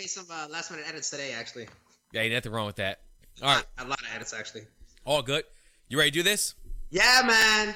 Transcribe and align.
made 0.00 0.08
some 0.08 0.24
uh, 0.30 0.46
last 0.50 0.70
minute 0.70 0.86
edits 0.88 1.10
today, 1.10 1.32
actually. 1.38 1.68
Yeah, 2.12 2.22
ain't 2.22 2.32
nothing 2.32 2.52
wrong 2.52 2.64
with 2.66 2.76
that. 2.76 3.00
All 3.42 3.54
right, 3.54 3.64
a 3.78 3.84
lot 3.84 4.00
of 4.00 4.06
edits 4.14 4.32
actually. 4.32 4.62
all 5.04 5.20
good. 5.22 5.44
You 5.88 5.98
ready 5.98 6.10
to 6.10 6.14
do 6.18 6.22
this? 6.22 6.54
Yeah, 6.90 7.22
man. 7.26 7.74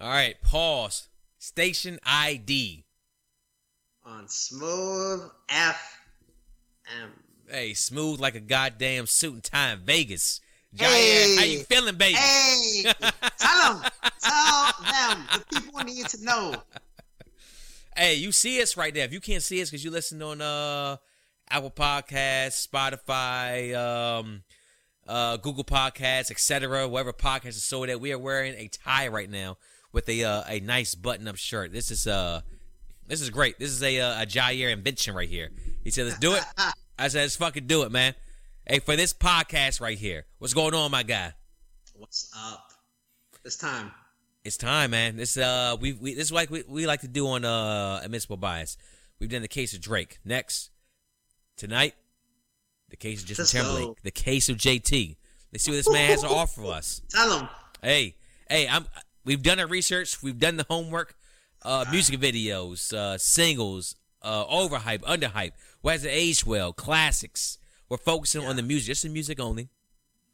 All 0.00 0.08
right, 0.08 0.34
pause. 0.42 1.08
Station 1.38 2.00
ID. 2.04 2.84
On 4.04 4.26
smooth 4.26 5.22
FM. 5.48 5.76
Hey, 7.48 7.74
smooth 7.74 8.18
like 8.20 8.34
a 8.34 8.40
goddamn 8.40 9.06
suit 9.06 9.34
and 9.34 9.44
tie 9.44 9.72
in 9.72 9.78
Vegas. 9.80 10.40
Jair, 10.76 10.86
Hey. 10.88 11.36
how 11.36 11.44
you 11.44 11.60
feeling, 11.60 11.94
baby? 11.96 12.14
Hey, 12.16 12.82
tell 13.38 13.74
them, 13.74 13.90
tell 14.20 14.72
them. 14.90 15.26
The 15.50 15.60
people 15.60 15.80
need 15.84 16.06
to 16.08 16.24
know. 16.24 16.54
Hey, 17.96 18.14
you 18.14 18.32
see 18.32 18.60
us 18.62 18.76
right 18.76 18.92
there. 18.92 19.04
If 19.04 19.12
you 19.12 19.20
can't 19.20 19.42
see 19.42 19.62
us 19.62 19.70
because 19.70 19.84
you 19.84 19.90
listen 19.92 20.22
on 20.22 20.40
uh 20.40 20.96
Apple 21.52 21.70
Podcasts, 21.70 22.66
Spotify, 22.66 23.76
um, 23.76 24.42
uh, 25.06 25.36
Google 25.36 25.64
Podcasts, 25.64 26.30
etc., 26.30 26.88
whatever 26.88 27.12
podcast 27.12 27.48
is 27.48 27.62
so 27.62 27.84
that 27.84 28.00
we 28.00 28.10
are 28.10 28.18
wearing 28.18 28.54
a 28.54 28.68
tie 28.68 29.08
right 29.08 29.28
now 29.28 29.58
with 29.92 30.08
a 30.08 30.24
uh, 30.24 30.44
a 30.48 30.60
nice 30.60 30.94
button 30.94 31.28
up 31.28 31.36
shirt. 31.36 31.70
This 31.70 31.90
is 31.90 32.06
uh 32.06 32.40
this 33.06 33.20
is 33.20 33.28
great. 33.28 33.58
This 33.58 33.70
is 33.70 33.82
a 33.82 34.00
uh, 34.00 34.22
a 34.22 34.26
Jair 34.26 34.72
invention 34.72 35.14
right 35.14 35.28
here. 35.28 35.50
He 35.84 35.90
said, 35.90 36.06
"Let's 36.06 36.18
do 36.18 36.32
it." 36.32 36.42
I 36.98 37.08
said, 37.08 37.20
"Let's 37.20 37.36
fucking 37.36 37.66
do 37.66 37.82
it, 37.82 37.92
man." 37.92 38.14
Hey, 38.66 38.78
for 38.78 38.96
this 38.96 39.12
podcast 39.12 39.78
right 39.78 39.98
here, 39.98 40.24
what's 40.38 40.54
going 40.54 40.72
on, 40.74 40.90
my 40.90 41.02
guy? 41.02 41.34
What's 41.94 42.32
up? 42.34 42.70
It's 43.44 43.56
time. 43.56 43.90
It's 44.42 44.56
time, 44.56 44.92
man. 44.92 45.16
This 45.16 45.36
uh, 45.36 45.76
we 45.78 45.92
we 45.92 46.14
this 46.14 46.24
is 46.24 46.32
like 46.32 46.48
we, 46.48 46.64
we 46.66 46.86
like 46.86 47.02
to 47.02 47.08
do 47.08 47.28
on 47.28 47.44
uh, 47.44 48.00
admissible 48.02 48.38
bias. 48.38 48.78
We've 49.20 49.28
done 49.28 49.42
the 49.42 49.48
case 49.48 49.74
of 49.74 49.82
Drake. 49.82 50.18
Next, 50.24 50.70
tonight, 51.56 51.94
the 52.90 52.96
case 52.96 53.22
of 53.22 53.28
Justin 53.28 53.42
Let's 53.42 53.52
Timberlake. 53.52 53.84
go. 53.86 53.96
The 54.02 54.10
case 54.10 54.48
of 54.48 54.56
JT. 54.56 55.16
Let's 55.52 55.64
see 55.64 55.70
what 55.70 55.76
this 55.76 55.90
man 55.90 56.10
has 56.10 56.22
to 56.22 56.28
offer 56.30 56.64
us. 56.66 57.02
Tell 57.10 57.38
them. 57.38 57.48
Hey, 57.82 58.16
hey, 58.48 58.68
I'm. 58.68 58.86
We've 59.24 59.42
done 59.42 59.60
our 59.60 59.66
research. 59.66 60.22
We've 60.22 60.38
done 60.38 60.56
the 60.56 60.66
homework. 60.68 61.14
Uh, 61.64 61.84
music 61.92 62.18
videos, 62.18 62.92
uh, 62.92 63.16
singles, 63.18 63.94
uh, 64.22 64.44
overhype, 64.46 65.00
underhype. 65.02 65.52
What 65.80 65.92
has 65.92 66.04
it 66.04 66.08
aged 66.08 66.44
well? 66.44 66.72
Classics. 66.72 67.58
We're 67.88 67.98
focusing 67.98 68.44
on 68.44 68.56
the 68.56 68.62
music, 68.62 68.86
just 68.88 69.04
the 69.04 69.08
music 69.10 69.38
only. 69.38 69.68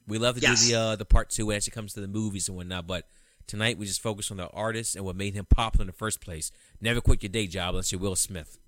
We 0.06 0.16
love 0.16 0.36
to 0.36 0.40
Yes. 0.40 0.62
do 0.66 0.72
the 0.72 0.78
uh, 0.80 0.96
the 0.96 1.04
part 1.04 1.28
two 1.28 1.46
when 1.46 1.56
it 1.58 1.70
comes 1.70 1.92
to 1.94 2.00
the 2.00 2.08
movies 2.08 2.48
and 2.48 2.56
whatnot, 2.56 2.86
but 2.86 3.06
tonight 3.46 3.76
we 3.76 3.84
just 3.84 4.00
focus 4.00 4.30
on 4.30 4.38
the 4.38 4.48
artist 4.50 4.96
and 4.96 5.04
what 5.04 5.16
made 5.16 5.34
him 5.34 5.44
popular 5.44 5.82
in 5.82 5.86
the 5.88 5.92
first 5.92 6.22
place. 6.22 6.50
Never 6.80 7.02
quit 7.02 7.22
your 7.22 7.28
day 7.28 7.46
job 7.46 7.70
unless 7.70 7.92
you're 7.92 8.00
Will 8.00 8.16
Smith. 8.16 8.58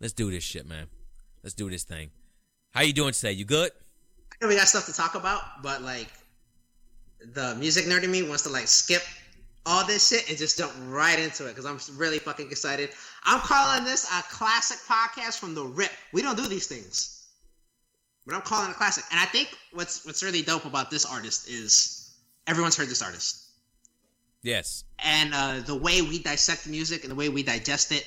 Let's 0.00 0.12
do 0.12 0.30
this 0.30 0.42
shit, 0.44 0.66
man. 0.66 0.86
Let's 1.42 1.54
do 1.54 1.70
this 1.70 1.84
thing. 1.84 2.10
How 2.72 2.82
you 2.82 2.92
doing 2.92 3.12
today? 3.12 3.32
You 3.32 3.44
good? 3.44 3.70
I 4.32 4.36
know 4.44 4.48
we 4.48 4.56
got 4.56 4.68
stuff 4.68 4.86
to 4.86 4.92
talk 4.92 5.14
about, 5.14 5.62
but 5.62 5.82
like 5.82 6.08
the 7.34 7.54
music 7.56 7.86
nerd 7.86 8.02
in 8.02 8.10
me 8.10 8.22
wants 8.22 8.42
to 8.44 8.48
like 8.50 8.66
skip 8.68 9.02
all 9.66 9.86
this 9.86 10.08
shit 10.08 10.28
and 10.28 10.36
just 10.36 10.58
jump 10.58 10.72
right 10.88 11.18
into 11.18 11.46
it 11.46 11.54
because 11.56 11.64
I'm 11.64 11.78
really 11.98 12.18
fucking 12.18 12.50
excited. 12.50 12.90
I'm 13.24 13.40
calling 13.40 13.84
this 13.84 14.04
a 14.12 14.22
classic 14.24 14.78
podcast 14.86 15.38
from 15.38 15.54
the 15.54 15.64
rip. 15.64 15.90
We 16.12 16.20
don't 16.22 16.36
do 16.36 16.46
these 16.48 16.66
things, 16.66 17.26
but 18.26 18.34
I'm 18.34 18.42
calling 18.42 18.68
it 18.70 18.72
a 18.72 18.76
classic. 18.76 19.04
And 19.10 19.18
I 19.20 19.24
think 19.24 19.48
what's 19.72 20.04
what's 20.04 20.22
really 20.22 20.42
dope 20.42 20.64
about 20.66 20.90
this 20.90 21.06
artist 21.06 21.48
is 21.48 22.14
everyone's 22.46 22.76
heard 22.76 22.88
this 22.88 23.00
artist, 23.02 23.42
Yes. 24.42 24.84
and 24.98 25.32
uh, 25.32 25.60
the 25.64 25.74
way 25.76 26.02
we 26.02 26.18
dissect 26.18 26.66
music 26.66 27.02
and 27.04 27.10
the 27.10 27.14
way 27.16 27.28
we 27.30 27.42
digest 27.42 27.92
it. 27.92 28.06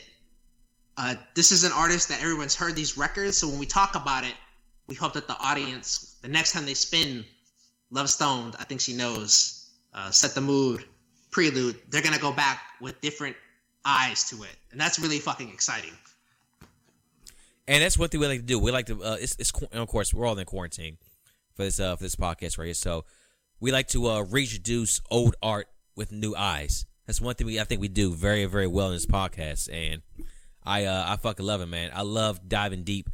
Uh, 0.98 1.16
this 1.36 1.52
is 1.52 1.64
an 1.64 1.72
artist 1.72 2.10
that 2.10 2.22
everyone's 2.22 2.56
heard 2.56 2.76
these 2.76 2.98
records, 2.98 3.38
so 3.38 3.48
when 3.48 3.60
we 3.60 3.66
talk 3.68 3.96
about 3.96 4.24
it, 4.24 4.34
we 4.88 4.96
hope 4.96 5.14
that 5.14 5.28
the 5.28 5.38
audience, 5.40 6.18
the 6.22 6.28
next 6.28 6.54
time 6.54 6.66
they 6.66 6.74
spin 6.74 7.24
Love 7.92 8.10
Stoned, 8.10 8.56
I 8.60 8.64
think 8.64 8.82
she 8.82 8.94
knows, 8.94 9.70
uh, 9.94 10.10
Set 10.10 10.32
the 10.32 10.42
Mood, 10.42 10.84
Prelude, 11.30 11.80
they're 11.90 12.02
gonna 12.02 12.18
go 12.18 12.32
back 12.32 12.62
with 12.82 13.00
different 13.02 13.36
eyes 13.86 14.28
to 14.30 14.42
it, 14.44 14.56
and 14.72 14.82
that's 14.82 14.98
really 14.98 15.20
fucking 15.20 15.50
exciting. 15.50 15.94
And 17.68 17.84
that's 17.84 17.98
thing 18.10 18.22
we 18.22 18.28
like 18.28 18.40
to 18.40 18.46
do. 18.46 18.58
We 18.58 18.72
like 18.72 18.86
to, 18.88 19.04
uh, 19.04 19.18
it's, 19.20 19.36
it's, 19.38 19.52
of 19.74 19.88
course, 19.90 20.14
we're 20.14 20.26
all 20.26 20.38
in 20.38 20.46
quarantine 20.46 20.98
for 21.54 21.64
this, 21.64 21.80
uh, 21.80 21.96
for 21.96 22.04
this 22.04 22.16
podcast 22.16 22.58
right 22.58 22.66
here. 22.66 22.74
So 22.74 23.04
we 23.60 23.72
like 23.72 23.90
to, 23.90 24.08
uh, 24.08 24.22
reintroduce 24.22 25.02
old 25.12 25.36
art 25.44 25.68
with 25.96 26.12
new 26.12 26.34
eyes. 26.34 26.86
That's 27.06 27.20
one 27.20 27.36
thing 27.36 27.46
we, 27.46 27.60
I 27.60 27.66
think 27.66 27.82
we 27.82 27.90
do 27.90 28.14
very, 28.14 28.46
very 28.46 28.68
well 28.68 28.88
in 28.88 28.94
this 28.94 29.06
podcast. 29.06 29.70
And 29.72 30.02
I, 30.68 30.86
uh, 30.86 31.06
I 31.08 31.16
fucking 31.16 31.46
love 31.46 31.62
it, 31.62 31.68
man. 31.68 31.92
I 31.94 32.02
love 32.02 32.48
diving 32.48 32.84
deep 32.84 33.10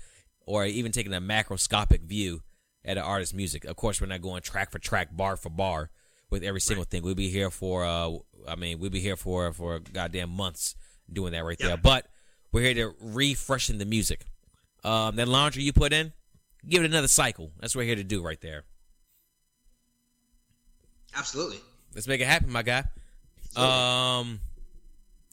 or 0.46 0.66
even 0.66 0.92
taking 0.92 1.14
a 1.14 1.22
macroscopic 1.22 2.02
view 2.02 2.42
at 2.84 2.98
an 2.98 3.04
artist's 3.04 3.34
music. 3.34 3.66
Of 3.66 3.76
course, 3.76 4.02
we're 4.02 4.08
not 4.08 4.22
going 4.22 4.42
track 4.42 4.72
for 4.72 4.80
track, 4.80 5.16
bar 5.16 5.38
for 5.38 5.50
bar 5.50 5.92
with 6.30 6.44
every 6.44 6.60
single 6.60 6.84
thing. 6.84 7.04
We'll 7.04 7.16
be 7.16 7.30
here 7.30 7.52
for, 7.52 7.86
uh, 7.86 8.12
I 8.48 8.56
mean, 8.56 8.80
we'll 8.80 8.90
be 8.90 9.00
here 9.00 9.16
for, 9.16 9.54
for 9.54 9.80
goddamn 9.80 10.32
months 10.32 10.76
doing 11.12 11.32
that 11.34 11.46
right 11.46 11.58
there. 11.60 11.78
But 11.78 12.08
we're 12.52 12.62
here 12.62 12.74
to 12.74 12.96
refreshen 13.06 13.78
the 13.78 13.86
music. 13.86 14.26
Um, 14.84 15.16
that 15.16 15.28
laundry 15.28 15.64
you 15.64 15.72
put 15.72 15.94
in, 15.94 16.12
give 16.68 16.84
it 16.84 16.90
another 16.90 17.08
cycle. 17.08 17.52
That's 17.60 17.76
what 17.76 17.82
we're 17.82 17.88
here 17.88 17.96
to 17.96 18.04
do 18.04 18.22
right 18.22 18.42
there. 18.42 18.64
Absolutely. 21.16 21.60
Let's 21.94 22.08
make 22.08 22.20
it 22.20 22.28
happen, 22.28 22.52
my 22.52 22.64
guy. 22.64 22.80
Um, 23.56 24.40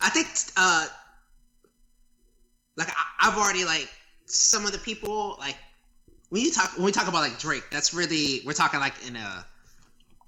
I 0.00 0.10
think 0.10 0.28
uh 0.56 0.86
like 2.76 2.88
I, 2.88 3.28
I've 3.28 3.38
already 3.38 3.64
like 3.64 3.88
some 4.26 4.64
of 4.66 4.72
the 4.72 4.78
people 4.78 5.36
like 5.38 5.56
when 6.30 6.42
you 6.42 6.52
talk 6.52 6.76
when 6.76 6.84
we 6.84 6.92
talk 6.92 7.08
about 7.08 7.20
like 7.20 7.38
Drake, 7.38 7.64
that's 7.70 7.92
really 7.92 8.40
we're 8.46 8.52
talking 8.52 8.80
like 8.80 8.94
in 9.06 9.16
a 9.16 9.46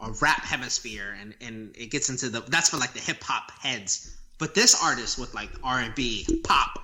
a 0.01 0.11
rap 0.21 0.45
hemisphere 0.45 1.17
and 1.21 1.35
and 1.41 1.75
it 1.77 1.91
gets 1.91 2.11
into 2.11 2.29
the 2.29 2.41
that's 2.49 2.69
for 2.69 2.77
like 2.77 2.93
the 2.93 3.01
hip 3.01 3.23
hop 3.23 3.51
heads. 3.53 4.17
But 4.39 4.55
this 4.55 4.83
artist 4.83 5.19
with 5.19 5.33
like 5.35 5.51
R 5.63 5.81
and 5.81 5.95
B, 5.95 6.27
pop, 6.45 6.83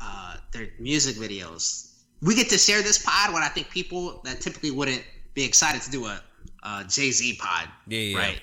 uh 0.00 0.36
their 0.52 0.68
music 0.78 1.16
videos. 1.16 1.88
We 2.22 2.34
get 2.34 2.48
to 2.50 2.58
share 2.58 2.82
this 2.82 3.02
pod 3.04 3.32
when 3.32 3.42
I 3.42 3.48
think 3.48 3.70
people 3.70 4.20
that 4.24 4.40
typically 4.40 4.70
wouldn't 4.70 5.02
be 5.34 5.44
excited 5.44 5.82
to 5.82 5.90
do 5.90 6.06
a 6.06 6.22
uh 6.62 6.84
Jay 6.84 7.10
Z 7.10 7.36
pod. 7.40 7.68
Yeah, 7.88 7.98
yeah. 7.98 8.18
Right. 8.18 8.40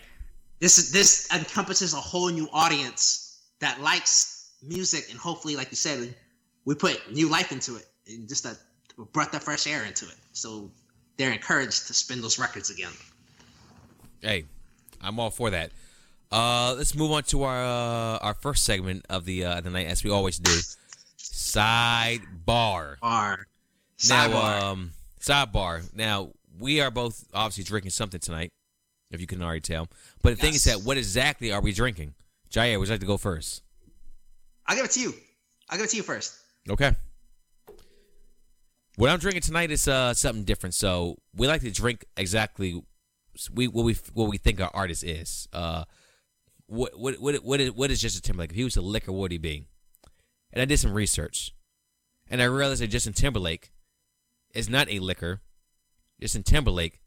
This 0.59 0.77
is 0.77 0.91
this 0.91 1.29
encompasses 1.33 1.93
a 1.93 1.97
whole 1.97 2.29
new 2.29 2.49
audience 2.51 3.39
that 3.61 3.79
likes 3.81 4.36
music 4.61 5.07
and 5.09 5.19
hopefully, 5.19 5.55
like 5.55 5.69
you 5.71 5.77
said, 5.77 6.15
we 6.65 6.75
put 6.75 7.11
new 7.11 7.29
life 7.29 7.51
into 7.51 7.75
it 7.75 7.85
and 8.07 8.27
just 8.27 8.45
a 8.45 8.57
breath 9.13 9.33
of 9.33 9.43
fresh 9.43 9.67
air 9.67 9.83
into 9.85 10.05
it. 10.05 10.15
So 10.33 10.71
they're 11.17 11.31
encouraged 11.31 11.87
to 11.87 11.93
spin 11.93 12.21
those 12.21 12.39
records 12.39 12.69
again. 12.69 12.91
hey, 14.21 14.45
I'm 15.01 15.19
all 15.19 15.29
for 15.29 15.49
that. 15.51 15.71
Uh, 16.31 16.73
let's 16.77 16.93
move 16.95 17.11
on 17.11 17.23
to 17.23 17.43
our 17.43 17.63
uh, 17.63 18.17
our 18.17 18.33
first 18.33 18.63
segment 18.65 19.05
of 19.09 19.23
the 19.25 19.45
uh, 19.45 19.61
the 19.61 19.69
night, 19.69 19.87
as 19.87 20.03
we 20.03 20.11
always 20.11 20.37
do. 20.39 20.51
Sidebar. 21.17 22.97
Or 23.01 23.47
Now, 24.09 24.27
sidebar. 24.27 24.61
um, 24.61 24.91
sidebar. 25.21 25.95
Now, 25.95 26.31
we 26.59 26.81
are 26.81 26.91
both 26.91 27.25
obviously 27.33 27.63
drinking 27.63 27.91
something 27.91 28.19
tonight, 28.19 28.49
if 29.11 29.21
you 29.21 29.27
can 29.27 29.41
already 29.41 29.61
tell. 29.61 29.87
But 30.21 30.31
the 30.31 30.35
thing 30.35 30.53
is 30.53 30.65
that 30.65 30.81
what 30.81 30.97
exactly 30.97 31.51
are 31.51 31.61
we 31.61 31.71
drinking? 31.71 32.13
Jair, 32.51 32.77
would 32.79 32.87
you 32.87 32.93
like 32.93 32.99
to 33.01 33.05
go 33.07 33.17
first? 33.17 33.63
I'll 34.67 34.75
give 34.75 34.85
it 34.85 34.91
to 34.91 34.99
you. 34.99 35.13
I'll 35.69 35.77
give 35.77 35.85
it 35.85 35.89
to 35.91 35.97
you 35.97 36.03
first. 36.03 36.35
Okay. 36.69 36.93
What 38.95 39.09
I'm 39.09 39.19
drinking 39.19 39.41
tonight 39.41 39.71
is 39.71 39.87
uh 39.87 40.13
something 40.13 40.43
different. 40.43 40.73
So 40.75 41.17
we 41.35 41.47
like 41.47 41.61
to 41.61 41.71
drink 41.71 42.05
exactly 42.15 42.81
we 43.53 43.67
what 43.67 43.85
we 43.85 43.95
what 44.13 44.29
we 44.29 44.37
think 44.37 44.59
our 44.59 44.71
artist 44.73 45.03
is. 45.03 45.47
Uh, 45.53 45.83
what 46.65 46.97
what 46.97 47.15
what 47.19 47.35
what 47.43 47.59
is, 47.59 47.71
what 47.71 47.91
is 47.91 48.01
Justin 48.01 48.21
Timberlake? 48.21 48.51
If 48.51 48.55
he 48.55 48.63
was 48.63 48.75
a 48.75 48.81
liquor, 48.81 49.11
what 49.11 49.21
would 49.21 49.31
he 49.31 49.37
be? 49.37 49.65
And 50.51 50.61
I 50.61 50.65
did 50.65 50.79
some 50.79 50.93
research, 50.93 51.53
and 52.29 52.41
I 52.41 52.45
realized 52.45 52.81
that 52.81 52.87
Justin 52.87 53.13
Timberlake 53.13 53.71
is 54.53 54.69
not 54.69 54.89
a 54.89 54.99
liquor. 54.99 55.41
Justin 56.19 56.43
Timberlake 56.43 56.99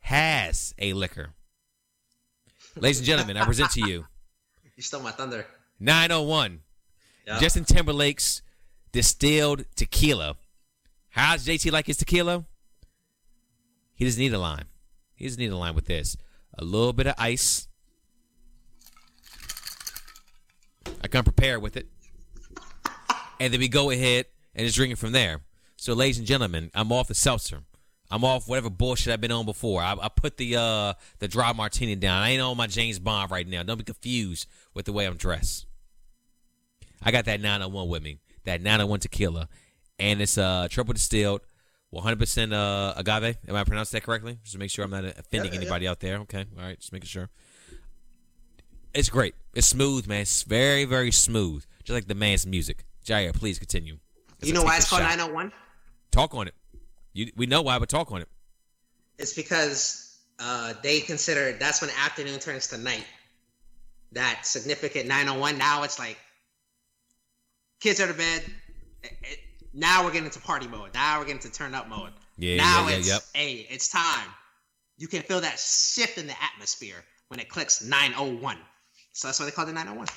has 0.00 0.74
a 0.78 0.92
liquor. 0.92 1.34
Ladies 2.76 2.98
and 2.98 3.06
gentlemen, 3.06 3.36
I 3.36 3.44
present 3.44 3.70
to 3.72 3.80
you 3.86 4.06
You 4.76 4.82
stole 4.82 5.02
my 5.02 5.10
thunder. 5.10 5.46
901. 5.80 6.60
Yeah. 7.26 7.38
Justin 7.38 7.64
Timberlake's 7.64 8.42
distilled 8.92 9.64
tequila. 9.76 10.36
How's 11.10 11.46
JT 11.46 11.70
like 11.72 11.86
his 11.86 11.96
tequila? 11.96 12.44
He 13.94 14.04
doesn't 14.04 14.20
need 14.20 14.32
a 14.32 14.38
lime. 14.38 14.66
He 15.14 15.26
doesn't 15.26 15.40
need 15.40 15.52
a 15.52 15.56
lime 15.56 15.74
with 15.74 15.86
this. 15.86 16.16
A 16.58 16.64
little 16.64 16.92
bit 16.92 17.06
of 17.06 17.14
ice. 17.18 17.68
I 21.02 21.08
come 21.08 21.24
prepared 21.24 21.62
with 21.62 21.76
it. 21.76 21.88
And 23.40 23.52
then 23.52 23.60
we 23.60 23.68
go 23.68 23.90
ahead 23.90 24.26
and 24.54 24.66
just 24.66 24.76
drink 24.76 24.92
it 24.92 24.98
from 24.98 25.12
there. 25.12 25.40
So, 25.76 25.94
ladies 25.94 26.18
and 26.18 26.26
gentlemen, 26.26 26.70
I'm 26.74 26.92
off 26.92 27.08
the 27.08 27.14
seltzer. 27.14 27.60
I'm 28.10 28.24
off 28.24 28.46
whatever 28.46 28.68
bullshit 28.68 29.12
I've 29.12 29.20
been 29.20 29.32
on 29.32 29.46
before. 29.46 29.82
I, 29.82 29.96
I 30.00 30.08
put 30.08 30.36
the 30.36 30.56
uh 30.56 30.92
the 31.18 31.28
dry 31.28 31.52
martini 31.52 31.96
down. 31.96 32.22
I 32.22 32.30
ain't 32.30 32.42
on 32.42 32.56
my 32.56 32.66
James 32.66 32.98
Bond 32.98 33.30
right 33.30 33.48
now. 33.48 33.62
Don't 33.62 33.78
be 33.78 33.84
confused 33.84 34.46
with 34.74 34.84
the 34.84 34.92
way 34.92 35.06
I'm 35.06 35.16
dressed. 35.16 35.66
I 37.02 37.10
got 37.10 37.24
that 37.26 37.40
901 37.40 37.88
with 37.88 38.02
me. 38.02 38.18
that 38.44 38.60
901 38.60 39.00
tequila, 39.00 39.48
and 39.98 40.20
it's 40.22 40.36
uh 40.38 40.68
triple 40.70 40.92
distilled, 40.94 41.40
100% 41.92 42.52
uh 42.52 42.94
agave. 42.96 43.36
Am 43.48 43.54
I 43.54 43.64
pronouncing 43.64 43.96
that 43.98 44.04
correctly? 44.04 44.38
Just 44.42 44.52
to 44.54 44.58
make 44.58 44.70
sure 44.70 44.84
I'm 44.84 44.90
not 44.90 45.04
offending 45.04 45.52
Yeah, 45.52 45.58
yeah. 45.58 45.60
anybody 45.62 45.88
out 45.88 46.00
there. 46.00 46.18
Okay, 46.18 46.44
all 46.58 46.64
right, 46.64 46.78
just 46.78 46.92
making 46.92 47.08
sure. 47.08 47.28
It's 48.94 49.08
great. 49.08 49.34
It's 49.54 49.66
smooth, 49.66 50.06
man. 50.06 50.22
It's 50.22 50.42
very, 50.42 50.84
very 50.84 51.10
smooth, 51.10 51.64
just 51.82 51.94
like 51.94 52.08
the 52.08 52.14
man's 52.14 52.46
music. 52.46 52.84
Jair, 53.06 53.32
please 53.34 53.58
continue. 53.58 53.98
You 54.42 54.52
know 54.52 54.62
why 54.62 54.76
it's 54.76 54.88
called 54.88 55.02
shot. 55.02 55.08
901? 55.16 55.52
Talk 56.10 56.34
on 56.34 56.46
it. 56.48 56.54
You, 57.14 57.30
we 57.36 57.46
know 57.46 57.62
why, 57.62 57.78
but 57.78 57.88
talk 57.88 58.12
on 58.12 58.20
it. 58.22 58.28
It's 59.18 59.32
because 59.34 60.18
uh, 60.38 60.74
they 60.82 61.00
consider 61.00 61.52
that's 61.52 61.80
when 61.80 61.90
afternoon 62.04 62.38
turns 62.38 62.66
to 62.68 62.78
night. 62.78 63.04
That 64.12 64.40
significant 64.44 65.06
901. 65.06 65.56
Now 65.58 65.84
it's 65.84 65.98
like 65.98 66.18
kids 67.82 68.00
are 68.00 68.06
to 68.06 68.14
bed. 68.14 68.44
It- 69.02 69.18
it- 69.22 69.40
now 69.74 70.04
we're 70.04 70.12
getting 70.12 70.26
into 70.26 70.40
party 70.40 70.68
mode. 70.68 70.94
Now 70.94 71.18
we're 71.18 71.24
getting 71.24 71.42
to 71.42 71.50
turn 71.50 71.74
up 71.74 71.88
mode. 71.88 72.12
Yeah, 72.38 72.56
now 72.56 72.84
yeah, 72.84 72.90
yeah, 72.90 72.96
it's 72.96 73.08
yep. 73.08 73.22
hey, 73.34 73.66
it's 73.68 73.88
time. 73.88 74.28
You 74.98 75.08
can 75.08 75.22
feel 75.22 75.40
that 75.40 75.58
shift 75.58 76.18
in 76.18 76.26
the 76.26 76.42
atmosphere 76.42 77.04
when 77.28 77.40
it 77.40 77.48
clicks 77.48 77.82
901. 77.82 78.58
So 79.12 79.28
that's 79.28 79.40
why 79.40 79.46
they 79.46 79.52
call 79.52 79.66
it 79.68 79.72
901. 79.72 80.08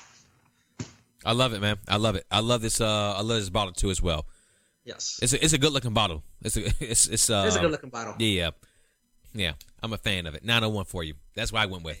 I 1.24 1.32
love 1.32 1.52
it, 1.54 1.60
man. 1.60 1.78
I 1.88 1.96
love 1.96 2.14
it. 2.14 2.24
I 2.30 2.40
love 2.40 2.62
this. 2.62 2.80
Uh, 2.80 3.14
I 3.16 3.22
love 3.22 3.40
this 3.40 3.50
bottle 3.50 3.72
too 3.72 3.90
as 3.90 4.00
well. 4.00 4.26
Yes. 4.84 5.18
It's 5.20 5.32
a, 5.32 5.44
it's 5.44 5.52
a 5.52 5.58
good 5.58 5.72
looking 5.72 5.92
bottle. 5.92 6.22
It's 6.42 6.56
a, 6.56 6.66
it's 6.80 7.08
it's 7.08 7.28
uh, 7.28 7.44
It's 7.46 7.56
a 7.56 7.60
good 7.60 7.72
looking 7.72 7.90
bottle. 7.90 8.14
Yeah, 8.18 8.50
yeah. 9.34 9.54
I'm 9.82 9.92
a 9.92 9.98
fan 9.98 10.26
of 10.26 10.34
it. 10.34 10.44
901 10.44 10.84
for 10.84 11.02
you. 11.02 11.14
That's 11.34 11.52
what 11.52 11.62
I 11.62 11.66
went 11.66 11.82
with. 11.82 11.98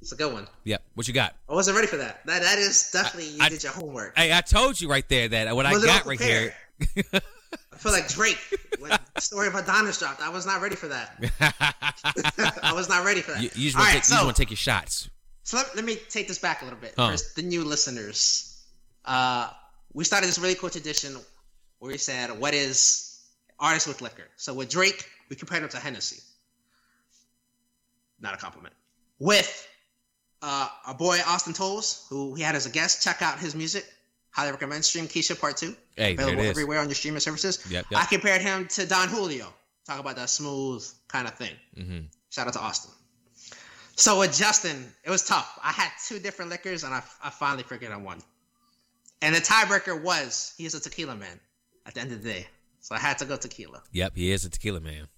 It's 0.00 0.12
a 0.12 0.16
good 0.16 0.32
one. 0.32 0.46
Yep. 0.64 0.82
What 0.94 1.08
you 1.08 1.14
got? 1.14 1.34
I 1.48 1.54
wasn't 1.54 1.74
ready 1.76 1.88
for 1.88 1.96
that. 1.96 2.24
That 2.26 2.42
that 2.42 2.58
is 2.58 2.90
definitely 2.92 3.30
you 3.30 3.38
I- 3.40 3.48
did 3.48 3.62
your 3.62 3.72
homework. 3.72 4.16
Hey, 4.16 4.32
I 4.32 4.40
told 4.40 4.80
you 4.80 4.88
right 4.88 5.08
there 5.08 5.28
that 5.28 5.54
what 5.56 5.66
I 5.66 5.72
got 5.72 6.06
right 6.06 6.20
here. 6.20 6.54
I 6.80 7.78
feel 7.78 7.92
like 7.92 8.08
Drake 8.18 8.38
when 8.78 8.90
the 9.14 9.20
story 9.20 9.48
of 9.48 9.54
Adidon 9.54 9.98
dropped. 9.98 10.20
I 10.20 10.28
was 10.28 10.46
not 10.46 10.60
ready 10.60 10.76
for 10.76 10.88
that. 10.88 11.16
I 12.62 12.72
was 12.72 12.88
not 12.88 13.04
ready 13.04 13.20
for 13.20 13.32
that. 13.32 13.42
you, 13.42 13.50
you 13.54 13.64
just 13.70 13.76
want 13.76 13.88
right, 13.94 14.02
to 14.02 14.08
so, 14.08 14.30
take 14.32 14.50
your 14.50 14.56
shots. 14.56 15.08
so 15.42 15.56
let, 15.56 15.74
let 15.76 15.84
me 15.84 15.96
take 16.08 16.28
this 16.28 16.38
back 16.38 16.62
a 16.62 16.64
little 16.64 16.78
bit 16.80 16.94
Huh. 16.96 17.16
for 17.16 17.40
the 17.40 17.46
new 17.46 17.64
listeners. 17.64 18.64
Uh, 19.04 19.48
we 19.92 20.04
started 20.04 20.26
this 20.26 20.38
really 20.38 20.54
cool 20.56 20.70
tradition 20.70 21.16
where 21.78 21.92
we 21.92 21.98
said, 21.98 22.38
"What 22.38 22.52
is 22.54 23.22
artist 23.58 23.86
with 23.88 24.00
liquor?" 24.02 24.26
So 24.36 24.52
with 24.54 24.68
Drake, 24.68 25.08
we 25.30 25.36
compared 25.36 25.62
him 25.62 25.68
to 25.70 25.78
Hennessy. 25.78 26.20
Not 28.20 28.34
a 28.34 28.36
compliment. 28.36 28.74
With 29.18 29.66
uh, 30.42 30.68
our 30.86 30.94
boy 30.94 31.18
Austin 31.26 31.52
Tolles, 31.52 32.06
who 32.08 32.34
he 32.34 32.42
had 32.42 32.54
as 32.54 32.66
a 32.66 32.70
guest, 32.70 33.02
check 33.02 33.22
out 33.22 33.38
his 33.38 33.54
music. 33.54 33.84
Highly 34.30 34.50
recommend. 34.52 34.84
Stream 34.84 35.06
Keisha 35.06 35.38
Part 35.40 35.56
Two. 35.56 35.74
Hey, 35.96 36.14
there 36.14 36.28
it 36.28 36.32
available 36.32 36.50
everywhere 36.50 36.80
on 36.80 36.86
your 36.88 36.94
streaming 36.94 37.20
services. 37.20 37.64
Yep, 37.70 37.86
yep. 37.90 38.00
I 38.02 38.04
compared 38.04 38.42
him 38.42 38.68
to 38.68 38.86
Don 38.86 39.08
Julio. 39.08 39.52
Talk 39.86 40.00
about 40.00 40.16
that 40.16 40.28
smooth 40.28 40.84
kind 41.08 41.26
of 41.26 41.34
thing. 41.34 41.54
hmm 41.74 41.98
Shout 42.30 42.46
out 42.46 42.52
to 42.52 42.60
Austin. 42.60 42.90
So 43.94 44.18
with 44.18 44.36
Justin, 44.36 44.92
it 45.04 45.08
was 45.10 45.24
tough. 45.24 45.58
I 45.62 45.72
had 45.72 45.90
two 46.06 46.18
different 46.18 46.50
liquors, 46.50 46.84
and 46.84 46.92
I, 46.92 47.02
I 47.24 47.30
finally 47.30 47.62
figured 47.62 47.92
on 47.92 48.04
one. 48.04 48.20
And 49.22 49.34
the 49.34 49.40
tiebreaker 49.40 50.02
was 50.02 50.52
he 50.58 50.66
is 50.66 50.74
a 50.74 50.80
tequila 50.80 51.16
man 51.16 51.40
at 51.86 51.94
the 51.94 52.00
end 52.00 52.12
of 52.12 52.22
the 52.22 52.28
day. 52.30 52.46
So 52.80 52.94
I 52.94 52.98
had 52.98 53.16
to 53.18 53.24
go 53.24 53.36
tequila. 53.36 53.82
Yep, 53.92 54.12
he 54.16 54.32
is 54.32 54.44
a 54.44 54.50
tequila 54.50 54.80
man. 54.80 55.08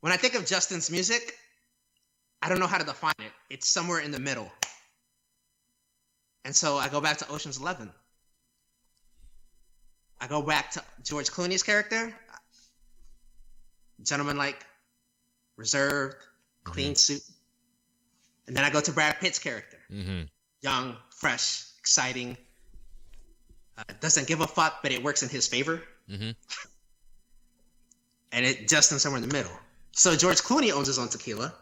When 0.00 0.12
I 0.12 0.16
think 0.16 0.34
of 0.34 0.46
Justin's 0.46 0.90
music, 0.90 1.34
I 2.42 2.48
don't 2.48 2.60
know 2.60 2.66
how 2.66 2.78
to 2.78 2.84
define 2.84 3.14
it. 3.18 3.32
It's 3.50 3.68
somewhere 3.68 4.00
in 4.00 4.10
the 4.10 4.20
middle. 4.20 4.50
And 6.44 6.54
so 6.54 6.76
I 6.76 6.88
go 6.88 7.00
back 7.00 7.18
to 7.18 7.28
Ocean's 7.28 7.58
Eleven. 7.58 7.90
I 10.20 10.26
go 10.26 10.42
back 10.42 10.70
to 10.72 10.82
George 11.04 11.30
Clooney's 11.30 11.62
character. 11.62 12.14
Gentleman 14.02 14.36
like, 14.36 14.64
reserved, 15.56 16.16
clean 16.64 16.94
suit. 16.94 17.22
And 18.46 18.56
then 18.56 18.64
I 18.64 18.70
go 18.70 18.80
to 18.80 18.92
Brad 18.92 19.18
Pitt's 19.20 19.38
character. 19.38 19.78
hmm 19.90 20.22
Young, 20.62 20.96
fresh, 21.10 21.64
exciting. 21.78 22.36
Uh, 23.76 23.82
doesn't 24.00 24.26
give 24.26 24.40
a 24.40 24.46
fuck, 24.46 24.82
but 24.82 24.90
it 24.90 25.02
works 25.02 25.22
in 25.22 25.28
his 25.28 25.46
favor. 25.46 25.82
hmm 26.08 26.30
and 28.32 28.44
it 28.46 28.68
just 28.68 28.90
in 28.92 28.98
somewhere 28.98 29.20
in 29.22 29.28
the 29.28 29.32
middle. 29.34 29.52
So 29.92 30.16
George 30.16 30.38
Clooney 30.38 30.72
owns 30.72 30.86
his 30.86 30.98
own 30.98 31.08
tequila. 31.08 31.52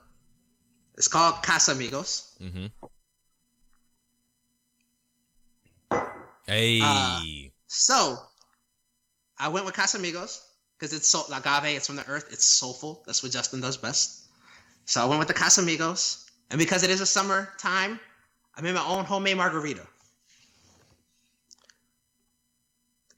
It's 0.96 1.08
called 1.08 1.36
Casamigos. 1.36 2.24
hmm 2.38 2.66
Hey. 6.46 6.80
Uh, 6.82 7.20
So 7.66 8.18
I 9.38 9.48
went 9.48 9.66
with 9.66 9.74
Casamigos 9.74 10.40
because 10.78 10.92
it's 10.94 11.08
so 11.08 11.24
agave. 11.32 11.76
It's 11.76 11.86
from 11.86 11.96
the 11.96 12.06
earth. 12.06 12.28
It's 12.30 12.44
soulful. 12.44 13.02
That's 13.06 13.22
what 13.22 13.32
Justin 13.32 13.60
does 13.60 13.76
best. 13.76 14.26
So 14.84 15.02
I 15.02 15.06
went 15.06 15.18
with 15.18 15.28
the 15.28 15.34
Casamigos, 15.34 16.30
and 16.50 16.58
because 16.58 16.84
it 16.84 16.90
is 16.90 17.00
a 17.00 17.06
summer 17.06 17.48
time, 17.58 17.98
I 18.54 18.60
made 18.60 18.74
my 18.74 18.86
own 18.86 19.04
homemade 19.04 19.36
margarita. 19.36 19.84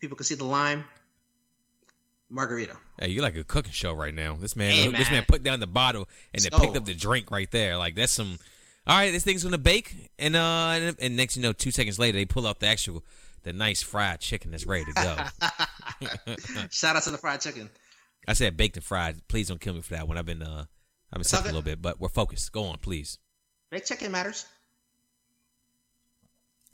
People 0.00 0.16
can 0.16 0.24
see 0.24 0.34
the 0.34 0.44
lime 0.44 0.84
margarita. 2.30 2.76
Hey, 2.98 3.08
you're 3.08 3.22
like 3.22 3.36
a 3.36 3.44
cooking 3.44 3.72
show 3.72 3.92
right 3.92 4.14
now. 4.14 4.36
This 4.38 4.56
man, 4.56 4.72
Hey, 4.72 4.88
this 4.88 5.10
man 5.10 5.24
put 5.26 5.42
down 5.42 5.60
the 5.60 5.66
bottle 5.66 6.08
and 6.34 6.42
then 6.42 6.58
picked 6.60 6.76
up 6.76 6.84
the 6.84 6.94
drink 6.94 7.30
right 7.30 7.50
there. 7.50 7.76
Like 7.76 7.94
that's 7.94 8.12
some. 8.12 8.38
All 8.86 8.96
right, 8.96 9.10
this 9.10 9.22
thing's 9.22 9.44
gonna 9.44 9.58
bake, 9.58 10.10
and 10.18 10.34
uh, 10.34 10.70
and, 10.72 10.96
and 10.98 11.16
next 11.16 11.36
you 11.36 11.42
know, 11.42 11.52
two 11.52 11.70
seconds 11.70 11.98
later, 11.98 12.16
they 12.16 12.24
pull 12.24 12.46
out 12.46 12.58
the 12.60 12.68
actual, 12.68 13.04
the 13.42 13.52
nice 13.52 13.82
fried 13.82 14.20
chicken 14.20 14.50
that's 14.50 14.64
ready 14.64 14.86
to 14.86 14.92
go. 14.94 16.36
Shout 16.70 16.96
out 16.96 17.02
to 17.02 17.10
the 17.10 17.18
fried 17.18 17.42
chicken. 17.42 17.68
I 18.26 18.32
said 18.32 18.56
baked 18.56 18.76
and 18.76 18.84
fried. 18.84 19.28
Please 19.28 19.48
don't 19.48 19.60
kill 19.60 19.74
me 19.74 19.82
for 19.82 19.94
that 19.94 20.08
one. 20.08 20.16
I've 20.16 20.24
been 20.24 20.42
uh, 20.42 20.64
I've 21.12 21.18
been 21.18 21.24
sick 21.24 21.40
a 21.40 21.44
little 21.44 21.62
bit, 21.62 21.82
but 21.82 22.00
we're 22.00 22.08
focused. 22.08 22.50
Go 22.50 22.64
on, 22.64 22.78
please. 22.78 23.18
Baked 23.70 23.88
chicken 23.88 24.10
matters. 24.10 24.46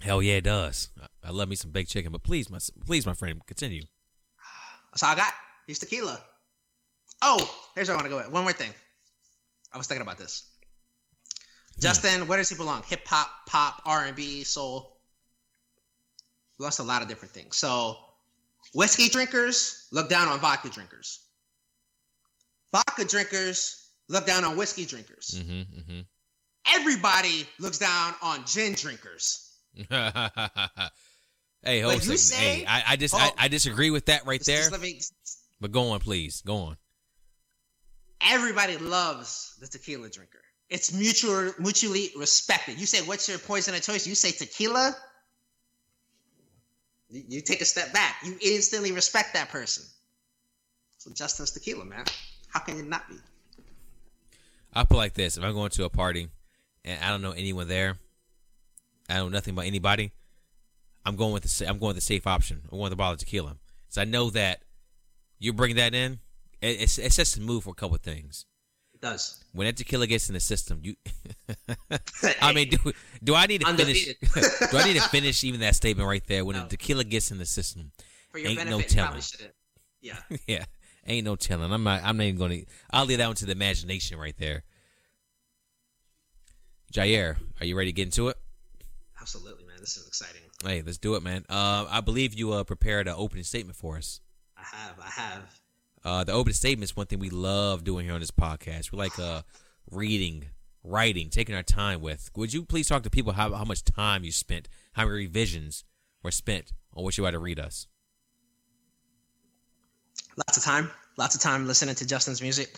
Hell 0.00 0.22
yeah, 0.22 0.34
it 0.34 0.44
does. 0.44 0.90
I, 1.00 1.28
I 1.28 1.30
love 1.30 1.48
me 1.48 1.56
some 1.56 1.72
baked 1.72 1.90
chicken, 1.90 2.12
but 2.12 2.22
please, 2.22 2.48
my 2.48 2.58
please, 2.86 3.06
my 3.06 3.14
friend, 3.14 3.44
continue. 3.46 3.82
That's 4.94 5.02
all 5.02 5.10
I 5.10 5.16
got. 5.16 5.32
He's 5.66 5.80
tequila. 5.80 6.20
Oh, 7.20 7.52
here's 7.74 7.88
where 7.88 7.96
I 7.96 7.98
want 7.98 8.06
to 8.06 8.10
go 8.10 8.16
with. 8.18 8.30
One 8.30 8.44
more 8.44 8.52
thing. 8.52 8.70
I 9.72 9.78
was 9.78 9.88
thinking 9.88 10.02
about 10.02 10.18
this. 10.18 10.48
Justin, 11.80 12.28
where 12.28 12.38
does 12.38 12.48
he 12.48 12.54
belong? 12.54 12.84
Hip 12.84 13.04
hop, 13.04 13.28
pop, 13.48 13.82
R 13.84 14.04
and 14.04 14.14
B, 14.14 14.44
soul. 14.44 14.96
Lost 16.60 16.78
a 16.78 16.84
lot 16.84 17.02
of 17.02 17.08
different 17.08 17.34
things. 17.34 17.56
So, 17.56 17.96
whiskey 18.72 19.08
drinkers 19.08 19.88
look 19.90 20.08
down 20.08 20.28
on 20.28 20.38
vodka 20.38 20.68
drinkers. 20.68 21.20
Vodka 22.70 23.04
drinkers 23.04 23.88
look 24.08 24.26
down 24.26 24.44
on 24.44 24.56
whiskey 24.56 24.84
drinkers. 24.86 25.32
Mm-hmm. 25.36 25.78
Mm-hmm. 25.80 26.00
Everybody 26.72 27.48
looks 27.58 27.78
down 27.78 28.14
on 28.22 28.44
gin 28.46 28.74
drinkers. 28.74 29.50
hey, 31.64 31.80
hold 31.80 31.94
But 31.96 32.06
you 32.06 32.16
say- 32.16 32.36
hey, 32.60 32.66
I, 32.66 32.82
I 32.88 32.96
just 32.96 33.14
Oh. 33.14 33.18
I, 33.18 33.32
I 33.38 33.48
disagree 33.48 33.90
with 33.90 34.06
that 34.06 34.26
right 34.26 34.42
there. 34.44 34.70
me- 34.78 35.00
But 35.60 35.72
go 35.72 35.88
on, 35.90 36.00
please. 36.00 36.42
Go 36.44 36.56
on. 36.56 36.76
everybody 38.20 38.76
loves 38.78 39.56
the 39.60 39.66
tequila 39.66 40.08
drinker. 40.08 40.40
It's 40.70 40.92
mutual, 40.94 41.52
mutually 41.58 42.10
respected. 42.16 42.78
You 42.80 42.86
say, 42.86 43.02
"What's 43.02 43.28
your 43.28 43.38
poison 43.38 43.74
of 43.74 43.82
choice?" 43.82 44.06
You 44.06 44.14
say 44.14 44.30
tequila. 44.32 44.96
You, 47.10 47.22
you 47.28 47.40
take 47.42 47.60
a 47.60 47.64
step 47.66 47.92
back. 47.92 48.16
You 48.24 48.36
instantly 48.42 48.92
respect 48.92 49.34
that 49.34 49.50
person. 49.50 49.84
So 50.98 51.10
Justin's 51.12 51.50
tequila, 51.50 51.84
man. 51.84 52.04
How 52.48 52.60
can 52.60 52.78
it 52.78 52.86
not 52.86 53.08
be? 53.08 53.16
I 54.72 54.84
put 54.84 54.96
like 54.96 55.14
this: 55.14 55.36
if 55.36 55.44
I'm 55.44 55.52
going 55.52 55.70
to 55.70 55.84
a 55.84 55.90
party 55.90 56.28
and 56.84 57.04
I 57.04 57.10
don't 57.10 57.20
know 57.22 57.32
anyone 57.32 57.68
there, 57.68 57.98
I 59.08 59.14
know 59.16 59.28
nothing 59.28 59.52
about 59.52 59.66
anybody, 59.66 60.12
I'm 61.04 61.16
going 61.16 61.32
with 61.32 61.42
the 61.42 61.68
I'm 61.68 61.78
going 61.78 61.88
with 61.90 61.96
the 61.96 62.02
safe 62.02 62.26
option. 62.26 62.60
I'm 62.64 62.70
going 62.70 62.82
with 62.84 62.90
the 62.92 62.96
bottle 62.96 63.14
of 63.14 63.18
tequila. 63.20 63.56
So 63.88 64.00
I 64.00 64.04
know 64.04 64.30
that 64.30 64.62
you 65.38 65.52
bring 65.52 65.76
that 65.76 65.94
in, 65.94 66.20
it, 66.60 66.80
it's 66.82 66.98
it 66.98 67.12
sets 67.12 67.34
the 67.34 67.40
mood 67.42 67.62
for 67.64 67.70
a 67.70 67.74
couple 67.74 67.94
of 67.94 68.02
things. 68.02 68.46
It 68.94 69.00
does. 69.00 69.44
When 69.52 69.66
that 69.66 69.76
tequila 69.76 70.06
gets 70.06 70.28
in 70.28 70.34
the 70.34 70.40
system, 70.40 70.80
you. 70.82 70.94
I 72.40 72.52
mean, 72.52 72.70
do 72.70 72.92
do 73.22 73.34
I 73.34 73.46
need 73.46 73.60
to 73.60 73.74
finish? 73.74 74.06
Do 74.70 74.78
I 74.78 74.84
need 74.84 74.96
to 75.00 75.08
finish 75.08 75.44
even 75.44 75.60
that 75.60 75.76
statement 75.76 76.08
right 76.08 76.26
there? 76.26 76.44
When 76.44 76.56
No. 76.56 76.62
the 76.62 76.68
tequila 76.70 77.04
gets 77.04 77.30
in 77.30 77.38
the 77.38 77.46
system, 77.46 77.92
For 78.30 78.38
your 78.38 78.50
ain't 78.50 78.58
no 78.64 78.78
benefit, 78.78 78.90
you 78.90 78.96
telling. 78.96 79.22
Yeah. 80.00 80.18
yeah, 80.46 80.64
ain't 81.06 81.24
no 81.24 81.34
telling. 81.34 81.72
I'm 81.72 81.82
not. 81.82 82.02
I'm 82.04 82.16
not 82.18 82.24
even 82.24 82.38
going 82.38 82.50
to. 82.50 82.66
I'll 82.90 83.06
leave 83.06 83.18
that 83.18 83.26
one 83.26 83.36
to 83.36 83.46
the 83.46 83.52
imagination 83.52 84.18
right 84.18 84.36
there. 84.38 84.64
Jair, 86.92 87.36
are 87.60 87.66
you 87.66 87.76
ready 87.76 87.90
to 87.90 87.94
get 87.96 88.04
into 88.04 88.28
it? 88.28 88.36
Absolutely. 89.20 89.63
This 89.84 89.98
is 89.98 90.06
exciting. 90.06 90.40
Hey, 90.64 90.80
let's 90.80 90.96
do 90.96 91.14
it, 91.14 91.22
man. 91.22 91.44
Uh, 91.46 91.84
I 91.90 92.00
believe 92.00 92.32
you 92.32 92.54
uh, 92.54 92.64
prepared 92.64 93.06
an 93.06 93.14
opening 93.18 93.44
statement 93.44 93.76
for 93.76 93.98
us. 93.98 94.22
I 94.56 94.62
have. 94.62 94.98
I 94.98 95.10
have. 95.10 95.60
Uh, 96.02 96.24
the 96.24 96.32
opening 96.32 96.54
statement 96.54 96.84
is 96.84 96.96
one 96.96 97.04
thing 97.04 97.18
we 97.18 97.28
love 97.28 97.84
doing 97.84 98.06
here 98.06 98.14
on 98.14 98.20
this 98.20 98.30
podcast. 98.30 98.90
We 98.90 98.96
like 98.96 99.18
uh, 99.18 99.42
reading 99.90 100.46
writing, 100.82 101.28
taking 101.28 101.54
our 101.54 101.62
time 101.62 102.00
with. 102.00 102.30
Would 102.34 102.54
you 102.54 102.64
please 102.64 102.88
talk 102.88 103.02
to 103.02 103.10
people 103.10 103.34
how 103.34 103.52
how 103.52 103.64
much 103.64 103.84
time 103.84 104.24
you 104.24 104.32
spent, 104.32 104.70
how 104.94 105.04
many 105.04 105.16
revisions 105.16 105.84
were 106.22 106.30
spent 106.30 106.72
on 106.94 107.04
what 107.04 107.18
you 107.18 107.24
had 107.24 107.32
to 107.32 107.38
read 107.38 107.60
us? 107.60 107.86
Lots 110.38 110.56
of 110.56 110.64
time, 110.64 110.90
lots 111.18 111.34
of 111.34 111.42
time 111.42 111.66
listening 111.66 111.94
to 111.96 112.06
Justin's 112.06 112.40
music, 112.40 112.74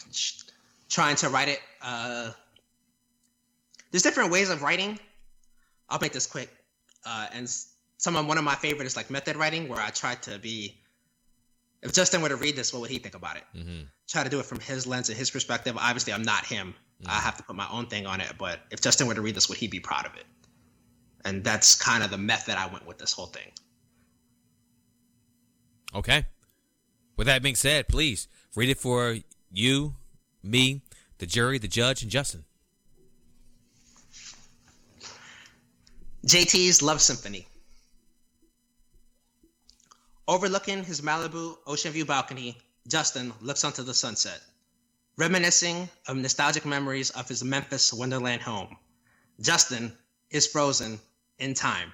trying 0.88 1.14
to 1.16 1.28
write 1.28 1.48
it. 1.48 1.60
Uh, 1.80 2.32
there's 3.92 4.02
different 4.02 4.32
ways 4.32 4.50
of 4.50 4.62
writing. 4.62 4.98
I'll 5.88 6.00
make 6.00 6.12
this 6.12 6.26
quick. 6.26 6.50
Uh, 7.06 7.28
and 7.32 7.48
some 7.98 8.16
of 8.16 8.26
one 8.26 8.36
of 8.36 8.44
my 8.44 8.54
favorite 8.56 8.86
is 8.86 8.96
like 8.96 9.08
method 9.10 9.36
writing, 9.36 9.68
where 9.68 9.80
I 9.80 9.90
try 9.90 10.16
to 10.16 10.38
be. 10.38 10.76
If 11.82 11.92
Justin 11.92 12.20
were 12.20 12.28
to 12.28 12.36
read 12.36 12.56
this, 12.56 12.72
what 12.72 12.80
would 12.80 12.90
he 12.90 12.98
think 12.98 13.14
about 13.14 13.36
it? 13.36 13.44
Mm-hmm. 13.56 13.82
Try 14.08 14.24
to 14.24 14.30
do 14.30 14.40
it 14.40 14.46
from 14.46 14.58
his 14.58 14.86
lens 14.86 15.08
and 15.08 15.16
his 15.16 15.30
perspective. 15.30 15.76
Obviously, 15.78 16.12
I'm 16.12 16.22
not 16.22 16.44
him. 16.44 16.74
Mm-hmm. 17.00 17.10
I 17.10 17.20
have 17.20 17.36
to 17.36 17.42
put 17.42 17.54
my 17.54 17.68
own 17.70 17.86
thing 17.86 18.06
on 18.06 18.20
it. 18.20 18.32
But 18.38 18.60
if 18.70 18.80
Justin 18.80 19.06
were 19.06 19.14
to 19.14 19.20
read 19.20 19.36
this, 19.36 19.48
would 19.48 19.58
he 19.58 19.68
be 19.68 19.78
proud 19.78 20.06
of 20.06 20.16
it? 20.16 20.24
And 21.24 21.44
that's 21.44 21.74
kind 21.74 22.02
of 22.02 22.10
the 22.10 22.18
method 22.18 22.56
I 22.56 22.66
went 22.66 22.86
with 22.86 22.98
this 22.98 23.12
whole 23.12 23.26
thing. 23.26 23.52
Okay. 25.94 26.26
With 27.16 27.26
that 27.26 27.42
being 27.42 27.54
said, 27.54 27.88
please 27.88 28.26
read 28.54 28.68
it 28.68 28.78
for 28.78 29.18
you, 29.50 29.94
me, 30.42 30.82
the 31.18 31.26
jury, 31.26 31.58
the 31.58 31.68
judge, 31.68 32.02
and 32.02 32.10
Justin. 32.10 32.44
JT's 36.26 36.82
Love 36.82 37.00
Symphony. 37.00 37.46
Overlooking 40.26 40.82
his 40.82 41.00
Malibu 41.00 41.56
ocean 41.68 41.92
view 41.92 42.04
balcony, 42.04 42.58
Justin 42.88 43.32
looks 43.40 43.62
onto 43.62 43.84
the 43.84 43.94
sunset, 43.94 44.40
reminiscing 45.16 45.88
of 46.08 46.16
nostalgic 46.16 46.64
memories 46.64 47.10
of 47.10 47.28
his 47.28 47.44
Memphis 47.44 47.92
Wonderland 47.92 48.42
home. 48.42 48.76
Justin 49.40 49.96
is 50.28 50.48
frozen 50.48 50.98
in 51.38 51.54
time. 51.54 51.92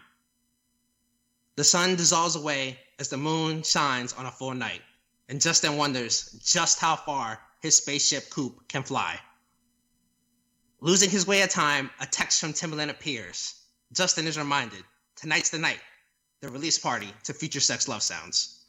The 1.57 1.65
sun 1.65 1.97
dissolves 1.97 2.35
away 2.35 2.81
as 2.99 3.11
the 3.11 3.19
moon 3.19 3.63
shines 3.63 4.15
on 4.15 4.25
a 4.25 4.33
full 4.33 4.55
night, 4.55 4.81
and 5.29 5.43
Justin 5.43 5.77
wonders 5.77 6.31
just 6.43 6.79
how 6.79 6.97
far 6.97 7.39
his 7.61 7.77
spaceship 7.77 8.31
coupe 8.31 8.67
can 8.67 8.83
fly. 8.83 9.21
Losing 10.81 11.11
his 11.11 11.27
way 11.27 11.43
of 11.43 11.51
time, 11.51 11.91
a 12.01 12.07
text 12.07 12.41
from 12.41 12.55
Timbaland 12.55 12.89
appears. 12.89 13.59
Justin 13.93 14.27
is 14.27 14.39
reminded 14.39 14.83
tonight's 15.17 15.51
the 15.51 15.59
night, 15.59 15.81
the 16.41 16.49
release 16.49 16.79
party 16.79 17.13
to 17.25 17.35
Future 17.35 17.61
Sex 17.61 17.89
Love 17.89 18.03
Sounds. 18.03 18.65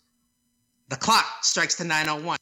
The 0.90 0.98
clock 0.98 1.26
strikes 1.42 1.76
to 1.76 1.86
901. 1.86 2.38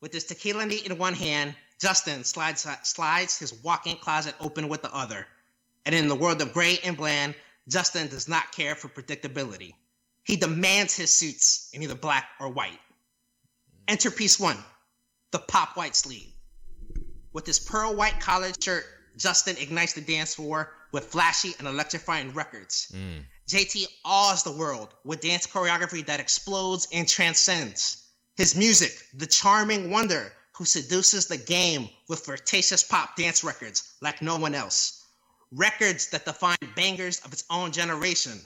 With 0.00 0.12
his 0.12 0.24
tequila 0.24 0.66
in 0.66 0.98
one 0.98 1.14
hand, 1.14 1.54
Justin 1.80 2.24
slides, 2.24 2.66
slides 2.82 3.38
his 3.38 3.54
walk 3.62 3.86
in 3.86 3.96
closet 3.96 4.34
open 4.40 4.68
with 4.68 4.82
the 4.82 4.92
other. 4.92 5.26
And 5.86 5.94
in 5.94 6.08
the 6.08 6.16
world 6.16 6.40
of 6.42 6.52
gray 6.52 6.78
and 6.82 6.96
bland, 6.96 7.36
Justin 7.68 8.08
does 8.08 8.28
not 8.28 8.50
care 8.50 8.74
for 8.74 8.88
predictability. 8.88 9.74
He 10.24 10.36
demands 10.36 10.96
his 10.96 11.16
suits 11.16 11.70
in 11.72 11.82
either 11.82 11.94
black 11.94 12.28
or 12.40 12.48
white. 12.48 12.80
Enter 13.86 14.10
piece 14.10 14.40
one, 14.40 14.58
the 15.30 15.38
pop 15.38 15.76
white 15.76 15.94
sleeve. 15.94 16.32
With 17.32 17.46
his 17.46 17.60
pearl 17.60 17.94
white 17.94 18.20
collared 18.20 18.62
shirt, 18.62 18.84
Justin 19.16 19.56
ignites 19.58 19.92
the 19.92 20.00
dance 20.00 20.34
floor 20.34 20.72
with 20.92 21.06
flashy 21.06 21.54
and 21.58 21.68
electrifying 21.68 22.32
records. 22.32 22.92
Mm. 22.94 23.24
JT 23.48 23.86
awes 24.04 24.42
the 24.42 24.52
world 24.52 24.94
with 25.04 25.20
dance 25.20 25.46
choreography 25.46 26.04
that 26.06 26.20
explodes 26.20 26.88
and 26.92 27.08
transcends. 27.08 28.04
His 28.36 28.56
music, 28.56 28.92
the 29.14 29.26
charming 29.26 29.90
wonder 29.90 30.32
who 30.54 30.64
seduces 30.64 31.26
the 31.26 31.36
game 31.36 31.88
with 32.08 32.20
flirtatious 32.20 32.84
pop 32.84 33.16
dance 33.16 33.42
records 33.42 33.94
like 34.00 34.22
no 34.22 34.36
one 34.36 34.54
else. 34.54 35.06
Records 35.50 36.08
that 36.10 36.24
define 36.24 36.56
bangers 36.76 37.20
of 37.20 37.32
its 37.32 37.44
own 37.50 37.72
generation. 37.72 38.40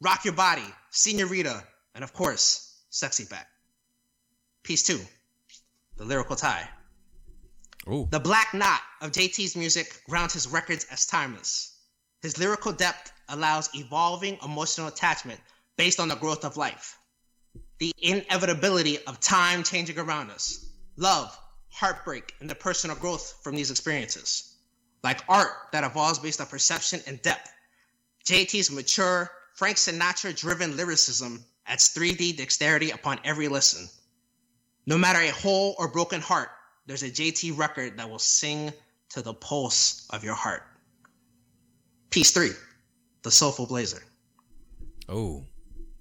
Rock 0.00 0.24
Your 0.24 0.34
Body, 0.34 0.66
Senorita, 0.90 1.64
and 1.94 2.04
of 2.04 2.12
course, 2.12 2.82
Sexy 2.90 3.24
Back. 3.24 3.48
Piece 4.62 4.82
two, 4.82 5.00
the 5.96 6.04
lyrical 6.04 6.36
tie. 6.36 6.68
Ooh. 7.88 8.08
The 8.10 8.20
black 8.20 8.54
knot 8.54 8.80
of 9.00 9.12
JT's 9.12 9.56
music 9.56 10.02
grounds 10.08 10.32
his 10.32 10.48
records 10.48 10.86
as 10.90 11.06
timeless. 11.06 11.76
His 12.22 12.38
lyrical 12.38 12.72
depth 12.72 13.12
allows 13.28 13.68
evolving 13.74 14.38
emotional 14.42 14.88
attachment 14.88 15.40
based 15.76 16.00
on 16.00 16.08
the 16.08 16.16
growth 16.16 16.44
of 16.44 16.56
life, 16.56 16.96
the 17.78 17.92
inevitability 17.98 19.04
of 19.06 19.20
time 19.20 19.62
changing 19.62 19.98
around 19.98 20.30
us, 20.30 20.64
love, 20.96 21.36
heartbreak, 21.70 22.34
and 22.40 22.48
the 22.48 22.54
personal 22.54 22.96
growth 22.96 23.34
from 23.42 23.54
these 23.54 23.70
experiences. 23.70 24.56
Like 25.02 25.20
art 25.28 25.52
that 25.72 25.84
evolves 25.84 26.18
based 26.18 26.40
on 26.40 26.46
perception 26.46 27.00
and 27.06 27.20
depth, 27.20 27.52
JT's 28.24 28.70
mature, 28.70 29.30
Frank 29.54 29.76
Sinatra 29.76 30.34
driven 30.34 30.78
lyricism 30.78 31.44
adds 31.66 31.92
3D 31.94 32.38
dexterity 32.38 32.90
upon 32.90 33.20
every 33.22 33.48
listen. 33.48 33.86
No 34.86 34.96
matter 34.96 35.20
a 35.20 35.28
whole 35.28 35.74
or 35.78 35.88
broken 35.88 36.22
heart, 36.22 36.48
there's 36.86 37.02
a 37.02 37.10
JT 37.10 37.56
record 37.56 37.96
that 37.96 38.08
will 38.08 38.18
sing 38.18 38.72
to 39.10 39.22
the 39.22 39.34
pulse 39.34 40.06
of 40.10 40.24
your 40.24 40.34
heart. 40.34 40.62
Piece 42.10 42.30
three, 42.30 42.50
the 43.22 43.30
Soulful 43.30 43.66
Blazer. 43.66 44.02
Oh. 45.08 45.44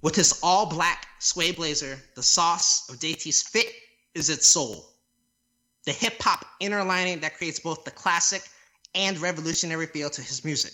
With 0.01 0.15
his 0.15 0.39
all 0.43 0.65
black 0.65 1.07
suede 1.19 1.55
blazer, 1.55 1.97
the 2.15 2.23
sauce 2.23 2.89
of 2.89 2.97
JT's 2.97 3.41
fit 3.41 3.71
is 4.13 4.29
its 4.29 4.47
soul. 4.47 4.89
The 5.85 5.91
hip 5.91 6.21
hop 6.21 6.45
inner 6.59 6.83
lining 6.83 7.19
that 7.21 7.37
creates 7.37 7.59
both 7.59 7.83
the 7.83 7.91
classic 7.91 8.43
and 8.95 9.17
revolutionary 9.19 9.87
feel 9.87 10.09
to 10.09 10.21
his 10.21 10.45
music. 10.45 10.73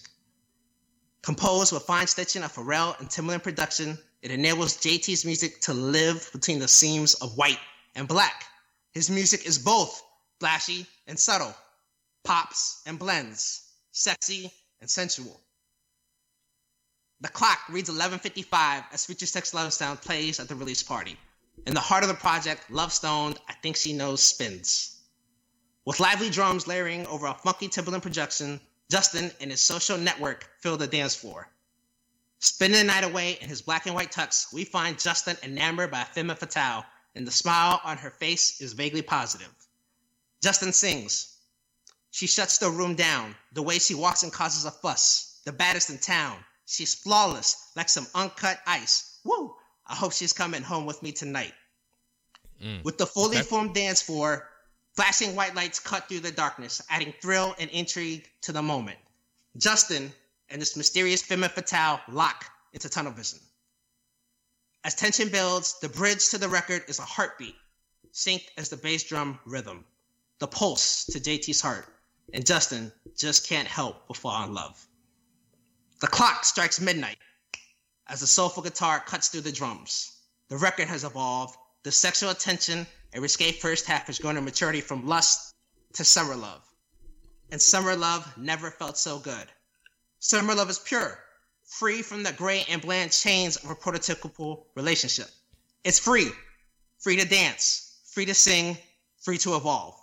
Composed 1.21 1.73
with 1.73 1.83
fine 1.83 2.07
stitching 2.07 2.43
of 2.43 2.53
Pharrell 2.53 2.99
and 2.99 3.09
Timbaland 3.09 3.43
production, 3.43 3.97
it 4.21 4.31
enables 4.31 4.77
JT's 4.77 5.25
music 5.25 5.61
to 5.61 5.73
live 5.73 6.29
between 6.33 6.59
the 6.59 6.67
seams 6.67 7.13
of 7.15 7.37
white 7.37 7.59
and 7.95 8.07
black. 8.07 8.45
His 8.93 9.09
music 9.09 9.45
is 9.45 9.59
both 9.59 10.03
flashy 10.39 10.87
and 11.05 11.19
subtle, 11.19 11.55
pops 12.23 12.81
and 12.85 12.97
blends, 12.97 13.61
sexy 13.91 14.51
and 14.81 14.89
sensual. 14.89 15.39
The 17.21 17.27
clock 17.27 17.59
reads 17.69 17.89
11:55 17.89 18.85
as 18.91 19.05
Future 19.05 19.25
Sex 19.25 19.53
Love 19.53 19.73
Sound 19.73 20.01
plays 20.01 20.39
at 20.39 20.47
the 20.47 20.55
release 20.55 20.81
party. 20.81 21.19
In 21.67 21.73
the 21.73 21.81
heart 21.81 22.03
of 22.03 22.09
the 22.09 22.15
project, 22.15 22.71
Love 22.71 22.93
Stoned, 22.93 23.39
I 23.47 23.53
Think 23.53 23.75
She 23.75 23.93
Knows 23.93 24.23
spins. 24.23 24.95
With 25.85 25.99
lively 25.99 26.29
drums 26.29 26.65
layering 26.65 27.05
over 27.07 27.27
a 27.27 27.33
funky 27.33 27.67
Timbaland 27.67 28.01
production, 28.01 28.61
Justin 28.89 29.31
and 29.39 29.51
his 29.51 29.61
social 29.61 29.97
network 29.97 30.49
fill 30.61 30.77
the 30.77 30.87
dance 30.87 31.15
floor. 31.15 31.49
Spending 32.39 32.79
the 32.79 32.85
night 32.85 33.03
away 33.03 33.33
in 33.33 33.49
his 33.49 33.61
black 33.61 33.85
and 33.85 33.93
white 33.93 34.11
tux, 34.11 34.53
we 34.53 34.63
find 34.63 34.97
Justin 34.97 35.37
enamored 35.43 35.91
by 35.91 36.01
a 36.01 36.05
Femme 36.05 36.35
Fatale, 36.35 36.85
and 37.15 37.25
the 37.25 37.31
smile 37.31 37.81
on 37.83 37.97
her 37.97 38.11
face 38.11 38.61
is 38.61 38.73
vaguely 38.73 39.01
positive. 39.01 39.53
Justin 40.41 40.73
sings, 40.73 41.35
she 42.11 42.27
shuts 42.27 42.57
the 42.57 42.69
room 42.69 42.95
down. 42.95 43.35
The 43.53 43.61
way 43.61 43.79
she 43.79 43.93
walks 43.93 44.23
and 44.23 44.31
causes 44.31 44.65
a 44.65 44.71
fuss. 44.71 45.39
The 45.45 45.51
baddest 45.51 45.89
in 45.89 45.99
town. 45.99 46.43
She's 46.65 46.93
flawless, 46.93 47.55
like 47.75 47.89
some 47.89 48.07
uncut 48.15 48.59
ice. 48.65 49.19
Woo! 49.23 49.55
I 49.85 49.95
hope 49.95 50.13
she's 50.13 50.33
coming 50.33 50.61
home 50.61 50.85
with 50.85 51.01
me 51.01 51.11
tonight. 51.11 51.53
Mm. 52.63 52.83
With 52.83 52.97
the 52.97 53.05
fully 53.05 53.37
okay. 53.37 53.45
formed 53.45 53.73
dance 53.73 54.01
floor, 54.01 54.47
flashing 54.93 55.35
white 55.35 55.55
lights 55.55 55.79
cut 55.79 56.07
through 56.07 56.19
the 56.19 56.31
darkness, 56.31 56.81
adding 56.89 57.13
thrill 57.21 57.55
and 57.59 57.69
intrigue 57.69 58.29
to 58.41 58.51
the 58.51 58.61
moment. 58.61 58.97
Justin 59.57 60.11
and 60.49 60.61
this 60.61 60.75
mysterious 60.75 61.21
femme 61.21 61.49
fatale 61.49 62.01
lock 62.09 62.45
into 62.73 62.89
tunnel 62.89 63.11
vision. 63.11 63.39
As 64.83 64.95
tension 64.95 65.29
builds, 65.29 65.79
the 65.79 65.89
bridge 65.89 66.29
to 66.29 66.37
the 66.37 66.49
record 66.49 66.83
is 66.87 66.99
a 66.99 67.03
heartbeat, 67.03 67.55
synced 68.13 68.47
as 68.57 68.69
the 68.69 68.77
bass 68.77 69.03
drum 69.03 69.39
rhythm, 69.45 69.85
the 70.39 70.47
pulse 70.47 71.05
to 71.05 71.19
JT's 71.19 71.61
heart 71.61 71.87
and 72.33 72.45
Justin 72.45 72.91
just 73.17 73.47
can't 73.47 73.67
help 73.67 74.07
but 74.07 74.17
fall 74.17 74.43
in 74.43 74.53
love. 74.53 74.85
The 76.01 76.07
clock 76.07 76.45
strikes 76.45 76.79
midnight 76.79 77.17
as 78.07 78.21
the 78.21 78.27
soulful 78.27 78.63
guitar 78.63 78.99
cuts 78.99 79.27
through 79.27 79.41
the 79.41 79.51
drums. 79.51 80.13
The 80.47 80.57
record 80.57 80.87
has 80.87 81.03
evolved. 81.03 81.57
The 81.83 81.91
sexual 81.91 82.29
attention 82.29 82.87
and 83.13 83.21
risque 83.21 83.51
first 83.51 83.85
half 83.85 84.07
has 84.07 84.19
grown 84.19 84.35
to 84.35 84.41
maturity 84.41 84.81
from 84.81 85.07
lust 85.07 85.53
to 85.93 86.05
summer 86.05 86.35
love. 86.35 86.61
And 87.51 87.61
summer 87.61 87.95
love 87.95 88.37
never 88.37 88.71
felt 88.71 88.97
so 88.97 89.19
good. 89.19 89.47
Summer 90.19 90.53
love 90.53 90.69
is 90.69 90.79
pure, 90.79 91.19
free 91.69 92.01
from 92.01 92.23
the 92.23 92.33
gray 92.33 92.65
and 92.67 92.81
bland 92.81 93.11
chains 93.11 93.55
of 93.57 93.69
a 93.69 93.75
prototypical 93.75 94.63
relationship. 94.75 95.29
It's 95.83 95.99
free, 95.99 96.31
free 96.97 97.17
to 97.17 97.25
dance, 97.25 97.99
free 98.11 98.25
to 98.25 98.33
sing, 98.33 98.77
free 99.21 99.37
to 99.39 99.55
evolve. 99.55 99.95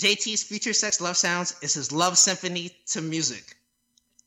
JT's 0.00 0.44
Future 0.44 0.72
Sex 0.72 1.00
Love 1.00 1.16
Sounds 1.16 1.56
is 1.60 1.74
his 1.74 1.90
love 1.90 2.16
symphony 2.16 2.70
to 2.86 3.00
music. 3.00 3.56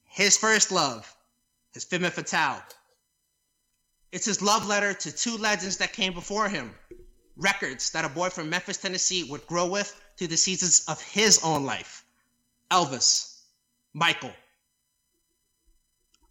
His 0.04 0.38
first 0.38 0.72
love, 0.72 1.12
his 1.74 1.86
Femme 1.86 2.12
Fatale. 2.12 2.62
It's 4.12 4.26
his 4.26 4.42
love 4.42 4.68
letter 4.68 4.94
to 4.94 5.12
two 5.12 5.38
legends 5.38 5.78
that 5.78 5.94
came 5.94 6.14
before 6.14 6.50
him 6.50 6.76
records 7.38 7.90
that 7.92 8.06
a 8.06 8.10
boy 8.10 8.30
from 8.30 8.50
Memphis, 8.50 8.78
Tennessee 8.78 9.24
would 9.24 9.48
grow 9.48 9.66
with 9.66 10.00
through 10.18 10.28
the 10.28 10.38
seasons 10.38 10.84
of 10.88 11.02
his 11.02 11.40
own 11.44 11.66
life. 11.66 12.04
Elvis, 12.70 13.40
Michael. 13.94 14.34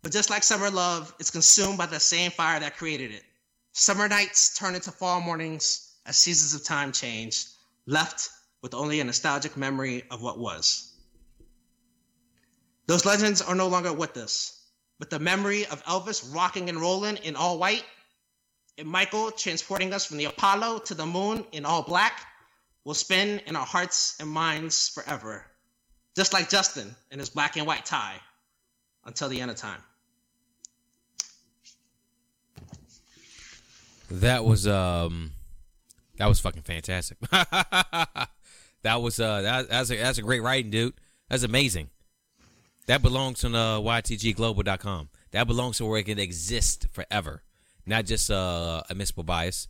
But 0.02 0.12
just 0.12 0.30
like 0.30 0.42
summer 0.42 0.70
love, 0.70 1.14
it's 1.18 1.30
consumed 1.30 1.76
by 1.76 1.86
the 1.86 2.00
same 2.00 2.30
fire 2.30 2.58
that 2.60 2.76
created 2.76 3.10
it. 3.12 3.22
Summer 3.72 4.08
nights 4.08 4.56
turn 4.56 4.74
into 4.74 4.90
fall 4.90 5.20
mornings 5.20 5.94
as 6.06 6.16
seasons 6.16 6.54
of 6.54 6.66
time 6.66 6.92
change, 6.92 7.44
left 7.86 8.30
with 8.62 8.74
only 8.74 9.00
a 9.00 9.04
nostalgic 9.04 9.56
memory 9.56 10.02
of 10.10 10.22
what 10.22 10.38
was. 10.38 10.94
Those 12.86 13.04
legends 13.04 13.42
are 13.42 13.54
no 13.54 13.68
longer 13.68 13.92
with 13.92 14.16
us, 14.16 14.58
but 14.98 15.10
the 15.10 15.18
memory 15.18 15.66
of 15.66 15.84
Elvis 15.84 16.34
rocking 16.34 16.68
and 16.68 16.80
rolling 16.80 17.18
in 17.18 17.36
all 17.36 17.58
white, 17.58 17.84
and 18.78 18.88
Michael 18.88 19.30
transporting 19.30 19.92
us 19.92 20.06
from 20.06 20.16
the 20.16 20.24
Apollo 20.24 20.80
to 20.80 20.94
the 20.94 21.06
moon 21.06 21.44
in 21.52 21.64
all 21.64 21.82
black, 21.82 22.26
will 22.84 22.94
spin 22.94 23.40
in 23.46 23.54
our 23.54 23.66
hearts 23.66 24.16
and 24.18 24.28
minds 24.28 24.88
forever, 24.88 25.44
just 26.16 26.32
like 26.32 26.48
Justin 26.48 26.96
in 27.10 27.18
his 27.18 27.28
black 27.28 27.56
and 27.56 27.66
white 27.66 27.84
tie, 27.84 28.16
until 29.04 29.28
the 29.28 29.40
end 29.40 29.50
of 29.50 29.56
time. 29.56 29.82
That 34.10 34.44
was 34.44 34.66
um, 34.66 35.32
that 36.18 36.26
was 36.26 36.40
fucking 36.40 36.62
fantastic. 36.62 37.18
that 37.30 38.28
was 38.84 39.20
uh, 39.20 39.42
that, 39.42 39.70
that's 39.70 39.90
a 39.90 39.96
that's 39.96 40.18
a 40.18 40.22
great 40.22 40.42
writing, 40.42 40.70
dude. 40.70 40.94
That's 41.28 41.44
amazing. 41.44 41.90
That 42.86 43.02
belongs 43.02 43.44
on 43.44 43.54
uh, 43.54 43.78
ytgglobal.com. 43.78 45.10
That 45.30 45.46
belongs 45.46 45.78
to 45.78 45.86
where 45.86 46.00
it 46.00 46.06
can 46.06 46.18
exist 46.18 46.88
forever, 46.90 47.44
not 47.86 48.04
just 48.04 48.30
uh, 48.30 48.82
a 48.90 48.94
municipal 48.94 49.22
bias, 49.22 49.68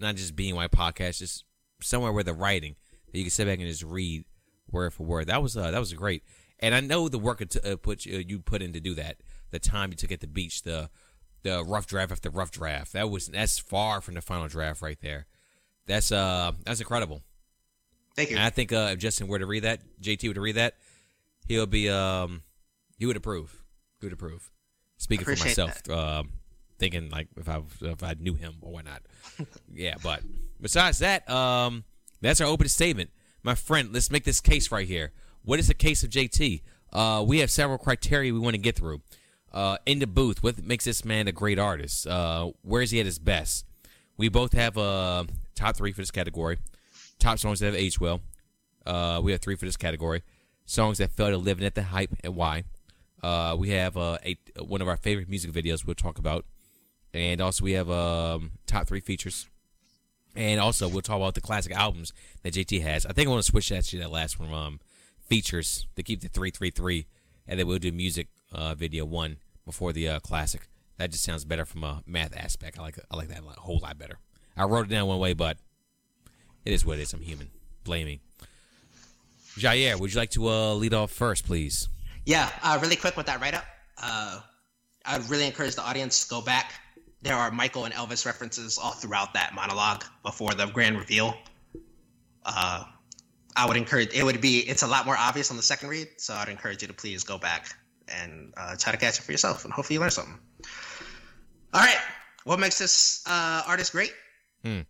not 0.00 0.16
just 0.16 0.34
being 0.34 0.56
white 0.56 0.72
podcast, 0.72 1.18
just 1.18 1.44
somewhere 1.80 2.12
where 2.12 2.24
the 2.24 2.34
writing 2.34 2.74
that 3.12 3.18
you 3.18 3.24
can 3.24 3.30
sit 3.30 3.46
back 3.46 3.60
and 3.60 3.68
just 3.68 3.84
read 3.84 4.24
word 4.70 4.92
for 4.92 5.04
word. 5.04 5.28
That 5.28 5.40
was 5.40 5.56
uh, 5.56 5.70
that 5.70 5.78
was 5.78 5.92
great, 5.92 6.24
and 6.58 6.74
I 6.74 6.80
know 6.80 7.08
the 7.08 7.18
work 7.18 7.40
it 7.40 7.56
uh, 7.64 7.76
put 7.76 8.06
uh, 8.06 8.18
you 8.18 8.40
put 8.40 8.60
in 8.60 8.72
to 8.72 8.80
do 8.80 8.94
that. 8.94 9.18
The 9.50 9.60
time 9.60 9.90
you 9.90 9.96
took 9.96 10.12
at 10.12 10.20
the 10.20 10.26
beach, 10.26 10.62
the 10.62 10.90
the 11.42 11.64
rough 11.64 11.86
draft 11.86 12.12
after 12.12 12.30
rough 12.30 12.50
draft. 12.50 12.92
That 12.92 13.10
was 13.10 13.28
that's 13.28 13.58
far 13.58 14.00
from 14.00 14.14
the 14.14 14.20
final 14.20 14.48
draft 14.48 14.82
right 14.82 14.98
there. 15.00 15.26
That's 15.86 16.12
uh 16.12 16.52
that's 16.64 16.80
incredible. 16.80 17.22
Thank 18.16 18.30
you. 18.30 18.36
And 18.36 18.44
I 18.44 18.50
think 18.50 18.72
uh, 18.72 18.90
if 18.92 18.98
Justin 18.98 19.28
were 19.28 19.38
to 19.38 19.46
read 19.46 19.62
that, 19.62 19.80
JT 20.02 20.26
were 20.28 20.34
to 20.34 20.40
read 20.40 20.56
that, 20.56 20.74
he'll 21.46 21.66
be 21.66 21.88
um 21.88 22.42
he 22.98 23.06
would 23.06 23.16
approve. 23.16 23.62
He 24.00 24.06
would 24.06 24.12
approve. 24.12 24.50
Speaking 24.96 25.24
for 25.24 25.44
myself, 25.44 25.88
um, 25.88 26.30
thinking 26.78 27.10
like 27.10 27.28
if 27.36 27.48
I 27.48 27.62
if 27.82 28.02
I 28.02 28.14
knew 28.18 28.34
him 28.34 28.56
or 28.60 28.72
whatnot. 28.72 29.02
yeah, 29.72 29.94
but 30.02 30.22
besides 30.60 30.98
that, 30.98 31.28
um, 31.30 31.84
that's 32.20 32.40
our 32.40 32.48
opening 32.48 32.68
statement, 32.68 33.10
my 33.42 33.54
friend. 33.54 33.90
Let's 33.92 34.10
make 34.10 34.24
this 34.24 34.40
case 34.40 34.72
right 34.72 34.86
here. 34.86 35.12
What 35.42 35.60
is 35.60 35.68
the 35.68 35.74
case 35.74 36.02
of 36.02 36.10
JT? 36.10 36.62
Uh, 36.92 37.24
we 37.26 37.38
have 37.38 37.50
several 37.50 37.78
criteria 37.78 38.32
we 38.32 38.40
want 38.40 38.54
to 38.54 38.60
get 38.60 38.74
through. 38.76 39.00
Uh, 39.52 39.78
in 39.86 39.98
the 39.98 40.06
booth, 40.06 40.42
what 40.42 40.62
makes 40.64 40.84
this 40.84 41.04
man 41.04 41.26
a 41.26 41.32
great 41.32 41.58
artist? 41.58 42.06
Uh, 42.06 42.50
where 42.62 42.82
is 42.82 42.90
he 42.90 43.00
at 43.00 43.06
his 43.06 43.18
best? 43.18 43.64
We 44.16 44.28
both 44.28 44.52
have 44.52 44.76
uh, 44.76 45.24
top 45.54 45.76
three 45.76 45.92
for 45.92 46.02
this 46.02 46.10
category. 46.10 46.58
Top 47.18 47.38
songs 47.38 47.60
that 47.60 47.66
have 47.66 47.74
aged 47.74 48.00
well. 48.00 48.20
Uh, 48.84 49.20
we 49.22 49.32
have 49.32 49.40
three 49.40 49.56
for 49.56 49.64
this 49.64 49.76
category. 49.76 50.22
Songs 50.66 50.98
that 50.98 51.10
failed 51.10 51.32
to 51.32 51.38
living 51.38 51.64
at 51.64 51.74
the 51.74 51.84
hype 51.84 52.10
and 52.22 52.34
why. 52.36 52.64
Uh, 53.22 53.56
we 53.58 53.70
have 53.70 53.96
uh, 53.96 54.18
a, 54.24 54.36
one 54.62 54.82
of 54.82 54.88
our 54.88 54.96
favorite 54.96 55.28
music 55.28 55.52
videos 55.52 55.86
we'll 55.86 55.94
talk 55.94 56.18
about. 56.18 56.44
And 57.14 57.40
also 57.40 57.64
we 57.64 57.72
have 57.72 57.90
um, 57.90 58.52
top 58.66 58.86
three 58.86 59.00
features. 59.00 59.48
And 60.36 60.60
also 60.60 60.88
we'll 60.88 61.02
talk 61.02 61.16
about 61.16 61.34
the 61.34 61.40
classic 61.40 61.72
albums 61.72 62.12
that 62.42 62.54
JT 62.54 62.82
has. 62.82 63.06
I 63.06 63.12
think 63.12 63.28
I 63.28 63.30
want 63.30 63.42
to 63.44 63.50
switch 63.50 63.70
that 63.70 63.84
to 63.86 63.98
that 63.98 64.10
last 64.10 64.38
one 64.38 64.52
um, 64.52 64.80
features 65.26 65.86
to 65.96 66.02
keep 66.02 66.20
the 66.20 66.28
three 66.28 66.50
three 66.50 66.70
three, 66.70 67.06
and 67.46 67.58
then 67.58 67.66
we'll 67.66 67.78
do 67.78 67.90
music 67.90 68.28
uh, 68.52 68.74
video 68.74 69.04
one 69.04 69.38
before 69.64 69.92
the 69.92 70.08
uh, 70.08 70.20
classic. 70.20 70.68
That 70.96 71.12
just 71.12 71.24
sounds 71.24 71.44
better 71.44 71.64
from 71.64 71.84
a 71.84 72.02
math 72.06 72.36
aspect. 72.36 72.78
I 72.78 72.82
like 72.82 72.98
I 73.10 73.16
like 73.16 73.28
that 73.28 73.38
a 73.38 73.60
whole 73.60 73.78
lot 73.78 73.98
better. 73.98 74.18
I 74.56 74.64
wrote 74.64 74.86
it 74.86 74.90
down 74.90 75.06
one 75.06 75.18
way, 75.18 75.32
but 75.32 75.58
it 76.64 76.72
is 76.72 76.84
what 76.84 76.98
it 76.98 77.02
is. 77.02 77.12
I'm 77.12 77.20
human. 77.20 77.50
Blame 77.84 78.06
me. 78.06 78.20
Jair, 79.56 79.98
would 79.98 80.12
you 80.12 80.18
like 80.18 80.30
to 80.30 80.48
uh, 80.48 80.74
lead 80.74 80.94
off 80.94 81.10
first, 81.10 81.46
please? 81.46 81.88
Yeah, 82.24 82.50
uh, 82.62 82.78
really 82.82 82.96
quick 82.96 83.16
with 83.16 83.26
that 83.26 83.40
write 83.40 83.54
up. 83.54 83.64
Uh, 84.00 84.40
I'd 85.04 85.28
really 85.30 85.46
encourage 85.46 85.74
the 85.74 85.82
audience 85.82 86.24
to 86.24 86.30
go 86.30 86.40
back. 86.40 86.72
There 87.22 87.34
are 87.34 87.50
Michael 87.50 87.84
and 87.84 87.94
Elvis 87.94 88.26
references 88.26 88.78
all 88.78 88.92
throughout 88.92 89.34
that 89.34 89.54
monologue 89.54 90.04
before 90.22 90.52
the 90.54 90.66
grand 90.66 90.98
reveal. 90.98 91.36
Uh, 92.44 92.84
I 93.56 93.66
would 93.66 93.76
encourage 93.76 94.14
it 94.14 94.22
would 94.22 94.40
be 94.40 94.60
it's 94.60 94.82
a 94.82 94.86
lot 94.86 95.06
more 95.06 95.16
obvious 95.16 95.50
on 95.50 95.56
the 95.56 95.62
second 95.62 95.88
read, 95.88 96.08
so 96.18 96.34
I'd 96.34 96.48
encourage 96.48 96.82
you 96.82 96.88
to 96.88 96.94
please 96.94 97.24
go 97.24 97.38
back 97.38 97.74
and 98.12 98.52
uh, 98.56 98.76
try 98.76 98.92
to 98.92 98.98
catch 98.98 99.18
it 99.18 99.22
for 99.22 99.32
yourself, 99.32 99.64
and 99.64 99.72
hopefully 99.72 99.94
you 99.94 100.00
learn 100.00 100.10
something. 100.10 100.38
All 101.74 101.80
right, 101.80 101.98
what 102.44 102.58
makes 102.58 102.78
this 102.78 103.22
uh, 103.26 103.62
artist 103.66 103.92
great? 103.92 104.12
Hmm. 104.62 104.80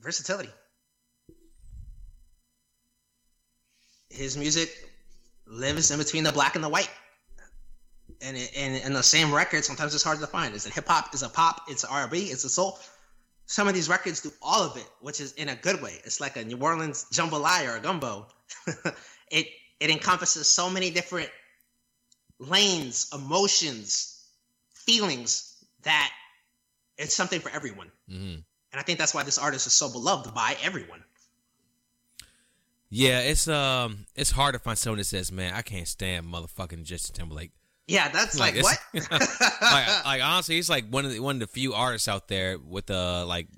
Versatility. 0.00 0.50
His 4.10 4.36
music 4.36 4.70
lives 5.46 5.90
in 5.90 5.98
between 5.98 6.24
the 6.24 6.32
black 6.32 6.54
and 6.54 6.64
the 6.64 6.68
white. 6.68 6.90
And 8.22 8.36
in, 8.36 8.76
in 8.76 8.92
the 8.94 9.02
same 9.02 9.34
record, 9.34 9.64
sometimes 9.64 9.94
it's 9.94 10.02
hard 10.02 10.20
to 10.20 10.26
find. 10.26 10.54
Is 10.54 10.66
it 10.66 10.72
hip 10.72 10.86
hop? 10.86 11.14
Is 11.14 11.22
it 11.22 11.32
pop? 11.32 11.62
It's 11.68 11.84
R&B? 11.84 12.18
It's 12.18 12.44
a 12.44 12.48
soul? 12.48 12.78
Some 13.44 13.68
of 13.68 13.74
these 13.74 13.88
records 13.88 14.22
do 14.22 14.32
all 14.42 14.62
of 14.62 14.76
it, 14.76 14.88
which 15.00 15.20
is 15.20 15.32
in 15.34 15.50
a 15.50 15.54
good 15.54 15.82
way. 15.82 16.00
It's 16.04 16.20
like 16.20 16.36
a 16.36 16.44
New 16.44 16.56
Orleans 16.56 17.06
jambalaya 17.12 17.74
or 17.74 17.76
a 17.76 17.80
gumbo. 17.80 18.26
it 19.30 19.48
it 19.78 19.90
encompasses 19.90 20.50
so 20.50 20.70
many 20.70 20.90
different 20.90 21.30
lanes, 22.38 23.08
emotions, 23.12 24.24
feelings 24.74 25.64
that 25.82 26.12
it's 26.98 27.14
something 27.14 27.40
for 27.40 27.50
everyone. 27.50 27.90
Mm-hmm. 28.10 28.40
And 28.72 28.80
I 28.80 28.82
think 28.82 28.98
that's 28.98 29.14
why 29.14 29.22
this 29.22 29.38
artist 29.38 29.66
is 29.66 29.72
so 29.72 29.90
beloved 29.90 30.34
by 30.34 30.56
everyone. 30.62 31.02
Yeah, 32.88 33.20
it's 33.20 33.48
um, 33.48 34.06
it's 34.14 34.30
hard 34.30 34.54
to 34.54 34.58
find 34.58 34.78
someone 34.78 34.98
that 34.98 35.04
says, 35.04 35.32
"Man, 35.32 35.52
I 35.54 35.62
can't 35.62 35.88
stand 35.88 36.26
motherfucking 36.26 36.84
Justin 36.84 37.14
Timberlake." 37.14 37.50
Yeah, 37.88 38.08
that's 38.08 38.38
like, 38.38 38.54
it's- 38.56 38.78
what? 38.92 39.10
like, 39.62 40.04
like 40.04 40.22
honestly, 40.22 40.56
he's 40.56 40.70
like 40.70 40.88
one 40.88 41.04
of 41.04 41.12
the 41.12 41.20
one 41.20 41.36
of 41.36 41.40
the 41.40 41.46
few 41.46 41.74
artists 41.74 42.08
out 42.08 42.28
there 42.28 42.58
with 42.58 42.90
uh 42.90 43.26
like 43.26 43.48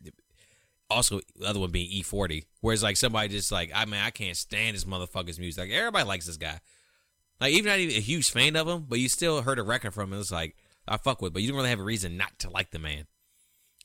also 0.90 1.20
the 1.36 1.46
other 1.46 1.60
one 1.60 1.70
being 1.70 1.90
E40, 2.02 2.44
whereas 2.60 2.82
like 2.82 2.96
somebody 2.96 3.28
just 3.28 3.52
like 3.52 3.70
I 3.74 3.84
mean 3.84 4.00
I 4.00 4.10
can't 4.10 4.36
stand 4.36 4.74
this 4.74 4.84
motherfucker's 4.84 5.38
music. 5.38 5.64
Like 5.64 5.70
everybody 5.70 6.06
likes 6.06 6.26
this 6.26 6.36
guy. 6.36 6.60
Like 7.40 7.52
even 7.52 7.70
not 7.70 7.78
even 7.78 7.96
a 7.96 8.00
huge 8.00 8.30
fan 8.30 8.56
of 8.56 8.66
him, 8.66 8.86
but 8.88 8.98
you 8.98 9.08
still 9.08 9.42
heard 9.42 9.58
a 9.58 9.62
record 9.62 9.94
from 9.94 10.12
him. 10.12 10.20
It's 10.20 10.32
like 10.32 10.56
I 10.86 10.96
fuck 10.96 11.22
with, 11.22 11.32
but 11.32 11.42
you 11.42 11.48
don't 11.48 11.56
really 11.56 11.70
have 11.70 11.80
a 11.80 11.84
reason 11.84 12.16
not 12.16 12.38
to 12.40 12.50
like 12.50 12.70
the 12.70 12.78
man. 12.78 13.06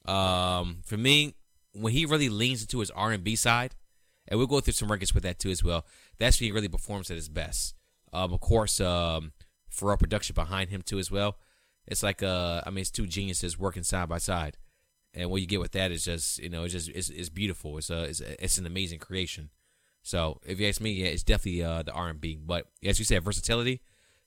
Um, 0.06 0.80
for 0.86 0.98
me, 0.98 1.36
when 1.74 1.94
he 1.94 2.06
really 2.06 2.30
leans 2.30 2.62
into 2.62 2.80
his 2.80 2.92
R 2.92 3.12
and 3.12 3.24
B 3.24 3.36
side, 3.36 3.76
and 4.28 4.38
we'll 4.38 4.48
go 4.48 4.60
through 4.60 4.74
some 4.74 4.92
records 4.92 5.13
with 5.13 5.24
that 5.24 5.39
too 5.39 5.50
as 5.50 5.63
well. 5.63 5.86
That's 6.18 6.39
when 6.39 6.46
he 6.46 6.52
really 6.52 6.68
performs 6.68 7.12
at 7.12 7.18
his 7.18 7.30
best. 7.30 7.76
Um, 8.12 8.34
of 8.34 8.39
course, 8.39 8.80
um, 8.80 9.34
Pharrell 9.72 10.00
production 10.00 10.34
behind 10.34 10.70
him 10.70 10.82
too 10.82 11.00
as 11.00 11.12
well. 11.12 11.38
It's 11.86 12.04
like 12.04 12.24
uh, 12.24 12.62
I 12.66 12.70
mean, 12.70 12.82
it's 12.82 12.92
two 12.92 13.08
geniuses 13.08 13.60
working 13.60 13.84
side 13.84 14.08
by 14.08 14.20
side, 14.20 14.58
and 15.13 15.30
what 15.30 15.42
you 15.42 15.48
get 15.48 15.60
with 15.60 15.74
that 15.74 15.92
is 15.92 16.06
just 16.06 16.39
you 16.39 16.50
know, 16.50 16.63
it's 16.63 16.74
just 16.74 16.89
it's, 16.89 17.10
it's 17.10 17.30
beautiful. 17.30 17.78
It's 17.78 17.89
a 17.89 18.04
it's, 18.04 18.22
a, 18.22 18.44
it's 18.44 18.58
an 18.58 18.66
amazing 18.66 19.00
creation. 19.00 19.50
So 20.04 20.39
if 20.46 20.60
you 20.60 20.68
ask 20.68 20.82
me, 20.82 20.92
yeah, 20.92 21.08
it's 21.08 21.24
definitely 21.24 21.63
uh, 21.63 21.82
the 21.84 21.92
R 21.94 22.10
and 22.10 22.22
B. 22.22 22.38
But 22.46 22.68
as 22.86 23.00
you 23.00 23.06
said, 23.06 23.24
versatility. 23.24 23.82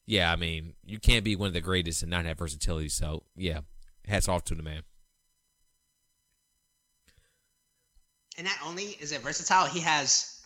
Yeah, 0.07 0.33
I 0.33 0.37
mean, 0.37 0.75
you 0.85 0.99
can't 0.99 1.25
be 1.25 1.37
one 1.37 1.49
of 1.49 1.53
the 1.55 1.61
greatest 1.61 2.03
and 2.03 2.11
not 2.11 2.25
have 2.25 2.39
versatility. 2.39 2.89
So 2.89 3.25
yeah, 3.37 3.61
hats 4.07 4.29
off 4.29 4.45
to 4.47 4.55
the 4.55 4.62
man. 4.62 4.83
and 8.39 8.47
not 8.47 8.57
only 8.67 8.97
is 9.01 9.12
it 9.12 9.21
versatile, 9.23 9.67
he 9.67 9.81
has 9.81 10.41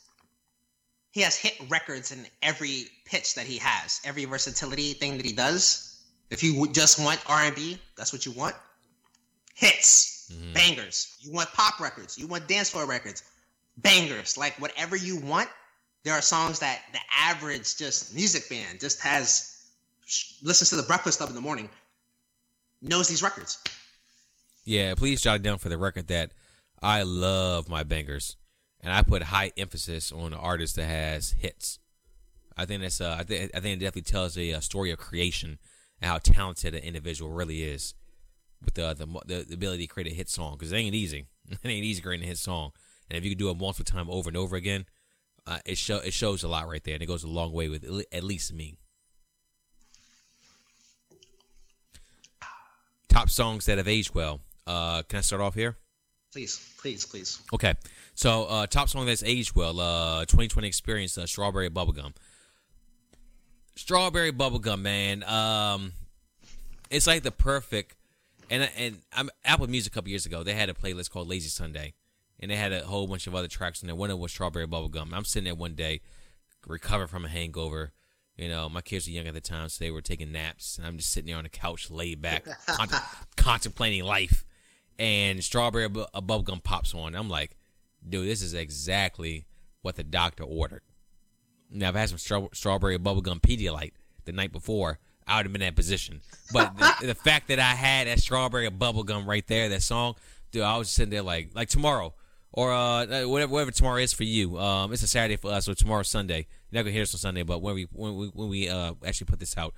he 1.13 1.21
has 1.23 1.37
hit 1.37 1.55
records 1.69 2.13
in 2.13 2.25
every 2.41 2.85
pitch 3.05 3.35
that 3.35 3.45
he 3.47 3.59
has, 3.59 4.01
every 4.05 4.25
versatility 4.27 4.93
thing 4.93 5.17
that 5.17 5.27
he 5.27 5.33
does. 5.33 6.01
If 6.31 6.45
you 6.45 6.69
just 6.73 7.03
want 7.03 7.21
R 7.29 7.41
and 7.43 7.55
B, 7.57 7.79
that's 7.97 8.13
what 8.13 8.25
you 8.25 8.33
want. 8.33 8.55
Hits, 9.55 10.31
Mhm. 10.33 10.55
bangers. 10.55 11.17
You 11.19 11.33
want 11.33 11.53
pop 11.53 11.81
records. 11.81 12.17
You 12.17 12.29
want 12.29 12.47
dance 12.47 12.71
floor 12.71 12.87
records, 12.87 13.25
bangers. 13.83 14.37
Like 14.37 14.61
whatever 14.61 14.97
you 14.97 15.17
want. 15.17 15.49
There 16.03 16.15
are 16.15 16.23
songs 16.23 16.61
that 16.61 16.81
the 16.93 16.99
average 17.19 17.77
just 17.77 18.15
music 18.15 18.45
fan 18.45 18.79
just 18.81 19.03
has 19.03 19.51
listens 20.43 20.71
to 20.71 20.77
the 20.77 20.83
Breakfast 20.83 21.19
Club 21.19 21.29
in 21.29 21.35
the 21.35 21.43
morning, 21.43 21.69
knows 22.81 23.07
these 23.07 23.23
records. 23.23 23.63
Yeah, 24.65 24.95
please 24.95 25.21
jot 25.21 25.43
down 25.43 25.59
for 25.59 25.69
the 25.69 25.77
record 25.77 26.09
that 26.09 26.33
I 26.83 27.03
love 27.03 27.69
my 27.69 27.83
bangers, 27.83 28.37
and 28.81 28.93
I 28.93 29.03
put 29.03 29.25
high 29.25 29.53
emphasis 29.59 30.11
on 30.11 30.33
an 30.33 30.39
artist 30.39 30.77
that 30.77 30.87
has 30.87 31.33
hits. 31.33 31.79
I 32.57 32.65
think 32.65 32.83
that's 32.83 33.01
uh, 33.01 33.17
I 33.19 33.25
think 33.25 33.51
I 33.55 33.61
think 33.61 33.81
it 33.81 33.85
definitely 33.85 34.03
tells 34.03 34.37
a, 34.39 34.55
uh 34.55 34.61
story 34.61 34.91
of 34.91 34.99
creation 34.99 35.59
and 36.01 36.11
how 36.11 36.19
talented 36.19 36.75
an 36.75 36.83
individual 36.83 37.31
really 37.31 37.63
is 37.63 37.95
with 38.65 38.75
the, 38.75 38.95
the, 38.95 39.45
the 39.45 39.55
ability 39.55 39.87
to 39.87 39.93
create 39.93 40.11
a 40.11 40.15
hit 40.15 40.29
song 40.29 40.57
because 40.59 40.73
it 40.73 40.77
ain't 40.77 40.95
easy. 40.95 41.27
it 41.49 41.59
ain't 41.65 41.85
easy 41.85 42.03
creating 42.03 42.25
a 42.25 42.29
hit 42.29 42.39
song. 42.39 42.73
And 43.11 43.19
if 43.19 43.25
you 43.25 43.31
can 43.31 43.39
do 43.39 43.51
it 43.51 43.59
multiple 43.59 43.85
time 43.85 44.09
over 44.09 44.29
and 44.29 44.37
over 44.37 44.57
again, 44.57 44.87
uh, 45.47 45.59
it 45.65 45.77
show 45.79 45.97
it 45.97 46.13
shows 46.13 46.43
a 46.43 46.49
lot 46.49 46.69
right 46.69 46.83
there, 46.85 46.95
and 46.95 47.03
it 47.03 47.07
goes 47.07 47.25
a 47.25 47.29
long 47.29 47.53
way 47.53 47.69
with 47.69 47.85
at 48.13 48.25
least 48.25 48.53
me. 48.53 48.79
Top 53.09 53.29
songs 53.29 53.67
that 53.67 53.79
have 53.79 53.89
aged 53.89 54.15
well. 54.15 54.41
Uh, 54.67 55.03
can 55.03 55.19
I 55.19 55.21
start 55.23 55.43
off 55.43 55.55
here? 55.55 55.77
Please, 56.33 56.61
please, 56.79 57.05
please. 57.05 57.43
Okay, 57.53 57.75
so 58.15 58.45
uh, 58.45 58.67
top 58.67 58.89
song 58.89 59.07
that's 59.07 59.25
aged 59.25 59.57
well. 59.57 59.81
Uh, 59.81 60.21
2020 60.21 60.69
experience. 60.69 61.19
Uh, 61.19 61.27
Strawberry 61.27 61.69
Bubblegum. 61.69 62.15
Strawberry 63.75 64.31
Bubblegum, 64.31 64.81
man. 64.81 65.25
Um, 65.25 65.93
it's 66.91 67.07
like 67.07 67.23
the 67.23 67.33
perfect. 67.33 67.97
And 68.49 68.69
and 68.77 68.99
I'm 69.13 69.31
Apple 69.45 69.69
Music 69.69 69.93
a 69.93 69.95
couple 69.95 70.11
years 70.11 70.27
ago. 70.27 70.43
They 70.43 70.55
had 70.55 70.69
a 70.69 70.75
playlist 70.75 71.11
called 71.11 71.29
Lazy 71.29 71.49
Sunday, 71.49 71.95
and 72.41 72.51
they 72.51 72.57
had 72.57 72.73
a 72.73 72.85
whole 72.85 73.07
bunch 73.07 73.27
of 73.27 73.35
other 73.35 73.49
tracks 73.49 73.83
in 73.83 73.87
there. 73.87 73.95
One 73.95 74.11
of 74.11 74.17
them 74.17 74.23
was 74.23 74.33
Strawberry 74.33 74.67
Bubblegum. 74.67 75.13
I'm 75.13 75.25
sitting 75.25 75.45
there 75.45 75.55
one 75.55 75.75
day, 75.75 76.01
recovering 76.67 77.09
from 77.09 77.27
a 77.27 77.29
hangover. 77.29 77.93
You 78.37 78.49
know, 78.49 78.71
my 78.71 78.81
kids 78.81 79.07
were 79.07 79.13
young 79.13 79.27
at 79.27 79.35
the 79.35 79.41
time, 79.41 79.69
so 79.69 79.85
they 79.85 79.91
were 79.91 80.01
taking 80.01 80.33
naps, 80.33 80.79
and 80.79 80.87
I'm 80.87 80.97
just 80.97 81.13
sitting 81.13 81.29
there 81.29 81.37
on 81.37 81.43
the 81.43 81.51
couch, 81.51 81.91
laid 81.91 82.23
back, 82.23 82.47
contemplating 83.37 84.03
life. 84.05 84.47
And 84.99 85.45
Strawberry 85.45 85.89
bu- 85.89 86.07
uh, 86.15 86.21
Bubblegum 86.23 86.63
pops 86.65 86.95
on. 86.95 87.15
I'm 87.15 87.29
like, 87.29 87.57
dude, 88.07 88.27
this 88.27 88.41
is 88.41 88.55
exactly 88.55 89.47
what 89.83 89.97
the 89.97 90.05
doctor 90.05 90.45
ordered. 90.45 90.83
Now, 91.71 91.91
if 91.91 91.97
I 91.97 92.01
had 92.01 92.09
some 92.09 92.19
straw- 92.19 92.49
strawberry 92.53 92.99
bubblegum 92.99 93.41
Pedialyte 93.41 93.93
the 94.25 94.33
night 94.33 94.53
before, 94.53 94.99
I 95.27 95.37
would 95.37 95.47
have 95.47 95.53
been 95.53 95.63
in 95.63 95.69
that 95.69 95.77
position. 95.77 96.21
But 96.53 96.77
the, 96.77 96.95
the, 97.09 97.15
fact 97.15 97.49
that 97.49 97.59
I 97.59 97.75
had 97.75 98.09
that 98.09 98.21
strawberry 98.21 98.69
bubblegum 98.71 99.27
right 99.27 99.47
there, 99.47 99.69
that 99.69 99.83
song, 99.83 100.17
dude, 100.51 100.63
I 100.63 100.77
was 100.77 100.91
sitting 100.91 101.11
there 101.11 101.23
like, 101.23 101.51
like 101.55 101.69
tomorrow 101.69 102.15
or 102.53 102.73
uh, 102.73 103.07
whatever, 103.27 103.53
whatever 103.53 103.71
tomorrow 103.71 104.01
is 104.01 104.13
for 104.13 104.25
you. 104.25 104.59
Um, 104.59 104.93
it's 104.93 105.03
a 105.03 105.09
Saturday 105.09 105.37
for 105.37 105.53
us, 105.53 105.67
so 105.67 105.75
tomorrow's 105.75 106.09
Sunday. 106.09 106.47
You're 106.71 106.79
not 106.79 106.83
gonna 106.83 106.93
hear 106.93 107.03
this 107.03 107.15
on 107.15 107.19
Sunday, 107.19 107.43
but 107.43 107.63
when 107.63 107.75
we 107.75 107.87
when 107.93 108.17
we 108.17 108.27
when 108.29 108.49
we 108.49 108.69
uh 108.69 108.95
actually 109.05 109.27
put 109.27 109.41
this 109.41 109.57
out, 109.57 109.75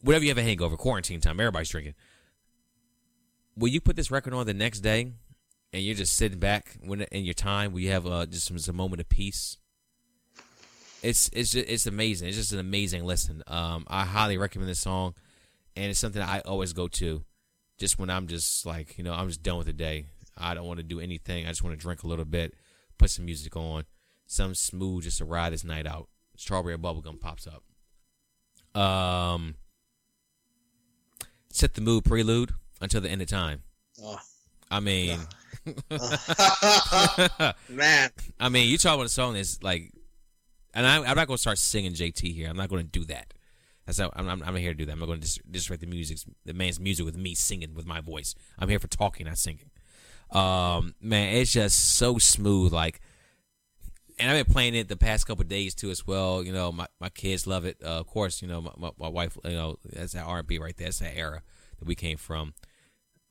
whatever 0.00 0.24
you 0.24 0.30
have 0.30 0.38
a 0.38 0.42
hangover, 0.42 0.76
quarantine 0.76 1.20
time, 1.20 1.40
everybody's 1.40 1.68
drinking. 1.68 1.94
Will 3.56 3.68
you 3.68 3.80
put 3.80 3.96
this 3.96 4.10
record 4.10 4.32
on 4.32 4.46
the 4.46 4.54
next 4.54 4.80
day, 4.80 5.12
and 5.72 5.82
you're 5.82 5.94
just 5.94 6.16
sitting 6.16 6.38
back 6.38 6.76
when 6.82 7.02
in 7.02 7.24
your 7.24 7.34
time, 7.34 7.72
where 7.72 7.82
you 7.82 7.90
have 7.90 8.06
uh, 8.06 8.26
just 8.26 8.46
some, 8.46 8.58
some 8.58 8.76
moment 8.76 9.00
of 9.00 9.08
peace? 9.08 9.58
It's 11.02 11.28
it's 11.32 11.50
just, 11.50 11.68
it's 11.68 11.86
amazing. 11.86 12.28
It's 12.28 12.36
just 12.36 12.52
an 12.52 12.58
amazing 12.58 13.04
listen. 13.04 13.42
Um, 13.46 13.84
I 13.88 14.04
highly 14.04 14.38
recommend 14.38 14.70
this 14.70 14.80
song, 14.80 15.14
and 15.76 15.90
it's 15.90 16.00
something 16.00 16.22
I 16.22 16.40
always 16.40 16.72
go 16.72 16.88
to, 16.88 17.24
just 17.78 17.98
when 17.98 18.08
I'm 18.08 18.28
just 18.28 18.64
like 18.64 18.96
you 18.96 19.04
know 19.04 19.12
I'm 19.12 19.28
just 19.28 19.42
done 19.42 19.58
with 19.58 19.66
the 19.66 19.72
day. 19.72 20.06
I 20.42 20.54
don't 20.54 20.66
want 20.66 20.78
to 20.78 20.84
do 20.84 21.00
anything. 21.00 21.46
I 21.46 21.48
just 21.48 21.62
want 21.62 21.78
to 21.78 21.80
drink 21.82 22.02
a 22.02 22.06
little 22.06 22.24
bit, 22.24 22.54
put 22.98 23.10
some 23.10 23.24
music 23.24 23.56
on, 23.56 23.84
some 24.26 24.54
smooth 24.54 25.04
just 25.04 25.18
to 25.18 25.24
ride 25.24 25.52
this 25.52 25.64
night 25.64 25.86
out. 25.86 26.08
Strawberry 26.36 26.76
bubblegum 26.76 27.20
pops 27.20 27.46
up. 27.46 27.62
Um, 28.80 29.56
set 31.50 31.74
the 31.74 31.80
mood 31.80 32.04
prelude 32.04 32.52
until 32.80 33.00
the 33.00 33.08
end 33.08 33.22
of 33.22 33.28
time. 33.28 33.62
Oh. 34.02 34.18
I 34.70 34.80
mean, 34.80 35.18
man. 37.68 38.10
I 38.40 38.48
mean, 38.48 38.68
you 38.68 38.78
talk 38.78 38.94
about 38.94 39.06
a 39.06 39.10
song 39.10 39.34
that's 39.34 39.62
like, 39.62 39.92
and 40.74 40.86
I, 40.86 40.96
am 40.96 41.16
not 41.16 41.26
going 41.26 41.36
to 41.36 41.40
start 41.40 41.58
singing 41.58 41.92
JT 41.92 42.34
here. 42.34 42.48
I'm 42.48 42.56
not 42.56 42.70
going 42.70 42.82
to 42.82 42.90
do 42.90 43.04
that. 43.06 43.34
That's 43.84 43.98
not, 43.98 44.12
I'm, 44.16 44.28
I'm, 44.28 44.42
I'm, 44.42 44.54
not 44.54 44.60
here 44.60 44.72
to 44.72 44.78
do 44.78 44.86
that. 44.86 44.92
I'm 44.92 45.00
not 45.00 45.06
going 45.06 45.20
to 45.20 45.26
dis- 45.26 45.40
disrespect 45.50 45.82
the 45.82 45.86
music, 45.86 46.18
the 46.46 46.54
man's 46.54 46.80
music 46.80 47.04
with 47.04 47.16
me 47.16 47.34
singing 47.34 47.74
with 47.74 47.84
my 47.84 48.00
voice. 48.00 48.34
I'm 48.58 48.68
here 48.68 48.78
for 48.78 48.88
talking, 48.88 49.26
not 49.26 49.38
singing. 49.38 49.70
Um, 50.32 50.94
man, 51.00 51.36
it's 51.36 51.52
just 51.52 51.96
so 51.96 52.18
smooth. 52.18 52.72
Like, 52.72 53.00
and 54.18 54.30
I've 54.30 54.46
been 54.46 54.52
playing 54.52 54.74
it 54.74 54.88
the 54.88 54.96
past 54.96 55.26
couple 55.26 55.44
days 55.44 55.74
too 55.74 55.90
as 55.90 56.06
well. 56.06 56.42
You 56.42 56.52
know, 56.52 56.72
my, 56.72 56.86
my 57.00 57.08
kids 57.08 57.46
love 57.46 57.64
it. 57.64 57.76
Uh, 57.82 58.00
of 58.00 58.06
course, 58.06 58.42
you 58.42 58.48
know 58.48 58.60
my, 58.60 58.72
my, 58.76 58.90
my, 58.98 59.08
wife. 59.08 59.36
You 59.44 59.52
know, 59.52 59.78
that's 59.84 60.12
that 60.12 60.24
R 60.24 60.38
and 60.38 60.46
B 60.48 60.58
right 60.58 60.76
there. 60.76 60.86
That's 60.86 61.00
that 61.00 61.16
era 61.16 61.42
that 61.78 61.86
we 61.86 61.94
came 61.94 62.16
from. 62.16 62.54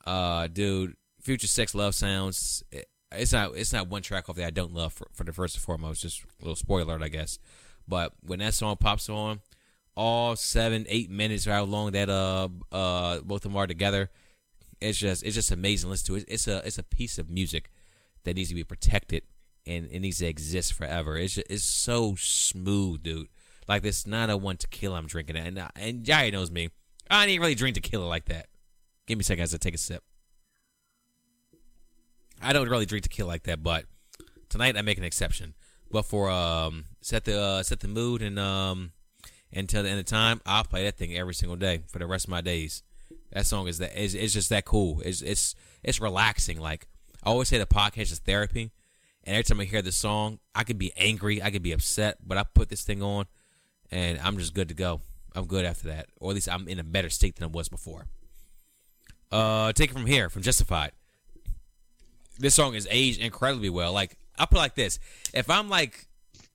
Uh, 0.06 0.48
dude, 0.48 0.96
Future 1.22 1.48
Sex 1.48 1.74
Love 1.76 1.96
Sounds. 1.96 2.64
It, 2.72 2.88
it's 3.14 3.34
not 3.34 3.56
it's 3.56 3.74
not 3.74 3.90
one 3.90 4.02
track 4.02 4.30
off 4.30 4.36
that 4.38 4.46
I 4.46 4.52
don't 4.52 4.74
love 4.74 4.94
for, 4.94 5.08
for 5.14 5.24
the 5.24 5.34
first 5.34 5.56
and 5.56 5.64
foremost. 5.64 6.02
Just 6.02 6.24
a 6.24 6.44
little 6.44 6.56
spoiler 6.56 6.96
alert, 6.96 7.04
I 7.04 7.10
guess. 7.10 7.40
But 7.88 8.14
when 8.22 8.40
that 8.40 8.54
song 8.54 8.78
pops 8.78 9.10
on, 9.10 9.42
all 9.96 10.36
seven 10.36 10.86
eight 10.88 11.10
minutes 11.10 11.48
or 11.48 11.52
how 11.52 11.64
long 11.64 11.92
that 11.92 12.10
uh 12.10 12.48
uh 12.72 13.20
both 13.20 13.46
of 13.46 13.52
them 13.52 13.58
are 13.58 13.68
together, 13.68 14.10
it's 14.82 14.98
just 14.98 15.24
it's 15.24 15.36
just 15.36 15.52
amazing. 15.52 15.90
Listen 15.90 16.08
to 16.08 16.16
it. 16.16 16.26
It's 16.28 16.48
a 16.48 16.66
it's 16.66 16.78
a 16.78 16.84
piece 16.84 17.18
of 17.18 17.30
music 17.30 17.72
that 18.24 18.36
needs 18.36 18.50
to 18.50 18.56
be 18.56 18.64
protected 18.64 19.24
and 19.66 19.88
it 19.92 20.00
needs 20.00 20.18
to 20.20 20.26
exist 20.26 20.74
forever. 20.74 21.18
It's 21.18 21.36
just, 21.36 21.48
it's 21.50 21.64
so 21.64 22.16
smooth, 22.18 23.04
dude. 23.04 23.28
Like 23.68 23.84
this 23.84 24.08
901 24.08 24.58
tequila 24.58 24.98
I'm 24.98 25.08
drinking, 25.08 25.36
it. 25.36 25.48
and 25.48 25.60
uh, 25.60 25.70
and 25.76 26.04
Jair 26.04 26.32
knows 26.32 26.52
me. 26.52 26.70
I 27.10 27.26
didn't 27.26 27.42
really 27.42 27.56
drink 27.56 27.76
tequila 27.76 28.06
like 28.06 28.26
that. 28.26 28.48
Give 29.06 29.18
me 29.18 29.22
a 29.22 29.26
second 29.26 29.44
as 29.44 29.54
I 29.54 29.58
take 29.58 29.76
a 29.76 29.78
sip. 29.78 30.04
I 32.42 32.54
don't 32.54 32.70
really 32.70 32.86
drink 32.86 33.04
tequila 33.04 33.28
like 33.28 33.44
that, 33.44 33.62
but 33.62 33.86
tonight 34.50 34.76
I 34.78 34.82
make 34.82 34.98
an 34.98 35.04
exception. 35.04 35.54
But 35.92 36.06
for 36.06 36.30
um 36.30 36.86
set 37.02 37.26
the 37.26 37.40
uh, 37.40 37.64
set 37.64 37.82
the 37.82 37.88
mood 37.88 38.22
and 38.22 38.40
um 38.40 38.92
until 39.54 39.84
the 39.84 39.90
end 39.90 40.00
of 40.00 40.06
time, 40.06 40.42
I'll 40.46 40.64
play 40.64 40.84
that 40.86 40.98
thing 40.98 41.16
every 41.16 41.34
single 41.34 41.58
day 41.58 41.84
for 41.88 42.00
the 42.00 42.08
rest 42.08 42.26
of 42.26 42.30
my 42.32 42.42
days. 42.42 42.84
That 43.32 43.46
song 43.46 43.68
is 43.68 43.78
that 43.78 44.00
is 44.00 44.16
it's 44.16 44.34
just 44.34 44.50
that 44.50 44.66
cool. 44.66 45.02
It's 45.06 45.22
it's 45.22 45.56
it's 45.84 46.02
relaxing. 46.02 46.60
Like 46.60 46.88
I 47.24 47.30
always 47.30 47.48
say, 47.48 47.58
the 47.58 47.66
podcast 47.66 48.12
is 48.12 48.20
therapy. 48.20 48.72
And 49.24 49.36
every 49.36 49.44
time 49.44 49.60
I 49.60 49.66
hear 49.66 49.84
the 49.84 49.92
song, 49.92 50.40
I 50.56 50.64
could 50.64 50.80
be 50.80 50.92
angry, 50.98 51.44
I 51.44 51.52
could 51.52 51.62
be 51.62 51.74
upset, 51.74 52.18
but 52.26 52.40
I 52.40 52.44
put 52.44 52.70
this 52.70 52.82
thing 52.82 53.04
on, 53.04 53.26
and 53.92 54.20
I'm 54.20 54.40
just 54.40 54.56
good 54.56 54.70
to 54.70 54.74
go. 54.74 55.02
I'm 55.36 55.46
good 55.46 55.64
after 55.64 55.88
that, 55.90 56.08
or 56.20 56.32
at 56.32 56.36
least 56.36 56.50
I'm 56.50 56.68
in 56.68 56.80
a 56.80 56.84
better 56.84 57.10
state 57.10 57.36
than 57.36 57.44
I 57.46 57.52
was 57.52 57.70
before. 57.70 58.08
Uh, 59.32 59.72
take 59.74 59.92
it 59.92 59.94
from 59.94 60.08
here, 60.08 60.30
from 60.30 60.42
Justified. 60.42 60.92
This 62.40 62.56
song 62.56 62.74
is 62.74 62.88
aged 62.90 63.22
incredibly 63.22 63.70
well. 63.70 63.94
Like 63.94 64.18
I 64.38 64.46
put 64.46 64.58
like 64.58 64.76
this: 64.76 65.00
if 65.34 65.50
I'm 65.50 65.70
like, 65.70 66.08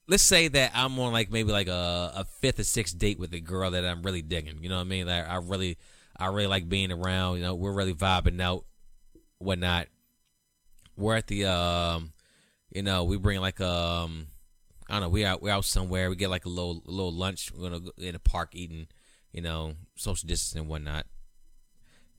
let's 0.08 0.24
say 0.24 0.48
that 0.48 0.72
I'm 0.74 0.98
on 0.98 1.12
like 1.12 1.30
maybe 1.30 1.52
like 1.52 1.68
a, 1.68 2.12
a 2.16 2.24
fifth 2.24 2.58
or 2.58 2.64
sixth 2.64 2.98
date 2.98 3.18
with 3.18 3.32
a 3.32 3.40
girl 3.40 3.70
that 3.70 3.84
I'm 3.84 4.02
really 4.02 4.22
digging. 4.22 4.58
You 4.60 4.68
know 4.68 4.76
what 4.76 4.82
I 4.82 4.88
mean? 4.88 5.06
Like 5.06 5.28
I 5.28 5.36
really, 5.36 5.78
I 6.18 6.26
really 6.26 6.46
like 6.46 6.68
being 6.68 6.92
around. 6.92 7.36
You 7.36 7.42
know, 7.42 7.54
we're 7.54 7.72
really 7.72 7.94
vibing 7.94 8.40
out, 8.40 8.64
whatnot. 9.38 9.88
We're 10.96 11.16
at 11.16 11.26
the 11.26 11.44
um 11.46 12.12
you 12.76 12.82
know, 12.82 13.04
we 13.04 13.16
bring 13.16 13.40
like 13.40 13.58
um, 13.60 14.26
I 14.88 14.94
don't 14.94 15.02
know, 15.02 15.08
we 15.08 15.24
out 15.24 15.40
we 15.40 15.50
out 15.50 15.64
somewhere. 15.64 16.10
We 16.10 16.16
get 16.16 16.28
like 16.28 16.44
a 16.44 16.50
little 16.50 16.82
a 16.86 16.90
little 16.90 17.12
lunch. 17.12 17.50
We're 17.50 17.70
gonna 17.70 17.80
go 17.80 17.90
in 17.96 18.14
a 18.14 18.18
park 18.18 18.50
eating, 18.52 18.88
you 19.32 19.40
know, 19.40 19.74
social 19.94 20.26
distance 20.26 20.60
and 20.60 20.68
whatnot. 20.68 21.06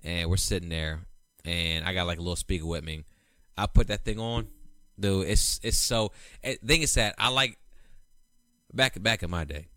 And 0.03 0.29
we're 0.29 0.37
sitting 0.37 0.69
there, 0.69 1.01
and 1.45 1.85
I 1.85 1.93
got 1.93 2.07
like 2.07 2.17
a 2.17 2.21
little 2.21 2.35
speaker 2.35 2.65
with 2.65 2.83
me. 2.83 3.03
I 3.55 3.67
put 3.67 3.87
that 3.87 4.03
thing 4.03 4.19
on, 4.19 4.47
dude. 4.99 5.27
It's 5.27 5.59
it's 5.61 5.77
so. 5.77 6.11
Eh, 6.43 6.55
thing 6.65 6.81
is 6.81 6.93
that 6.95 7.13
I 7.19 7.29
like 7.29 7.59
back 8.73 9.01
back 9.01 9.21
in 9.21 9.29
my 9.29 9.43
day. 9.43 9.67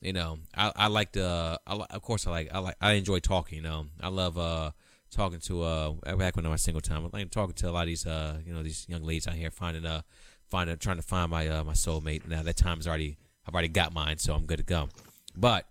You 0.00 0.12
know, 0.12 0.38
I 0.54 0.72
I 0.74 0.86
like 0.88 1.12
to. 1.12 1.58
I, 1.66 1.74
of 1.90 2.02
course, 2.02 2.26
I 2.26 2.30
like 2.30 2.48
I 2.52 2.58
like 2.58 2.76
I 2.80 2.92
enjoy 2.92 3.18
talking. 3.18 3.56
You 3.56 3.64
know, 3.64 3.86
I 4.00 4.08
love 4.08 4.38
uh 4.38 4.70
talking 5.10 5.40
to 5.40 5.62
uh 5.62 5.92
back 6.16 6.36
when 6.36 6.46
I 6.46 6.50
was 6.50 6.62
single 6.62 6.80
time. 6.80 7.04
I'm 7.04 7.10
like 7.12 7.30
talking 7.30 7.54
to 7.54 7.68
a 7.68 7.72
lot 7.72 7.82
of 7.82 7.86
these 7.88 8.06
uh 8.06 8.38
you 8.46 8.52
know 8.52 8.62
these 8.62 8.86
young 8.88 9.02
ladies 9.02 9.26
out 9.26 9.34
here 9.34 9.50
finding 9.50 9.84
uh 9.84 10.02
finding 10.46 10.76
trying 10.76 10.96
to 10.96 11.02
find 11.02 11.30
my 11.30 11.48
uh 11.48 11.64
my 11.64 11.72
soulmate. 11.72 12.28
Now 12.28 12.42
that 12.42 12.56
time 12.56 12.78
is 12.78 12.86
already 12.86 13.16
I've 13.46 13.54
already 13.54 13.68
got 13.68 13.92
mine, 13.92 14.18
so 14.18 14.34
I'm 14.34 14.46
good 14.46 14.58
to 14.58 14.64
go. 14.64 14.88
But 15.36 15.66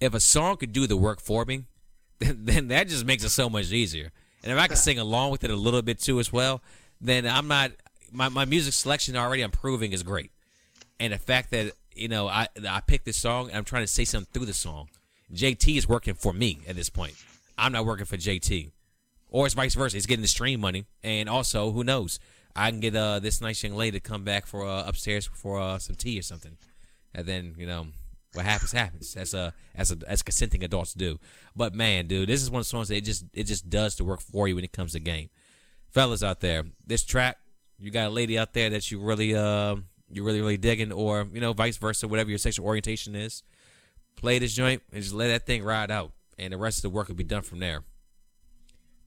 if 0.00 0.14
a 0.14 0.20
song 0.20 0.56
could 0.56 0.72
do 0.72 0.86
the 0.86 0.96
work 0.96 1.20
for 1.20 1.44
me, 1.44 1.64
then, 2.20 2.44
then 2.44 2.68
that 2.68 2.88
just 2.88 3.04
makes 3.04 3.24
it 3.24 3.30
so 3.30 3.50
much 3.50 3.72
easier. 3.72 4.12
And 4.42 4.52
if 4.52 4.58
I 4.58 4.68
can 4.68 4.76
sing 4.88 4.98
along 4.98 5.32
with 5.32 5.42
it 5.42 5.50
a 5.50 5.56
little 5.56 5.82
bit 5.82 5.98
too 5.98 6.20
as 6.20 6.32
well, 6.32 6.62
then 7.00 7.26
I'm 7.26 7.48
not 7.48 7.72
my, 8.12 8.28
my 8.28 8.44
music 8.44 8.74
selection 8.74 9.16
already 9.16 9.42
I'm 9.42 9.50
proving 9.50 9.92
is 9.92 10.02
great. 10.02 10.30
And 10.98 11.12
the 11.12 11.18
fact 11.18 11.50
that, 11.50 11.72
you 12.00 12.08
know, 12.08 12.28
I 12.28 12.48
I 12.68 12.80
picked 12.80 13.04
this 13.04 13.16
song 13.16 13.48
and 13.48 13.56
I'm 13.56 13.64
trying 13.64 13.82
to 13.82 13.86
say 13.86 14.04
something 14.04 14.30
through 14.32 14.46
the 14.46 14.54
song. 14.54 14.88
JT 15.32 15.76
is 15.76 15.88
working 15.88 16.14
for 16.14 16.32
me 16.32 16.60
at 16.66 16.74
this 16.76 16.88
point. 16.88 17.14
I'm 17.56 17.72
not 17.72 17.84
working 17.84 18.06
for 18.06 18.16
JT. 18.16 18.70
Or 19.28 19.46
it's 19.46 19.54
vice 19.54 19.74
versa. 19.74 19.96
He's 19.96 20.06
getting 20.06 20.22
the 20.22 20.28
stream 20.28 20.60
money. 20.60 20.86
And 21.04 21.28
also, 21.28 21.70
who 21.70 21.84
knows? 21.84 22.18
I 22.56 22.70
can 22.70 22.80
get 22.80 22.96
uh, 22.96 23.20
this 23.20 23.40
nice 23.40 23.62
young 23.62 23.74
lady 23.74 24.00
to 24.00 24.00
come 24.00 24.24
back 24.24 24.46
for 24.46 24.66
uh, 24.66 24.84
upstairs 24.86 25.30
for 25.32 25.60
uh, 25.60 25.78
some 25.78 25.94
tea 25.94 26.18
or 26.18 26.22
something. 26.22 26.56
And 27.14 27.26
then, 27.26 27.54
you 27.56 27.66
know, 27.66 27.86
what 28.32 28.44
happens 28.44 28.72
happens 28.72 29.16
as 29.16 29.34
a 29.34 29.52
as 29.74 29.92
a 29.92 29.98
as 30.08 30.22
consenting 30.22 30.64
adults 30.64 30.94
do. 30.94 31.18
But 31.54 31.74
man, 31.74 32.06
dude, 32.06 32.28
this 32.28 32.42
is 32.42 32.50
one 32.50 32.60
of 32.60 32.66
the 32.66 32.70
songs 32.70 32.88
that 32.88 32.96
it 32.96 33.04
just 33.04 33.24
it 33.34 33.44
just 33.44 33.68
does 33.68 33.96
the 33.96 34.04
work 34.04 34.20
for 34.20 34.48
you 34.48 34.56
when 34.56 34.64
it 34.64 34.72
comes 34.72 34.92
to 34.92 35.00
game. 35.00 35.30
Fellas 35.90 36.22
out 36.22 36.40
there, 36.40 36.64
this 36.86 37.04
track, 37.04 37.36
you 37.78 37.90
got 37.90 38.08
a 38.08 38.10
lady 38.10 38.38
out 38.38 38.52
there 38.52 38.70
that 38.70 38.90
you 38.90 39.00
really 39.00 39.34
uh 39.34 39.76
you 40.10 40.24
really 40.24 40.40
really 40.40 40.56
digging, 40.56 40.92
or 40.92 41.26
you 41.32 41.40
know 41.40 41.52
vice 41.52 41.76
versa, 41.76 42.08
whatever 42.08 42.30
your 42.30 42.38
sexual 42.38 42.66
orientation 42.66 43.14
is. 43.14 43.42
Play 44.16 44.38
this 44.38 44.52
joint 44.52 44.82
and 44.92 45.02
just 45.02 45.14
let 45.14 45.28
that 45.28 45.46
thing 45.46 45.62
ride 45.64 45.90
out 45.90 46.12
and 46.40 46.52
the 46.52 46.58
rest 46.58 46.78
of 46.78 46.82
the 46.82 46.90
work 46.90 47.08
will 47.08 47.14
be 47.14 47.24
done 47.24 47.42
from 47.42 47.58
there. 47.58 47.82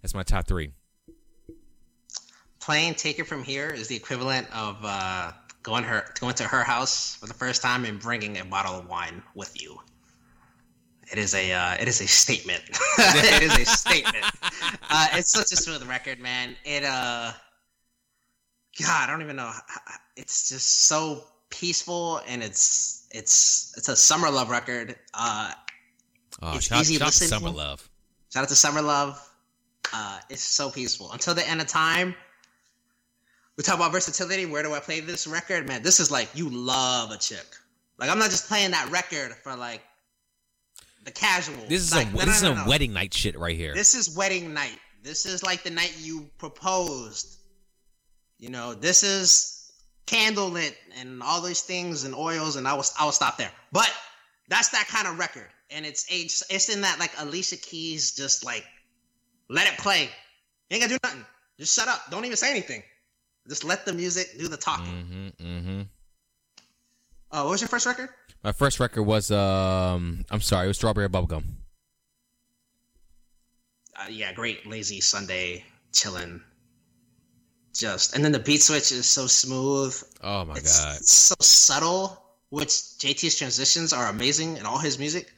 That's 0.01 0.13
my 0.13 0.23
top 0.23 0.47
three. 0.47 0.71
playing 2.59 2.95
"Take 2.95 3.19
It 3.19 3.25
From 3.25 3.43
Here" 3.43 3.69
is 3.69 3.87
the 3.87 3.95
equivalent 3.95 4.47
of 4.55 4.77
uh, 4.83 5.31
going 5.63 5.83
her 5.83 6.05
going 6.19 6.35
to 6.35 6.43
her 6.43 6.63
house 6.63 7.15
for 7.15 7.25
the 7.25 7.33
first 7.33 7.61
time 7.61 7.85
and 7.85 7.99
bringing 7.99 8.37
a 8.37 8.45
bottle 8.45 8.79
of 8.79 8.87
wine 8.87 9.21
with 9.35 9.59
you. 9.61 9.79
It 11.11 11.17
is 11.17 11.33
a 11.33 11.51
uh, 11.51 11.75
it 11.79 11.87
is 11.87 12.01
a 12.01 12.07
statement. 12.07 12.63
it 12.97 13.43
is 13.43 13.57
a 13.57 13.65
statement. 13.65 14.25
Uh, 14.95 15.07
it's 15.13 15.31
such 15.31 15.51
a 15.51 15.55
smooth 15.55 15.81
record, 15.87 16.19
man. 16.19 16.55
It 16.65 16.83
uh, 16.83 17.31
God, 18.81 19.07
I 19.09 19.12
don't 19.12 19.21
even 19.21 19.36
know. 19.36 19.51
It's 20.15 20.49
just 20.49 20.86
so 20.86 21.23
peaceful, 21.49 22.21
and 22.27 22.41
it's 22.43 23.07
it's 23.12 23.73
it's 23.77 23.88
a 23.89 23.95
summer 23.95 24.29
love 24.31 24.49
record. 24.49 24.95
Uh, 25.13 25.53
Oh, 26.41 26.55
It's 26.55 26.65
shout, 26.65 26.81
easy 26.81 26.95
shout 26.95 27.01
out 27.07 27.13
to 27.13 27.23
listening. 27.23 27.29
Summer 27.29 27.49
Love. 27.51 27.89
Shout 28.33 28.43
out 28.43 28.49
to 28.49 28.55
Summer 28.55 28.81
Love. 28.81 29.29
Uh, 29.93 30.19
it's 30.29 30.41
so 30.41 30.71
peaceful. 30.71 31.12
Until 31.12 31.33
the 31.36 31.47
end 31.47 31.62
of 31.62 31.67
time, 31.67 32.15
we 33.55 33.63
talk 33.63 33.75
about 33.75 33.91
versatility. 33.91 34.45
Where 34.47 34.63
do 34.63 34.73
I 34.73 34.79
play 34.79 34.99
this 34.99 35.27
record? 35.27 35.67
Man, 35.67 35.83
this 35.83 35.99
is 35.99 36.09
like 36.09 36.29
you 36.33 36.49
love 36.49 37.12
a 37.12 37.17
chick. 37.17 37.45
Like 37.99 38.09
I'm 38.09 38.17
not 38.17 38.31
just 38.31 38.47
playing 38.47 38.71
that 38.71 38.89
record 38.91 39.33
for 39.43 39.55
like 39.55 39.81
the 41.05 41.12
casual. 41.12 41.63
This 41.69 41.81
is 41.83 41.93
like, 41.93 42.07
a 42.07 42.12
no, 42.12 42.17
this 42.25 42.41
no, 42.41 42.51
is 42.53 42.57
a 42.57 42.63
no. 42.63 42.67
wedding 42.67 42.93
night 42.93 43.13
shit 43.13 43.38
right 43.38 43.55
here. 43.55 43.73
This 43.75 43.93
is 43.93 44.15
wedding 44.17 44.53
night. 44.53 44.79
This 45.03 45.25
is 45.25 45.43
like 45.43 45.63
the 45.63 45.69
night 45.69 45.95
you 45.99 46.27
proposed. 46.39 47.38
You 48.43 48.49
know, 48.49 48.73
this 48.73 49.03
is 49.03 49.71
candlelit 50.06 50.75
and 50.99 51.23
all 51.23 51.41
these 51.41 51.62
things 51.62 52.03
and 52.03 52.13
oils, 52.13 52.58
and 52.58 52.67
I 52.67 52.73
will 52.73 52.84
I 52.99 53.06
will 53.06 53.13
stop 53.13 53.38
there. 53.38 53.49
But 53.71 53.89
that's 54.49 54.67
that 54.71 54.86
kind 54.89 55.08
of 55.08 55.17
record, 55.17 55.47
and 55.71 55.86
it's 55.86 56.06
age. 56.12 56.43
It's 56.49 56.67
in 56.67 56.82
that 56.82 56.99
like 56.99 57.12
Alicia 57.19 57.56
Keys, 57.56 58.13
just 58.13 58.43
like 58.43 58.65
let 59.47 59.71
it 59.71 59.79
play. 59.79 60.10
You 60.69 60.75
ain't 60.75 60.82
gonna 60.82 60.93
do 60.93 60.99
nothing. 61.06 61.25
Just 61.58 61.73
shut 61.73 61.88
up. 61.88 62.12
Don't 62.12 62.25
even 62.25 62.36
say 62.36 62.51
anything. 62.51 62.84
Just 63.47 63.63
let 63.63 63.86
the 63.86 63.93
music 63.93 64.38
do 64.38 64.49
the 64.49 64.58
talking. 64.58 65.32
Mm-hmm. 65.39 65.45
mm-hmm. 65.45 65.82
Oh, 67.32 67.43
what 67.45 67.51
was 67.51 67.62
your 67.62 67.69
first 67.69 67.86
record? 67.86 68.10
My 68.43 68.51
first 68.51 68.77
record 68.82 69.03
was 69.03 69.32
um 69.32 70.25
I'm 70.29 70.41
sorry, 70.41 70.65
it 70.65 70.67
was 70.67 70.75
Strawberry 70.75 71.08
Bubblegum. 71.08 71.45
uh, 73.95 74.08
yeah, 74.10 74.34
great 74.34 74.67
lazy 74.67 74.99
Sunday 74.99 75.63
chilling. 75.93 76.41
Just 77.73 78.15
and 78.15 78.23
then 78.23 78.31
the 78.31 78.39
beat 78.39 78.62
switch 78.62 78.91
is 78.91 79.05
so 79.05 79.25
smooth. 79.27 79.95
Oh 80.21 80.45
my 80.45 80.55
it's, 80.55 80.79
god. 80.79 80.97
it's 80.97 81.12
so 81.12 81.36
subtle. 81.39 82.19
Which 82.49 82.67
JT's 82.69 83.36
transitions 83.36 83.93
are 83.93 84.07
amazing 84.09 84.57
in 84.57 84.65
all 84.67 84.77
his 84.77 84.99
music. 84.99 85.33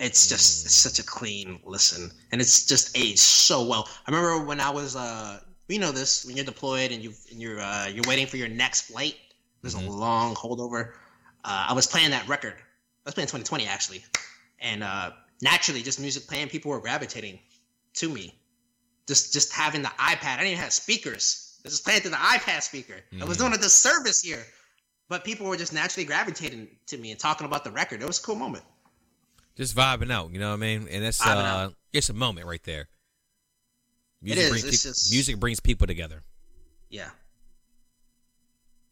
It's 0.00 0.26
just 0.26 0.64
it's 0.66 0.74
such 0.74 0.98
a 0.98 1.02
clean 1.02 1.60
listen, 1.64 2.10
and 2.32 2.40
it's 2.40 2.64
just 2.66 2.96
aged 2.96 3.18
so 3.18 3.66
well. 3.66 3.88
I 4.06 4.10
remember 4.10 4.46
when 4.46 4.58
I 4.60 4.70
was 4.70 4.96
uh, 4.96 5.40
we 5.68 5.76
know 5.76 5.92
this 5.92 6.24
when 6.24 6.34
you're 6.36 6.46
deployed 6.46 6.92
and 6.92 7.02
you 7.02 7.12
and 7.30 7.40
you're 7.40 7.60
uh, 7.60 7.88
you're 7.88 8.04
waiting 8.08 8.26
for 8.26 8.38
your 8.38 8.48
next 8.48 8.82
flight. 8.90 9.16
There's 9.62 9.74
Mhm. 9.74 9.86
a 9.86 9.90
long 9.90 10.34
holdover. 10.34 10.92
Uh, 11.44 11.66
I 11.68 11.72
was 11.74 11.86
playing 11.86 12.10
that 12.10 12.26
record. 12.26 12.54
I 12.54 13.04
was 13.04 13.14
playing 13.14 13.26
2020 13.28 13.66
actually, 13.66 14.04
and 14.60 14.82
uh, 14.82 15.10
naturally, 15.42 15.82
just 15.82 16.00
music 16.00 16.26
playing, 16.26 16.48
people 16.48 16.70
were 16.70 16.80
gravitating 16.80 17.38
to 17.94 18.08
me. 18.08 18.34
Just 19.06 19.32
just 19.34 19.52
having 19.52 19.82
the 19.82 19.88
iPad. 19.88 20.34
I 20.34 20.36
didn't 20.38 20.46
even 20.52 20.62
have 20.62 20.72
speakers. 20.72 21.45
I 21.66 21.68
was 21.68 21.72
just 21.74 21.84
playing 21.84 22.02
through 22.02 22.12
the 22.12 22.16
iPad 22.18 22.62
speaker. 22.62 22.94
I 23.20 23.24
was 23.24 23.36
Mhm. 23.38 23.40
doing 23.40 23.52
a 23.54 23.58
disservice 23.58 24.20
here, 24.20 24.46
but 25.08 25.24
people 25.24 25.46
were 25.48 25.56
just 25.56 25.72
naturally 25.72 26.04
gravitating 26.04 26.68
to 26.86 26.96
me 26.96 27.10
and 27.10 27.18
talking 27.18 27.44
about 27.44 27.64
the 27.64 27.72
record. 27.72 28.00
It 28.02 28.06
was 28.06 28.20
a 28.20 28.22
cool 28.22 28.36
moment. 28.36 28.64
Just 29.56 29.74
vibing 29.74 30.12
out, 30.12 30.30
you 30.32 30.38
know 30.38 30.50
what 30.50 30.54
I 30.54 30.58
mean? 30.58 30.86
And 30.86 31.04
that's 31.04 31.18
Vibing 31.20 31.26
uh 31.44 31.64
out. 31.64 31.74
it's 31.92 32.08
a 32.08 32.12
moment 32.12 32.46
right 32.46 32.62
there. 32.62 32.88
Music 34.22 34.44
is, 34.44 34.50
brings 34.50 34.64
peop- 34.64 34.80
just- 34.80 35.10
music 35.10 35.40
brings 35.40 35.58
people 35.58 35.88
together. 35.88 36.22
Yeah. 36.88 37.10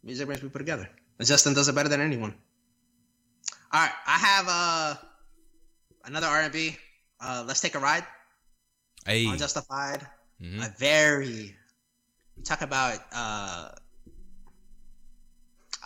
Music 0.03 0.27
brings 0.27 0.41
people 0.43 0.59
together. 0.59 0.91
And 1.21 1.29
Justin 1.29 1.55
does 1.55 1.69
it 1.69 1.77
better 1.77 1.89
than 1.89 2.01
anyone. 2.01 2.35
All 3.73 3.81
right, 3.81 3.93
I 4.05 4.19
have 4.19 4.47
uh 4.49 4.97
another 6.07 6.27
R 6.27 6.41
and 6.41 6.53
B. 6.53 6.77
Uh, 7.21 7.45
Let's 7.47 7.61
take 7.61 7.77
a 7.77 7.79
ride. 7.79 8.05
Hey. 9.07 9.27
on 9.27 9.39
Justified. 9.39 10.05
Mhm. 10.43 10.67
A 10.67 10.75
very. 10.77 11.57
You 12.37 12.43
talk 12.43 12.63
about. 12.63 12.99
uh 13.13 13.71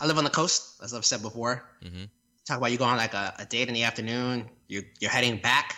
I 0.01 0.05
live 0.07 0.17
on 0.17 0.23
the 0.23 0.29
coast, 0.29 0.81
as 0.81 0.93
I've 0.93 1.05
said 1.05 1.21
before. 1.21 1.65
Mhm. 1.83 2.09
Talk 2.45 2.57
about 2.57 2.71
you 2.71 2.77
go 2.77 2.85
on 2.85 2.97
like 2.97 3.13
a, 3.13 3.35
a 3.39 3.45
date 3.45 3.67
in 3.67 3.73
the 3.73 3.83
afternoon. 3.83 4.49
You 4.67 4.83
you're 4.99 5.11
heading 5.11 5.37
back. 5.37 5.75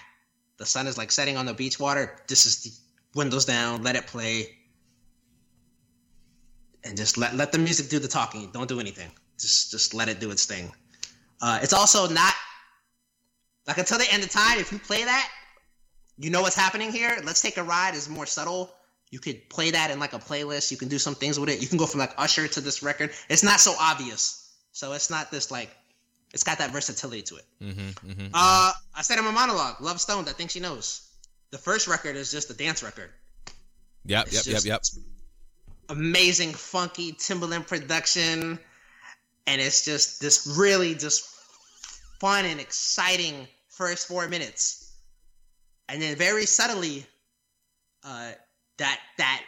The 0.57 0.65
sun 0.65 0.86
is 0.88 0.97
like 0.97 1.12
setting 1.12 1.38
on 1.38 1.45
the 1.45 1.53
beach 1.53 1.79
water. 1.79 2.21
This 2.27 2.45
is 2.45 2.62
the 2.63 2.71
windows 3.15 3.45
down. 3.45 3.81
Let 3.84 3.95
it 3.95 4.05
play. 4.07 4.57
And 6.84 6.95
just 6.95 7.17
let 7.17 7.36
let 7.36 7.51
the 7.51 7.57
music 7.57 7.89
do 7.89 7.99
the 7.99 8.07
talking. 8.07 8.51
Don't 8.51 8.69
do 8.69 8.79
anything. 8.79 9.12
Just 9.39 9.71
just 9.71 9.93
let 9.93 10.07
it 10.07 10.19
do 10.19 10.29
its 10.31 10.45
thing. 10.45 10.71
Uh, 11.41 11.60
it's 11.63 11.73
also 11.73 12.07
not 12.07 12.34
like 13.67 13.77
until 13.79 13.97
the 13.97 14.12
end 14.13 14.23
of 14.23 14.29
time. 14.29 14.60
If 14.60 14.71
you 14.71 14.77
play 14.79 15.03
that, 15.03 15.29
you 16.17 16.29
know 16.29 16.41
what's 16.41 16.55
happening 16.55 16.91
here. 16.91 17.17
Let's 17.23 17.41
take 17.41 17.57
a 17.57 17.63
ride 17.63 17.95
is 17.95 18.07
more 18.07 18.27
subtle. 18.27 18.71
You 19.12 19.19
could 19.19 19.50
play 19.50 19.71
that 19.71 19.91
in 19.91 20.00
like 20.00 20.13
a 20.13 20.19
playlist. 20.19 20.71
You 20.71 20.78
can 20.78 20.88
do 20.88 20.97
some 20.97 21.15
things 21.15 21.39
with 21.39 21.50
it. 21.50 21.62
You 21.62 21.67
can 21.67 21.78
go 21.78 21.86
from 21.86 22.00
like 22.00 22.13
Usher 22.17 22.47
to 22.47 22.62
this 22.62 22.82
record. 22.82 23.12
It's 23.30 23.43
not 23.43 23.60
so 23.60 23.74
obvious. 23.80 24.54
So 24.71 24.93
it's 24.93 25.10
not 25.10 25.30
this 25.32 25.52
like 25.52 25.69
it's 26.34 26.43
got 26.43 26.60
that 26.60 26.71
versatility 26.71 27.21
to 27.24 27.36
it. 27.36 27.45
Mhm. 27.62 27.93
Mhm. 27.93 28.30
Uh 28.34 28.71
I 28.95 29.02
said 29.02 29.19
in 29.19 29.26
my 29.26 29.32
monologue, 29.32 29.82
Love 29.82 30.00
Stoned, 30.00 30.30
I 30.30 30.32
think 30.32 30.50
she 30.50 30.62
knows. 30.62 31.02
The 31.52 31.58
first 31.58 31.88
record 31.88 32.15
is 32.15 32.32
just 32.32 32.50
a 32.50 32.54
dance 32.54 32.82
record. 32.82 33.12
Yep, 34.06 34.28
It's 34.28 34.47
yep, 34.47 34.63
yep, 34.63 34.63
yep. 34.63 35.04
Amazing, 35.89 36.54
funky 36.54 37.12
Timbaland 37.12 37.67
production. 37.67 38.58
And 39.45 39.60
it's 39.62 39.84
just 39.84 40.21
this 40.21 40.56
really 40.58 40.95
just 40.95 41.26
fun 42.19 42.45
and 42.45 42.60
exciting 42.62 43.47
first 43.67 44.08
four 44.08 44.30
minutes. 44.30 44.93
And 45.89 46.02
then 46.02 46.15
very 46.15 46.45
subtly, 46.45 47.06
uh, 48.06 48.32
that 48.77 48.99
that 49.17 49.43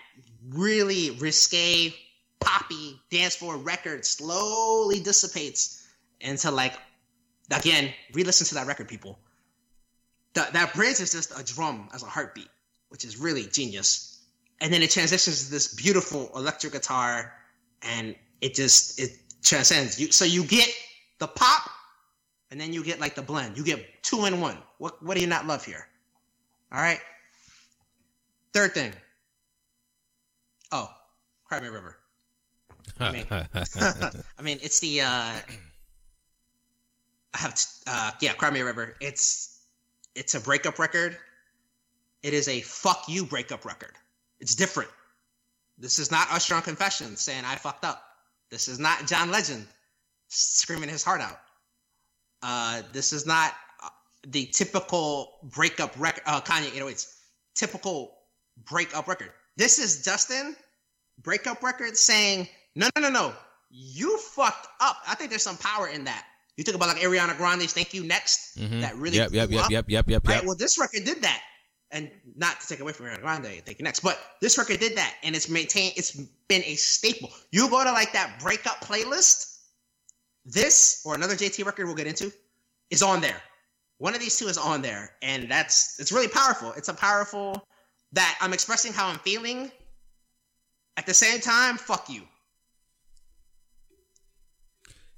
really 0.50 1.12
risque 1.12 1.94
poppy 2.40 3.00
dance 3.10 3.36
floor 3.36 3.58
record 3.58 4.06
slowly 4.06 5.00
dissipates 5.00 5.88
into 6.20 6.52
like 6.52 6.74
again, 7.52 7.94
re-listen 8.14 8.48
to 8.48 8.56
that 8.56 8.68
record, 8.68 8.88
people. 8.88 9.20
That 10.34 10.54
that 10.54 10.74
bridge 10.74 11.00
is 11.00 11.12
just 11.12 11.38
a 11.38 11.44
drum 11.44 11.90
as 11.94 12.04
a 12.04 12.08
heartbeat, 12.08 12.50
which 12.90 13.06
is 13.06 13.18
really 13.18 13.44
genius. 13.44 14.20
And 14.62 14.74
then 14.74 14.82
it 14.82 14.92
transitions 14.92 15.46
to 15.46 15.52
this 15.52 15.74
beautiful 15.74 16.32
electric 16.36 16.74
guitar, 16.74 17.34
and 17.82 18.16
it 18.42 18.56
just 18.56 19.00
it 19.00 19.12
transcends. 19.44 20.00
You 20.00 20.12
so 20.12 20.26
you 20.26 20.44
get 20.44 20.70
the 21.20 21.28
pop, 21.28 21.70
and 22.50 22.60
then 22.60 22.74
you 22.74 22.84
get 22.84 23.00
like 23.00 23.16
the 23.16 23.22
blend. 23.22 23.58
You 23.58 23.64
get 23.64 24.04
two 24.04 24.26
in 24.26 24.42
one. 24.42 24.58
What 24.80 25.04
what 25.04 25.16
do 25.16 25.22
you 25.22 25.28
not 25.28 25.46
love 25.46 25.64
here? 25.64 25.88
All 26.72 26.82
right. 26.82 27.00
Third 28.54 28.74
thing. 28.74 28.94
Oh, 30.74 30.90
Cry 31.46 31.60
Me 31.60 31.68
a 31.68 31.72
River. 31.72 31.96
I 33.00 33.12
mean, 33.12 33.28
I 34.40 34.42
mean, 34.42 34.58
it's 34.64 34.80
the 34.80 35.02
uh 35.02 35.06
I 35.06 35.44
have 37.38 37.54
t- 37.54 37.84
uh 37.86 38.12
yeah, 38.20 38.34
Cry 38.34 38.50
Me 38.50 38.60
a 38.60 38.66
River. 38.66 38.96
It's 39.00 39.62
it's 40.16 40.34
a 40.34 40.40
breakup 40.40 40.80
record. 40.80 41.16
It 42.24 42.34
is 42.34 42.48
a 42.48 42.62
fuck 42.62 43.04
you 43.08 43.24
breakup 43.24 43.66
record. 43.66 43.94
It's 44.40 44.56
different. 44.56 44.90
This 45.78 46.00
is 46.00 46.10
not 46.10 46.28
Usher 46.32 46.56
on 46.56 46.64
Confessions 46.64 47.22
saying 47.22 47.44
I 47.46 47.56
fucked 47.56 47.86
up. 47.86 48.04
This 48.50 48.68
is 48.68 48.80
not 48.80 49.06
John 49.06 49.30
Legend 49.30 49.68
screaming 50.30 50.90
his 50.90 51.04
heart 51.04 51.22
out. 51.22 51.40
Uh, 52.42 52.82
this 52.94 53.14
is 53.14 53.28
not 53.28 53.54
uh, 53.84 53.90
the 54.28 54.48
typical 54.48 55.38
breakup 55.44 55.94
record. 56.00 56.24
Uh, 56.26 56.42
Kanye 56.42 56.70
808's 56.70 57.16
typical 57.54 58.18
breakup 58.66 59.08
record. 59.08 59.32
This 59.56 59.80
is 59.80 60.04
Justin 60.04 60.56
breakup 61.22 61.62
record 61.64 61.96
saying 61.98 62.48
no, 62.76 62.90
no, 62.96 63.04
no, 63.04 63.10
no. 63.10 63.34
You 63.70 64.18
fucked 64.18 64.68
up. 64.80 64.98
I 65.08 65.16
think 65.16 65.30
there's 65.30 65.44
some 65.44 65.58
power 65.58 65.88
in 65.88 66.04
that. 66.06 66.26
You 66.58 66.64
talk 66.64 66.76
about 66.76 66.90
like 66.90 66.98
Ariana 66.98 67.36
Grande's 67.38 67.74
"Thank 67.74 67.94
You 67.94 68.04
Next." 68.04 68.58
Mhm. 68.58 68.82
That 68.82 68.96
really 68.96 69.18
Yep, 69.18 69.32
yep, 69.32 69.50
yep, 69.50 69.70
yep, 69.70 69.86
yep, 69.88 70.10
yep, 70.10 70.28
right? 70.28 70.36
yep. 70.36 70.46
Well, 70.46 70.56
this 70.56 70.78
record 70.78 71.04
did 71.06 71.24
that, 71.24 71.42
and 71.92 72.12
not 72.36 72.62
to 72.62 72.68
take 72.68 72.80
away 72.80 72.94
from 72.94 73.08
Ariana 73.08 73.22
Grande, 73.22 73.64
thank 73.66 73.80
you 73.80 73.84
next, 73.84 74.02
but 74.02 74.20
this 74.42 74.58
record 74.58 74.80
did 74.80 74.96
that, 74.98 75.16
and 75.24 75.36
it's 75.36 75.50
maintained. 75.50 75.94
It's 75.98 76.12
been 76.12 76.64
a 76.66 76.76
staple. 76.76 77.32
You 77.52 77.70
go 77.70 77.84
to 77.84 77.92
like 77.92 78.14
that 78.14 78.40
breakup 78.40 78.82
playlist. 78.82 79.50
This 80.46 81.02
or 81.06 81.16
another 81.16 81.36
JT 81.36 81.64
record 81.66 81.86
we'll 81.86 81.96
get 81.96 82.06
into 82.08 82.32
is 82.90 83.02
on 83.02 83.22
there. 83.22 83.42
One 83.98 84.14
of 84.14 84.20
these 84.20 84.38
two 84.38 84.48
is 84.48 84.58
on 84.58 84.82
there, 84.82 85.16
and 85.22 85.50
that's 85.50 86.00
it's 86.00 86.12
really 86.12 86.28
powerful. 86.28 86.74
It's 86.74 86.90
a 86.90 86.94
powerful 86.94 87.66
that 88.14 88.38
I'm 88.42 88.54
expressing 88.54 88.94
how 88.94 89.08
I'm 89.08 89.20
feeling. 89.20 89.72
At 90.98 91.06
the 91.06 91.14
same 91.14 91.40
time, 91.42 91.78
fuck 91.78 92.10
you. 92.10 92.22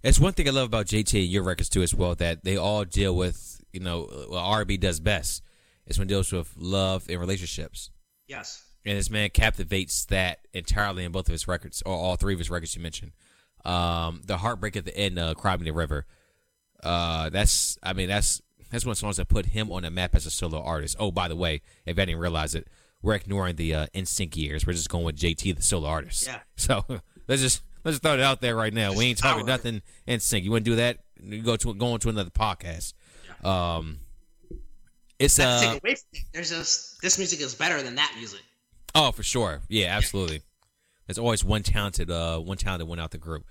It's 0.03 0.19
one 0.19 0.34
thing 0.34 0.47
I 0.47 0.51
love 0.51 0.67
about 0.67 0.86
JT 0.86 1.19
and 1.19 1.31
your 1.31 1.43
records 1.43 1.69
too 1.69 1.81
as 1.81 1.93
well 1.93 2.15
that 2.15 2.43
they 2.43 2.58
all 2.58 2.86
deal 2.86 3.15
with 3.15 3.62
you 3.73 3.79
know 3.79 4.03
what 4.29 4.39
R&B 4.39 4.77
does 4.77 4.99
best. 4.99 5.43
It's 5.86 5.97
when 5.99 6.08
it 6.08 6.10
deals 6.10 6.31
with 6.31 6.53
love 6.58 7.05
and 7.10 7.19
relationships. 7.19 7.91
Yes. 8.27 8.63
and 8.86 8.97
this 8.97 9.10
man 9.10 9.29
captivates 9.29 10.05
that 10.05 10.39
entirely 10.53 11.03
in 11.03 11.12
both 11.12 11.27
of 11.27 11.31
his 11.31 11.47
records, 11.47 11.84
or 11.86 11.93
all 11.93 12.15
three 12.15 12.34
of 12.34 12.39
his 12.39 12.49
records 12.49 12.75
you 12.75 12.81
mentioned. 12.81 13.12
Um, 13.63 14.21
the 14.25 14.38
heartbreak 14.38 14.75
at 14.75 14.86
the 14.86 14.95
end, 14.97 15.19
uh, 15.19 15.34
"Cry 15.36 15.58
Me 15.58 15.65
the 15.65 15.71
River." 15.73 16.05
Uh, 16.84 17.29
that's, 17.29 17.77
I 17.84 17.93
mean, 17.93 18.08
that's 18.08 18.41
that's 18.71 18.86
one 18.86 18.91
of 18.91 18.97
the 18.97 19.01
songs 19.01 19.17
that 19.17 19.27
put 19.27 19.47
him 19.47 19.71
on 19.71 19.84
the 19.84 19.91
map 19.91 20.15
as 20.15 20.25
a 20.25 20.31
solo 20.31 20.62
artist. 20.62 20.95
Oh, 20.99 21.12
by 21.12 21.27
the 21.27 21.36
way, 21.36 21.62
if 21.86 21.97
I 21.97 22.05
didn't 22.05 22.19
realize 22.19 22.55
it, 22.55 22.67
we're 23.05 23.13
ignoring 23.13 23.55
the 23.55 23.75
uh, 23.75 23.85
NSYNC 23.93 24.35
years. 24.35 24.65
We're 24.65 24.73
just 24.73 24.89
going 24.89 25.05
with 25.05 25.15
JT, 25.15 25.55
the 25.55 25.61
solo 25.61 25.87
artist. 25.87 26.25
Yeah. 26.25 26.39
So 26.57 26.83
let's 27.27 27.41
just 27.41 27.61
let's 27.83 27.95
just 27.95 28.01
throw 28.03 28.15
it 28.15 28.19
out 28.19 28.41
there 28.41 28.55
right 28.55 28.73
now. 28.73 28.93
we 28.93 29.05
ain't 29.05 29.19
talking 29.19 29.43
our- 29.43 29.47
nothing 29.47 29.83
NSYNC. 30.07 30.43
You 30.43 30.51
to 30.51 30.59
do 30.59 30.75
that? 30.77 30.97
You 31.21 31.43
go 31.43 31.55
to 31.55 31.73
go 31.75 31.93
on 31.93 31.99
to 31.99 32.09
another 32.09 32.31
podcast. 32.31 32.93
Yeah. 33.43 33.75
Um, 33.75 33.99
it's 35.19 35.37
Not 35.37 35.47
uh 35.47 35.59
take 35.61 35.83
away 35.83 35.95
from 35.95 36.07
it. 36.13 36.23
There's 36.33 36.49
just 36.49 36.99
this 37.01 37.19
music 37.19 37.39
is 37.41 37.53
better 37.53 37.81
than 37.81 37.95
that 37.95 38.11
music. 38.17 38.41
oh 38.95 39.11
for 39.11 39.23
sure. 39.23 39.61
Yeah, 39.69 39.95
absolutely. 39.95 40.41
There's 41.05 41.19
always 41.19 41.43
one 41.43 41.61
talented 41.61 42.09
uh 42.09 42.39
one 42.39 42.57
talented 42.57 42.87
one 42.87 42.99
out 42.99 43.11
the 43.11 43.19
group, 43.19 43.45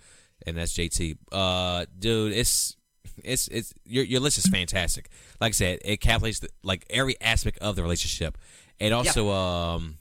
and 0.44 0.56
that's 0.56 0.72
JT. 0.76 1.16
Uh, 1.30 1.86
dude, 1.96 2.32
it's 2.32 2.76
it's 3.22 3.46
it's 3.48 3.72
your 3.84 4.04
your 4.04 4.20
list 4.20 4.36
is 4.38 4.46
fantastic. 4.46 5.08
Like 5.40 5.50
I 5.50 5.52
said, 5.52 5.78
it 5.84 6.00
calculates 6.00 6.40
the, 6.40 6.48
like 6.64 6.84
every 6.90 7.18
aspect 7.20 7.58
of 7.58 7.76
the 7.76 7.82
relationship, 7.82 8.36
and 8.80 8.94
also 8.94 9.30
um, 9.30 9.98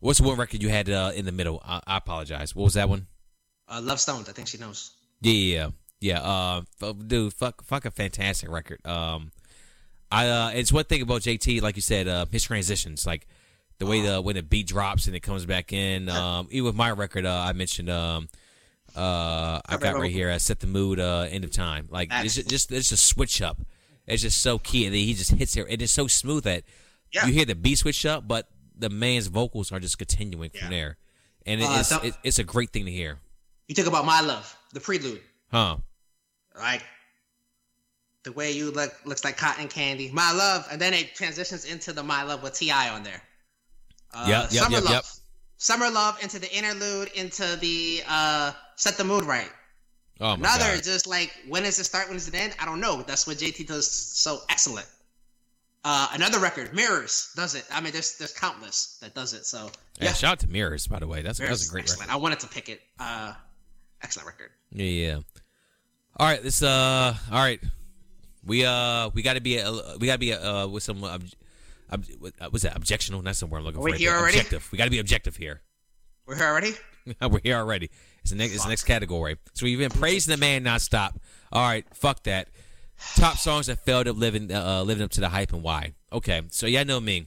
what's 0.00 0.20
the 0.20 0.26
one 0.26 0.36
record 0.38 0.62
you 0.62 0.68
had 0.68 0.88
uh, 0.88 1.12
in 1.14 1.24
the 1.24 1.32
middle? 1.32 1.62
I, 1.64 1.80
I 1.86 1.96
apologize. 1.98 2.54
What 2.54 2.64
was 2.64 2.74
that 2.74 2.88
one? 2.88 3.06
Uh, 3.68 3.80
LoveStoned, 3.80 4.28
I 4.28 4.32
think 4.32 4.48
she 4.48 4.58
knows. 4.58 4.92
Yeah, 5.20 5.32
yeah, 5.32 5.70
yeah. 6.00 6.62
Uh, 6.80 6.92
dude, 6.92 7.34
fuck, 7.34 7.62
fuck 7.62 7.84
a 7.84 7.90
fantastic 7.90 8.50
record. 8.50 8.84
Um, 8.86 9.32
I 10.10 10.28
uh, 10.28 10.50
it's 10.54 10.72
one 10.72 10.84
thing 10.84 11.02
about 11.02 11.22
JT, 11.22 11.60
like 11.60 11.76
you 11.76 11.82
said, 11.82 12.08
uh, 12.08 12.26
his 12.30 12.44
transitions, 12.44 13.06
like 13.06 13.26
the 13.78 13.86
way 13.86 14.00
the 14.00 14.20
when 14.20 14.36
the 14.36 14.42
beat 14.42 14.66
drops 14.66 15.06
and 15.06 15.14
it 15.14 15.20
comes 15.20 15.44
back 15.44 15.72
in. 15.72 16.08
Um, 16.08 16.48
even 16.50 16.66
with 16.66 16.76
my 16.76 16.90
record, 16.90 17.26
uh, 17.26 17.44
I 17.46 17.52
mentioned 17.52 17.90
um, 17.90 18.28
uh, 18.96 19.60
I 19.66 19.76
got 19.78 19.98
right 19.98 20.10
here. 20.10 20.30
I 20.30 20.38
set 20.38 20.60
the 20.60 20.66
mood. 20.66 20.98
Uh, 20.98 21.26
end 21.30 21.44
of 21.44 21.50
time. 21.50 21.88
Like 21.90 22.08
it's 22.10 22.34
just, 22.36 22.48
just 22.48 22.72
it's 22.72 22.88
just 22.88 23.04
a 23.04 23.06
switch 23.06 23.42
up. 23.42 23.58
It's 24.06 24.22
just 24.22 24.40
so 24.40 24.58
key, 24.58 24.86
and 24.86 24.94
then 24.94 25.02
he 25.02 25.12
just 25.12 25.32
hits 25.32 25.56
it. 25.56 25.66
It 25.68 25.82
is 25.82 25.90
so 25.90 26.06
smooth 26.06 26.44
that 26.44 26.64
Yeah. 27.12 27.26
you 27.26 27.32
hear 27.32 27.44
the 27.44 27.54
beat 27.54 27.76
switch 27.78 28.04
up, 28.06 28.26
but 28.28 28.48
the 28.76 28.90
man's 28.90 29.26
vocals 29.28 29.72
are 29.72 29.80
just 29.80 29.98
continuing 29.98 30.50
from 30.50 30.70
there, 30.70 30.96
and 31.46 31.60
it, 31.60 31.64
Uh, 31.64 31.76
it's 31.80 31.88
so- 31.88 32.00
it, 32.02 32.14
it's 32.22 32.38
a 32.38 32.44
great 32.44 32.72
thing 32.72 32.84
to 32.84 32.90
hear, 32.92 33.18
You 33.66 33.74
talk 33.74 33.86
about 33.86 34.04
My 34.04 34.20
Love, 34.20 34.56
the 34.72 34.80
prelude. 34.80 35.22
huh? 35.50 35.78
Like 36.56 36.82
the 38.24 38.32
way 38.32 38.52
you 38.52 38.70
look 38.70 38.94
looks 39.04 39.24
like 39.24 39.36
cotton 39.36 39.68
candy. 39.68 40.10
My 40.10 40.32
love, 40.32 40.66
and 40.70 40.80
then 40.80 40.92
it 40.92 41.14
transitions 41.14 41.64
into 41.64 41.92
the 41.92 42.02
My 42.02 42.22
Love 42.24 42.42
with 42.42 42.54
Ti 42.54 42.70
on 42.70 43.02
there. 43.04 43.22
Uh, 44.12 44.26
Yep, 44.28 44.42
yep, 44.52 44.62
Summer 44.64 44.76
yep, 44.76 44.84
love, 44.84 44.92
yep. 44.92 45.04
Summer 45.58 45.90
love 45.90 46.22
into 46.22 46.38
the 46.38 46.50
interlude 46.56 47.08
into 47.14 47.56
the 47.56 48.02
uh, 48.08 48.52
set 48.76 48.96
the 48.96 49.04
mood 49.04 49.24
right. 49.24 49.50
Oh 50.20 50.30
my 50.36 50.48
Another 50.48 50.74
god. 50.76 50.84
just 50.84 51.06
like 51.06 51.32
when 51.48 51.62
does 51.62 51.78
it 51.78 51.84
start? 51.84 52.08
When 52.08 52.16
does 52.16 52.26
it 52.28 52.34
end? 52.34 52.54
I 52.58 52.64
don't 52.64 52.80
know. 52.80 53.02
That's 53.02 53.26
what 53.26 53.36
JT 53.38 53.66
does 53.66 53.88
so 53.90 54.40
excellent. 54.48 54.86
Uh, 55.90 56.06
another 56.12 56.38
record, 56.38 56.74
Mirrors, 56.74 57.32
does 57.34 57.54
it. 57.54 57.64
I 57.72 57.80
mean, 57.80 57.92
there's 57.92 58.18
there's 58.18 58.34
countless 58.34 58.98
that 59.00 59.14
does 59.14 59.32
it. 59.32 59.46
So 59.46 59.70
Yeah, 59.98 60.08
yeah, 60.08 60.12
shout 60.12 60.32
out 60.32 60.38
to 60.40 60.48
Mirrors, 60.48 60.86
by 60.86 60.98
the 60.98 61.06
way. 61.06 61.22
That's 61.22 61.40
Mirrors 61.40 61.60
that's 61.60 61.70
a 61.70 61.72
great 61.72 61.84
excellent. 61.84 62.08
record. 62.08 62.12
I 62.12 62.16
wanted 62.16 62.40
to 62.40 62.48
pick 62.48 62.68
it. 62.68 62.82
Uh, 63.00 63.32
excellent 64.02 64.26
record. 64.26 64.50
Yeah, 64.70 64.84
yeah. 64.84 65.18
All 66.18 66.26
right, 66.26 66.42
this 66.42 66.62
uh, 66.62 67.14
all 67.32 67.38
right. 67.38 67.58
We 68.44 68.66
uh, 68.66 69.08
we 69.14 69.22
got 69.22 69.34
to 69.34 69.40
be 69.40 69.60
uh, 69.62 69.96
we 69.98 70.06
got 70.06 70.14
to 70.14 70.18
be 70.18 70.34
uh 70.34 70.66
with 70.66 70.82
some 70.82 71.02
ob, 71.02 71.24
uh, 71.90 71.96
what's 72.50 72.64
that 72.64 72.78
objectional? 72.78 73.24
That's 73.24 73.40
the 73.40 73.46
word 73.46 73.60
I'm 73.60 73.64
looking 73.64 73.78
Are 73.78 73.80
for. 73.80 73.84
we 73.86 73.92
right 73.92 74.00
here 74.00 74.12
already? 74.12 74.36
Objective. 74.36 74.68
We 74.70 74.76
got 74.76 74.84
to 74.84 74.90
be 74.90 74.98
objective 74.98 75.36
here. 75.36 75.62
We're 76.26 76.36
here 76.36 76.48
already. 76.48 76.72
We're 77.22 77.40
here 77.42 77.56
already. 77.56 77.90
It's 78.20 78.30
the 78.30 78.36
next. 78.36 78.52
It's 78.52 78.64
the 78.64 78.68
next 78.68 78.84
category. 78.84 79.38
So 79.54 79.64
we've 79.64 79.78
been 79.78 79.90
praising 79.90 80.32
the 80.32 80.38
man 80.38 80.64
nonstop. 80.64 81.16
All 81.50 81.66
right, 81.66 81.86
fuck 81.94 82.24
that. 82.24 82.48
Top 83.16 83.36
songs 83.36 83.66
that 83.66 83.78
failed 83.84 84.08
up 84.08 84.16
living 84.16 84.52
uh, 84.52 84.82
living 84.82 85.04
up 85.04 85.10
to 85.12 85.20
the 85.20 85.28
hype 85.28 85.52
and 85.52 85.62
why. 85.62 85.94
Okay, 86.12 86.42
so 86.50 86.66
yeah, 86.66 86.82
know 86.82 87.00
me. 87.00 87.26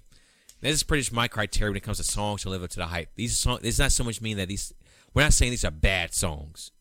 This 0.60 0.75
is 0.75 0.84
pretty 0.84 1.01
much 1.01 1.12
my 1.12 1.27
criteria 1.27 1.71
when 1.71 1.77
it 1.77 1.84
comes 1.84 1.97
to 1.97 2.03
songs 2.03 2.43
to 2.43 2.49
live 2.49 2.63
up 2.63 2.69
to 2.71 2.77
the 2.77 2.86
hype. 2.88 3.10
These 3.15 3.38
songs. 3.38 3.62
It's 3.63 3.79
not 3.79 3.91
so 3.91 4.03
much 4.03 4.21
mean 4.21 4.38
that 4.38 4.47
these. 4.47 4.73
We're 5.13 5.23
not 5.23 5.34
saying 5.34 5.51
these 5.51 5.65
are 5.65 5.71
bad 5.71 6.13
songs. 6.13 6.71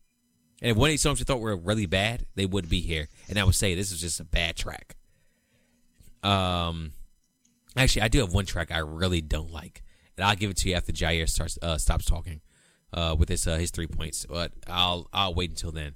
And 0.61 0.71
if 0.71 0.77
one 0.77 0.89
of 0.89 0.91
these 0.91 1.01
songs 1.01 1.19
you 1.19 1.25
thought 1.25 1.39
were 1.39 1.55
really 1.55 1.87
bad, 1.87 2.25
they 2.35 2.45
would 2.45 2.69
be 2.69 2.81
here. 2.81 3.07
And 3.27 3.39
I 3.39 3.43
would 3.43 3.55
say 3.55 3.73
this 3.73 3.91
is 3.91 3.99
just 3.99 4.19
a 4.19 4.23
bad 4.23 4.55
track. 4.55 4.95
Um, 6.21 6.91
actually, 7.75 8.03
I 8.03 8.07
do 8.09 8.19
have 8.19 8.31
one 8.31 8.45
track 8.45 8.71
I 8.71 8.77
really 8.77 9.21
don't 9.21 9.51
like, 9.51 9.81
and 10.17 10.25
I'll 10.25 10.35
give 10.35 10.51
it 10.51 10.57
to 10.57 10.69
you 10.69 10.75
after 10.75 10.91
Jair 10.91 11.27
starts 11.27 11.57
uh, 11.61 11.77
stops 11.77 12.05
talking 12.05 12.41
uh, 12.93 13.15
with 13.17 13.29
his 13.29 13.47
uh, 13.47 13.57
his 13.57 13.71
three 13.71 13.87
points. 13.87 14.25
But 14.29 14.51
I'll 14.67 15.07
I'll 15.11 15.33
wait 15.33 15.49
until 15.49 15.71
then. 15.71 15.95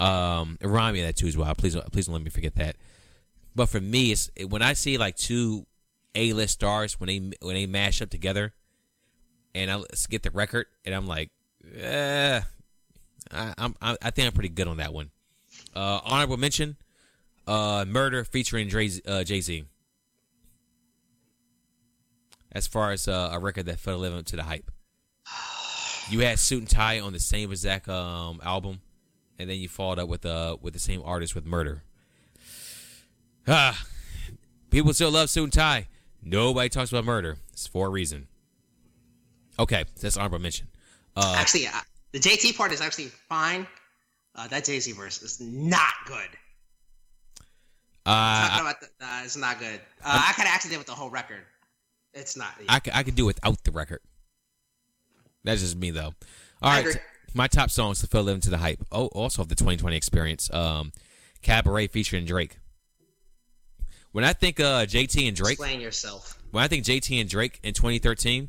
Um, 0.00 0.56
remind 0.62 0.94
me 0.94 1.02
of 1.02 1.08
that 1.08 1.16
too 1.16 1.26
as 1.26 1.36
well. 1.36 1.54
Please 1.54 1.76
please 1.92 2.06
don't 2.06 2.14
let 2.14 2.22
me 2.22 2.30
forget 2.30 2.54
that. 2.56 2.76
But 3.54 3.66
for 3.66 3.80
me, 3.80 4.12
it's 4.12 4.30
when 4.48 4.62
I 4.62 4.72
see 4.72 4.96
like 4.96 5.16
two 5.16 5.66
A 6.14 6.32
list 6.32 6.54
stars 6.54 6.98
when 6.98 7.08
they 7.08 7.18
when 7.46 7.54
they 7.54 7.66
mash 7.66 8.00
up 8.00 8.08
together, 8.08 8.54
and 9.54 9.70
I 9.70 9.82
get 10.08 10.22
the 10.22 10.30
record, 10.30 10.66
and 10.86 10.94
I'm 10.94 11.06
like, 11.06 11.30
eh, 11.78 12.40
I, 13.30 13.54
I'm 13.58 13.74
I, 13.82 14.10
think 14.10 14.26
I'm 14.26 14.32
pretty 14.32 14.48
good 14.48 14.68
on 14.68 14.78
that 14.78 14.94
one. 14.94 15.10
Uh, 15.76 16.00
honorable 16.02 16.38
mention, 16.38 16.76
uh, 17.46 17.84
Murder 17.86 18.24
featuring 18.24 18.70
uh, 19.06 19.22
Jay 19.22 19.40
Z. 19.42 19.64
As 22.52 22.66
far 22.66 22.90
as 22.90 23.06
uh, 23.06 23.30
a 23.32 23.38
record 23.38 23.66
that 23.66 23.78
fell 23.78 23.98
living 23.98 24.18
up 24.18 24.24
to 24.26 24.36
the 24.36 24.42
hype, 24.44 24.70
you 26.08 26.20
had 26.20 26.38
Suit 26.38 26.60
and 26.60 26.70
Tie 26.70 27.00
on 27.00 27.12
the 27.12 27.20
same 27.20 27.50
exact 27.52 27.86
um, 27.88 28.40
album, 28.42 28.80
and 29.40 29.48
then 29.48 29.58
you 29.58 29.68
followed 29.68 29.98
up 29.98 30.08
with 30.08 30.26
uh 30.26 30.56
with 30.60 30.74
the 30.74 30.78
same 30.78 31.02
artist 31.04 31.34
with 31.34 31.46
Murder. 31.46 31.82
Ah, 33.48 33.82
people 34.70 34.92
still 34.92 35.10
love 35.10 35.34
and 35.34 35.52
Tie. 35.52 35.88
Nobody 36.22 36.68
talks 36.68 36.92
about 36.92 37.04
Murder. 37.04 37.38
It's 37.52 37.66
for 37.66 37.86
a 37.86 37.90
reason. 37.90 38.28
Okay, 39.58 39.84
that's 40.00 40.16
honorable 40.18 40.38
mention. 40.38 40.68
Uh, 41.16 41.34
actually, 41.38 41.66
uh, 41.66 41.70
the 42.12 42.18
JT 42.18 42.56
part 42.56 42.70
is 42.72 42.80
actually 42.80 43.06
fine. 43.06 43.66
Uh, 44.34 44.46
that 44.48 44.64
Jay 44.64 44.78
Z 44.78 44.92
verse 44.92 45.22
is 45.22 45.40
not 45.40 45.92
good. 46.06 46.28
uh, 48.06 48.48
Talking 48.48 48.66
about 48.66 48.80
the, 48.80 48.86
uh, 49.00 49.22
it's 49.24 49.36
not 49.36 49.58
good. 49.58 49.80
Uh, 50.04 50.24
I 50.28 50.32
could 50.34 50.46
actually 50.46 50.70
did 50.70 50.78
with 50.78 50.86
the 50.86 50.92
whole 50.92 51.10
record. 51.10 51.42
It's 52.12 52.36
not. 52.36 52.52
I 52.68 52.80
could, 52.80 52.92
I 52.94 53.02
could 53.02 53.14
do 53.14 53.24
without 53.26 53.62
the 53.64 53.70
record. 53.70 54.00
That's 55.44 55.60
just 55.62 55.76
me 55.76 55.90
though. 55.90 56.12
All 56.62 56.70
I 56.70 56.82
right. 56.84 57.00
My 57.34 57.46
top 57.46 57.70
songs 57.70 58.00
to 58.00 58.06
fill 58.06 58.28
into 58.28 58.50
the 58.50 58.58
hype. 58.58 58.84
Oh, 58.90 59.06
also 59.08 59.42
of 59.42 59.48
the 59.48 59.54
2020 59.54 59.96
experience. 59.96 60.52
Um, 60.52 60.92
Cabaret 61.42 61.88
featuring 61.88 62.24
Drake. 62.24 62.58
When 64.12 64.24
I 64.24 64.32
think 64.32 64.58
uh 64.58 64.86
JT 64.86 65.28
and 65.28 65.36
Drake, 65.36 65.52
Explain 65.52 65.80
yourself. 65.80 66.36
when 66.50 66.64
I 66.64 66.68
think 66.68 66.84
JT 66.84 67.20
and 67.20 67.30
Drake 67.30 67.60
in 67.62 67.74
2013, 67.74 68.48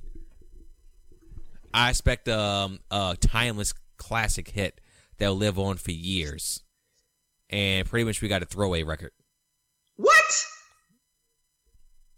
I 1.74 1.90
expect 1.90 2.28
um 2.28 2.80
a 2.90 3.16
timeless 3.20 3.74
classic 3.98 4.50
hit 4.50 4.82
that'll 5.18 5.36
live 5.36 5.60
on 5.60 5.78
for 5.78 5.92
years. 5.92 6.64
And 7.50 7.88
pretty 7.88 8.06
much 8.06 8.22
we 8.22 8.28
got 8.28 8.42
a 8.42 8.46
throwaway 8.46 8.82
record. 8.84 9.12
What? 9.98 10.46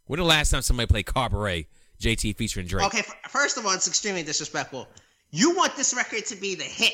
When 0.06 0.20
the 0.20 0.26
last 0.26 0.52
time 0.52 0.62
somebody 0.62 0.88
played 0.88 1.06
Cabaret, 1.08 1.68
JT 2.00 2.38
featuring 2.38 2.68
Drake? 2.68 2.86
Okay, 2.88 3.04
first 3.30 3.58
of 3.58 3.66
all, 3.66 3.74
it's 3.74 3.88
extremely 3.88 4.24
disrespectful. 4.24 4.88
You 5.34 5.56
want 5.56 5.76
this 5.76 5.94
record 5.96 6.26
to 6.28 6.36
be 6.36 6.54
the 6.54 6.64
hit. 6.64 6.94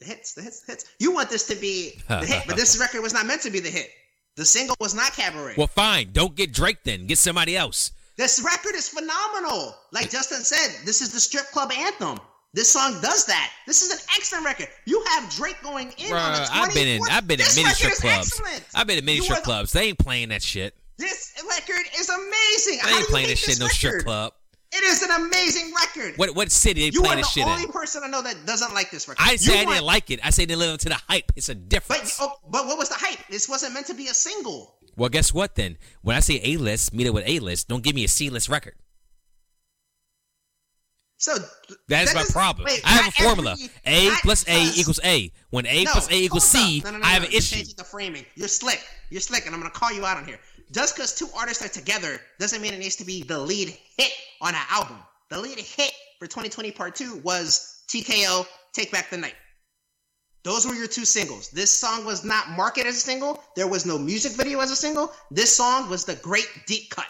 The 0.00 0.06
hits, 0.06 0.34
the 0.34 0.42
hits, 0.42 0.60
the 0.66 0.72
hits. 0.72 0.84
You 0.98 1.12
want 1.14 1.30
this 1.30 1.46
to 1.46 1.54
be 1.54 1.92
the 2.08 2.26
hit, 2.26 2.42
but 2.48 2.56
this 2.56 2.78
record 2.80 3.00
was 3.00 3.14
not 3.14 3.26
meant 3.26 3.42
to 3.42 3.50
be 3.50 3.60
the 3.60 3.70
hit. 3.70 3.90
The 4.36 4.44
single 4.44 4.74
was 4.80 4.92
not 4.94 5.12
Cabaret. 5.12 5.54
Well, 5.56 5.68
fine. 5.68 6.10
Don't 6.12 6.34
get 6.34 6.52
Drake 6.52 6.78
then. 6.84 7.06
Get 7.06 7.18
somebody 7.18 7.56
else. 7.56 7.92
This 8.16 8.42
record 8.44 8.74
is 8.74 8.88
phenomenal. 8.88 9.76
Like 9.92 10.10
Justin 10.10 10.38
said, 10.42 10.84
this 10.84 11.00
is 11.00 11.12
the 11.12 11.20
strip 11.20 11.46
club 11.46 11.70
anthem. 11.72 12.18
This 12.54 12.70
song 12.70 13.00
does 13.02 13.24
that. 13.26 13.52
This 13.66 13.82
is 13.82 13.92
an 13.92 13.98
excellent 14.16 14.44
record. 14.44 14.66
You 14.86 15.04
have 15.10 15.30
Drake 15.30 15.62
going 15.62 15.92
in 15.98 16.12
on 16.12 16.32
the 16.32 16.38
24th. 16.40 16.48
I've 16.50 16.74
been 16.74 16.88
in 16.88 17.00
I've 17.10 17.28
been 17.28 17.34
in 17.40 17.44
this 17.44 17.56
many 17.56 17.68
strip 17.74 17.92
clubs. 17.94 18.32
excellent. 18.32 18.64
I've 18.74 18.86
been 18.88 18.98
in 18.98 19.04
many 19.04 19.18
You 19.18 19.22
strip 19.24 19.38
the- 19.38 19.44
clubs. 19.44 19.72
They 19.72 19.88
ain't 19.88 19.98
playing 19.98 20.30
that 20.30 20.42
shit. 20.42 20.74
This 20.96 21.32
record 21.48 21.86
is 21.96 22.08
amazing. 22.08 22.80
They 22.84 22.90
ain't 22.98 23.08
playing 23.08 23.28
that 23.28 23.38
shit 23.38 23.54
in 23.58 23.60
no 23.60 23.68
strip 23.68 24.02
club. 24.04 24.32
It 24.70 24.84
is 24.84 25.02
an 25.02 25.10
amazing 25.10 25.72
record. 25.74 26.18
What 26.18 26.34
what 26.34 26.52
city 26.52 26.82
they 26.90 26.94
you 26.94 27.00
are 27.00 27.04
playing 27.04 27.16
the 27.16 27.22
this 27.22 27.32
shit 27.32 27.46
only 27.46 27.62
in? 27.64 27.72
person 27.72 28.02
I 28.04 28.08
know 28.08 28.20
that 28.22 28.44
doesn't 28.44 28.74
like 28.74 28.90
this 28.90 29.08
record. 29.08 29.22
I 29.22 29.30
didn't 29.30 29.40
say 29.40 29.52
You 29.54 29.60
I 29.60 29.64
want- 29.64 29.74
didn't 29.76 29.86
like 29.86 30.10
it. 30.10 30.20
I 30.22 30.30
said 30.30 30.48
they 30.48 30.56
live 30.56 30.74
up 30.74 30.80
to 30.80 30.88
the 30.90 31.00
hype. 31.08 31.32
It's 31.36 31.48
a 31.48 31.54
But 31.54 31.68
difference. 31.70 32.16
oh, 32.20 32.32
but 32.50 32.66
what 32.66 32.76
was 32.76 32.90
the 32.90 32.96
hype? 32.96 33.18
This 33.30 33.48
wasn't 33.48 33.72
meant 33.72 33.86
to 33.86 33.94
be 33.94 34.08
a 34.08 34.14
single. 34.14 34.74
Well, 34.96 35.08
guess 35.08 35.32
what 35.32 35.54
then? 35.54 35.78
When 36.02 36.16
I 36.16 36.20
say 36.20 36.40
A 36.44 36.56
list, 36.58 36.92
meet 36.92 37.06
it 37.06 37.14
with 37.14 37.24
A 37.26 37.38
list. 37.38 37.68
Don't 37.68 37.82
give 37.82 37.94
me 37.94 38.04
a 38.04 38.08
C 38.08 38.28
list 38.30 38.48
record. 38.50 38.74
So 41.20 41.34
That 41.88 42.04
is 42.04 42.14
my 42.14 42.20
doesn't- 42.20 42.32
problem. 42.32 42.66
wait, 42.66 42.80
I 42.84 42.90
have 42.90 43.08
a 43.08 43.10
formula. 43.12 43.56
every- 43.84 44.08
A 44.08 44.16
plus 44.22 44.42
A 44.46 44.52
because- 44.64 44.78
equals 44.78 45.00
A. 45.02 45.32
When 45.50 45.66
A 45.66 45.84
No, 45.84 45.92
plus 45.92 46.08
A 46.08 46.14
equals 46.14 46.44
C. 46.48 46.80
No, 46.84 46.90
no, 46.90 47.00
I 47.02 47.10
have 47.10 47.24
an 47.24 47.30
You're 47.32 47.38
issue. 47.38 47.56
changing 47.56 47.74
the 47.76 47.84
framing. 47.84 48.24
You're 48.36 48.46
slick. 48.48 48.80
You're 49.10 49.20
slick, 49.20 49.46
and 49.46 49.54
I'm 49.54 49.60
gonna 49.60 49.72
call 49.72 49.92
you 49.92 50.04
out 50.06 50.16
on 50.18 50.26
here. 50.26 50.38
Just 50.72 50.96
because 50.96 51.14
two 51.14 51.28
artists 51.36 51.64
are 51.64 51.68
together 51.68 52.20
doesn't 52.38 52.60
mean 52.60 52.74
it 52.74 52.78
needs 52.78 52.96
to 52.96 53.04
be 53.04 53.22
the 53.22 53.38
lead 53.38 53.76
hit 53.96 54.12
on 54.40 54.54
an 54.54 54.60
album. 54.70 54.98
The 55.30 55.38
lead 55.38 55.58
hit 55.58 55.92
for 56.18 56.26
2020 56.26 56.70
Part 56.72 56.94
2 56.94 57.20
was 57.24 57.84
TKO 57.88 58.46
Take 58.72 58.92
Back 58.92 59.10
the 59.10 59.16
Night. 59.16 59.34
Those 60.44 60.66
were 60.66 60.74
your 60.74 60.86
two 60.86 61.04
singles. 61.04 61.50
This 61.50 61.70
song 61.70 62.04
was 62.04 62.24
not 62.24 62.50
marketed 62.50 62.86
as 62.86 62.96
a 62.96 63.00
single. 63.00 63.42
There 63.56 63.66
was 63.66 63.84
no 63.84 63.98
music 63.98 64.32
video 64.32 64.60
as 64.60 64.70
a 64.70 64.76
single. 64.76 65.12
This 65.30 65.54
song 65.54 65.90
was 65.90 66.04
the 66.04 66.14
great 66.16 66.48
deep 66.66 66.90
cut. 66.90 67.06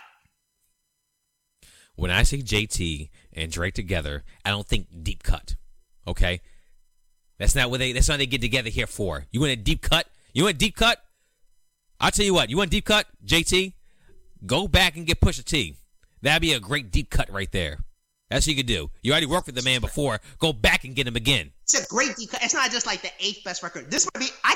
When 1.94 2.10
I 2.10 2.22
say 2.22 2.38
JT 2.38 3.10
and 3.32 3.50
Drake 3.50 3.74
together, 3.74 4.24
I 4.44 4.50
don't 4.50 4.66
think 4.66 4.86
deep 5.02 5.22
cut. 5.22 5.56
Okay? 6.06 6.40
That's 7.38 7.54
not 7.54 7.70
what 7.70 7.80
they 7.80 7.92
that's 7.92 8.08
not 8.08 8.14
what 8.14 8.18
they 8.18 8.26
get 8.26 8.40
together 8.40 8.70
here 8.70 8.86
for. 8.86 9.26
You 9.30 9.40
want 9.40 9.52
a 9.52 9.56
deep 9.56 9.82
cut? 9.82 10.06
You 10.32 10.44
want 10.44 10.56
a 10.56 10.58
deep 10.58 10.76
cut? 10.76 11.02
I'll 12.00 12.10
tell 12.10 12.24
you 12.24 12.34
what, 12.34 12.48
you 12.50 12.56
want 12.56 12.70
deep 12.70 12.84
cut, 12.84 13.06
JT? 13.26 13.72
Go 14.46 14.68
back 14.68 14.96
and 14.96 15.06
get 15.06 15.20
Pusha 15.20 15.44
T. 15.44 15.76
That'd 16.22 16.42
be 16.42 16.52
a 16.52 16.60
great 16.60 16.90
deep 16.90 17.10
cut 17.10 17.30
right 17.30 17.50
there. 17.50 17.78
That's 18.30 18.46
what 18.46 18.54
you 18.54 18.56
could 18.56 18.66
do. 18.66 18.90
You 19.02 19.12
already 19.12 19.26
worked 19.26 19.46
with 19.46 19.54
the 19.54 19.62
man 19.62 19.80
before. 19.80 20.20
Go 20.38 20.52
back 20.52 20.84
and 20.84 20.94
get 20.94 21.06
him 21.06 21.16
again. 21.16 21.50
It's 21.64 21.84
a 21.84 21.86
great 21.88 22.14
deep 22.16 22.30
cut. 22.30 22.42
It's 22.44 22.54
not 22.54 22.70
just 22.70 22.86
like 22.86 23.02
the 23.02 23.10
eighth 23.20 23.42
best 23.44 23.62
record. 23.62 23.90
This 23.90 24.06
might 24.14 24.20
be 24.20 24.28
I 24.44 24.54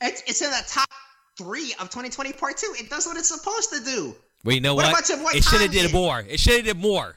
it's, 0.00 0.22
it's 0.26 0.42
in 0.42 0.50
the 0.50 0.62
top 0.68 0.88
three 1.36 1.72
of 1.80 1.90
2020 1.90 2.32
part 2.34 2.56
two. 2.56 2.72
It 2.78 2.88
does 2.88 3.06
what 3.06 3.16
it's 3.16 3.28
supposed 3.28 3.72
to 3.72 3.84
do. 3.84 4.14
Well, 4.44 4.54
you 4.54 4.60
know 4.60 4.74
What 4.76 4.84
what? 4.84 4.92
about 4.92 5.08
your 5.08 5.18
boy 5.18 5.30
it 5.36 5.44
should 5.44 5.60
have 5.60 5.72
did 5.72 5.92
more. 5.92 6.20
It 6.20 6.38
should 6.38 6.54
have 6.54 6.64
did 6.64 6.78
more. 6.78 7.16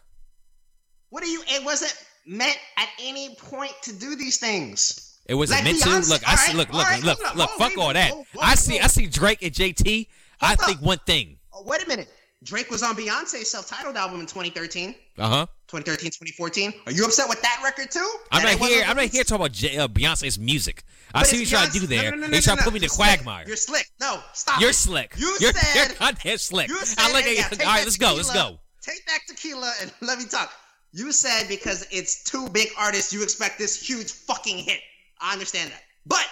What 1.09 1.23
do 1.23 1.29
you 1.29 1.43
it 1.47 1.63
wasn't 1.63 1.93
meant 2.25 2.57
at 2.77 2.87
any 2.99 3.35
point 3.35 3.73
to 3.83 3.93
do 3.93 4.15
these 4.15 4.37
things. 4.37 5.10
It 5.27 5.35
wasn't 5.35 5.59
Like 5.59 5.65
meant 5.65 5.83
to. 5.83 6.09
Look, 6.09 6.27
I 6.27 6.35
see. 6.35 6.51
right, 6.51 6.57
Look, 6.57 6.73
look, 6.73 6.83
right, 6.85 7.03
look, 7.03 7.23
up, 7.25 7.35
look. 7.35 7.49
Fuck 7.51 7.77
all 7.77 7.93
that. 7.93 8.11
whoa, 8.11 8.25
whoa, 8.33 8.41
I 8.41 8.55
see. 8.55 8.77
whoa. 8.77 8.83
I 8.83 8.87
see 8.87 9.05
Drake 9.07 9.41
and 9.43 9.51
JT. 9.53 10.07
I 10.41 10.47
Hold 10.47 10.59
think 10.59 10.77
up. 10.79 10.83
one 10.83 10.97
thing. 11.05 11.37
Oh, 11.53 11.63
wait 11.65 11.83
a 11.83 11.87
minute. 11.87 12.09
Drake 12.43 12.71
was 12.71 12.81
on 12.81 12.95
Beyonce's 12.95 13.51
self-titled 13.51 13.95
album 13.95 14.19
in 14.19 14.25
2013. 14.25 14.95
Uh 15.19 15.27
huh. 15.29 15.45
2013, 15.67 16.09
2014. 16.09 16.73
Are 16.87 16.91
you 16.91 17.05
upset 17.05 17.29
with 17.29 17.39
that 17.43 17.61
record 17.63 17.91
too? 17.91 17.99
I'm 18.31 18.41
That 18.43 18.59
not 18.59 18.67
here. 18.67 18.83
I'm 18.87 18.95
not 18.97 19.05
here 19.05 19.23
talking 19.23 19.35
about 19.45 19.51
J- 19.51 19.77
uh, 19.77 19.87
Beyonce's 19.87 20.39
music. 20.39 20.83
I 21.13 21.19
But 21.21 21.27
see 21.27 21.37
what 21.37 21.51
you're 21.51 21.59
trying 21.59 21.71
to 21.71 21.79
do 21.79 21.85
there. 21.87 22.03
No, 22.05 22.09
no, 22.09 22.15
no, 22.15 22.27
they 22.27 22.37
no, 22.37 22.41
try 22.41 22.53
no, 22.55 22.57
to 22.57 22.63
put 22.63 22.73
me 22.73 22.77
in 22.77 22.81
You're 22.81 22.89
the 22.89 22.95
quagmire. 22.95 23.43
You're 23.47 23.55
slick. 23.57 23.85
No, 24.01 24.19
stop. 24.33 24.59
You're 24.59 24.71
it. 24.71 24.75
slick. 24.75 25.13
You 25.17 25.37
you're, 25.39 25.53
said. 25.53 25.87
you're 25.89 25.97
goddamn 25.99 26.37
slick. 26.39 26.67
You 26.69 26.77
said. 26.83 26.97
I 26.99 27.13
like 27.13 27.25
yeah, 27.25 27.31
it. 27.31 27.49
take 27.57 27.67
All 27.67 27.73
right, 27.73 27.83
let's 27.83 27.97
go. 27.97 28.13
Let's 28.15 28.33
go. 28.33 28.57
Take 28.81 29.05
that 29.05 29.19
tequila 29.27 29.71
and 29.81 29.93
let 30.01 30.17
me 30.17 30.25
talk. 30.25 30.51
You 30.93 31.11
said 31.11 31.47
because 31.47 31.87
it's 31.91 32.23
two 32.23 32.49
big 32.49 32.69
artists, 32.77 33.13
you 33.13 33.21
expect 33.21 33.59
this 33.59 33.79
huge 33.87 34.11
fucking 34.11 34.57
hit. 34.57 34.81
I 35.21 35.33
understand 35.33 35.71
that, 35.71 35.81
but 36.05 36.25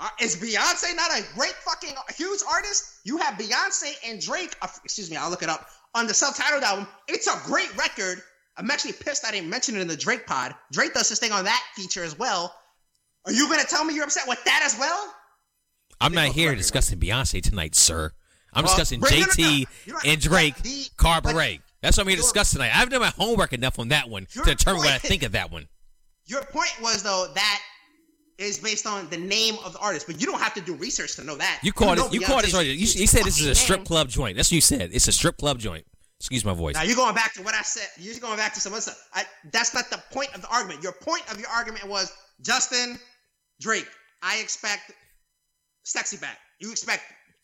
uh, 0.00 0.08
is 0.20 0.36
Beyonce 0.36 0.96
not 0.96 1.10
a 1.12 1.22
great 1.34 1.52
fucking 1.64 1.94
huge 2.16 2.40
artist? 2.50 3.00
You 3.04 3.18
have 3.18 3.34
Beyonce 3.34 3.92
and 4.06 4.20
Drake. 4.20 4.56
Uh, 4.62 4.68
excuse 4.84 5.10
me, 5.10 5.16
I'll 5.16 5.30
look 5.30 5.42
it 5.42 5.48
up 5.48 5.66
on 5.94 6.06
the 6.06 6.14
self-titled 6.14 6.62
album. 6.62 6.86
It's 7.08 7.26
a 7.28 7.38
great 7.46 7.74
record. 7.76 8.20
I'm 8.56 8.70
actually 8.70 8.92
pissed 8.92 9.24
I 9.26 9.30
didn't 9.32 9.50
mention 9.50 9.76
it 9.76 9.80
in 9.80 9.88
the 9.88 9.96
Drake 9.96 10.26
pod. 10.26 10.54
Drake 10.72 10.94
does 10.94 11.08
his 11.08 11.18
thing 11.18 11.32
on 11.32 11.44
that 11.44 11.62
feature 11.76 12.02
as 12.04 12.18
well. 12.18 12.54
Are 13.26 13.32
you 13.32 13.48
gonna 13.48 13.64
tell 13.64 13.84
me 13.84 13.94
you're 13.94 14.04
upset 14.04 14.28
with 14.28 14.42
that 14.44 14.62
as 14.64 14.78
well? 14.78 15.12
I'm 16.00 16.12
not 16.12 16.28
here 16.28 16.48
record. 16.50 16.58
discussing 16.58 16.98
Beyonce 16.98 17.42
tonight, 17.42 17.74
sir. 17.74 18.10
I'm 18.52 18.64
Well, 18.64 18.72
discussing 18.74 19.00
JT 19.00 19.62
up. 19.62 19.68
You 19.86 19.92
don't- 19.92 20.06
and 20.06 20.20
Drake 20.20 20.56
the- 20.62 20.88
Cabaret. 20.98 21.60
That's 21.82 21.96
what 21.96 22.04
I'm 22.04 22.08
here 22.08 22.16
to 22.16 22.22
discuss 22.22 22.50
tonight. 22.52 22.66
I 22.68 22.78
haven't 22.78 22.92
done 22.92 23.00
my 23.02 23.10
homework 23.10 23.52
enough 23.52 23.78
on 23.78 23.88
that 23.88 24.08
one 24.08 24.26
to 24.26 24.36
Your 24.36 24.44
determine 24.44 24.78
what 24.82 24.92
I 24.92 24.98
think 24.98 25.22
of 25.22 25.32
that 25.32 25.50
one. 25.50 25.68
Your 26.26 26.42
point 26.44 26.70
was 26.80 27.02
though 27.02 27.30
that 27.34 27.60
is 28.38 28.58
based 28.58 28.86
on 28.86 29.08
the 29.10 29.16
name 29.16 29.56
of 29.64 29.72
the 29.74 29.78
artist, 29.78 30.06
but 30.06 30.20
you 30.20 30.26
don't 30.26 30.40
have 30.40 30.54
to 30.54 30.60
do 30.60 30.74
research 30.74 31.16
to 31.16 31.24
know 31.24 31.36
that. 31.36 31.60
You 31.62 31.72
called 31.72 31.98
it. 31.98 32.12
You 32.12 32.20
called 32.20 32.44
it. 32.44 32.52
Right. 32.52 32.66
You, 32.66 32.72
you 32.72 32.86
said 33.06 33.24
this 33.24 33.40
is 33.40 33.46
a 33.46 33.54
strip 33.54 33.84
club 33.84 34.08
joint. 34.08 34.36
That's 34.36 34.48
what 34.48 34.56
you 34.56 34.60
said. 34.60 34.90
It's 34.92 35.08
a 35.08 35.12
strip 35.12 35.36
club 35.38 35.58
joint. 35.58 35.84
Excuse 36.20 36.44
my 36.44 36.54
voice. 36.54 36.74
Now 36.74 36.82
you're 36.82 36.96
going 36.96 37.14
back 37.14 37.34
to 37.34 37.42
what 37.42 37.54
I 37.54 37.62
said. 37.62 37.88
You're 37.98 38.18
going 38.18 38.36
back 38.36 38.54
to 38.54 38.60
some 38.60 38.72
other 38.72 38.80
stuff. 38.80 38.98
I, 39.12 39.24
that's 39.52 39.74
not 39.74 39.90
the 39.90 40.02
point 40.12 40.34
of 40.34 40.40
the 40.42 40.48
argument. 40.48 40.82
Your 40.82 40.92
point 40.92 41.22
of 41.30 41.38
your 41.38 41.48
argument 41.48 41.86
was 41.86 42.12
Justin 42.40 42.98
Drake. 43.60 43.86
I 44.22 44.38
expect 44.38 44.92
sexy 45.84 46.16
back. 46.16 46.38
You 46.60 46.70
expect 46.70 47.02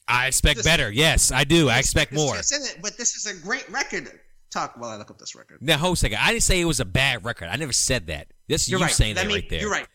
I 0.08 0.26
expect 0.26 0.56
This- 0.58 0.66
better. 0.66 0.90
Yes, 0.90 1.30
I 1.30 1.44
do. 1.44 1.68
I 1.68 1.78
expect 1.78 2.12
more. 2.12 2.36
it, 2.36 2.78
but 2.82 2.96
this 2.96 3.14
is 3.14 3.26
a 3.26 3.34
great 3.44 3.68
record. 3.70 4.10
Talk 4.52 4.74
while 4.76 4.90
I 4.90 4.96
look 4.96 5.10
up 5.12 5.18
this 5.18 5.36
record. 5.36 5.58
Now, 5.60 5.78
hold 5.78 5.92
a 5.92 5.96
second. 5.96 6.18
I 6.20 6.32
didn't 6.32 6.42
say 6.42 6.60
it 6.60 6.64
was 6.64 6.80
a 6.80 6.84
bad 6.84 7.24
record. 7.24 7.48
I 7.48 7.54
never 7.56 7.72
said 7.72 8.08
that. 8.08 8.26
This 8.48 8.62
is 8.62 8.70
You're 8.70 8.80
you 8.80 8.86
right. 8.86 8.92
saying 8.94 9.14
That 9.14 9.22
that 9.22 9.28
mean- 9.28 9.36
right 9.36 9.48
there. 9.50 9.60
You're 9.60 9.70
right. 9.70 9.86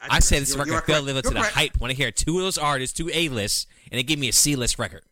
I, 0.00 0.16
I 0.16 0.18
said 0.20 0.42
this 0.42 0.54
you're- 0.54 0.70
record 0.70 0.88
you're 0.88 1.00
live 1.02 1.16
up 1.18 1.24
to 1.24 1.30
the 1.30 1.40
correct. 1.40 1.54
hype 1.54 1.76
when 1.80 1.90
I 1.90 1.94
hear 1.94 2.10
two 2.10 2.38
of 2.38 2.44
those 2.44 2.56
artists, 2.58 2.96
two 2.96 3.10
A 3.12 3.28
lists, 3.28 3.66
and 3.90 3.98
it 4.00 4.04
gave 4.04 4.18
me 4.18 4.28
a 4.28 4.32
C 4.32 4.56
list 4.56 4.78
record. 4.78 5.02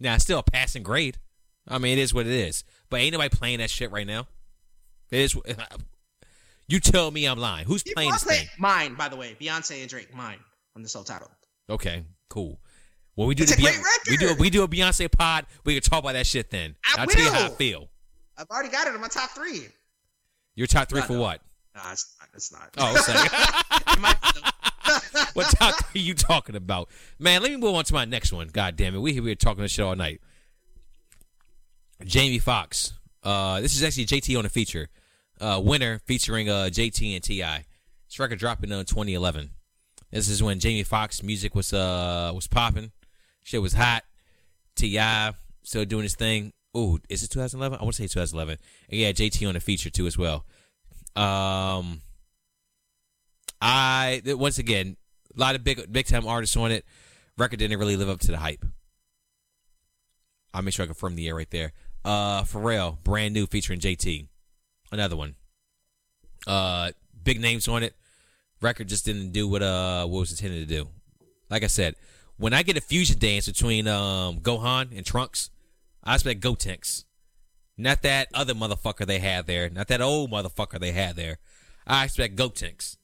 Now, 0.00 0.14
it's 0.14 0.24
still 0.24 0.38
a 0.38 0.42
passing 0.42 0.82
grade. 0.82 1.18
I 1.68 1.78
mean, 1.78 1.96
it 1.98 2.02
is 2.02 2.12
what 2.12 2.26
it 2.26 2.32
is. 2.32 2.64
But 2.90 3.00
ain't 3.00 3.12
nobody 3.12 3.28
playing 3.34 3.58
that 3.58 3.70
shit 3.70 3.90
right 3.90 4.06
now. 4.06 4.26
It 5.10 5.20
is. 5.20 5.36
You 6.68 6.80
tell 6.80 7.10
me 7.10 7.26
I'm 7.26 7.38
lying. 7.38 7.66
Who's 7.66 7.82
People 7.82 7.98
playing 8.00 8.12
this 8.12 8.24
playing- 8.24 8.46
thing? 8.46 8.50
Mine, 8.58 8.94
by 8.94 9.08
the 9.08 9.16
way, 9.16 9.36
Beyonce 9.38 9.80
and 9.82 9.90
Drake. 9.90 10.14
Mine 10.14 10.38
on 10.74 10.82
the 10.82 10.88
self-titled. 10.88 11.30
Okay, 11.68 12.04
cool. 12.30 12.60
Well, 13.14 13.26
we 13.26 13.34
do 13.34 13.42
It's 13.42 13.54
the 13.54 13.60
a 13.62 13.64
great 13.66 13.74
Beyonce- 13.74 14.10
we 14.10 14.16
do 14.16 14.28
a, 14.30 14.34
we 14.36 14.48
do 14.48 14.62
a 14.62 14.68
Beyonce 14.68 15.10
pod. 15.10 15.44
We 15.66 15.74
can 15.74 15.82
talk 15.82 15.98
about 16.02 16.14
that 16.14 16.26
shit 16.26 16.48
then. 16.50 16.76
I 16.96 17.02
will 17.04 17.08
tell 17.12 17.24
you 17.24 17.30
how 17.30 17.46
I 17.46 17.50
feel. 17.50 17.90
I've 18.38 18.46
already 18.48 18.70
got 18.70 18.86
it 18.86 18.94
in 18.94 19.00
my 19.02 19.08
top 19.08 19.30
three. 19.30 19.66
Your 20.54 20.66
top 20.66 20.88
three 20.88 21.00
No, 21.00 21.06
for 21.06 21.12
no. 21.14 21.20
what? 21.20 21.42
Nah, 21.74 21.92
it's 21.92 22.16
not. 22.20 22.28
It's 22.34 22.52
not. 22.52 22.70
Oh, 22.78 22.94
it's 22.94 23.08
like- 23.88 23.96
It 23.96 24.00
might- 24.00 25.30
what 25.34 25.46
top 25.50 25.74
three 25.86 26.00
you 26.02 26.14
talking 26.14 26.54
about, 26.56 26.88
man? 27.18 27.40
Let 27.42 27.50
me 27.50 27.56
move 27.56 27.74
on 27.74 27.84
to 27.84 27.94
my 27.94 28.04
next 28.04 28.32
one. 28.32 28.48
God 28.48 28.76
damn 28.76 28.94
it, 28.94 28.98
we 29.00 29.18
we 29.20 29.30
were 29.30 29.34
talking 29.34 29.62
this 29.62 29.72
shit 29.72 29.84
all 29.84 29.96
night. 29.96 30.20
Jamie 32.04 32.38
Foxx. 32.38 32.94
Uh, 33.22 33.60
this 33.60 33.74
is 33.76 33.82
actually 33.82 34.06
JT 34.06 34.36
on 34.36 34.42
the 34.44 34.50
feature. 34.50 34.88
Uh, 35.40 35.60
winner 35.62 36.00
featuring 36.06 36.48
uh 36.48 36.68
JT 36.70 37.14
and 37.14 37.22
Ti. 37.24 37.38
This 38.08 38.18
record 38.18 38.38
dropped 38.38 38.64
in 38.64 38.72
uh, 38.72 38.84
2011. 38.84 39.50
This 40.10 40.28
is 40.28 40.42
when 40.42 40.60
Jamie 40.60 40.82
Foxx 40.82 41.22
music 41.22 41.54
was 41.54 41.72
uh 41.72 42.32
was 42.34 42.46
popping. 42.48 42.92
Shit 43.44 43.62
was 43.62 43.72
hot. 43.72 44.02
Ti 44.76 44.98
still 45.62 45.84
doing 45.84 46.02
his 46.02 46.16
thing. 46.16 46.52
Ooh, 46.76 46.98
is 47.08 47.22
it 47.22 47.30
2011? 47.30 47.78
I 47.78 47.82
want 47.82 47.94
to 47.96 48.02
say 48.02 48.08
2011. 48.08 48.58
And 48.90 49.00
yeah, 49.00 49.12
JT 49.12 49.46
on 49.46 49.54
the 49.54 49.60
feature 49.60 49.90
too 49.90 50.06
as 50.06 50.18
well. 50.18 50.44
Um, 51.14 52.00
I 53.60 54.22
once 54.24 54.58
again 54.58 54.96
a 55.36 55.40
lot 55.40 55.54
of 55.54 55.64
big 55.64 55.92
big 55.92 56.06
time 56.06 56.26
artists 56.26 56.56
on 56.56 56.72
it. 56.72 56.84
Record 57.38 57.58
didn't 57.58 57.78
really 57.78 57.96
live 57.96 58.08
up 58.08 58.20
to 58.20 58.30
the 58.30 58.38
hype. 58.38 58.64
I'll 60.54 60.62
make 60.62 60.74
sure 60.74 60.84
I 60.84 60.86
confirm 60.86 61.16
the 61.16 61.22
year 61.22 61.36
right 61.36 61.50
there. 61.50 61.72
Uh, 62.04 62.42
Pharrell, 62.42 63.02
brand 63.04 63.32
new 63.32 63.46
featuring 63.46 63.80
JT, 63.80 64.26
another 64.90 65.16
one. 65.16 65.34
Uh, 66.46 66.90
big 67.22 67.40
names 67.40 67.68
on 67.68 67.82
it. 67.82 67.94
Record 68.60 68.88
just 68.88 69.04
didn't 69.04 69.32
do 69.32 69.48
what 69.48 69.62
uh 69.62 70.06
what 70.06 70.20
was 70.20 70.30
intended 70.30 70.68
to 70.68 70.74
do. 70.74 70.88
Like 71.50 71.64
I 71.64 71.68
said, 71.68 71.96
when 72.36 72.52
I 72.52 72.62
get 72.62 72.76
a 72.76 72.80
fusion 72.80 73.18
dance 73.18 73.46
between 73.46 73.88
um 73.88 74.38
Gohan 74.38 74.96
and 74.96 75.04
Trunks, 75.04 75.50
I 76.02 76.14
expect 76.14 76.40
Gotenks. 76.40 77.04
Not 77.76 78.02
that 78.02 78.28
other 78.34 78.54
motherfucker 78.54 79.06
they 79.06 79.18
had 79.18 79.46
there. 79.46 79.70
Not 79.70 79.88
that 79.88 80.00
old 80.00 80.30
motherfucker 80.30 80.78
they 80.78 80.92
had 80.92 81.16
there. 81.16 81.38
I 81.86 82.04
expect 82.04 82.36
Gotenks. 82.36 82.96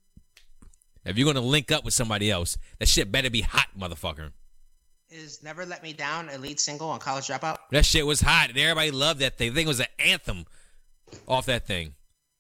If 1.04 1.16
you're 1.16 1.26
gonna 1.26 1.44
link 1.44 1.72
up 1.72 1.84
with 1.84 1.94
somebody 1.94 2.30
else, 2.30 2.58
that 2.78 2.88
shit 2.88 3.10
better 3.10 3.30
be 3.30 3.40
hot, 3.40 3.68
motherfucker. 3.78 4.32
Is 5.10 5.42
Never 5.42 5.64
Let 5.64 5.82
Me 5.82 5.94
Down 5.94 6.28
a 6.28 6.36
lead 6.36 6.60
single 6.60 6.90
on 6.90 6.98
College 6.98 7.28
Dropout? 7.28 7.56
That 7.70 7.86
shit 7.86 8.04
was 8.04 8.20
hot, 8.20 8.50
and 8.50 8.58
everybody 8.58 8.90
loved 8.90 9.20
that 9.20 9.38
thing. 9.38 9.50
The 9.50 9.60
thing 9.60 9.66
was 9.66 9.80
an 9.80 9.86
anthem 9.98 10.44
off 11.26 11.46
that 11.46 11.66
thing, 11.66 11.94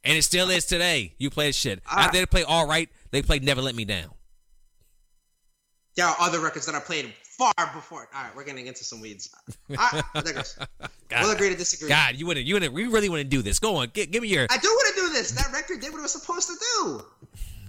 and 0.04 0.18
it 0.18 0.22
still 0.22 0.50
is 0.50 0.66
today. 0.66 1.14
You 1.16 1.30
play 1.30 1.46
that 1.46 1.54
shit. 1.54 1.80
Ah. 1.86 2.04
After 2.04 2.18
they 2.18 2.26
play 2.26 2.42
all 2.42 2.66
right, 2.66 2.90
they 3.10 3.22
played 3.22 3.42
Never 3.42 3.62
Let 3.62 3.74
Me 3.74 3.86
Down. 3.86 4.10
There 5.96 6.06
are 6.06 6.16
other 6.20 6.40
records 6.40 6.66
that 6.66 6.74
I 6.74 6.80
played 6.80 7.12
far 7.38 7.52
before. 7.72 8.08
All 8.14 8.24
right, 8.24 8.36
we're 8.36 8.44
getting 8.44 8.66
into 8.66 8.84
some 8.84 9.00
weeds. 9.00 9.30
I, 9.78 10.02
I 10.14 10.20
digress. 10.20 10.58
God. 11.08 11.22
We'll 11.22 11.30
agree 11.30 11.48
to 11.48 11.56
disagree. 11.56 11.88
God, 11.88 12.16
you 12.16 12.26
wouldn't, 12.26 12.44
you 12.44 12.54
wouldn't, 12.54 12.74
we 12.74 12.86
really 12.86 13.08
want 13.08 13.20
to 13.20 13.28
do 13.28 13.40
this. 13.40 13.58
Go 13.58 13.76
on, 13.76 13.90
give, 13.94 14.10
give 14.10 14.22
me 14.22 14.28
your 14.28 14.46
I 14.50 14.58
do 14.58 14.68
want 14.68 14.94
to 14.94 15.00
do 15.00 15.12
this. 15.12 15.30
That 15.30 15.50
record 15.52 15.80
did 15.80 15.92
what 15.92 16.00
it 16.00 16.02
was 16.02 16.12
supposed 16.12 16.48
to 16.48 16.56
do. 16.58 17.02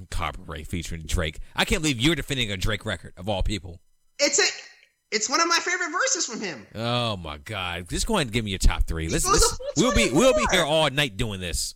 copyright 0.10 0.68
featuring 0.68 1.04
Drake. 1.04 1.40
I 1.56 1.64
can't 1.64 1.82
believe 1.82 2.02
you're 2.02 2.16
defending 2.16 2.52
a 2.52 2.58
Drake 2.58 2.86
record 2.86 3.14
of 3.16 3.30
all 3.30 3.44
people. 3.44 3.80
It's 4.18 4.40
a, 4.40 5.16
it's 5.16 5.30
one 5.30 5.40
of 5.40 5.48
my 5.48 5.60
favorite 5.60 5.92
verses 5.92 6.26
from 6.26 6.42
him. 6.42 6.68
Oh 6.76 7.16
my 7.16 7.38
God! 7.38 7.88
Just 7.90 8.06
go 8.06 8.16
ahead 8.16 8.28
and 8.28 8.34
give 8.34 8.44
me 8.44 8.52
your 8.52 8.60
top 8.60 8.84
three. 8.86 9.08
Let's, 9.08 9.26
let's 9.26 9.58
we'll 9.78 9.94
be 9.94 10.10
we'll 10.12 10.34
be 10.34 10.46
here 10.52 10.64
all 10.64 10.90
night 10.90 11.16
doing 11.16 11.40
this. 11.40 11.76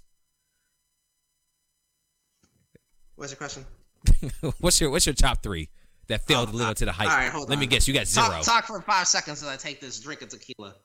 What's 3.15 3.31
your 3.31 3.37
question? 3.37 3.65
what's 4.59 4.81
your 4.81 4.89
what's 4.89 5.05
your 5.05 5.15
top 5.15 5.41
three 5.41 5.69
that 6.07 6.25
failed 6.27 6.49
Oh, 6.49 6.51
to 6.51 6.57
live 6.57 6.67
up 6.69 6.77
to 6.77 6.85
the 6.85 6.91
hype? 6.91 7.09
all 7.09 7.15
right, 7.17 7.29
hold 7.31 7.49
Let 7.49 7.59
me 7.59 7.65
guess, 7.65 7.87
you 7.87 7.93
got 7.93 8.07
zero. 8.07 8.27
Talk, 8.27 8.43
talk 8.43 8.65
for 8.65 8.81
five 8.81 9.07
seconds 9.07 9.41
as 9.41 9.47
I 9.49 9.55
take 9.55 9.79
this 9.79 9.99
drink 9.99 10.21
of 10.21 10.29
tequila. 10.29 10.75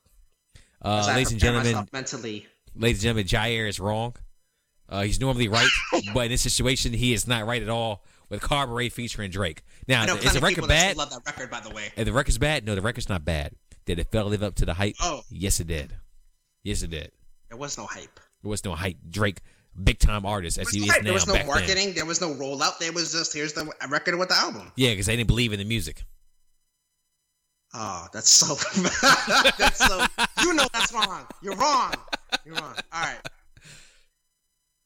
uh, 0.83 1.05
ladies 1.09 1.33
and 1.33 1.41
gentlemen, 1.41 1.87
mentally. 1.93 2.47
ladies 2.75 2.99
and 2.99 3.03
gentlemen, 3.03 3.27
Jair 3.27 3.69
is 3.69 3.81
wrong. 3.81 4.15
Uh, 4.89 5.03
he's 5.03 5.21
normally 5.21 5.49
right, 5.49 5.69
but 6.15 6.27
in 6.27 6.31
this 6.31 6.41
situation, 6.43 6.93
he 6.93 7.13
is 7.13 7.27
not 7.27 7.47
right 7.47 7.63
at 7.63 7.69
all. 7.69 8.05
with 8.31 8.41
Cabaret 8.43 8.89
featuring 8.91 9.31
Drake. 9.31 9.63
Now, 9.87 10.05
is 10.05 10.33
the 10.35 10.41
record 10.41 10.67
bad? 10.69 10.97
love 10.97 11.11
that 11.11 11.27
record, 11.27 11.51
by 11.51 11.61
the 11.61 11.71
way. 11.71 11.91
If 11.97 12.05
the 12.07 12.13
record's 12.13 12.39
bad, 12.39 12.65
no, 12.65 12.75
the 12.75 12.81
record's 12.83 13.09
not 13.09 13.25
bad. 13.25 13.53
Did 13.87 13.99
it 13.99 14.11
fail 14.11 14.25
to 14.25 14.29
live 14.29 14.43
up 14.43 14.55
to 14.57 14.67
the 14.67 14.75
hype? 14.75 14.95
Oh. 15.01 15.23
yes, 15.31 15.61
it 15.61 15.67
did. 15.67 15.95
Yes, 16.63 16.83
it 16.83 16.91
did. 16.91 17.11
There 17.49 17.57
was 17.59 17.77
no 17.79 17.87
hype. 17.87 18.21
There 18.43 18.51
was 18.51 18.65
no 18.65 18.75
hype. 18.75 18.97
Drake, 19.09 19.41
big 19.83 19.99
time 19.99 20.27
artist 20.27 20.59
as 20.59 20.71
he 20.71 20.81
was, 20.81 20.91
is 20.91 20.97
now. 20.97 21.03
There 21.03 21.13
was 21.13 21.27
no 21.27 21.35
back 21.35 21.43
then. 21.43 21.55
marketing. 21.55 21.95
There 21.95 22.05
was 22.07 22.21
no 22.21 22.35
rollout. 22.35 22.79
There 22.79 22.93
was 22.93 23.13
just 23.13 23.33
here's 23.35 23.53
the 23.53 23.73
record 23.89 24.17
with 24.17 24.29
the 24.29 24.37
album. 24.37 24.73
Yeah, 24.77 24.91
because 24.91 25.07
they 25.07 25.17
didn't 25.17 25.29
believe 25.29 25.53
in 25.53 25.59
the 25.59 25.65
music. 25.65 26.05
Oh, 27.75 28.07
that's 28.13 28.31
so. 28.31 28.55
that's 29.59 29.87
so. 29.87 30.05
You 30.43 30.55
know 30.55 30.67
that's 30.73 30.93
wrong. 30.93 31.27
You're 31.43 31.57
wrong. 31.57 31.93
You're 32.45 32.55
wrong. 32.55 32.75
All 32.93 33.03
right. 33.03 33.19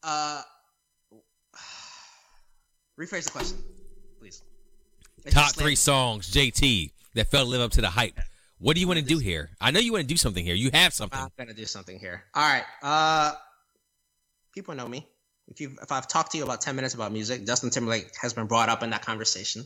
Uh, 0.03 0.41
rephrase 2.99 3.23
the 3.23 3.31
question, 3.31 3.57
please. 4.19 4.43
It's 5.23 5.33
Top 5.33 5.55
three 5.55 5.75
songs, 5.75 6.29
JT, 6.29 6.91
that 7.13 7.31
failed 7.31 7.45
to 7.45 7.51
live 7.51 7.61
up 7.61 7.71
to 7.71 7.81
the 7.81 7.89
hype. 7.89 8.19
What 8.59 8.75
do 8.75 8.81
you 8.81 8.87
want 8.87 8.99
to 8.99 9.05
do 9.05 9.17
here? 9.17 9.51
I 9.61 9.71
know 9.71 9.79
you 9.79 9.93
want 9.93 10.03
to 10.03 10.07
do 10.07 10.17
something 10.17 10.43
here. 10.43 10.55
You 10.55 10.69
have 10.73 10.93
something. 10.93 11.19
I'm 11.19 11.29
gonna 11.37 11.53
do 11.53 11.65
something 11.65 11.99
here. 11.99 12.23
All 12.33 12.43
right. 12.43 12.63
Uh, 12.81 13.33
people 14.53 14.75
know 14.75 14.87
me. 14.87 15.07
If 15.47 15.59
you 15.59 15.75
if 15.81 15.91
I've 15.91 16.07
talked 16.07 16.31
to 16.31 16.37
you 16.37 16.43
about 16.43 16.61
ten 16.61 16.75
minutes 16.75 16.93
about 16.93 17.11
music, 17.11 17.45
Justin 17.45 17.69
Timberlake 17.69 18.15
has 18.21 18.33
been 18.33 18.47
brought 18.47 18.69
up 18.69 18.83
in 18.83 18.91
that 18.91 19.05
conversation. 19.05 19.63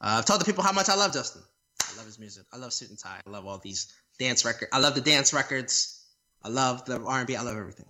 Uh, 0.00 0.16
I've 0.18 0.24
told 0.24 0.40
the 0.40 0.44
people 0.44 0.64
how 0.64 0.72
much 0.72 0.88
I 0.88 0.96
love 0.96 1.12
Justin. 1.12 1.42
I 1.82 1.96
love 1.96 2.06
his 2.06 2.18
music. 2.18 2.44
I 2.52 2.56
love 2.56 2.72
Suit 2.72 2.90
and 2.90 2.98
Tie. 2.98 3.20
I 3.24 3.30
love 3.30 3.46
all 3.46 3.58
these 3.58 3.92
dance 4.18 4.44
record. 4.44 4.68
I 4.72 4.80
love 4.80 4.94
the 4.94 5.00
dance 5.00 5.32
records. 5.32 6.04
I 6.42 6.48
love 6.48 6.84
the 6.84 7.00
R 7.00 7.18
and 7.18 7.26
B. 7.26 7.36
I 7.36 7.42
love 7.42 7.56
everything. 7.56 7.86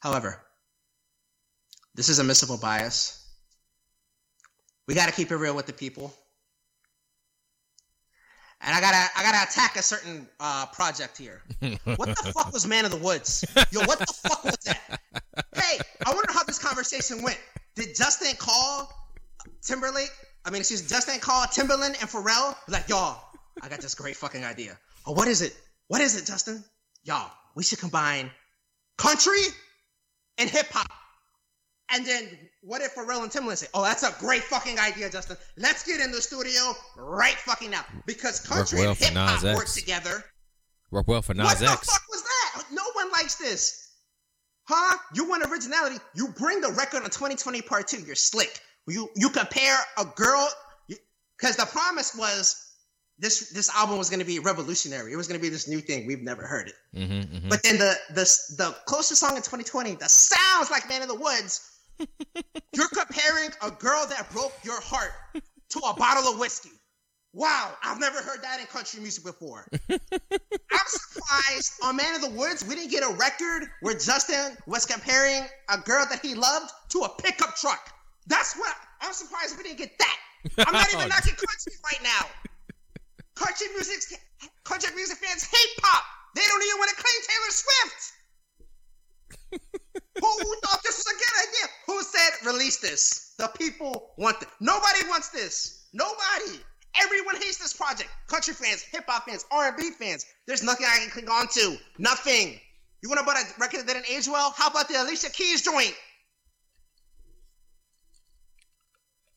However, 0.00 0.42
this 1.94 2.08
is 2.10 2.18
a 2.18 2.24
missable 2.24 2.60
bias. 2.60 3.20
We 4.86 4.94
got 4.94 5.08
to 5.08 5.14
keep 5.14 5.30
it 5.30 5.36
real 5.36 5.56
with 5.56 5.66
the 5.66 5.72
people 5.72 6.12
and 8.64 8.74
I 8.74 8.80
gotta 8.80 9.10
I 9.16 9.22
gotta 9.22 9.48
attack 9.50 9.76
a 9.76 9.82
certain 9.82 10.26
uh, 10.40 10.66
project 10.66 11.18
here. 11.18 11.42
What 11.96 12.08
the 12.08 12.32
fuck 12.34 12.52
was 12.52 12.66
Man 12.66 12.84
of 12.84 12.90
the 12.90 12.96
Woods? 12.96 13.44
Yo, 13.70 13.80
what 13.80 13.98
the 13.98 14.06
fuck 14.06 14.44
was 14.44 14.56
that? 14.64 15.00
Hey, 15.54 15.78
I 16.04 16.14
wonder 16.14 16.32
how 16.32 16.42
this 16.44 16.58
conversation 16.58 17.22
went. 17.22 17.38
Did 17.74 17.94
Justin 17.94 18.34
call 18.36 18.90
Timberlake? 19.62 20.10
I 20.44 20.50
mean, 20.50 20.60
excuse 20.60 20.82
me, 20.82 20.88
Justin 20.88 21.20
call 21.20 21.44
Timbaland 21.44 22.00
and 22.00 22.08
Pharrell? 22.10 22.56
Like, 22.68 22.88
y'all, 22.88 23.20
I 23.62 23.68
got 23.68 23.80
this 23.80 23.94
great 23.94 24.16
fucking 24.16 24.44
idea. 24.44 24.78
Oh, 25.06 25.12
what 25.12 25.28
is 25.28 25.42
it? 25.42 25.54
What 25.88 26.00
is 26.00 26.20
it, 26.20 26.26
Justin? 26.26 26.64
Y'all, 27.04 27.30
we 27.54 27.62
should 27.62 27.78
combine 27.78 28.30
country 28.96 29.42
and 30.38 30.48
hip 30.48 30.66
hop. 30.70 30.90
And 31.94 32.04
then 32.04 32.28
what 32.62 32.82
if 32.82 32.94
Pharrell 32.96 33.22
and 33.22 33.30
Timbaland 33.30 33.58
say, 33.58 33.68
"Oh, 33.72 33.84
that's 33.84 34.02
a 34.02 34.12
great 34.18 34.42
fucking 34.42 34.80
idea, 34.80 35.08
Justin. 35.08 35.36
Let's 35.56 35.84
get 35.84 36.00
in 36.00 36.10
the 36.10 36.20
studio 36.20 36.74
right 36.96 37.36
fucking 37.36 37.70
now 37.70 37.84
because 38.04 38.40
country 38.40 38.80
well 38.80 38.90
and 38.90 38.98
hip 38.98 39.14
hop 39.14 39.42
work 39.44 39.68
together." 39.68 40.24
Work 40.90 41.06
well 41.06 41.22
for 41.22 41.34
Nas 41.34 41.46
what 41.46 41.60
Nas 41.60 41.70
the 41.70 41.76
fuck 41.76 42.02
was 42.10 42.22
that? 42.22 42.64
No 42.72 42.82
one 42.94 43.12
likes 43.12 43.36
this, 43.36 43.92
huh? 44.64 44.96
You 45.14 45.28
want 45.28 45.44
originality? 45.44 45.96
You 46.14 46.28
bring 46.36 46.60
the 46.60 46.72
record 46.72 47.04
on 47.04 47.10
2020 47.10 47.62
Part 47.62 47.86
Two. 47.86 48.00
You're 48.00 48.16
slick. 48.16 48.60
You 48.88 49.08
you 49.14 49.28
compare 49.28 49.78
a 49.96 50.04
girl 50.04 50.48
because 51.38 51.56
the 51.56 51.66
promise 51.66 52.16
was 52.16 52.72
this 53.18 53.50
this 53.50 53.70
album 53.74 53.98
was 53.98 54.10
going 54.10 54.20
to 54.20 54.26
be 54.26 54.40
revolutionary. 54.40 55.12
It 55.12 55.16
was 55.16 55.28
going 55.28 55.38
to 55.38 55.42
be 55.42 55.48
this 55.48 55.68
new 55.68 55.80
thing. 55.80 56.06
We've 56.06 56.22
never 56.22 56.46
heard 56.46 56.68
it. 56.68 56.74
Mm-hmm, 56.96 57.36
mm-hmm. 57.36 57.48
But 57.48 57.62
then 57.62 57.78
the 57.78 57.94
the 58.10 58.24
the 58.56 58.76
closest 58.86 59.20
song 59.20 59.36
in 59.36 59.42
2020 59.42 59.94
that 59.96 60.10
sounds 60.10 60.70
like 60.70 60.88
Man 60.88 61.02
in 61.02 61.08
the 61.08 61.14
Woods. 61.14 61.70
you're 62.74 62.88
comparing 62.88 63.50
a 63.62 63.70
girl 63.70 64.06
that 64.08 64.30
broke 64.32 64.54
your 64.62 64.80
heart 64.80 65.12
to 65.70 65.78
a 65.80 65.94
bottle 65.94 66.32
of 66.32 66.38
whiskey. 66.38 66.70
Wow, 67.34 67.72
I've 67.82 67.98
never 67.98 68.22
heard 68.22 68.42
that 68.42 68.60
in 68.60 68.66
country 68.66 69.00
music 69.00 69.24
before. 69.24 69.66
I'm 69.90 70.86
surprised 70.86 71.72
on 71.82 71.96
Man 71.96 72.14
of 72.14 72.20
the 72.20 72.30
Woods 72.30 72.64
we 72.64 72.76
didn't 72.76 72.92
get 72.92 73.02
a 73.02 73.12
record 73.14 73.68
where 73.80 73.98
Justin 73.98 74.56
was 74.68 74.86
comparing 74.86 75.42
a 75.68 75.78
girl 75.78 76.06
that 76.10 76.20
he 76.22 76.36
loved 76.36 76.70
to 76.90 77.00
a 77.00 77.08
pickup 77.20 77.56
truck. 77.56 77.90
That's 78.28 78.54
what 78.56 78.72
I'm 79.00 79.12
surprised 79.12 79.56
we 79.56 79.64
didn't 79.64 79.78
get 79.78 79.98
that. 79.98 80.16
I'm 80.66 80.72
not 80.72 80.86
even 80.92 81.08
knocking 81.10 81.34
country 81.34 81.72
right 81.84 82.02
now. 82.04 82.26
Country 83.34 83.66
music, 83.74 84.20
country 84.62 84.94
music 84.94 85.18
fans 85.18 85.42
hate 85.42 85.82
pop. 85.82 86.04
They 86.36 86.42
don't 86.46 86.62
even 86.62 86.78
want 86.78 86.90
to 86.90 86.96
claim 86.96 87.18
Taylor 87.26 87.50
Swift. 87.50 88.12
Who 90.24 90.56
thought 90.64 90.82
this 90.82 90.96
was 90.96 91.06
a 91.06 91.16
good 91.16 91.48
idea? 91.48 91.66
Who 91.86 92.02
said 92.02 92.46
release 92.46 92.78
this? 92.78 93.34
The 93.38 93.48
people 93.58 94.10
want 94.16 94.42
it. 94.42 94.48
Nobody 94.60 95.06
wants 95.08 95.28
this. 95.30 95.88
Nobody. 95.92 96.60
Everyone 97.02 97.36
hates 97.36 97.58
this 97.58 97.72
project. 97.72 98.08
Country 98.28 98.54
fans, 98.54 98.82
hip 98.82 99.04
hop 99.08 99.26
fans, 99.26 99.44
R 99.50 99.68
and 99.68 99.76
B 99.76 99.90
fans. 99.90 100.24
There's 100.46 100.62
nothing 100.62 100.86
I 100.88 100.98
can 100.98 101.10
cling 101.10 101.28
on 101.28 101.48
to. 101.48 101.76
Nothing. 101.98 102.60
You 103.02 103.08
want 103.08 103.20
to 103.20 103.26
buy 103.26 103.40
a 103.40 103.60
record 103.60 103.80
that 103.80 103.86
didn't 103.86 104.08
age 104.08 104.28
well? 104.28 104.54
How 104.56 104.68
about 104.68 104.88
the 104.88 105.00
Alicia 105.02 105.30
Keys 105.30 105.62
joint? 105.62 105.94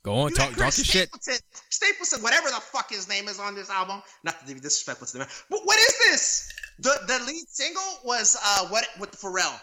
Go 0.04 0.14
on, 0.14 0.30
You 0.30 0.36
talk, 0.36 0.50
talk 0.52 0.58
your 0.58 0.72
shit. 0.72 1.10
Stapleton, 1.10 1.42
Stapleton, 1.70 2.22
whatever 2.22 2.48
the 2.48 2.62
fuck 2.62 2.90
his 2.90 3.10
name 3.10 3.28
is 3.28 3.42
on 3.42 3.56
this 3.56 3.70
album. 3.70 4.02
Not 4.24 4.40
to 4.40 4.54
be 4.54 4.62
disrespectful 4.62 5.06
to 5.08 5.14
the 5.14 5.20
man, 5.20 5.28
but 5.50 5.60
what 5.66 5.78
is 5.80 6.00
this? 6.00 6.54
The 6.80 6.98
the 7.08 7.26
lead 7.26 7.44
single 7.50 8.00
was 8.06 8.38
uh 8.42 8.68
what 8.68 8.88
with 9.02 9.12
Pharrell. 9.20 9.60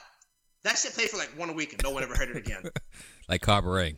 That 0.64 0.78
shit 0.78 0.92
played 0.94 1.10
for 1.10 1.18
like 1.18 1.30
one 1.38 1.54
week 1.54 1.72
and 1.72 1.82
no 1.82 1.90
one 1.90 2.02
ever 2.02 2.14
heard 2.16 2.30
it 2.30 2.36
again. 2.36 2.62
Like 3.26 3.40
Cabaret. 3.40 3.96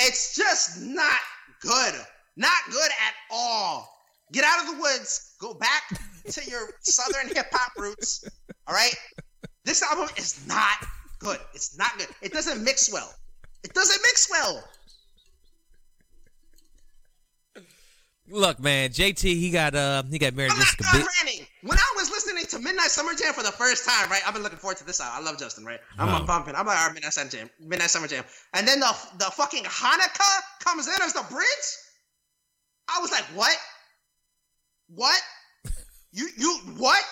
it's 0.00 0.34
just 0.34 0.80
not 0.82 1.20
good. 1.62 1.94
Not 2.36 2.56
good 2.72 2.90
at 3.06 3.14
all. 3.30 3.88
Get 4.32 4.42
out 4.42 4.58
of 4.60 4.74
the 4.74 4.80
woods. 4.82 5.36
Go 5.40 5.54
back 5.54 5.82
to 6.28 6.50
your 6.50 6.68
southern 6.80 7.28
hip 7.34 7.46
hop 7.52 7.70
roots. 7.78 8.24
All 8.66 8.74
right. 8.74 8.92
This 9.64 9.84
album 9.84 10.08
is 10.16 10.44
not 10.48 10.84
good. 11.20 11.38
It's 11.54 11.78
not 11.78 11.96
good. 11.96 12.08
It 12.22 12.32
doesn't 12.32 12.64
mix 12.64 12.92
well. 12.92 13.14
It 13.62 13.72
doesn't 13.72 14.00
mix 14.02 14.28
well. 14.28 14.64
Look, 18.30 18.60
man, 18.60 18.90
JT, 18.90 19.22
he 19.22 19.50
got 19.50 19.74
uh, 19.74 20.02
he 20.10 20.18
got 20.18 20.34
married 20.34 20.52
I'm 20.52 20.58
to 20.58 20.62
Jessica 20.62 20.84
not 20.84 20.92
Biel. 20.94 21.06
ranting. 21.24 21.46
When 21.62 21.76
I 21.78 21.92
was 21.96 22.10
listening 22.10 22.44
to 22.46 22.58
Midnight 22.60 22.90
Summer 22.90 23.12
Jam 23.14 23.32
for 23.34 23.42
the 23.42 23.50
first 23.52 23.88
time, 23.88 24.08
right? 24.10 24.22
I've 24.26 24.34
been 24.34 24.42
looking 24.42 24.58
forward 24.58 24.76
to 24.78 24.86
this 24.86 25.00
album. 25.00 25.22
I 25.26 25.30
love 25.30 25.38
Justin, 25.38 25.64
right? 25.64 25.80
I'm, 25.98 26.08
Oh. 26.22 26.24
Bumping. 26.26 26.54
I'm 26.54 26.66
like, 26.66 26.78
all 26.78 26.86
right, 26.86 26.94
Midnight 26.94 27.12
Summer 27.12 27.28
Jam, 27.30 27.50
Midnight 27.60 27.90
Summer 27.90 28.06
Jam, 28.06 28.24
and 28.54 28.66
then 28.68 28.80
the 28.80 28.94
the 29.18 29.24
fucking 29.32 29.64
Hanukkah 29.64 30.40
comes 30.64 30.86
in 30.86 30.94
as 31.02 31.12
the 31.12 31.24
bridge. 31.30 31.46
I 32.94 33.00
was 33.00 33.10
like, 33.10 33.24
what? 33.34 33.56
What? 34.94 35.20
You 36.12 36.28
you 36.36 36.58
what? 36.78 37.02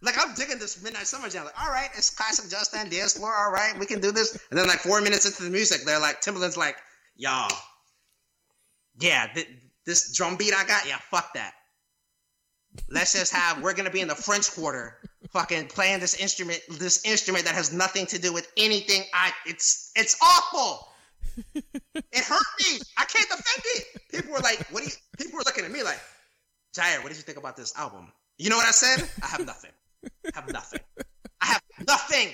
Like 0.00 0.14
I'm 0.18 0.34
digging 0.34 0.58
this 0.58 0.82
Midnight 0.82 1.06
Summer 1.06 1.28
Jam. 1.28 1.44
Like, 1.44 1.60
all 1.60 1.70
right, 1.70 1.88
it's 1.96 2.10
classic 2.10 2.50
Justin 2.50 2.88
dance 2.88 3.14
floor. 3.18 3.34
All 3.34 3.50
right, 3.52 3.76
we 3.78 3.86
can 3.86 4.00
do 4.00 4.12
this. 4.12 4.38
And 4.50 4.58
then 4.58 4.66
like 4.68 4.78
four 4.78 5.00
minutes 5.00 5.26
into 5.26 5.42
the 5.42 5.50
music, 5.50 5.80
they're 5.84 6.00
like, 6.00 6.20
Timbaland's 6.20 6.56
like, 6.56 6.76
y'all, 7.16 7.50
yeah, 9.00 9.26
th- 9.34 9.48
this 9.88 10.14
drum 10.14 10.36
beat 10.36 10.52
I 10.54 10.64
got, 10.64 10.86
yeah, 10.86 10.98
fuck 11.10 11.32
that. 11.32 11.54
Let's 12.90 13.14
just 13.14 13.32
have 13.32 13.62
we're 13.62 13.72
gonna 13.72 13.90
be 13.90 14.02
in 14.02 14.08
the 14.08 14.14
French 14.14 14.52
Quarter, 14.52 14.98
fucking 15.30 15.68
playing 15.68 16.00
this 16.00 16.14
instrument, 16.14 16.60
this 16.78 17.04
instrument 17.04 17.46
that 17.46 17.54
has 17.54 17.72
nothing 17.72 18.04
to 18.06 18.20
do 18.20 18.32
with 18.32 18.52
anything. 18.56 19.02
I 19.14 19.32
it's 19.46 19.90
it's 19.96 20.16
awful. 20.22 20.92
it 21.54 22.24
hurt 22.24 22.46
me. 22.60 22.78
I 22.98 23.04
can't 23.06 23.28
defend 23.28 23.62
it. 23.64 23.84
People 24.12 24.32
were 24.32 24.40
like, 24.40 24.58
"What 24.70 24.84
do 24.84 24.90
you?" 24.90 24.94
People 25.16 25.38
were 25.38 25.44
looking 25.46 25.64
at 25.64 25.70
me 25.72 25.82
like, 25.82 25.98
"Jair, 26.76 27.02
what 27.02 27.08
did 27.08 27.16
you 27.16 27.22
think 27.22 27.38
about 27.38 27.56
this 27.56 27.76
album?" 27.76 28.12
You 28.36 28.50
know 28.50 28.56
what 28.56 28.68
I 28.68 28.72
said? 28.72 29.08
I 29.22 29.26
have 29.26 29.46
nothing. 29.46 29.72
I 30.04 30.30
have 30.34 30.52
nothing. 30.52 30.80
I 31.40 31.46
have 31.46 31.62
nothing. 31.86 32.28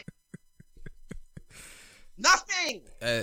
Nothing. 2.19 2.83
Uh, 3.01 3.23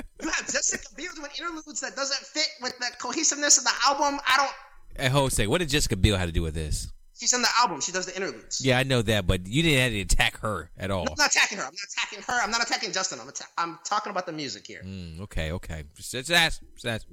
You 0.22 0.28
have 0.30 0.46
Jessica 0.50 0.86
Biel 0.96 1.12
doing 1.14 1.30
interludes 1.38 1.80
that 1.80 1.94
doesn't 1.94 2.18
fit 2.20 2.48
with 2.62 2.76
the 2.78 2.86
cohesiveness 2.98 3.58
of 3.58 3.64
the 3.64 3.72
album. 3.86 4.18
I 4.26 4.36
don't. 4.38 5.00
hey, 5.02 5.08
Jose, 5.10 5.46
what 5.46 5.58
did 5.58 5.68
Jessica 5.68 5.96
Biel 5.96 6.16
have 6.16 6.28
to 6.28 6.32
do 6.32 6.42
with 6.42 6.54
this? 6.54 6.90
She's 7.18 7.32
in 7.32 7.40
the 7.42 7.48
album. 7.58 7.80
She 7.80 7.92
does 7.92 8.06
the 8.06 8.14
interludes. 8.14 8.64
Yeah, 8.64 8.78
I 8.78 8.82
know 8.82 9.00
that, 9.02 9.26
but 9.26 9.46
you 9.46 9.62
didn't 9.62 9.78
have 9.80 9.92
to 9.92 10.00
attack 10.00 10.38
her 10.40 10.70
at 10.76 10.90
all. 10.90 11.06
I'm 11.08 11.14
not 11.16 11.30
attacking 11.30 11.56
her. 11.58 11.64
I'm 11.64 11.72
not 11.72 11.88
attacking 11.96 12.22
her. 12.26 12.42
I'm 12.42 12.50
not 12.50 12.62
attacking 12.62 12.92
Justin. 12.92 13.20
I'm 13.20 13.28
atta- 13.28 13.44
I'm 13.56 13.78
talking 13.84 14.10
about 14.10 14.26
the 14.26 14.32
music 14.32 14.66
here. 14.66 14.82
Mm, 14.84 15.20
okay, 15.22 15.52
okay. 15.52 15.84
Just, 15.94 16.12
just 16.12 16.30
ask. 16.30 16.60
Just 16.74 16.86
ask. 16.86 17.06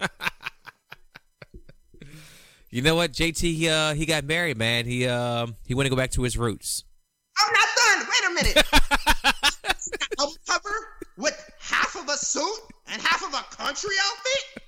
you 2.70 2.82
know 2.82 2.94
what, 2.94 3.12
JT? 3.12 3.40
He, 3.54 3.68
uh, 3.68 3.94
he 3.94 4.04
got 4.06 4.24
married, 4.24 4.56
man. 4.58 4.84
He 4.84 5.06
um 5.06 5.56
he 5.66 5.74
want 5.74 5.86
to 5.86 5.90
go 5.90 5.96
back 5.96 6.10
to 6.12 6.22
his 6.22 6.36
roots. 6.36 6.84
I'm 7.38 7.52
not 7.52 7.68
done. 7.76 8.06
Wait 8.08 8.24
a 8.28 8.34
minute. 8.34 8.66
album 10.18 10.36
cover 10.46 10.70
with 11.16 11.50
half 11.72 11.96
of 11.96 12.08
a 12.08 12.16
suit 12.16 12.60
and 12.88 13.00
half 13.00 13.22
of 13.22 13.34
a 13.34 13.42
country 13.56 13.96
outfit? 14.04 14.62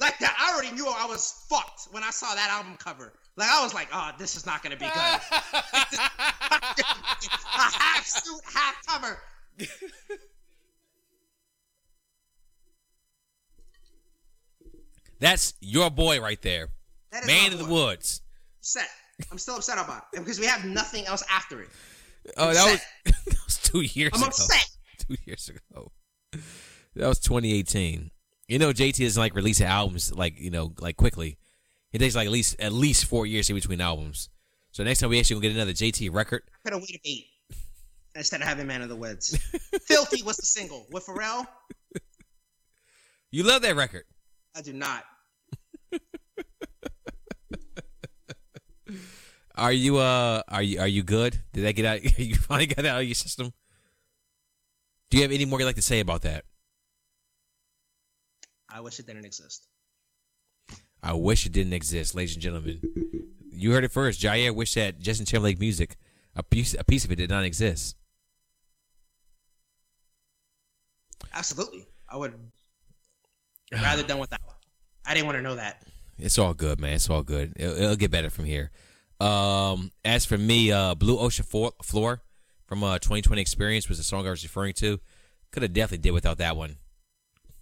like 0.00 0.18
that, 0.18 0.36
I 0.38 0.52
already 0.52 0.74
knew 0.74 0.86
I 0.86 1.06
was 1.06 1.46
fucked 1.48 1.88
when 1.92 2.02
I 2.02 2.10
saw 2.10 2.34
that 2.34 2.50
album 2.50 2.76
cover. 2.76 3.12
Like 3.36 3.48
I 3.48 3.62
was 3.62 3.72
like, 3.72 3.88
oh, 3.92 4.10
this 4.18 4.36
is 4.36 4.44
not 4.44 4.62
gonna 4.62 4.76
be 4.76 4.84
good. 4.84 4.92
a 4.94 5.20
half 7.54 8.04
suit, 8.04 8.40
half 8.52 8.74
cover. 8.86 9.18
That's 15.20 15.54
your 15.60 15.88
boy 15.88 16.20
right 16.20 16.42
there. 16.42 16.68
Man 17.26 17.52
in 17.52 17.58
the 17.58 17.64
woods. 17.64 18.22
Set. 18.60 18.88
I'm 19.30 19.38
still 19.38 19.56
upset 19.56 19.78
about 19.78 20.06
it 20.12 20.18
because 20.18 20.40
we 20.40 20.46
have 20.46 20.64
nothing 20.64 21.06
else 21.06 21.22
after 21.30 21.62
it. 21.62 21.68
Oh, 22.36 22.52
that 22.52 22.72
was, 22.72 22.80
that 23.26 23.44
was, 23.44 23.58
two 23.58 23.82
years. 23.82 24.10
I'm 24.14 24.20
ago. 24.20 24.28
upset. 24.28 24.68
Two 25.08 25.16
years 25.24 25.48
ago. 25.48 25.92
That 26.94 27.08
was 27.08 27.18
2018. 27.20 28.10
You 28.48 28.58
know, 28.58 28.70
JT 28.70 28.98
doesn't 28.98 29.20
like 29.20 29.34
releasing 29.34 29.66
albums 29.66 30.14
like 30.14 30.38
you 30.38 30.50
know 30.50 30.72
like 30.78 30.96
quickly. 30.96 31.38
It 31.92 31.98
takes 31.98 32.14
like 32.14 32.26
at 32.26 32.32
least 32.32 32.60
at 32.60 32.72
least 32.72 33.04
four 33.06 33.26
years 33.26 33.48
in 33.48 33.56
between 33.56 33.80
albums. 33.80 34.28
So 34.72 34.82
next 34.84 35.00
time 35.00 35.10
we 35.10 35.18
actually 35.18 35.36
gonna 35.36 35.48
get 35.48 35.56
another 35.56 35.72
JT 35.72 36.12
record. 36.12 36.42
I 36.52 36.58
could 36.64 36.72
have 36.74 36.82
waited 36.82 37.00
eight 37.04 37.26
instead 38.14 38.40
of 38.40 38.46
having 38.46 38.66
Man 38.66 38.82
of 38.82 38.88
the 38.88 38.96
Woods. 38.96 39.36
Filthy 39.86 40.22
was 40.22 40.36
the 40.36 40.46
single 40.46 40.86
with 40.90 41.06
Pharrell. 41.06 41.46
You 43.34 43.44
love 43.44 43.62
that 43.62 43.76
record. 43.76 44.04
I 44.54 44.60
do 44.60 44.74
not. 44.74 45.04
Are 49.54 49.72
you 49.72 49.98
uh 49.98 50.42
are 50.48 50.62
you 50.62 50.80
are 50.80 50.88
you 50.88 51.02
good? 51.02 51.38
Did 51.52 51.64
that 51.64 51.74
get 51.74 51.84
out? 51.84 52.18
You 52.18 52.34
finally 52.36 52.66
got 52.66 52.84
out 52.84 53.00
of 53.00 53.06
your 53.06 53.14
system. 53.14 53.52
Do 55.12 55.18
you 55.18 55.24
have 55.24 55.32
any 55.32 55.44
more 55.44 55.58
you'd 55.58 55.66
like 55.66 55.76
to 55.76 55.82
say 55.82 56.00
about 56.00 56.22
that? 56.22 56.46
I 58.66 58.80
wish 58.80 58.98
it 58.98 59.06
didn't 59.06 59.26
exist. 59.26 59.66
I 61.02 61.12
wish 61.12 61.44
it 61.44 61.52
didn't 61.52 61.74
exist, 61.74 62.14
ladies 62.14 62.32
and 62.32 62.42
gentlemen. 62.42 62.80
You 63.50 63.72
heard 63.72 63.84
it 63.84 63.92
first. 63.92 64.22
Jair 64.22 64.54
wished 64.54 64.74
that 64.76 65.00
Justin 65.00 65.26
Timberlake 65.26 65.60
music, 65.60 65.98
a 66.34 66.42
piece 66.42 66.74
a 66.78 66.82
piece 66.82 67.04
of 67.04 67.12
it 67.12 67.16
did 67.16 67.28
not 67.28 67.44
exist. 67.44 67.94
Absolutely. 71.34 71.86
I 72.08 72.16
would 72.16 72.32
rather 73.70 74.04
done 74.04 74.18
without. 74.18 74.40
I 75.04 75.12
didn't 75.12 75.26
want 75.26 75.36
to 75.36 75.42
know 75.42 75.56
that. 75.56 75.82
It's 76.18 76.38
all 76.38 76.54
good, 76.54 76.80
man. 76.80 76.94
It's 76.94 77.10
all 77.10 77.22
good. 77.22 77.52
It'll, 77.56 77.76
it'll 77.76 77.96
get 77.96 78.10
better 78.10 78.30
from 78.30 78.46
here. 78.46 78.70
Um, 79.20 79.92
as 80.06 80.24
for 80.24 80.38
me, 80.38 80.72
uh, 80.72 80.94
Blue 80.94 81.18
Ocean 81.18 81.44
Floor, 81.44 81.72
Floor 81.82 82.22
from 82.72 82.82
uh 82.84 82.98
2020 82.98 83.42
Experience 83.42 83.86
was 83.86 83.98
the 83.98 84.04
song 84.04 84.26
I 84.26 84.30
was 84.30 84.42
referring 84.42 84.72
to. 84.74 84.98
Could 85.50 85.62
have 85.62 85.74
definitely 85.74 85.98
did 85.98 86.12
without 86.12 86.38
that 86.38 86.56
one. 86.56 86.78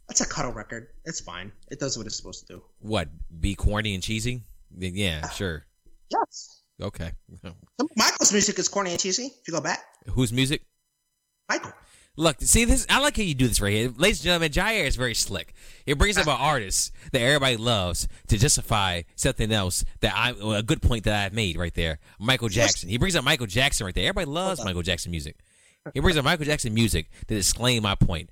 That's 0.07 0.21
a 0.21 0.29
cuddle 0.29 0.53
record. 0.53 0.87
It's 1.05 1.19
fine. 1.19 1.51
It 1.69 1.81
does 1.81 1.99
what 1.99 2.07
it's 2.07 2.15
supposed 2.15 2.47
to 2.47 2.53
do. 2.55 2.63
What? 2.79 3.09
Be 3.41 3.57
corny 3.57 3.95
and 3.95 4.05
cheesy? 4.05 4.45
Yeah, 4.79 5.29
sure. 5.31 5.67
Yes. 6.11 6.63
Okay. 6.81 7.11
Michael's 7.97 8.33
music 8.33 8.61
is 8.61 8.69
corny 8.69 8.93
and 8.93 9.01
cheesy. 9.01 9.25
If 9.25 9.49
you 9.49 9.53
go 9.55 9.61
back, 9.61 9.81
Whose 10.11 10.33
music? 10.33 10.63
Michael. 11.49 11.73
Look, 12.21 12.37
see 12.43 12.67
this. 12.67 12.87
I 12.91 13.01
like 13.01 13.17
how 13.17 13.23
you 13.23 13.35
do 13.35 13.49
this 13.49 13.63
right 13.63 13.73
here, 13.73 13.91
ladies 13.97 14.19
and 14.21 14.25
gentlemen. 14.25 14.51
Jair 14.53 14.85
is 14.85 14.95
very 14.97 15.15
slick. 15.15 15.55
He 15.87 15.95
brings 15.95 16.19
up 16.19 16.27
an 16.27 16.37
artist 16.39 16.93
that 17.13 17.23
everybody 17.23 17.57
loves 17.57 18.07
to 18.29 18.37
justify 18.37 19.03
something 19.17 19.51
else 19.51 19.87
that 20.01 20.13
I 20.15 20.35
a 20.59 20.63
good 20.63 20.83
point 20.83 21.05
that 21.05 21.15
I've 21.25 21.33
made 21.33 21.57
right 21.57 21.73
there. 21.73 21.99
Michael 22.19 22.51
Jackson. 22.51 22.91
He 22.91 22.99
brings 22.99 23.17
up 23.17 23.25
Michael 23.25 23.47
Jackson 23.47 23.87
right 23.87 23.95
there. 23.95 24.05
Everybody 24.05 24.27
loves 24.27 24.63
Michael 24.63 24.83
Jackson 24.83 25.11
music. 25.11 25.37
He 25.95 26.01
brings 26.01 26.19
up 26.19 26.27
Michael 26.27 26.45
Jackson 26.45 26.75
music 26.75 27.09
to 27.29 27.35
disclaim 27.35 27.83
my 27.85 27.95
point. 27.95 28.29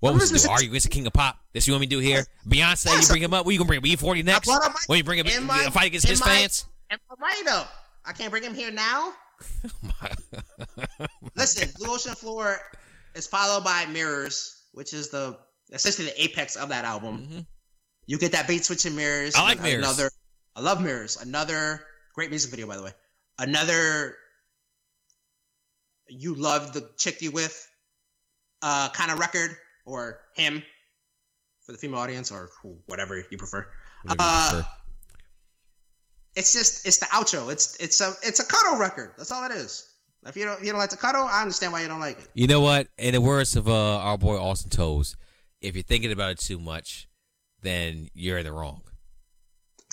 What 0.00 0.14
was 0.14 0.30
do? 0.32 0.50
Are 0.50 0.60
you 0.60 0.70
against 0.70 0.86
the 0.86 0.92
king 0.92 1.06
of 1.06 1.12
pop? 1.12 1.38
This 1.52 1.68
you 1.68 1.74
want 1.74 1.82
me 1.82 1.86
to 1.86 1.90
do 1.94 2.00
here? 2.00 2.24
Beyonce, 2.48 3.00
you 3.00 3.06
bring 3.06 3.22
him 3.22 3.34
up. 3.34 3.46
What 3.46 3.52
you 3.52 3.58
gonna 3.58 3.68
bring? 3.68 3.80
B 3.82 3.94
forty 3.94 4.24
next? 4.24 4.46
brought 4.48 4.64
up 4.64 4.72
Mike- 4.72 4.88
When 4.88 4.98
you 4.98 5.04
bring 5.04 5.24
him 5.24 5.46
my- 5.46 5.62
a 5.62 5.70
fight 5.70 5.86
against 5.86 6.08
his 6.08 6.18
my- 6.18 6.26
fans? 6.26 6.66
Am 6.90 6.98
I 7.22 7.42
though? 7.46 7.64
I 8.04 8.12
can't 8.14 8.30
bring 8.32 8.42
him 8.42 8.54
here 8.54 8.72
now. 8.72 9.12
Listen, 11.36 11.68
Blue 11.78 11.94
Ocean 11.94 12.14
Floor 12.16 12.58
is 13.18 13.26
followed 13.26 13.64
by 13.64 13.84
Mirrors, 13.86 14.64
which 14.72 14.94
is 14.94 15.10
the 15.10 15.38
essentially 15.72 16.06
the 16.08 16.22
apex 16.22 16.56
of 16.56 16.70
that 16.70 16.84
album. 16.84 17.26
Mhm. 17.26 17.46
You 18.06 18.16
get 18.18 18.32
that 18.32 18.48
beat 18.48 18.64
switch 18.64 18.86
in 18.86 18.96
Mirrors. 18.96 19.34
I 19.34 19.42
like 19.42 19.60
Mirrors. 19.60 19.84
Another, 19.84 20.10
I 20.56 20.60
love 20.60 20.80
Mirrors. 20.80 21.16
Another 21.18 21.84
great 22.14 22.30
music 22.30 22.50
video, 22.50 22.66
by 22.66 22.76
the 22.76 22.82
way. 22.82 22.94
Another, 23.38 24.16
you 26.06 26.34
love 26.34 26.72
the 26.72 26.90
chick 26.96 27.20
you 27.20 27.30
with, 27.30 27.68
uh, 28.62 28.88
kind 28.90 29.10
of 29.10 29.18
record 29.18 29.56
or 29.84 30.20
him 30.34 30.62
for 31.66 31.72
the 31.72 31.78
female 31.78 32.00
audience 32.00 32.30
or 32.30 32.50
whatever 32.86 33.18
you 33.30 33.36
prefer. 33.36 33.70
Whatever 34.04 34.22
you 34.22 34.28
Uh, 34.30 34.50
prefer. 34.52 34.68
It's 36.34 36.52
just 36.52 36.86
it's 36.86 36.98
the 36.98 37.06
outro. 37.06 37.50
It's 37.52 37.76
it's 37.76 38.00
a 38.00 38.14
it's 38.22 38.38
a 38.38 38.44
cuddle 38.44 38.78
record. 38.78 39.12
That's 39.18 39.32
all 39.32 39.44
it 39.44 39.52
is. 39.52 39.87
If 40.28 40.36
you 40.36 40.44
don't 40.44 40.60
you 40.62 40.70
don't 40.70 40.78
like 40.78 40.90
to 40.90 40.96
cuddle, 40.96 41.22
I 41.22 41.40
understand 41.42 41.72
why 41.72 41.82
you 41.82 41.88
don't 41.88 42.00
like 42.00 42.18
it. 42.18 42.28
You 42.34 42.46
know 42.46 42.60
what? 42.60 42.88
In 42.98 43.14
the 43.14 43.20
words 43.20 43.56
of 43.56 43.68
uh, 43.68 43.98
our 43.98 44.18
boy 44.18 44.36
Austin 44.36 44.70
Toes, 44.70 45.16
if 45.60 45.74
you're 45.74 45.82
thinking 45.82 46.12
about 46.12 46.32
it 46.32 46.38
too 46.38 46.58
much, 46.58 47.08
then 47.62 48.08
you're 48.14 48.38
in 48.38 48.44
the 48.44 48.52
wrong. 48.52 48.82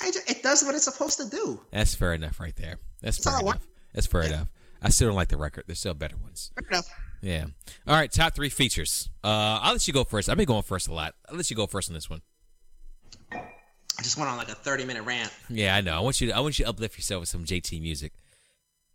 I 0.01 0.11
ju- 0.11 0.19
it 0.27 0.43
does 0.43 0.63
what 0.63 0.75
it's 0.75 0.83
supposed 0.83 1.19
to 1.19 1.29
do. 1.29 1.61
That's 1.71 1.95
fair 1.95 2.13
enough, 2.13 2.39
right 2.39 2.55
there. 2.55 2.79
That's 3.01 3.17
That's 3.17 3.37
fair 3.37 3.47
enough. 3.47 3.67
That's 3.93 4.07
fair 4.07 4.23
enough. 4.23 4.47
I 4.81 4.89
still 4.89 5.07
don't 5.07 5.15
like 5.15 5.29
the 5.29 5.37
record. 5.37 5.63
There's 5.67 5.79
still 5.79 5.93
better 5.93 6.17
ones. 6.17 6.51
Fair 6.59 6.69
enough. 6.69 6.89
Yeah. 7.21 7.45
All 7.87 7.95
right. 7.95 8.11
Top 8.11 8.35
three 8.35 8.49
features. 8.49 9.09
Uh, 9.23 9.59
I'll 9.61 9.71
let 9.73 9.87
you 9.87 9.93
go 9.93 10.03
first. 10.03 10.29
I've 10.29 10.37
been 10.37 10.45
going 10.45 10.63
first 10.63 10.89
a 10.89 10.93
lot. 10.93 11.15
I'll 11.29 11.37
let 11.37 11.49
you 11.49 11.55
go 11.55 11.65
first 11.65 11.89
on 11.89 11.93
this 11.95 12.09
one. 12.09 12.21
I 13.31 14.01
just 14.03 14.17
went 14.17 14.29
on 14.29 14.37
like 14.37 14.49
a 14.49 14.55
thirty 14.55 14.83
minute 14.83 15.03
rant. 15.03 15.31
Yeah, 15.49 15.75
I 15.75 15.81
know. 15.81 15.95
I 15.95 16.01
want 16.01 16.19
you. 16.19 16.27
To, 16.27 16.35
I 16.35 16.41
want 16.41 16.59
you 16.59 16.65
to 16.65 16.69
uplift 16.69 16.97
yourself 16.97 17.21
with 17.21 17.29
some 17.29 17.45
JT 17.45 17.81
music. 17.81 18.11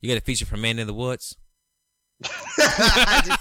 You 0.01 0.09
got 0.09 0.19
a 0.19 0.25
feature 0.25 0.47
from 0.47 0.63
Man 0.63 0.79
in 0.79 0.87
the 0.87 0.95
Woods. 0.95 1.37
I, 2.25 3.23
did, 3.25 3.35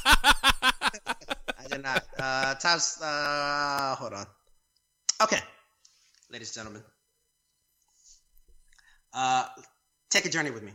I 1.58 1.68
did 1.70 1.84
not. 1.84 2.06
Uh, 2.18 2.56
tops. 2.56 3.02
Uh, 3.02 3.96
hold 3.98 4.14
on. 4.14 4.26
Okay, 5.22 5.40
ladies 6.30 6.50
and 6.50 6.64
gentlemen. 6.64 6.84
Uh, 9.14 9.46
take 10.10 10.26
a 10.26 10.30
journey 10.30 10.52
with 10.52 10.64
me, 10.64 10.72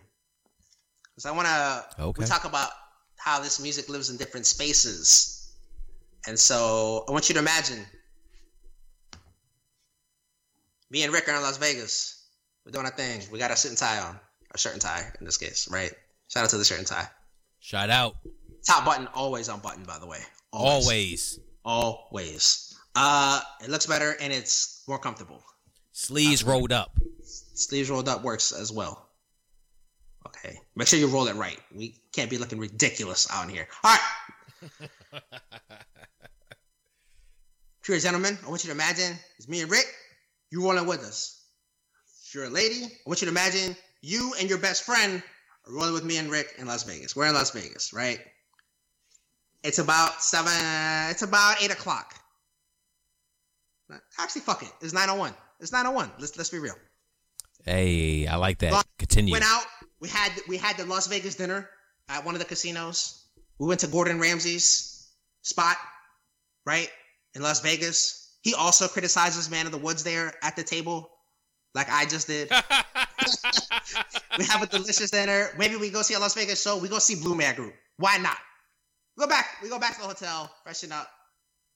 because 1.14 1.26
I 1.26 1.32
want 1.32 1.49
to. 1.49 2.03
Okay. 2.03 2.20
We 2.22 2.26
talk 2.26 2.45
about 2.45 2.70
how 3.16 3.41
this 3.41 3.61
music 3.61 3.89
lives 3.89 4.11
in 4.11 4.16
different 4.16 4.47
spaces, 4.47 5.55
and 6.26 6.39
so 6.39 7.05
I 7.09 7.12
want 7.12 7.28
you 7.28 7.35
to 7.35 7.41
imagine 7.41 7.85
me 10.91 11.03
and 11.05 11.12
Rick 11.12 11.28
are 11.28 11.37
in 11.37 11.43
Las 11.43 11.59
Vegas. 11.59 12.26
We're 12.64 12.72
doing 12.72 12.87
our 12.87 12.93
thing. 12.93 13.20
We 13.30 13.39
got 13.39 13.51
our 13.51 13.57
suit 13.57 13.70
and 13.70 13.78
tie 13.78 13.99
on, 13.99 14.18
our 14.55 14.59
shirt 14.59 14.72
and 14.72 14.80
tie 14.80 15.05
in 15.18 15.26
this 15.26 15.36
case, 15.36 15.68
right? 15.70 15.92
Shout 16.28 16.44
out 16.44 16.50
to 16.50 16.59
the 16.59 16.64
shirt 16.64 16.78
and 16.78 16.86
tie. 16.86 17.09
Shout 17.59 17.90
out. 17.90 18.14
Top 18.64 18.84
button 18.84 19.09
always 19.12 19.48
unbuttoned, 19.48 19.86
by 19.86 19.98
the 19.98 20.07
way. 20.07 20.20
Always. 20.52 21.40
Always. 21.64 22.78
Uh, 22.94 23.40
it 23.62 23.68
looks 23.68 23.86
better 23.86 24.14
and 24.20 24.32
it's 24.32 24.84
more 24.86 24.98
comfortable. 24.98 25.42
Sleeves 25.92 26.44
rolled 26.44 26.72
up. 26.72 26.92
Sleeves 27.24 27.90
rolled 27.90 28.09
up 28.09 28.22
works 28.22 28.52
as 28.52 28.70
well. 28.70 29.09
Okay. 30.26 30.57
Make 30.76 30.86
sure 30.86 31.00
you 31.00 31.09
roll 31.09 31.26
it 31.26 31.34
right. 31.34 31.59
We 31.74 32.00
can't 32.12 32.30
be 32.30 32.38
looking 32.38 32.61
ridiculous 32.61 33.28
out 33.32 33.50
here. 33.50 33.66
All 33.82 33.96
right. 33.96 35.20
Pure 37.82 37.98
gentlemen, 37.98 38.38
I 38.46 38.48
want 38.48 38.64
you 38.64 38.68
to 38.68 38.74
imagine 38.74 39.18
it's 39.36 39.48
me 39.48 39.61
and 39.61 39.70
Rick. 39.70 39.86
You 40.50 40.64
rolling 40.64 40.86
with 40.86 41.00
us. 41.00 41.44
If 42.26 42.34
you're 42.34 42.44
a 42.44 42.50
lady, 42.50 42.84
I 42.84 42.90
want 43.05 43.20
you 43.20 43.26
to 43.26 43.32
imagine 43.32 43.76
you 44.05 44.34
and 44.38 44.48
your 44.48 44.59
best 44.59 44.84
friend 44.84 45.22
are 45.66 45.72
rolling 45.72 45.94
with 45.94 46.05
me 46.05 46.18
and 46.18 46.30
Rick 46.30 46.55
in 46.59 46.66
Las 46.66 46.82
Vegas. 46.84 47.16
We're 47.16 47.26
in 47.26 47.34
Las 47.34 47.50
Vegas, 47.50 47.92
right? 47.92 48.20
It's 49.62 49.78
about 49.78 50.22
seven. 50.22 50.52
It's 51.11 51.22
about 51.22 51.62
eight 51.62 51.72
o'clock. 51.72 52.14
Actually, 54.18 54.42
fuck 54.42 54.62
it. 54.62 54.70
It's 54.82 54.92
nine 54.92 55.09
oh 55.09 55.14
one. 55.14 55.34
It's 55.61 55.72
nine 55.72 55.86
oh 55.86 55.92
one. 55.92 56.11
Let's 56.18 56.36
let's 56.36 56.50
be 56.50 56.59
real. 56.59 56.74
Hey, 57.64 58.26
I 58.26 58.36
like 58.36 58.59
that. 58.59 58.72
Well, 58.72 58.82
Continue. 58.98 59.32
Went 59.32 59.44
out. 59.46 59.64
We 60.00 60.09
had 60.09 60.32
we 60.48 60.59
had 60.59 60.76
the 60.76 60.84
Las 60.84 61.07
Vegas 61.07 61.34
dinner 61.34 61.70
at 62.11 62.24
one 62.24 62.34
of 62.34 62.40
the 62.40 62.46
casinos. 62.46 63.24
We 63.59 63.66
went 63.66 63.80
to 63.80 63.86
Gordon 63.86 64.20
Ramsay's 64.20 65.09
spot, 65.42 65.76
right 66.66 66.90
in 67.34 67.40
Las 67.40 67.61
Vegas. 67.61 68.36
He 68.42 68.52
also 68.52 68.86
criticizes 68.86 69.50
Man 69.50 69.64
of 69.64 69.72
the 69.72 69.78
Woods 69.78 70.05
there 70.05 70.34
at 70.42 70.57
the 70.57 70.62
table, 70.62 71.11
like 71.74 71.88
I 71.90 72.05
just 72.05 72.26
did. 72.26 72.50
we 74.39 74.45
have 74.45 74.62
a 74.62 74.66
delicious 74.66 75.11
dinner. 75.11 75.49
Maybe 75.59 75.76
we 75.76 75.91
go 75.91 76.03
see 76.03 76.14
a 76.14 76.18
Las 76.18 76.35
Vegas 76.35 76.62
show. 76.62 76.78
We 76.78 76.89
go 76.89 76.99
see 76.99 77.14
Blue 77.14 77.35
Man 77.35 77.55
Group. 77.55 77.74
Why 77.97 78.18
not? 78.18 78.37
We 79.16 79.22
go 79.22 79.28
back. 79.28 79.47
We 79.62 79.68
go 79.68 79.78
back 79.78 79.95
to 79.97 80.03
the 80.03 80.09
hotel, 80.09 80.51
freshen 80.62 80.93
up. 80.93 81.09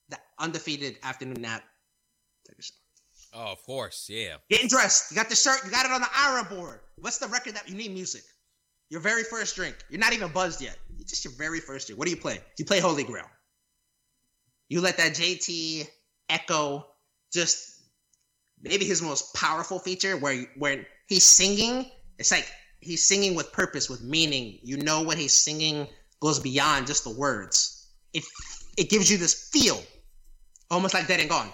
The 0.08 0.18
undefeated 0.38 0.96
afternoon 1.02 1.42
nap. 1.42 1.62
Take 2.48 2.58
a 2.58 2.62
shower. 2.62 3.46
oh, 3.46 3.52
of 3.52 3.62
course. 3.62 4.08
Yeah. 4.10 4.36
Getting 4.48 4.68
dressed. 4.68 5.10
You 5.10 5.16
got 5.16 5.28
the 5.28 5.36
shirt. 5.36 5.60
You 5.64 5.70
got 5.70 5.84
it 5.84 5.92
on 5.92 6.00
the 6.00 6.08
iron 6.16 6.46
board. 6.46 6.80
What's 6.96 7.18
the 7.18 7.28
record 7.28 7.54
that 7.54 7.68
you 7.68 7.74
need 7.74 7.92
music? 7.92 8.22
Your 8.90 9.00
very 9.00 9.22
first 9.22 9.54
drink. 9.54 9.76
You're 9.90 10.00
not 10.00 10.14
even 10.14 10.32
buzzed 10.32 10.62
yet. 10.62 10.78
It's 10.98 11.10
just 11.10 11.24
your 11.24 11.34
very 11.34 11.60
first 11.60 11.86
drink. 11.88 11.98
What 11.98 12.06
do 12.06 12.10
you 12.10 12.16
play? 12.16 12.40
You 12.58 12.64
play 12.64 12.80
Holy 12.80 13.04
Grail. 13.04 13.26
You 14.70 14.80
let 14.80 14.96
that 14.96 15.12
JT 15.12 15.86
echo 16.30 16.86
just 17.32 17.82
maybe 18.62 18.84
his 18.84 19.02
most 19.02 19.34
powerful 19.34 19.78
feature 19.78 20.16
where 20.16 20.46
when 20.56 20.86
he's 21.06 21.24
singing, 21.24 21.90
it's 22.18 22.30
like 22.30 22.46
he's 22.80 23.04
singing 23.04 23.34
with 23.34 23.52
purpose, 23.52 23.88
with 23.88 24.02
meaning. 24.02 24.58
You 24.62 24.78
know 24.78 25.02
what 25.02 25.18
he's 25.18 25.34
singing 25.34 25.86
goes 26.20 26.38
beyond 26.40 26.86
just 26.86 27.04
the 27.04 27.10
words. 27.10 27.86
It 28.12 28.24
it 28.76 28.90
gives 28.90 29.10
you 29.10 29.18
this 29.18 29.50
feel, 29.50 29.80
almost 30.70 30.94
like 30.94 31.06
Dead 31.06 31.20
and 31.20 31.28
Gone. 31.28 31.50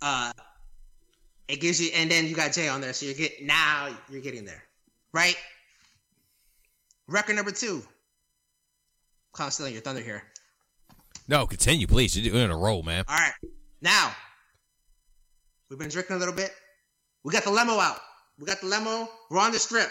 Uh, 0.00 0.32
It 1.48 1.60
gives 1.60 1.80
you, 1.80 1.90
and 1.94 2.10
then 2.10 2.26
you 2.26 2.34
got 2.34 2.52
Jay 2.52 2.68
on 2.68 2.80
there, 2.80 2.92
so 2.92 3.04
you're 3.06 3.14
getting 3.14 3.46
now 3.46 3.88
you're 4.08 4.22
getting 4.22 4.44
there, 4.44 4.62
right? 5.12 5.36
Record 7.08 7.36
number 7.36 7.50
two. 7.50 7.82
Kind 9.34 9.48
of 9.48 9.52
stealing 9.52 9.72
your 9.72 9.82
thunder 9.82 10.02
here. 10.02 10.22
No, 11.28 11.46
continue, 11.46 11.86
please. 11.86 12.16
You're 12.16 12.36
in 12.36 12.50
a 12.50 12.56
roll, 12.56 12.82
man. 12.82 13.04
All 13.08 13.16
right, 13.16 13.32
now 13.80 14.12
we've 15.68 15.78
been 15.78 15.90
drinking 15.90 16.16
a 16.16 16.18
little 16.18 16.34
bit. 16.34 16.52
We 17.22 17.32
got 17.32 17.44
the 17.44 17.50
limo 17.50 17.78
out. 17.78 18.00
We 18.42 18.46
got 18.46 18.60
the 18.60 18.66
limo. 18.66 19.08
We're 19.30 19.38
on 19.38 19.52
the 19.52 19.58
strip. 19.60 19.88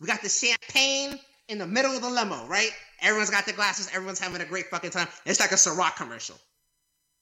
We 0.00 0.06
got 0.06 0.22
the 0.22 0.28
champagne 0.30 1.20
in 1.48 1.58
the 1.58 1.66
middle 1.66 1.94
of 1.94 2.00
the 2.00 2.08
limo, 2.08 2.46
right? 2.46 2.70
Everyone's 3.02 3.28
got 3.28 3.44
their 3.44 3.54
glasses. 3.54 3.90
Everyone's 3.92 4.18
having 4.18 4.40
a 4.40 4.46
great 4.46 4.68
fucking 4.70 4.90
time. 4.90 5.06
It's 5.26 5.38
like 5.38 5.52
a 5.52 5.56
Ciroc 5.56 5.94
commercial. 5.94 6.36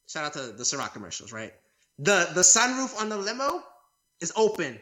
Shout 0.06 0.24
out 0.24 0.34
to 0.34 0.52
the 0.52 0.62
Ciroc 0.62 0.92
commercials, 0.92 1.32
right? 1.32 1.52
The 1.98 2.30
the 2.32 2.42
sunroof 2.42 2.96
on 3.00 3.08
the 3.08 3.16
limo 3.16 3.60
is 4.20 4.32
open. 4.36 4.78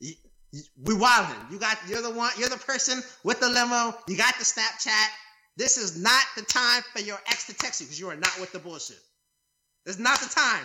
We 0.00 0.94
wilding. 0.94 1.34
You 1.50 1.58
got 1.58 1.78
you're 1.88 2.00
the 2.00 2.10
one. 2.10 2.30
You're 2.38 2.48
the 2.48 2.56
person 2.56 3.02
with 3.24 3.40
the 3.40 3.48
limo. 3.48 3.92
You 4.06 4.16
got 4.16 4.38
the 4.38 4.44
Snapchat. 4.44 5.08
This 5.56 5.78
is 5.78 6.00
not 6.00 6.22
the 6.36 6.42
time 6.42 6.84
for 6.94 7.02
your 7.02 7.18
ex 7.26 7.48
to 7.48 7.54
text 7.54 7.80
you 7.80 7.88
because 7.88 7.98
you 7.98 8.08
are 8.08 8.16
not 8.16 8.38
with 8.38 8.52
the 8.52 8.60
bullshit. 8.60 9.00
This 9.84 9.96
is 9.96 10.00
not 10.00 10.20
the 10.20 10.28
time. 10.28 10.64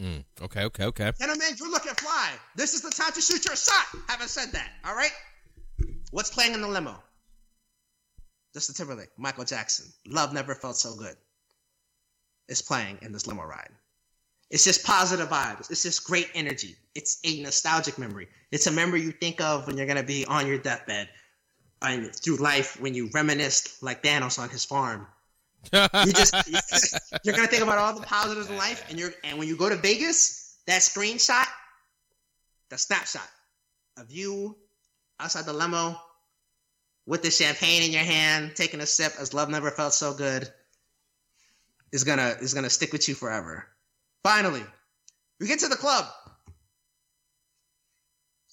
Mm, 0.00 0.24
okay, 0.42 0.64
okay, 0.64 0.84
okay. 0.84 1.12
Gentlemen, 1.18 1.48
you're 1.58 1.70
looking 1.70 1.94
fly. 1.94 2.30
This 2.54 2.74
is 2.74 2.82
the 2.82 2.90
time 2.90 3.12
to 3.12 3.20
shoot 3.20 3.44
your 3.44 3.56
shot. 3.56 3.86
Haven't 4.08 4.28
said 4.28 4.52
that. 4.52 4.70
All 4.84 4.94
right. 4.94 5.10
What's 6.12 6.30
playing 6.30 6.54
in 6.54 6.60
the 6.60 6.68
limo? 6.68 7.02
Justin 8.54 8.74
Timberlake, 8.74 9.10
Michael 9.18 9.44
Jackson. 9.44 9.86
Love 10.06 10.32
never 10.32 10.54
felt 10.54 10.76
so 10.76 10.94
good. 10.94 11.16
Is 12.48 12.62
playing 12.62 12.98
in 13.02 13.12
this 13.12 13.26
limo 13.26 13.42
ride. 13.42 13.70
It's 14.50 14.64
just 14.64 14.84
positive 14.84 15.28
vibes. 15.28 15.70
It's 15.70 15.82
just 15.82 16.04
great 16.04 16.30
energy. 16.34 16.76
It's 16.94 17.18
a 17.24 17.42
nostalgic 17.42 17.98
memory. 17.98 18.28
It's 18.50 18.66
a 18.66 18.72
memory 18.72 19.02
you 19.02 19.12
think 19.12 19.40
of 19.40 19.66
when 19.66 19.76
you're 19.76 19.86
gonna 19.86 20.02
be 20.02 20.24
on 20.24 20.46
your 20.46 20.58
deathbed 20.58 21.08
and 21.82 22.14
through 22.14 22.36
life 22.36 22.80
when 22.80 22.94
you 22.94 23.10
reminisce 23.12 23.82
like 23.82 24.02
Thanos 24.02 24.38
on 24.38 24.48
his 24.48 24.64
farm. 24.64 25.06
You 25.72 26.12
just 26.12 26.34
you're 27.24 27.34
gonna 27.34 27.48
think 27.48 27.62
about 27.62 27.78
all 27.78 27.94
the 27.94 28.06
positives 28.06 28.48
in 28.48 28.56
life, 28.56 28.84
and 28.88 28.98
you're 28.98 29.12
and 29.24 29.38
when 29.38 29.48
you 29.48 29.56
go 29.56 29.68
to 29.68 29.76
Vegas, 29.76 30.56
that 30.66 30.80
screenshot, 30.80 31.46
the 32.70 32.78
snapshot 32.78 33.28
of 33.96 34.10
you 34.10 34.56
outside 35.20 35.44
the 35.44 35.52
limo 35.52 35.96
with 37.06 37.22
the 37.22 37.30
champagne 37.30 37.82
in 37.82 37.90
your 37.90 38.02
hand, 38.02 38.52
taking 38.54 38.80
a 38.80 38.86
sip 38.86 39.12
as 39.18 39.34
love 39.34 39.48
never 39.48 39.70
felt 39.70 39.94
so 39.94 40.14
good, 40.14 40.48
is 41.92 42.04
gonna 42.04 42.36
is 42.40 42.54
gonna 42.54 42.70
stick 42.70 42.92
with 42.92 43.08
you 43.08 43.14
forever. 43.14 43.66
Finally, 44.22 44.64
we 45.40 45.46
get 45.46 45.60
to 45.60 45.68
the 45.68 45.76
club. 45.76 46.06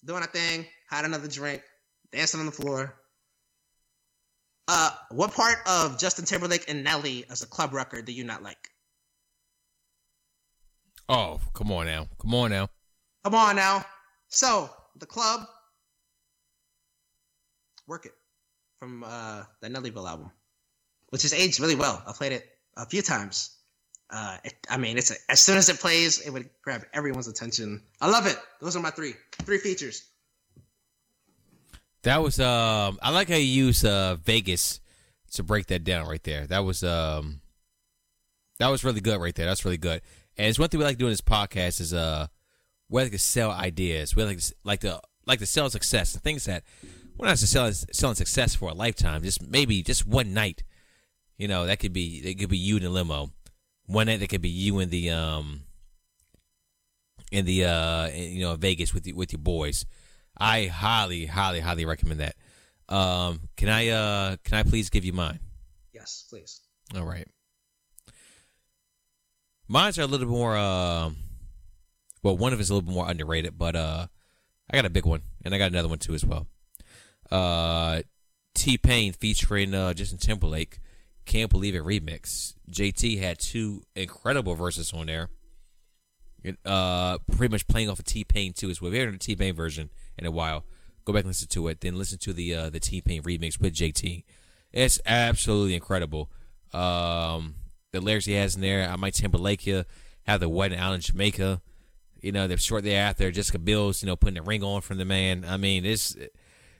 Doing 0.03 0.23
a 0.23 0.27
thing, 0.27 0.67
had 0.87 1.03
another 1.03 1.27
drink, 1.27 1.63
dancing 2.11 2.39
on 2.39 2.45
the 2.45 2.51
floor. 2.51 2.93
Uh, 4.67 4.89
what 5.11 5.31
part 5.31 5.57
of 5.67 5.99
Justin 5.99 6.25
Timberlake 6.25 6.65
and 6.67 6.83
Nelly 6.83 7.25
as 7.29 7.43
a 7.43 7.47
club 7.47 7.73
record 7.73 8.05
do 8.05 8.11
you 8.11 8.23
not 8.23 8.41
like? 8.41 8.69
Oh, 11.07 11.39
come 11.53 11.71
on 11.71 11.85
now. 11.85 12.07
Come 12.19 12.33
on 12.33 12.49
now. 12.49 12.67
Come 13.23 13.35
on 13.35 13.55
now. 13.55 13.85
So, 14.29 14.69
the 14.97 15.05
club, 15.05 15.47
Work 17.87 18.07
It 18.07 18.13
from 18.79 19.03
uh, 19.05 19.43
the 19.61 19.69
Nellyville 19.69 20.09
album, 20.09 20.31
which 21.09 21.21
has 21.21 21.33
aged 21.33 21.59
really 21.59 21.75
well. 21.75 22.01
I 22.07 22.11
played 22.13 22.31
it 22.31 22.45
a 22.75 22.85
few 22.87 23.03
times. 23.03 23.57
Uh, 24.09 24.37
it, 24.43 24.53
I 24.69 24.77
mean, 24.77 24.97
it's 24.97 25.11
a, 25.11 25.15
as 25.29 25.39
soon 25.39 25.57
as 25.57 25.69
it 25.69 25.79
plays, 25.79 26.21
it 26.21 26.31
would 26.31 26.49
grab 26.63 26.85
everyone's 26.93 27.27
attention. 27.27 27.81
I 28.01 28.09
love 28.09 28.25
it. 28.25 28.37
Those 28.61 28.75
are 28.75 28.81
my 28.81 28.91
three 28.91 29.13
three 29.43 29.57
features. 29.57 30.09
That 32.05 32.21
was 32.21 32.39
um. 32.39 32.99
I 33.01 33.09
like 33.09 33.29
how 33.29 33.35
you 33.35 33.65
use 33.65 33.83
uh 33.83 34.15
Vegas 34.23 34.79
to 35.31 35.43
break 35.43 35.65
that 35.67 35.83
down 35.83 36.07
right 36.07 36.23
there. 36.23 36.45
That 36.45 36.59
was 36.59 36.83
um. 36.83 37.41
That 38.59 38.67
was 38.67 38.83
really 38.83 39.01
good 39.01 39.19
right 39.19 39.33
there. 39.33 39.47
That's 39.47 39.65
really 39.65 39.77
good. 39.77 40.01
And 40.37 40.47
it's 40.47 40.59
one 40.59 40.69
thing 40.69 40.77
we 40.79 40.85
like 40.85 40.99
doing 40.99 41.11
this 41.11 41.21
podcast 41.21 41.81
is 41.81 41.93
uh, 41.93 42.27
we 42.89 43.01
like 43.01 43.11
to 43.11 43.17
sell 43.17 43.51
ideas. 43.51 44.15
We 44.15 44.23
like 44.23 44.37
to, 44.37 44.53
like 44.63 44.79
to 44.81 45.01
like 45.25 45.39
to 45.39 45.47
sell 45.47 45.69
success. 45.69 46.13
The 46.13 46.19
things 46.19 46.45
that 46.45 46.63
we're 47.17 47.27
not 47.27 47.39
selling 47.39 47.73
selling 47.73 48.15
success 48.15 48.53
for 48.53 48.69
a 48.69 48.73
lifetime. 48.73 49.23
Just 49.23 49.41
maybe 49.41 49.81
just 49.81 50.05
one 50.05 50.33
night. 50.33 50.63
You 51.37 51.47
know 51.47 51.65
that 51.65 51.79
could 51.79 51.91
be 51.91 52.21
it 52.23 52.35
could 52.35 52.49
be 52.49 52.57
you 52.57 52.77
in 52.77 52.83
the 52.83 52.89
limo. 52.89 53.31
One 53.87 54.05
night 54.05 54.19
that 54.19 54.29
could 54.29 54.43
be 54.43 54.49
you 54.49 54.79
in 54.79 54.91
the 54.91 55.09
um 55.09 55.63
in 57.31 57.45
the 57.45 57.65
uh 57.65 58.09
in, 58.09 58.33
you 58.33 58.41
know 58.41 58.55
Vegas 58.55 58.93
with 58.93 59.03
the, 59.05 59.13
with 59.13 59.33
your 59.33 59.41
boys. 59.41 59.87
I 60.37 60.65
highly 60.65 61.25
highly 61.25 61.59
highly 61.59 61.85
recommend 61.85 62.19
that. 62.19 62.35
Um, 62.87 63.41
can 63.57 63.69
I 63.69 63.89
uh 63.89 64.35
can 64.43 64.57
I 64.57 64.63
please 64.63 64.89
give 64.89 65.05
you 65.05 65.13
mine? 65.13 65.39
Yes, 65.93 66.25
please. 66.29 66.61
All 66.95 67.05
right. 67.05 67.27
Mine's 69.67 69.97
are 69.97 70.03
a 70.03 70.05
little 70.05 70.27
bit 70.27 70.31
more. 70.31 70.55
Uh, 70.55 71.09
well, 72.21 72.37
one 72.37 72.53
of 72.53 72.59
it's 72.59 72.69
a 72.69 72.73
little 72.73 72.87
bit 72.87 72.93
more 72.93 73.09
underrated, 73.09 73.57
but 73.57 73.75
uh, 73.75 74.07
I 74.69 74.75
got 74.75 74.85
a 74.85 74.89
big 74.89 75.05
one, 75.05 75.21
and 75.43 75.55
I 75.55 75.57
got 75.57 75.71
another 75.71 75.87
one 75.87 75.99
too 75.99 76.13
as 76.13 76.23
well. 76.23 76.47
Uh, 77.31 78.03
T 78.53 78.77
Pain 78.77 79.13
featuring 79.13 79.73
uh, 79.73 79.93
Justin 79.93 80.19
Timberlake. 80.19 80.79
Can't 81.25 81.49
believe 81.49 81.73
it 81.73 81.83
remix. 81.83 82.53
JT 82.69 83.19
had 83.19 83.39
two 83.39 83.81
incredible 83.95 84.53
verses 84.53 84.93
on 84.93 85.07
there. 85.07 85.29
Uh, 86.65 87.17
pretty 87.31 87.51
much 87.51 87.67
playing 87.67 87.89
off 87.89 87.99
of 87.99 88.05
T 88.05 88.23
Pain 88.23 88.53
too 88.53 88.69
as 88.69 88.81
well. 88.81 88.91
We 88.91 88.97
haven't 88.97 89.13
heard 89.13 89.19
the 89.21 89.25
T 89.25 89.35
Pain 89.35 89.55
version 89.55 89.89
in 90.17 90.25
a 90.25 90.31
while. 90.31 90.65
Go 91.05 91.13
back 91.13 91.21
and 91.21 91.29
listen 91.29 91.47
to 91.49 91.67
it. 91.67 91.81
Then 91.81 91.97
listen 91.97 92.17
to 92.19 92.33
the 92.33 92.53
uh, 92.53 92.69
the 92.69 92.79
T 92.79 93.01
Pain 93.01 93.23
remix 93.23 93.59
with 93.59 93.73
JT. 93.73 94.23
It's 94.71 94.99
absolutely 95.05 95.75
incredible. 95.75 96.29
Um, 96.73 97.55
the 97.91 98.01
lyrics 98.01 98.25
he 98.25 98.33
has 98.33 98.55
in 98.55 98.61
there. 98.61 98.89
I 98.89 98.95
might 98.95 99.13
Timberlake 99.13 99.65
you. 99.65 99.85
Have 100.23 100.39
the 100.39 100.49
wedding 100.49 100.79
out 100.79 100.93
in 100.93 101.01
Jamaica. 101.01 101.61
You 102.19 102.31
know, 102.31 102.47
they're 102.47 102.57
short 102.57 102.83
thereafter. 102.83 103.31
Jessica 103.31 103.59
Bills, 103.59 104.01
you 104.01 104.07
know, 104.07 104.15
putting 104.15 104.35
the 104.35 104.41
ring 104.41 104.63
on 104.63 104.81
from 104.81 104.97
the 104.97 105.05
man. 105.05 105.45
I 105.47 105.57
mean, 105.57 105.83
this 105.83 106.17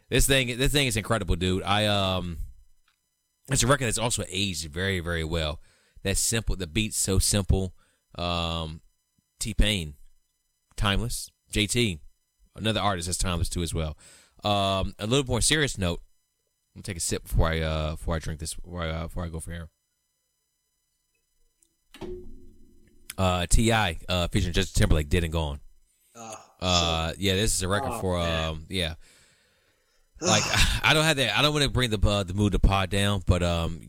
this 0.10 0.28
thing 0.28 0.58
this 0.58 0.72
thing 0.72 0.88
is 0.88 0.98
incredible, 0.98 1.36
dude. 1.36 1.64
I 1.64 1.86
um, 1.86 2.40
it's 3.50 3.64
a 3.64 3.68
record 3.68 3.86
that's 3.86 3.98
also 3.98 4.24
aged 4.28 4.72
very 4.72 5.00
very 5.00 5.24
well. 5.24 5.60
That's 6.04 6.20
simple. 6.20 6.56
The 6.56 6.68
beat's 6.68 6.98
so 6.98 7.20
simple. 7.20 7.74
Um, 8.16 8.82
T 9.40 9.54
Pain, 9.54 9.96
timeless. 10.76 11.30
JT, 11.52 12.00
another 12.56 12.80
artist 12.82 13.08
that's 13.08 13.18
timeless 13.18 13.50
too 13.50 13.64
as 13.64 13.74
well. 13.74 13.98
Um, 14.44 14.94
a 15.00 15.08
little 15.08 15.26
more 15.26 15.42
serious 15.42 15.78
note. 15.78 16.02
I'm 16.76 16.80
gonna 16.80 16.84
take 16.84 16.98
a 16.98 17.00
sip 17.02 17.24
before 17.24 17.48
I 17.48 17.60
uh 17.62 17.92
before 17.92 18.16
I 18.16 18.20
drink 18.20 18.40
this 18.40 18.54
before 18.54 18.82
I 18.82 18.90
uh, 18.90 19.04
before 19.04 19.24
I 19.24 19.30
go 19.30 19.40
for 19.40 19.52
here. 19.52 19.70
Uh, 23.18 23.46
Ti 23.50 23.72
uh 23.72 24.28
featuring 24.30 24.54
Justin 24.54 24.82
Timberlake 24.82 25.08
dead 25.10 25.24
and 25.24 25.32
gone. 25.32 25.60
Oh, 26.16 26.36
Uh, 26.62 27.14
yeah, 27.18 27.36
this 27.36 27.56
is 27.56 27.62
a 27.64 27.68
record 27.68 27.92
Oh, 27.94 28.00
for 28.00 28.18
man. 28.18 28.50
um, 28.50 28.66
yeah. 28.70 28.96
Like 30.20 30.44
I 30.84 30.94
don't 30.94 31.04
have 31.06 31.18
that. 31.18 31.38
I 31.38 31.42
don't 31.42 31.54
want 31.54 31.64
to 31.64 31.70
bring 31.72 31.90
the 31.92 32.00
uh, 32.08 32.24
the 32.24 32.34
mood 32.34 32.52
the 32.54 32.60
pod 32.60 32.90
down, 32.90 33.22
but 33.26 33.42
um, 33.44 33.80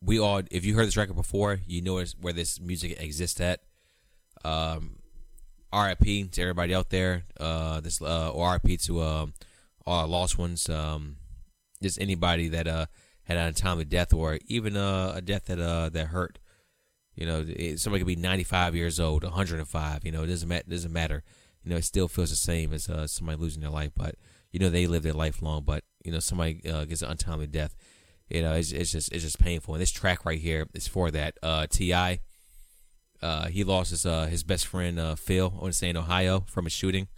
we 0.00 0.18
all 0.20 0.42
if 0.50 0.64
you 0.64 0.74
heard 0.74 0.86
this 0.86 0.96
record 0.96 1.16
before, 1.16 1.60
you 1.66 1.82
know 1.82 2.02
where 2.20 2.32
this 2.32 2.60
music 2.60 3.00
exists 3.00 3.40
at. 3.40 3.60
Um, 4.44 4.96
RIP 5.72 6.30
to 6.32 6.42
everybody 6.42 6.74
out 6.74 6.90
there. 6.90 7.24
Uh, 7.38 7.80
this 7.80 8.00
uh, 8.00 8.30
or 8.30 8.52
RIP 8.52 8.80
to 8.82 9.02
um, 9.02 9.34
all 9.86 10.00
our 10.00 10.06
lost 10.06 10.38
ones. 10.38 10.68
Um, 10.68 11.16
just 11.82 12.00
anybody 12.00 12.48
that 12.48 12.66
uh 12.66 12.86
had 13.24 13.36
an 13.36 13.48
untimely 13.48 13.84
death 13.84 14.14
or 14.14 14.38
even 14.46 14.76
uh, 14.76 15.12
a 15.16 15.20
death 15.20 15.46
that 15.46 15.60
uh 15.60 15.88
that 15.90 16.06
hurt. 16.08 16.38
You 17.14 17.26
know, 17.26 17.44
it, 17.48 17.80
somebody 17.80 18.00
could 18.00 18.06
be 18.06 18.16
95 18.16 18.74
years 18.74 19.00
old, 19.00 19.24
105. 19.24 20.04
You 20.04 20.12
know, 20.12 20.22
it 20.22 20.26
doesn't 20.26 20.48
matter. 20.48 20.64
Doesn't 20.68 20.92
matter. 20.92 21.22
You 21.64 21.70
know, 21.70 21.76
it 21.76 21.84
still 21.84 22.08
feels 22.08 22.30
the 22.30 22.36
same 22.36 22.72
as 22.72 22.88
uh, 22.88 23.06
somebody 23.06 23.38
losing 23.38 23.62
their 23.62 23.70
life. 23.70 23.92
But 23.96 24.16
you 24.52 24.60
know, 24.60 24.68
they 24.68 24.86
live 24.86 25.02
their 25.02 25.14
life 25.14 25.42
long. 25.42 25.64
But 25.64 25.82
you 26.04 26.12
know, 26.12 26.20
somebody 26.20 26.60
uh, 26.70 26.84
gets 26.84 27.02
an 27.02 27.10
untimely 27.10 27.46
death. 27.46 27.74
You 28.28 28.42
know, 28.42 28.52
it's, 28.52 28.72
it's 28.72 28.92
just 28.92 29.12
it's 29.12 29.24
just 29.24 29.38
painful. 29.38 29.74
And 29.74 29.80
this 29.80 29.90
track 29.90 30.24
right 30.24 30.38
here 30.38 30.66
is 30.74 30.86
for 30.86 31.10
that. 31.10 31.38
Uh, 31.42 31.66
Ti, 31.68 32.20
uh, 33.22 33.46
he 33.46 33.64
lost 33.64 33.90
his 33.90 34.06
uh, 34.06 34.26
his 34.26 34.42
best 34.42 34.66
friend 34.66 34.98
uh, 34.98 35.14
Phil. 35.14 35.52
I 35.56 35.60
want 35.60 35.72
to 35.72 35.78
say 35.78 35.88
in 35.88 35.96
Ohio 35.96 36.44
from 36.48 36.66
a 36.66 36.70
shooting. 36.70 37.08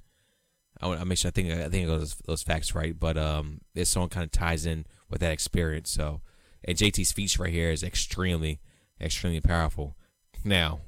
I 0.80 0.86
want 0.86 1.01
to 1.01 1.07
make 1.07 1.18
sure 1.18 1.28
I 1.28 1.32
think 1.32 1.53
I 1.53 1.68
think 1.68 1.86
those, 1.86 2.14
those 2.26 2.42
facts 2.42 2.74
right. 2.74 2.99
But 2.99 3.16
um, 3.16 3.61
this 3.74 3.90
song 3.90 4.09
kind 4.09 4.24
of 4.24 4.30
ties 4.30 4.64
in 4.66 4.86
with 5.11 5.20
that 5.20 5.32
experience. 5.32 5.90
So, 5.90 6.20
and 6.64 6.76
JT's 6.76 7.09
speech 7.09 7.38
right 7.38 7.53
here 7.53 7.70
is 7.70 7.82
extremely 7.82 8.61
extremely 9.01 9.40
powerful. 9.40 9.96
Now, 10.44 10.80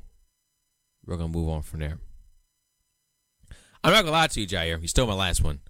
we're 1.04 1.16
gonna 1.16 1.28
move 1.28 1.48
on 1.48 1.62
from 1.62 1.80
there. 1.80 1.98
I'm 3.82 3.92
not 3.92 4.02
gonna 4.02 4.12
lie 4.12 4.26
to 4.28 4.40
you, 4.40 4.46
Jair. 4.46 4.80
You 4.80 4.88
stole 4.88 5.06
my 5.06 5.14
last 5.14 5.42
one. 5.42 5.60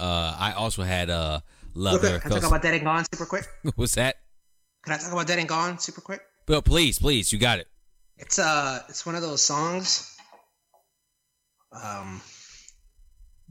Uh, 0.00 0.34
I 0.38 0.52
also 0.52 0.82
had 0.82 1.10
uh, 1.10 1.40
love. 1.74 2.00
Can 2.00 2.14
I 2.14 2.18
talk 2.18 2.44
about 2.44 2.62
Dead 2.62 2.74
and 2.74 2.84
Gone 2.84 3.04
super 3.12 3.26
quick? 3.26 3.46
What's 3.76 3.94
that? 3.94 4.16
Can 4.84 4.94
I 4.94 4.98
talk 4.98 5.12
about 5.12 5.26
Dead 5.26 5.38
and 5.38 5.48
Gone 5.48 5.78
super 5.78 6.00
quick? 6.00 6.20
Well, 6.46 6.62
please, 6.62 6.98
please, 6.98 7.32
you 7.32 7.38
got 7.38 7.58
it. 7.58 7.68
It's 8.18 8.38
uh, 8.38 8.80
it's 8.88 9.06
one 9.06 9.14
of 9.14 9.22
those 9.22 9.42
songs. 9.42 10.16
Um, 11.72 12.20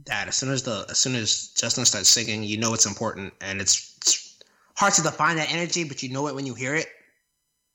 that 0.06 0.28
as 0.28 0.36
soon 0.36 0.52
as 0.52 0.64
the 0.64 0.86
as 0.90 0.98
soon 1.00 1.16
as 1.16 1.50
Justin 1.50 1.86
starts 1.86 2.10
singing, 2.10 2.44
you 2.44 2.58
know 2.58 2.74
it's 2.74 2.86
important, 2.86 3.34
and 3.42 3.62
it's, 3.62 3.96
it's 3.98 4.40
hard 4.76 4.94
to 4.94 5.02
define 5.02 5.38
that 5.38 5.52
energy, 5.52 5.84
but 5.84 6.04
you 6.04 6.10
know 6.10 6.28
it 6.28 6.36
when 6.36 6.46
you 6.46 6.54
hear 6.54 6.76
it. 6.76 6.88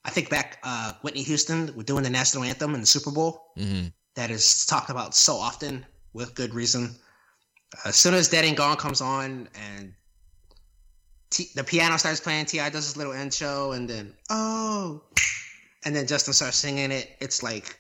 I 0.05 0.11
think 0.11 0.31
back 0.31 0.59
uh, 0.63 0.93
Whitney 1.03 1.23
Houston 1.23 1.73
we're 1.77 1.85
doing 1.85 2.03
the 2.03 2.11
national 2.11 2.45
anthem 2.45 2.75
in 2.75 2.81
the 2.81 2.87
Super 2.87 3.11
Bowl. 3.11 3.53
Mm-hmm. 3.57 3.89
That 4.17 4.31
is 4.31 4.67
talked 4.67 4.91
about 4.91 5.15
so 5.15 5.37
often 5.37 5.87
with 6.13 6.35
good 6.35 6.55
reason. 6.55 6.95
As 7.85 7.97
soon 7.97 8.13
as 8.15 8.29
Dead 8.29 8.45
and 8.45 8.57
Gone 8.57 8.77
comes 8.77 9.01
on 9.01 9.49
and 9.55 9.95
T- 11.31 11.49
the 11.55 11.65
piano 11.65 11.97
starts 11.97 12.21
playing, 12.21 12.45
Ti 12.45 12.59
does 12.71 12.85
his 12.85 12.97
little 12.99 13.15
end 13.15 13.33
show, 13.33 13.73
and 13.73 13.89
then 13.89 14.13
oh, 14.29 15.03
and 15.85 15.95
then 15.95 16.07
Justin 16.07 16.35
starts 16.35 16.57
singing 16.57 16.91
it. 16.91 17.11
It's 17.21 17.43
like 17.43 17.79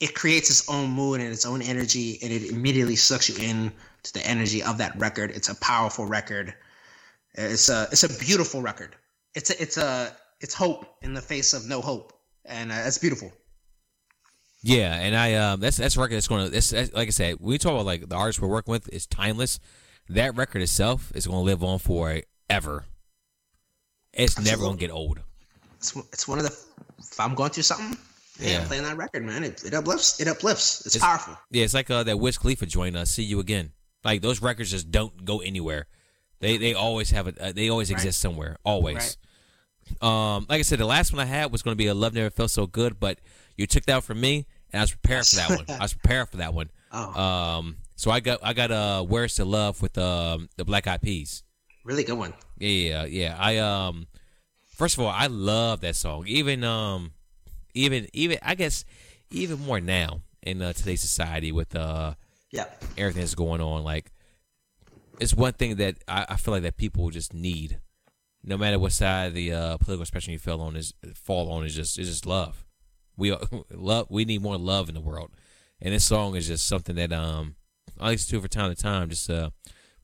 it 0.00 0.14
creates 0.14 0.50
its 0.50 0.68
own 0.68 0.90
mood 0.90 1.20
and 1.20 1.30
its 1.30 1.44
own 1.44 1.62
energy, 1.62 2.18
and 2.22 2.32
it 2.32 2.50
immediately 2.50 2.96
sucks 2.96 3.28
you 3.28 3.36
in 3.44 3.72
to 4.04 4.12
the 4.12 4.26
energy 4.26 4.62
of 4.62 4.78
that 4.78 4.98
record. 4.98 5.30
It's 5.32 5.48
a 5.48 5.56
powerful 5.56 6.06
record. 6.06 6.54
It's 7.34 7.68
a 7.68 7.88
it's 7.90 8.04
a 8.04 8.18
beautiful 8.18 8.62
record. 8.62 8.96
It's 9.34 9.50
a 9.50 9.60
it's 9.62 9.76
a 9.76 10.16
it's 10.40 10.54
hope 10.54 10.86
in 11.02 11.14
the 11.14 11.20
face 11.20 11.52
of 11.52 11.66
no 11.66 11.80
hope, 11.80 12.12
and 12.44 12.70
uh, 12.70 12.82
it's 12.84 12.98
beautiful. 12.98 13.32
Yeah, 14.62 14.94
and 14.94 15.16
I 15.16 15.34
um 15.34 15.60
that's 15.60 15.76
that's 15.76 15.96
a 15.96 16.00
record 16.00 16.16
that's 16.16 16.28
going 16.28 16.46
to 16.46 16.50
that's, 16.50 16.70
that's 16.70 16.92
like 16.92 17.08
I 17.08 17.10
said 17.10 17.36
we 17.40 17.58
talk 17.58 17.72
about 17.72 17.86
like 17.86 18.08
the 18.08 18.16
artists 18.16 18.40
we're 18.40 18.48
working 18.48 18.72
with 18.72 18.88
is 18.92 19.06
timeless. 19.06 19.58
That 20.08 20.36
record 20.36 20.62
itself 20.62 21.12
is 21.14 21.26
going 21.26 21.40
to 21.40 21.44
live 21.44 21.62
on 21.62 21.78
forever. 21.78 22.86
It's 24.12 24.40
never 24.40 24.62
going 24.62 24.78
to 24.78 24.80
get 24.80 24.90
old. 24.90 25.20
It's 25.78 25.96
it's 26.12 26.28
one 26.28 26.38
of 26.38 26.44
the 26.44 26.54
if 26.98 27.18
I'm 27.18 27.34
going 27.34 27.50
through 27.50 27.62
something, 27.64 27.96
yeah. 28.40 28.64
Playing 28.66 28.84
that 28.84 28.96
record, 28.96 29.24
man. 29.24 29.42
It, 29.44 29.64
it 29.64 29.74
uplifts. 29.74 30.20
It 30.20 30.28
uplifts. 30.28 30.84
It's, 30.86 30.94
It's- 30.96 31.04
powerful. 31.08 31.36
Yeah, 31.50 31.64
it's 31.64 31.74
like 31.74 31.90
uh, 31.90 32.02
that 32.04 32.18
Wiz 32.18 32.38
Khalifa 32.38 32.66
joint. 32.66 32.96
Uh, 32.96 33.04
See 33.04 33.22
you 33.24 33.40
again. 33.40 33.72
Like 34.04 34.22
those 34.22 34.40
records 34.42 34.70
just 34.70 34.90
don't 34.90 35.24
go 35.24 35.40
anywhere. 35.40 35.86
They 36.40 36.56
they 36.56 36.74
always 36.74 37.10
have 37.10 37.26
a 37.28 37.48
uh, 37.48 37.52
they 37.52 37.68
always 37.68 37.90
Right. 37.90 37.96
exist 37.98 38.20
somewhere. 38.20 38.58
Always. 38.64 39.16
Um, 40.02 40.46
like 40.48 40.58
I 40.58 40.62
said, 40.62 40.78
the 40.78 40.84
last 40.86 41.12
one 41.12 41.20
I 41.20 41.24
had 41.24 41.50
was 41.50 41.62
going 41.62 41.72
to 41.72 41.76
be 41.78 41.86
a 41.86 41.94
love 41.94 42.12
never 42.14 42.30
felt 42.30 42.50
so 42.50 42.66
good, 42.66 43.00
but 43.00 43.20
you 43.56 43.66
took 43.66 43.84
that 43.86 44.04
from 44.04 44.20
me, 44.20 44.46
and 44.72 44.80
I 44.80 44.82
was 44.82 44.90
prepared 44.92 45.26
for 45.26 45.36
that 45.36 45.48
one. 45.50 45.64
I 45.80 45.82
was 45.82 45.94
prepared 46.02 46.28
for 46.28 46.36
that 46.36 46.52
one. 46.54 46.70
Oh, 46.92 47.20
Um, 47.20 47.76
so 47.96 48.10
I 48.10 48.20
got 48.20 48.40
I 48.42 48.52
got 48.52 48.70
uh, 48.70 49.02
where's 49.02 49.36
the 49.36 49.44
love 49.44 49.80
with 49.82 49.96
um 49.98 50.48
the 50.56 50.64
Black 50.64 50.86
Eyed 50.86 51.00
Peas. 51.02 51.42
really 51.84 52.04
good 52.04 52.18
one. 52.18 52.34
Yeah, 52.58 53.04
yeah. 53.06 53.36
I 53.38 53.56
um 53.58 54.06
first 54.78 54.96
of 54.96 55.00
all, 55.04 55.10
I 55.10 55.26
love 55.26 55.80
that 55.80 55.96
song. 55.96 56.24
Even 56.26 56.64
um 56.64 57.12
even 57.74 58.08
even 58.14 58.38
I 58.42 58.54
guess 58.54 58.84
even 59.30 59.58
more 59.60 59.80
now 59.80 60.22
in 60.42 60.62
uh, 60.62 60.72
today's 60.72 61.02
society 61.02 61.52
with 61.52 61.76
uh 61.76 62.14
Yeah, 62.50 62.64
everything 62.96 63.20
that's 63.20 63.34
going 63.34 63.60
on, 63.60 63.84
like 63.84 64.12
it's 65.20 65.34
one 65.34 65.52
thing 65.52 65.76
that 65.76 65.96
I, 66.06 66.26
I 66.30 66.36
feel 66.36 66.54
like 66.54 66.62
that 66.62 66.76
people 66.76 67.10
just 67.10 67.34
need. 67.34 67.80
No 68.44 68.56
matter 68.56 68.78
what 68.78 68.92
side 68.92 69.26
of 69.26 69.34
the 69.34 69.52
uh, 69.52 69.76
political 69.78 70.06
spectrum 70.06 70.32
you 70.32 70.38
fell 70.38 70.60
on 70.60 70.76
is 70.76 70.94
fall 71.14 71.50
on 71.50 71.66
is 71.66 71.74
just 71.74 71.98
is 71.98 72.08
just 72.08 72.24
love. 72.24 72.64
We 73.16 73.36
love 73.70 74.06
we 74.10 74.24
need 74.24 74.42
more 74.42 74.56
love 74.56 74.88
in 74.88 74.94
the 74.94 75.00
world. 75.00 75.32
And 75.82 75.92
this 75.92 76.04
song 76.04 76.36
is 76.36 76.46
just 76.46 76.66
something 76.66 76.96
that 76.96 77.12
um 77.12 77.56
I 78.00 78.10
listen 78.10 78.30
to 78.30 78.40
from 78.40 78.48
time 78.48 78.74
to 78.74 78.80
time, 78.80 79.10
just 79.10 79.28
uh 79.28 79.50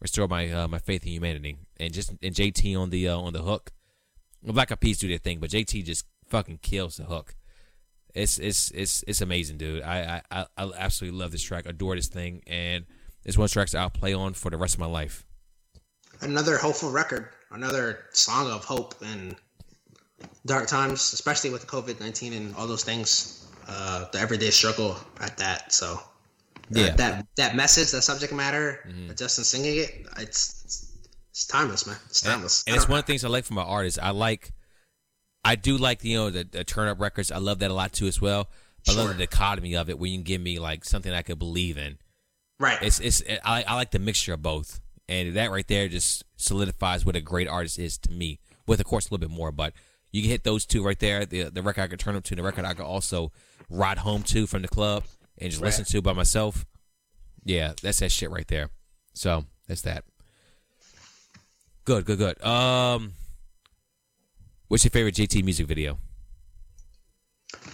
restore 0.00 0.28
my 0.28 0.50
uh, 0.50 0.68
my 0.68 0.78
faith 0.78 1.06
in 1.06 1.12
humanity. 1.12 1.58
And 1.78 1.94
just 1.94 2.10
and 2.10 2.34
JT 2.34 2.76
on 2.78 2.90
the 2.90 3.08
uh, 3.08 3.16
on 3.18 3.32
the 3.32 3.42
hook. 3.42 3.70
Black 4.52 4.70
Eyed 4.72 4.80
Peas 4.80 4.98
do 4.98 5.08
their 5.08 5.18
thing, 5.18 5.38
but 5.38 5.50
JT 5.50 5.84
just 5.84 6.04
fucking 6.28 6.58
kills 6.62 6.96
the 6.96 7.04
hook. 7.04 7.34
It's 8.14 8.38
it's 8.38 8.70
it's 8.72 9.02
it's 9.08 9.20
amazing, 9.20 9.56
dude. 9.58 9.82
I 9.82 10.22
I, 10.30 10.46
I 10.56 10.70
absolutely 10.78 11.18
love 11.18 11.32
this 11.32 11.42
track, 11.42 11.66
adore 11.66 11.96
this 11.96 12.08
thing, 12.08 12.42
and 12.46 12.84
it's 13.24 13.36
one 13.36 13.46
of 13.46 13.50
the 13.50 13.54
tracks 13.54 13.74
I'll 13.74 13.90
play 13.90 14.14
on 14.14 14.34
for 14.34 14.50
the 14.50 14.56
rest 14.56 14.74
of 14.74 14.80
my 14.80 14.86
life. 14.86 15.24
another 16.20 16.56
hopeful 16.58 16.90
record. 16.90 17.28
Another 17.50 18.06
song 18.12 18.50
of 18.50 18.64
hope 18.64 18.94
in 19.02 19.36
dark 20.46 20.66
times, 20.66 21.12
especially 21.12 21.50
with 21.50 21.66
COVID 21.66 22.00
nineteen 22.00 22.32
and 22.32 22.54
all 22.56 22.66
those 22.66 22.84
things. 22.84 23.40
Uh, 23.66 24.04
the 24.12 24.18
everyday 24.20 24.50
struggle 24.50 24.96
at 25.20 25.38
that. 25.38 25.72
So 25.72 25.98
Yeah. 26.70 26.88
Mm-hmm. 26.88 26.96
that 26.96 27.26
that 27.36 27.56
message, 27.56 27.90
that 27.92 28.02
subject 28.02 28.32
matter, 28.32 28.80
uh, 29.10 29.14
Justin 29.14 29.44
singing 29.44 29.76
it, 29.78 30.06
it's, 30.18 30.62
it's 30.64 30.93
it's 31.34 31.46
timeless, 31.46 31.86
man. 31.86 31.96
It's 32.06 32.20
timeless. 32.20 32.64
and 32.66 32.76
it's 32.76 32.88
one 32.88 32.98
of 33.00 33.04
the 33.04 33.12
things 33.12 33.24
I 33.24 33.28
like 33.28 33.44
from 33.44 33.56
my 33.56 33.62
artist. 33.64 33.98
I 34.00 34.10
like, 34.10 34.52
I 35.44 35.56
do 35.56 35.76
like 35.76 36.02
you 36.04 36.16
know 36.16 36.30
the, 36.30 36.44
the 36.44 36.64
turn 36.64 36.88
up 36.88 37.00
records. 37.00 37.30
I 37.32 37.38
love 37.38 37.58
that 37.58 37.70
a 37.70 37.74
lot 37.74 37.92
too 37.92 38.06
as 38.06 38.20
well. 38.20 38.48
But 38.86 38.96
I 38.96 38.98
love 39.00 39.08
the 39.16 39.26
dichotomy 39.26 39.74
of 39.76 39.90
it, 39.90 39.98
where 39.98 40.08
you 40.10 40.16
can 40.18 40.22
give 40.24 40.40
me 40.40 40.58
like 40.58 40.84
something 40.84 41.12
I 41.12 41.22
could 41.22 41.38
believe 41.38 41.76
in. 41.76 41.98
right. 42.60 42.78
It's 42.82 43.00
it's 43.00 43.22
I, 43.44 43.64
I 43.66 43.74
like 43.74 43.90
the 43.90 43.98
mixture 43.98 44.34
of 44.34 44.42
both, 44.42 44.80
and 45.08 45.34
that 45.36 45.50
right 45.50 45.66
there 45.66 45.88
just 45.88 46.22
solidifies 46.36 47.04
what 47.04 47.16
a 47.16 47.20
great 47.20 47.48
artist 47.48 47.78
is 47.78 47.98
to 47.98 48.12
me. 48.12 48.38
With 48.66 48.80
of 48.80 48.86
course 48.86 49.06
a 49.08 49.14
little 49.14 49.26
bit 49.28 49.34
more, 49.34 49.50
but 49.52 49.72
you 50.12 50.22
can 50.22 50.30
hit 50.30 50.44
those 50.44 50.64
two 50.64 50.84
right 50.84 50.98
there. 51.00 51.26
The 51.26 51.44
the 51.50 51.62
record 51.62 51.82
I 51.82 51.86
could 51.88 51.98
turn 51.98 52.14
up 52.14 52.24
to, 52.24 52.36
the 52.36 52.42
record 52.42 52.64
I 52.64 52.74
could 52.74 52.84
also 52.86 53.32
ride 53.68 53.98
home 53.98 54.22
to 54.24 54.46
from 54.46 54.62
the 54.62 54.68
club 54.68 55.04
and 55.38 55.50
just 55.50 55.60
Right. 55.62 55.68
listen 55.68 55.84
to 55.86 56.00
by 56.02 56.12
myself. 56.12 56.64
Yeah, 57.44 57.72
that's 57.82 57.98
that 58.00 58.12
shit 58.12 58.30
right 58.30 58.46
there. 58.48 58.68
So 59.14 59.46
that's 59.66 59.82
that. 59.82 60.04
Good, 61.84 62.06
good, 62.06 62.18
good. 62.18 62.42
Um, 62.44 63.12
what's 64.68 64.84
your 64.84 64.90
favorite 64.90 65.14
JT 65.14 65.44
music 65.44 65.66
video? 65.66 65.98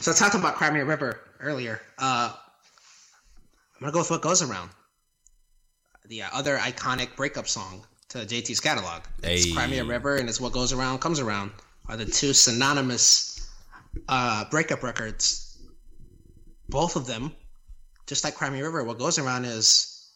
So 0.01 0.11
I 0.11 0.15
talked 0.15 0.35
about 0.35 0.57
Cry 0.57 0.71
Me 0.71 0.81
a 0.81 0.85
River 0.85 1.21
earlier. 1.41 1.81
Uh, 1.99 2.33
I'm 2.33 3.81
gonna 3.81 3.93
go 3.93 4.01
with 4.01 4.11
what 4.11 4.23
goes 4.23 4.43
around. 4.43 4.71
The 6.09 6.23
uh, 6.23 6.29
other 6.33 6.57
iconic 6.57 7.15
breakup 7.15 7.47
song 7.47 7.85
to 8.09 8.19
JT's 8.19 8.59
catalog. 8.61 9.03
It's 9.23 9.45
Hey. 9.45 9.53
Cry 9.53 9.67
Me 9.69 9.79
a 9.79 9.85
River 9.85 10.17
and 10.17 10.29
it's 10.29 10.41
What 10.41 10.53
Goes 10.53 10.73
Around 10.73 10.99
Comes 10.99 11.21
Around 11.21 11.53
are 11.89 11.97
the 11.97 12.05
two 12.05 12.33
synonymous 12.33 13.49
uh, 14.09 14.45
breakup 14.51 14.83
records. 14.83 15.57
Both 16.69 16.97
of 16.97 17.07
them, 17.07 17.33
just 18.09 18.25
like 18.25 18.35
Cry 18.35 18.51
Me 18.51 18.59
a 18.61 18.65
River, 18.65 18.83
What 18.83 18.99
Goes 18.99 19.19
Around 19.19 19.45
is 19.45 20.11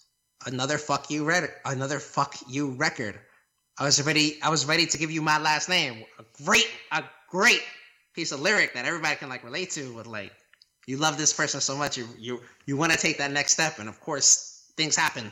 another 0.47 0.79
fuck 0.79 1.11
you 1.11 1.25
record. 1.25 1.51
Another 1.65 2.01
fuck 2.01 2.35
you 2.49 2.73
record. 2.73 3.21
I 3.79 3.85
was 3.85 4.01
ready. 4.05 4.39
I 4.43 4.51
was 4.51 4.67
ready 4.67 4.87
to 4.87 4.99
give 4.99 5.11
you 5.11 5.21
my 5.21 5.39
last 5.39 5.69
name. 5.69 6.05
A 6.19 6.25
great, 6.45 6.69
a 6.93 7.03
great 7.29 7.63
piece 8.15 8.31
of 8.31 8.41
lyric 8.41 8.75
that 8.75 8.85
everybody 8.87 9.17
can 9.17 9.29
like 9.29 9.43
relate 9.43 9.71
to. 9.73 9.93
With 9.95 10.07
like, 10.07 10.33
you 10.87 10.97
love 10.97 11.19
this 11.19 11.33
person 11.33 11.61
so 11.61 11.77
much, 11.77 11.97
you 11.97 12.07
you 12.19 12.41
you 12.67 12.77
want 12.77 12.93
to 12.93 12.99
take 12.99 13.19
that 13.19 13.33
next 13.33 13.53
step, 13.53 13.79
and 13.79 13.89
of 13.89 14.01
course, 14.01 14.73
things 14.77 14.95
happen. 14.95 15.31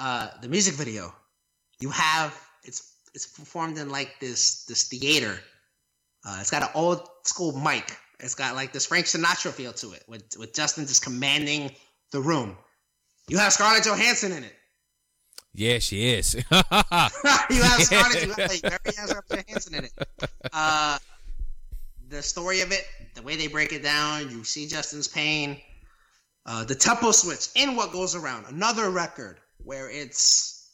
Uh, 0.00 0.28
the 0.40 0.48
music 0.48 0.74
video, 0.74 1.12
you 1.80 1.90
have 1.90 2.38
it's 2.64 2.94
it's 3.14 3.26
performed 3.26 3.76
in 3.76 3.90
like 3.90 4.14
this 4.20 4.64
this 4.64 4.88
theater. 4.88 5.38
Uh, 6.24 6.38
it's 6.40 6.50
got 6.50 6.62
an 6.62 6.70
old 6.74 7.06
school 7.24 7.52
mic. 7.58 7.96
It's 8.20 8.34
got 8.34 8.54
like 8.54 8.72
this 8.72 8.86
Frank 8.86 9.06
Sinatra 9.06 9.52
feel 9.52 9.72
to 9.74 9.92
it, 9.92 10.02
with 10.08 10.24
with 10.38 10.54
Justin 10.54 10.86
just 10.86 11.04
commanding 11.04 11.72
the 12.10 12.20
room. 12.20 12.56
You 13.28 13.36
have 13.36 13.52
Scarlett 13.52 13.84
Johansson 13.84 14.32
in 14.32 14.44
it. 14.44 14.54
Yeah, 15.58 15.80
she 15.80 16.14
is. 16.14 16.34
you 16.34 16.42
have 16.50 16.70
Scarlett, 17.82 18.24
you 18.24 18.32
have, 18.32 18.50
Scarlett 18.52 19.24
Johansson 19.28 19.74
in 19.74 19.84
it. 19.84 19.92
Uh, 20.52 20.98
the 22.08 22.22
story 22.22 22.60
of 22.60 22.70
it, 22.70 22.86
the 23.14 23.22
way 23.22 23.34
they 23.34 23.48
break 23.48 23.72
it 23.72 23.82
down, 23.82 24.30
you 24.30 24.44
see 24.44 24.68
Justin's 24.68 25.08
pain. 25.08 25.60
Uh, 26.46 26.62
the 26.64 26.76
tempo 26.76 27.10
switch 27.10 27.48
in 27.56 27.74
what 27.74 27.92
goes 27.92 28.14
around, 28.14 28.46
another 28.48 28.90
record 28.90 29.40
where 29.64 29.90
it's 29.90 30.70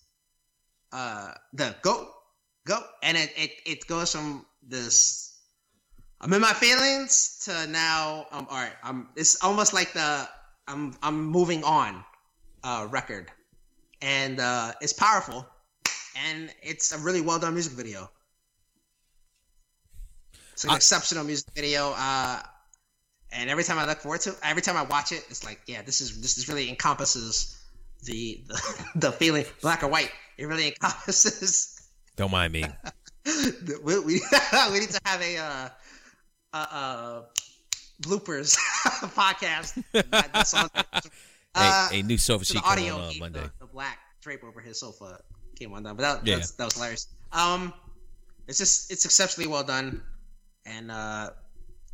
uh, 0.92 1.32
the 1.54 1.74
go, 1.80 2.10
go, 2.66 2.78
and 3.02 3.16
it, 3.16 3.32
it 3.36 3.50
it 3.64 3.86
goes 3.86 4.12
from 4.12 4.44
this 4.62 5.34
I'm 6.20 6.32
in 6.32 6.40
my 6.40 6.52
feelings 6.52 7.42
to 7.44 7.66
now 7.66 8.26
um 8.32 8.46
all 8.50 8.56
right 8.56 8.72
I'm 8.82 9.08
it's 9.16 9.42
almost 9.42 9.74
like 9.74 9.92
the 9.92 10.28
I'm 10.68 10.94
I'm 11.02 11.24
moving 11.24 11.64
on 11.64 12.04
uh 12.62 12.86
record 12.90 13.30
and 14.04 14.38
uh 14.38 14.72
it's 14.82 14.92
powerful 14.92 15.46
and 16.28 16.52
it's 16.62 16.92
a 16.92 16.98
really 16.98 17.20
well 17.22 17.38
done 17.38 17.54
music 17.54 17.72
video 17.72 18.10
it's 20.52 20.64
an 20.64 20.70
I- 20.70 20.76
exceptional 20.76 21.24
music 21.24 21.48
video 21.54 21.92
uh 21.96 22.40
and 23.32 23.50
every 23.50 23.64
time 23.64 23.78
I 23.78 23.86
look 23.86 23.98
forward 23.98 24.20
to 24.22 24.34
every 24.42 24.62
time 24.62 24.76
I 24.76 24.82
watch 24.82 25.10
it 25.12 25.24
it's 25.30 25.42
like 25.44 25.60
yeah 25.66 25.82
this 25.82 26.00
is 26.00 26.20
this 26.20 26.36
is 26.38 26.48
really 26.48 26.68
encompasses 26.68 27.56
the 28.04 28.44
the, 28.46 28.84
the 28.96 29.12
feeling 29.12 29.44
black 29.62 29.82
or 29.82 29.88
white 29.88 30.10
it 30.38 30.46
really 30.46 30.68
encompasses 30.68 31.70
Don't 32.16 32.30
mind 32.30 32.52
me. 32.52 32.64
we, 33.82 33.98
we, 33.98 34.22
we 34.70 34.78
need 34.78 34.90
to 34.90 35.00
have 35.04 35.20
a 35.20 35.36
uh, 35.36 35.68
uh, 36.52 36.66
uh, 36.70 37.22
bloopers 38.02 38.56
podcast. 39.16 39.82
That 39.92 41.10
Uh, 41.56 41.88
a, 41.90 42.02
new 42.02 42.16
sofa 42.18 42.44
sheet 42.44 42.62
coming 42.62 42.90
audio, 42.90 42.94
on 42.94 43.00
uh, 43.00 43.08
he- 43.10 43.18
Monday. 43.18 43.50
Black 43.74 43.98
drape 44.22 44.42
over 44.44 44.60
his 44.60 44.78
sofa 44.80 45.20
came 45.58 45.74
undone, 45.74 45.96
but 45.96 46.02
that, 46.02 46.26
Yeah. 46.26 46.36
that's, 46.36 46.52
that 46.52 46.64
was 46.64 46.74
hilarious. 46.74 47.08
Um, 47.32 47.74
it's 48.48 48.56
just 48.58 48.90
it's 48.90 49.04
exceptionally 49.04 49.48
well 49.48 49.64
done, 49.64 50.00
and 50.64 50.90
uh, 50.90 51.30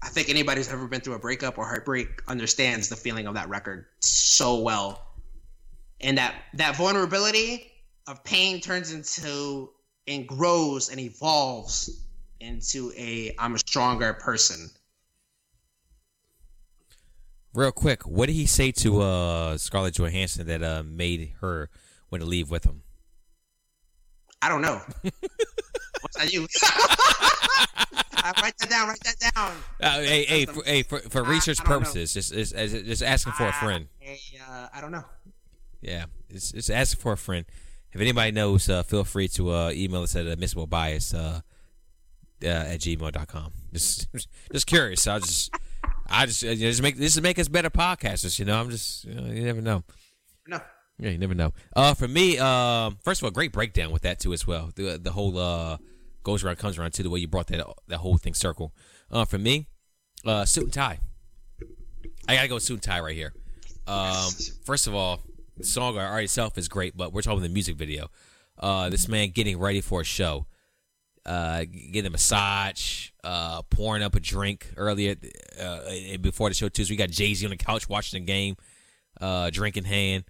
I 0.03 0.09
think 0.09 0.29
anybody 0.29 0.61
who's 0.61 0.69
ever 0.71 0.87
been 0.87 1.01
through 1.01 1.15
a 1.15 1.19
breakup 1.19 1.57
or 1.59 1.65
heartbreak 1.65 2.23
understands 2.29 2.89
the 2.89 2.97
feeling 2.97 3.27
of 3.27 3.35
that 3.35 3.49
record 3.49 3.87
so 4.01 4.61
well. 4.61 5.07
and 6.03 6.17
that 6.19 6.35
that 6.55 6.77
vulnerability 6.77 7.71
of 8.07 8.23
pain 8.25 8.61
turns 8.61 8.93
into 8.93 9.71
and 10.07 10.27
grows 10.27 10.89
and 10.91 10.99
evolves 11.01 12.05
into 12.41 12.93
a 12.97 13.35
I'm 13.39 13.55
a 13.55 13.59
stronger 13.59 14.13
person. 14.15 14.71
Real 17.53 17.73
quick, 17.73 18.07
what 18.07 18.27
did 18.27 18.35
he 18.35 18.47
say 18.47 18.71
to 18.73 19.03
uh, 19.03 19.59
Scarlett 19.59 19.99
Johansson 19.99 20.47
that 20.47 20.63
uh, 20.63 20.83
made 20.85 21.33
her 21.41 21.69
want 22.11 22.23
to 22.23 22.29
leave 22.29 22.51
with 22.51 22.65
him? 22.65 22.83
I 24.41 24.49
don't 24.49 24.63
know. 24.63 24.81
What's 26.01 26.17
that 26.17 26.33
you? 26.33 26.47
I 26.63 28.33
write 28.43 28.57
that 28.59 28.71
down. 28.71 28.89
Write 28.89 29.01
that 29.01 29.33
down. 29.35 29.53
Uh, 29.81 30.01
hey, 30.01 30.25
hey, 30.25 30.47
for, 30.47 30.65
hey, 30.65 30.83
for, 30.83 31.01
for 31.01 31.25
research 31.25 31.59
purposes, 31.59 32.15
just, 32.15 32.33
just 32.33 32.55
just 32.55 33.03
asking 33.03 33.33
for 33.35 33.47
a 33.47 33.53
friend. 33.53 33.89
I, 34.03 34.19
uh, 34.49 34.69
I 34.73 34.81
don't 34.81 34.93
know. 34.93 35.05
Yeah, 35.83 36.07
it's, 36.29 36.53
it's 36.53 36.71
asking 36.71 37.01
for 37.01 37.13
a 37.13 37.17
friend. 37.17 37.45
If 37.93 38.01
anybody 38.01 38.31
knows, 38.31 38.69
uh, 38.69 38.83
feel 38.83 39.05
free 39.05 39.29
to 39.29 39.51
uh, 39.51 39.71
email 39.75 40.03
us 40.03 40.15
at 40.15 40.27
admissible 40.27 40.67
bias 40.67 41.13
uh, 41.13 41.41
uh, 42.43 42.47
at 42.47 42.81
gmail.com. 42.81 43.53
Just 43.73 44.09
just 44.53 44.67
curious. 44.67 45.07
I'll 45.07 45.21
just 45.21 45.53
I 46.11 46.27
just 46.27 46.43
you 46.43 46.51
know, 46.51 46.55
just 46.57 46.83
make 46.83 46.97
this 46.97 47.21
make 47.21 47.39
us 47.39 47.49
better 47.49 47.71
podcasters. 47.71 48.39
You 48.39 48.45
know, 48.45 48.61
I'm 48.61 48.71
just 48.71 49.05
you, 49.05 49.15
know, 49.15 49.27
you 49.27 49.43
never 49.45 49.61
know. 49.61 49.85
No. 50.47 50.61
Yeah, 50.99 51.11
you 51.11 51.19
never 51.19 51.35
know. 51.35 51.53
Uh, 51.75 51.95
for 51.95 52.07
me, 52.09 52.39
um, 52.39 52.99
first 53.03 53.21
of 53.21 53.25
all, 53.25 53.31
great 53.31 53.53
breakdown 53.53 53.91
with 53.91 54.03
that 54.03 54.21
too 54.21 54.33
as 54.33 54.47
well. 54.47 54.71
The 54.75 54.99
the 55.03 55.13
whole 55.13 55.39
uh 55.39 55.79
goes 56.23 56.45
around 56.45 56.57
comes 56.57 56.79
around 56.79 56.93
to 56.95 57.03
the 57.03 57.11
way 57.11 57.21
you 57.21 57.29
brought 57.29 57.47
that 57.49 57.67
that 57.89 57.99
whole 57.99 58.19
thing 58.19 58.35
circle. 58.35 58.75
Uh, 59.11 59.25
for 59.25 59.39
me, 59.39 59.69
uh, 60.27 60.45
suit 60.45 60.65
and 60.65 60.73
tie. 60.73 60.99
I 62.29 62.35
gotta 62.35 62.49
go 62.49 62.59
suit 62.59 62.75
and 62.75 62.83
tie 62.83 63.01
right 63.01 63.17
here. 63.17 63.33
Um, 63.87 64.31
first 64.65 64.87
of 64.87 64.95
all, 64.95 65.21
the 65.57 65.65
song 65.65 65.97
already 65.97 66.25
itself 66.25 66.59
is 66.59 66.69
great, 66.69 66.97
but 66.97 67.13
we're 67.13 67.23
talking 67.23 67.43
the 67.43 67.49
music 67.49 67.77
video. 67.77 68.11
Uh, 68.59 68.91
this 68.91 69.09
man 69.09 69.31
getting 69.31 69.59
ready 69.59 69.81
for 69.81 70.03
a 70.03 70.05
show, 70.05 70.47
uh, 71.31 71.65
getting 71.93 72.07
a 72.07 72.11
massage, 72.11 73.11
uh, 73.23 73.63
pouring 73.63 74.03
up 74.03 74.17
a 74.17 74.21
drink 74.21 74.73
earlier 74.77 75.15
uh, 75.61 75.79
before 76.21 76.49
the 76.49 76.57
show 76.57 76.69
too. 76.69 76.85
So 76.85 76.91
we 76.91 76.97
got 76.97 77.11
Jay 77.11 77.33
Z 77.35 77.47
on 77.47 77.51
the 77.51 77.57
couch 77.57 77.89
watching 77.89 78.21
the 78.21 78.27
game, 78.27 78.57
uh, 79.21 79.51
drink 79.51 79.77
in 79.77 79.85
hand. 79.85 80.25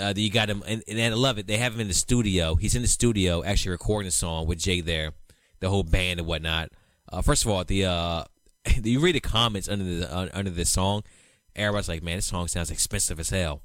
Uh, 0.00 0.12
you 0.16 0.28
got 0.28 0.50
him, 0.50 0.64
and, 0.66 0.82
and 0.88 1.00
I 1.00 1.08
love 1.10 1.38
it. 1.38 1.46
They 1.46 1.58
have 1.58 1.74
him 1.74 1.80
in 1.80 1.86
the 1.86 1.94
studio. 1.94 2.56
He's 2.56 2.74
in 2.74 2.82
the 2.82 2.88
studio 2.88 3.44
actually 3.44 3.70
recording 3.70 4.08
the 4.08 4.12
song 4.12 4.48
with 4.48 4.58
Jay 4.58 4.80
there, 4.80 5.12
the 5.60 5.70
whole 5.70 5.84
band 5.84 6.18
and 6.18 6.26
whatnot. 6.26 6.70
Uh, 7.08 7.22
first 7.22 7.44
of 7.44 7.50
all, 7.52 7.62
the 7.62 7.84
uh, 7.84 8.24
you 8.82 8.98
read 8.98 9.14
the 9.14 9.20
comments 9.20 9.68
under 9.68 9.84
the 9.84 10.12
uh, 10.12 10.28
under 10.34 10.50
this 10.50 10.70
song, 10.70 11.04
everybody's 11.54 11.88
like, 11.88 12.02
"Man, 12.02 12.16
this 12.16 12.26
song 12.26 12.48
sounds 12.48 12.72
expensive 12.72 13.20
as 13.20 13.30
hell," 13.30 13.62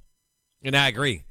and 0.64 0.78
I 0.78 0.90
agree. 0.90 1.24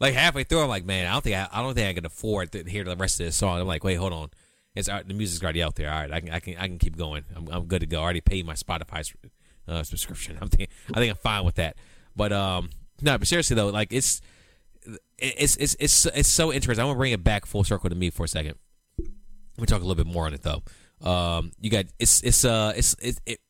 Like 0.00 0.14
halfway 0.14 0.42
through, 0.42 0.62
I'm 0.62 0.68
like, 0.68 0.84
"Man, 0.84 1.06
I 1.06 1.12
don't 1.12 1.22
think 1.22 1.36
I, 1.36 1.48
I 1.52 1.62
don't 1.62 1.74
think 1.74 1.88
I 1.88 1.94
can 1.94 2.06
afford 2.06 2.50
to 2.52 2.64
hear 2.64 2.82
the 2.82 2.96
rest 2.96 3.20
of 3.20 3.26
this 3.26 3.36
song." 3.36 3.60
I'm 3.60 3.68
like, 3.68 3.84
"Wait, 3.84 3.94
hold 3.94 4.12
on, 4.12 4.30
it's 4.78 4.88
the 4.88 5.14
music's 5.14 5.42
already 5.42 5.62
out 5.62 5.74
there. 5.74 5.90
All 5.90 6.00
right, 6.00 6.12
I 6.12 6.20
can 6.20 6.30
I 6.30 6.40
can 6.40 6.56
I 6.56 6.68
can 6.68 6.78
keep 6.78 6.96
going. 6.96 7.24
I'm, 7.34 7.48
I'm 7.50 7.64
good 7.66 7.80
to 7.80 7.86
go. 7.86 8.00
I 8.00 8.04
already 8.04 8.20
paid 8.20 8.46
my 8.46 8.54
Spotify 8.54 9.12
uh, 9.66 9.82
subscription. 9.82 10.38
I'm 10.40 10.48
think, 10.48 10.70
I 10.94 11.00
think 11.00 11.10
I'm 11.10 11.16
fine 11.16 11.44
with 11.44 11.56
that." 11.56 11.76
But 12.14 12.32
um, 12.32 12.70
no, 13.02 13.18
but 13.18 13.26
seriously 13.26 13.56
though, 13.56 13.68
like 13.68 13.92
it's 13.92 14.20
it's 15.18 15.56
it's 15.56 15.76
it's 15.80 16.06
it's 16.06 16.28
so 16.28 16.52
interesting. 16.52 16.82
I 16.82 16.86
want 16.86 16.96
to 16.96 16.98
bring 16.98 17.12
it 17.12 17.24
back 17.24 17.44
full 17.44 17.64
circle 17.64 17.90
to 17.90 17.96
me 17.96 18.10
for 18.10 18.24
a 18.24 18.28
second. 18.28 18.54
Let 18.98 19.58
me 19.58 19.66
talk 19.66 19.82
a 19.82 19.84
little 19.84 20.02
bit 20.02 20.06
more 20.06 20.26
on 20.26 20.34
it 20.34 20.42
though. 20.42 20.62
Um, 21.00 21.52
you 21.60 21.70
got 21.70 21.86
it's 21.98 22.22
it's 22.22 22.44
uh 22.44 22.72
it's 22.76 22.94
it, 23.00 23.18
it 23.26 23.40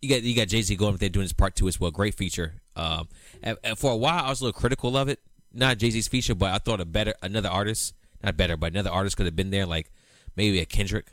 you 0.00 0.08
got 0.08 0.22
you 0.22 0.34
got 0.34 0.48
Jay 0.48 0.62
Z 0.62 0.74
going 0.74 0.94
up 0.94 1.00
there 1.00 1.08
doing 1.08 1.24
his 1.24 1.32
part 1.32 1.54
two 1.54 1.68
as 1.68 1.78
well. 1.78 1.92
Great 1.92 2.14
feature. 2.14 2.54
Um, 2.74 3.08
and, 3.42 3.56
and 3.62 3.78
for 3.78 3.92
a 3.92 3.96
while 3.96 4.24
I 4.24 4.30
was 4.30 4.40
a 4.40 4.44
little 4.44 4.58
critical 4.58 4.96
of 4.96 5.08
it, 5.08 5.20
not 5.52 5.78
Jay 5.78 5.90
Z's 5.90 6.08
feature, 6.08 6.34
but 6.34 6.52
I 6.52 6.58
thought 6.58 6.80
a 6.80 6.84
better 6.84 7.14
another 7.22 7.48
artist, 7.48 7.94
not 8.22 8.36
better, 8.36 8.56
but 8.56 8.72
another 8.72 8.90
artist 8.90 9.16
could 9.16 9.26
have 9.26 9.36
been 9.36 9.50
there, 9.50 9.66
like 9.66 9.92
maybe 10.36 10.60
a 10.60 10.64
Kendrick, 10.66 11.12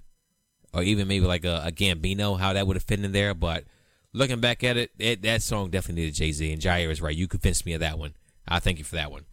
or 0.74 0.84
even 0.84 1.08
maybe 1.08 1.26
like 1.26 1.46
a, 1.46 1.64
a 1.66 1.72
Gambino, 1.72 2.40
how 2.40 2.54
that 2.54 2.68
would 2.68 2.76
have 2.76 2.84
fit 2.84 3.04
in 3.04 3.12
there. 3.12 3.34
But 3.34 3.66
looking 4.14 4.40
back 4.40 4.64
at 4.64 4.78
it, 4.78 4.92
it 5.00 5.22
that 5.24 5.42
song 5.42 5.70
definitely 5.70 6.04
needed 6.04 6.16
Jay 6.16 6.32
Z, 6.32 6.52
and 6.52 6.62
Jair 6.62 6.90
is 6.90 7.02
right. 7.02 7.16
You 7.16 7.28
convinced 7.28 7.66
me 7.66 7.74
of 7.74 7.80
that 7.82 7.98
one. 8.00 8.14
I 8.48 8.60
thank 8.60 8.78
you 8.80 8.84
for 8.84 8.96
that 8.96 9.12
one. 9.12 9.26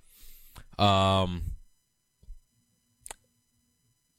Um, 0.79 1.43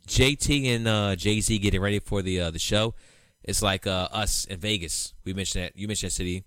JT 0.08 0.76
and 0.76 0.88
uh, 0.88 1.16
Jay 1.16 1.40
Z 1.42 1.58
getting 1.60 1.82
ready 1.82 2.00
for 2.00 2.22
the 2.22 2.40
uh, 2.42 2.52
the 2.52 2.60
show. 2.60 2.96
It's 3.44 3.62
like 3.62 3.86
uh, 3.88 4.08
us 4.12 4.46
in 4.46 4.60
Vegas. 4.60 5.14
We 5.24 5.34
mentioned 5.34 5.66
that. 5.66 5.78
You 5.78 5.88
mentioned 5.88 6.12
that 6.12 6.16
city. 6.16 6.44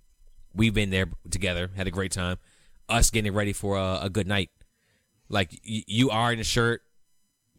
We've 0.54 0.74
been 0.74 0.90
there 0.90 1.06
together, 1.30 1.70
had 1.76 1.86
a 1.86 1.90
great 1.90 2.12
time. 2.12 2.38
Us 2.88 3.10
getting 3.10 3.32
ready 3.32 3.52
for 3.52 3.76
a, 3.76 4.00
a 4.02 4.10
good 4.10 4.26
night. 4.26 4.50
Like 5.28 5.52
y- 5.66 5.84
you 5.86 6.10
are 6.10 6.32
in 6.32 6.40
a 6.40 6.44
shirt. 6.44 6.82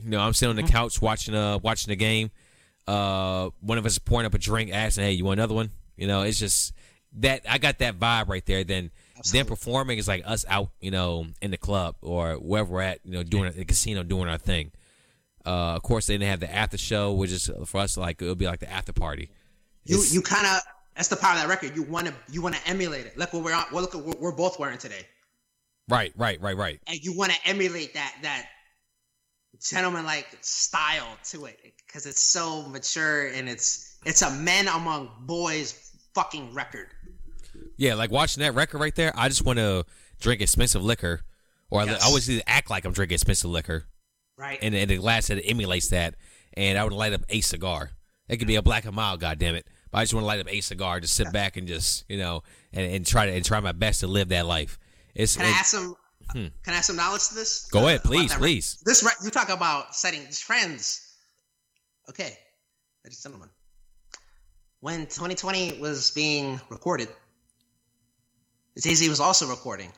You 0.04 0.10
know, 0.12 0.20
I'm 0.20 0.34
sitting 0.34 0.58
on 0.58 0.64
the 0.64 0.70
couch 0.72 1.02
watching 1.02 1.36
uh 1.36 1.58
watching 1.60 1.92
the 1.92 1.96
game. 1.96 2.32
Uh, 2.88 3.50
one 3.62 3.78
of 3.78 3.86
us 3.86 3.94
is 3.94 4.00
pouring 4.00 4.26
up 4.26 4.34
a 4.34 4.38
drink, 4.38 4.72
asking, 4.74 5.04
"Hey, 5.04 5.12
you 5.14 5.26
want 5.26 5.40
another 5.40 5.54
one?" 5.54 5.72
You 5.96 6.08
know, 6.08 6.24
it's 6.24 6.40
just 6.40 6.74
that 7.18 7.42
I 7.48 7.58
got 7.58 7.80
that 7.80 8.00
vibe 8.00 8.28
right 8.28 8.46
there. 8.46 8.64
Then 8.64 8.92
them 9.32 9.46
performing 9.46 9.98
is 10.00 10.08
like 10.08 10.24
us 10.26 10.46
out, 10.48 10.70
you 10.80 10.90
know, 10.92 11.28
in 11.42 11.52
the 11.52 11.58
club 11.58 11.96
or 12.02 12.34
wherever 12.36 12.72
we're 12.74 12.82
at, 12.82 13.00
you 13.04 13.12
know, 13.12 13.24
doing 13.24 13.52
the 13.52 13.66
casino, 13.66 14.02
doing 14.04 14.28
our 14.28 14.38
thing. 14.40 14.72
Uh, 15.46 15.76
of 15.76 15.84
course, 15.84 16.08
they 16.08 16.16
didn't 16.16 16.30
have 16.30 16.40
the 16.40 16.54
after 16.54 16.78
show, 16.78 17.14
which 17.14 17.32
is 17.32 17.50
for 17.66 17.82
us 17.82 17.98
like 17.98 18.22
it 18.22 18.26
would 18.26 18.38
be 18.38 18.46
like 18.48 18.60
the 18.60 18.72
after 18.72 18.94
party. 18.94 19.30
You 19.86 19.98
It's- 19.98 20.14
you 20.14 20.22
kind 20.22 20.46
of 20.48 20.62
that's 20.96 21.08
the 21.08 21.16
power 21.16 21.34
of 21.36 21.42
that 21.42 21.48
record. 21.50 21.76
You 21.76 21.84
want 21.84 22.08
to 22.08 22.14
you 22.32 22.42
want 22.42 22.56
to 22.56 22.68
emulate 22.68 23.06
it. 23.06 23.18
Look 23.18 23.34
what 23.34 23.44
we're 23.44 23.54
on. 23.54 23.66
Well, 23.72 23.82
look 23.82 23.94
what 23.94 24.20
we're 24.20 24.36
both 24.36 24.60
wearing 24.60 24.78
today, 24.78 25.06
right, 25.88 26.12
right, 26.16 26.40
right, 26.42 26.58
right. 26.58 26.80
and 26.88 27.00
you 27.00 27.16
want 27.16 27.32
to 27.32 27.38
emulate 27.46 27.94
that 27.94 28.16
that 28.24 28.48
gentleman 29.62 30.06
like 30.06 30.28
style 30.42 31.18
to 31.26 31.46
it 31.46 31.60
because 31.86 32.06
it's 32.06 32.22
so 32.22 32.64
mature 32.68 33.28
and 33.28 33.48
it's 33.48 33.98
it's 34.06 34.22
a 34.22 34.32
men 34.32 34.68
among 34.68 35.10
boys 35.22 35.92
fucking 36.16 36.54
record. 36.54 36.88
Yeah, 37.78 37.96
like 37.96 38.12
watching 38.12 38.42
that 38.42 38.54
record 38.56 38.80
right 38.80 38.96
there. 38.96 39.12
I 39.16 39.28
just 39.28 39.46
want 39.46 39.60
to 39.60 39.86
drink 40.20 40.42
expensive 40.42 40.84
liquor, 40.84 41.22
or 41.70 41.84
Yes. 41.86 42.02
I 42.04 42.08
always 42.08 42.28
need 42.30 42.40
to 42.40 42.50
act 42.50 42.70
like 42.70 42.86
I'm 42.86 42.94
drinking 42.94 43.16
expensive 43.16 43.50
liquor, 43.50 43.86
Right. 44.38 44.60
and, 44.62 44.74
and 44.76 44.90
the 44.90 44.98
glass 44.98 45.28
that 45.28 45.42
emulates 45.46 45.90
that. 45.90 46.16
And 46.54 46.78
I 46.78 46.84
would 46.84 46.94
light 46.94 47.14
up 47.14 47.22
a 47.30 47.42
cigar. 47.42 47.92
It 48.28 48.38
could 48.38 48.48
be 48.48 48.56
a 48.56 48.62
black 48.62 48.86
and 48.86 48.96
mild, 48.96 49.20
goddamn 49.20 49.56
it. 49.56 49.68
But 49.92 50.00
I 50.00 50.04
just 50.04 50.14
want 50.14 50.24
to 50.24 50.28
light 50.28 50.40
up 50.40 50.52
a 50.52 50.62
cigar, 50.62 51.00
just 51.00 51.16
sit 51.16 51.32
back 51.34 51.58
and 51.58 51.68
just 51.68 52.06
you 52.10 52.18
know, 52.18 52.44
and, 52.74 52.92
and 52.92 53.06
try 53.06 53.26
to 53.26 53.32
and 53.32 53.44
try 53.44 53.60
my 53.60 53.72
best 53.74 54.00
to 54.02 54.08
live 54.08 54.30
that 54.30 54.46
life. 54.46 54.80
It's 55.16 55.36
Can 55.38 55.46
I 55.46 55.50
add 55.50 55.66
some? 55.66 55.96
Hmm. 56.34 56.48
Can 56.64 56.74
I 56.74 56.78
add 56.78 56.86
some 56.86 56.96
knowledge 56.96 57.28
to 57.30 57.36
this? 57.36 57.68
Go 57.72 57.88
ahead, 57.88 58.04
please, 58.04 58.34
please. 58.34 58.82
This 58.86 59.04
you 59.24 59.30
talk 59.30 59.50
about 59.50 59.96
setting 59.96 60.22
trends. 60.32 61.16
Okay, 62.10 62.38
ladies 63.04 63.24
and 63.24 63.34
gentlemen, 63.34 63.50
when 64.80 65.02
2020 65.02 65.80
was 65.80 66.12
being 66.12 66.60
recorded, 66.70 67.10
Jay 68.80 68.96
Z 68.96 69.08
was 69.10 69.20
also 69.20 69.48
recording. 69.48 69.92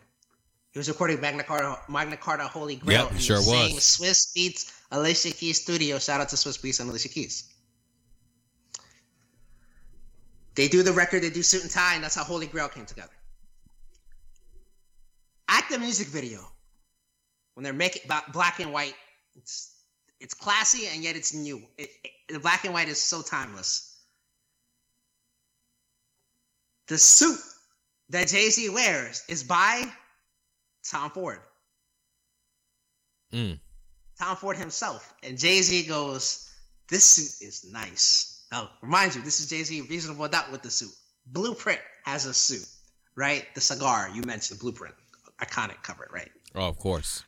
He 0.72 0.80
was 0.80 0.90
recording 0.90 1.22
Magna 1.22 1.44
Carta, 1.44 1.80
Magna 1.88 2.18
Carta 2.18 2.44
Holy 2.44 2.76
Grail. 2.76 3.10
Yep, 3.12 3.20
sure 3.20 3.38
was. 3.38 3.98
Swizz 4.00 4.34
Beatz 4.36 4.72
Alicia 4.92 5.32
Keys 5.32 5.62
studio. 5.62 6.00
Shout 6.00 6.20
out 6.20 6.30
to 6.30 6.36
Swizz 6.36 6.60
Beatz 6.60 6.80
and 6.80 6.90
Alicia 6.90 7.10
Keys. 7.10 7.50
They 10.56 10.68
do 10.68 10.84
the 10.84 10.92
record, 10.92 11.24
they 11.24 11.30
do 11.30 11.42
suit 11.44 11.62
and 11.62 11.72
tie, 11.72 11.96
and 11.96 12.04
that's 12.04 12.16
how 12.16 12.24
Holy 12.24 12.48
Grail 12.48 12.70
came 12.70 12.86
together. 12.86 13.12
At 15.54 15.70
the 15.70 15.78
music 15.78 16.08
video, 16.08 16.40
when 17.54 17.64
they're 17.64 17.74
making 17.74 18.02
black 18.34 18.60
and 18.60 18.74
white, 18.74 18.96
it's 19.36 19.70
it's 20.20 20.34
classy 20.34 20.88
and 20.88 21.04
yet 21.04 21.16
it's 21.16 21.34
new. 21.34 21.62
It, 21.78 21.90
it- 22.04 22.12
the 22.30 22.40
black 22.40 22.64
and 22.66 22.74
white 22.74 22.88
is 22.88 23.00
so 23.02 23.22
timeless. 23.22 24.00
The 26.88 26.98
suit 26.98 27.38
that 28.10 28.30
Jay 28.30 28.50
Z 28.50 28.70
wears 28.70 29.24
is 29.28 29.44
by 29.44 29.84
Tom 30.90 31.12
Ford. 31.12 31.40
Mm. 33.34 33.60
Tom 34.18 34.38
Ford 34.38 34.58
himself. 34.58 35.14
And 35.22 35.38
Jay 35.38 35.62
Z 35.62 35.84
goes, 35.88 36.50
This 36.88 37.04
suit 37.04 37.48
is 37.48 37.70
nice. 37.72 38.48
Now, 38.52 38.70
remind 38.82 39.16
you, 39.16 39.22
this 39.22 39.40
is 39.42 39.50
Jay 39.50 39.64
Z 39.64 39.82
Reasonable 39.82 40.28
Doubt 40.30 40.52
with 40.52 40.64
the 40.64 40.72
suit. 40.72 40.94
Blueprint 41.28 41.82
has 42.06 42.26
a 42.26 42.34
suit, 42.34 42.66
right? 43.16 43.46
The 43.54 43.62
cigar 43.62 44.10
you 44.14 44.24
mentioned, 44.24 44.60
Blueprint. 44.60 44.96
Iconic 45.42 45.82
cover, 45.84 46.08
right? 46.12 46.32
Oh, 46.56 46.68
of 46.68 46.78
course. 46.78 47.24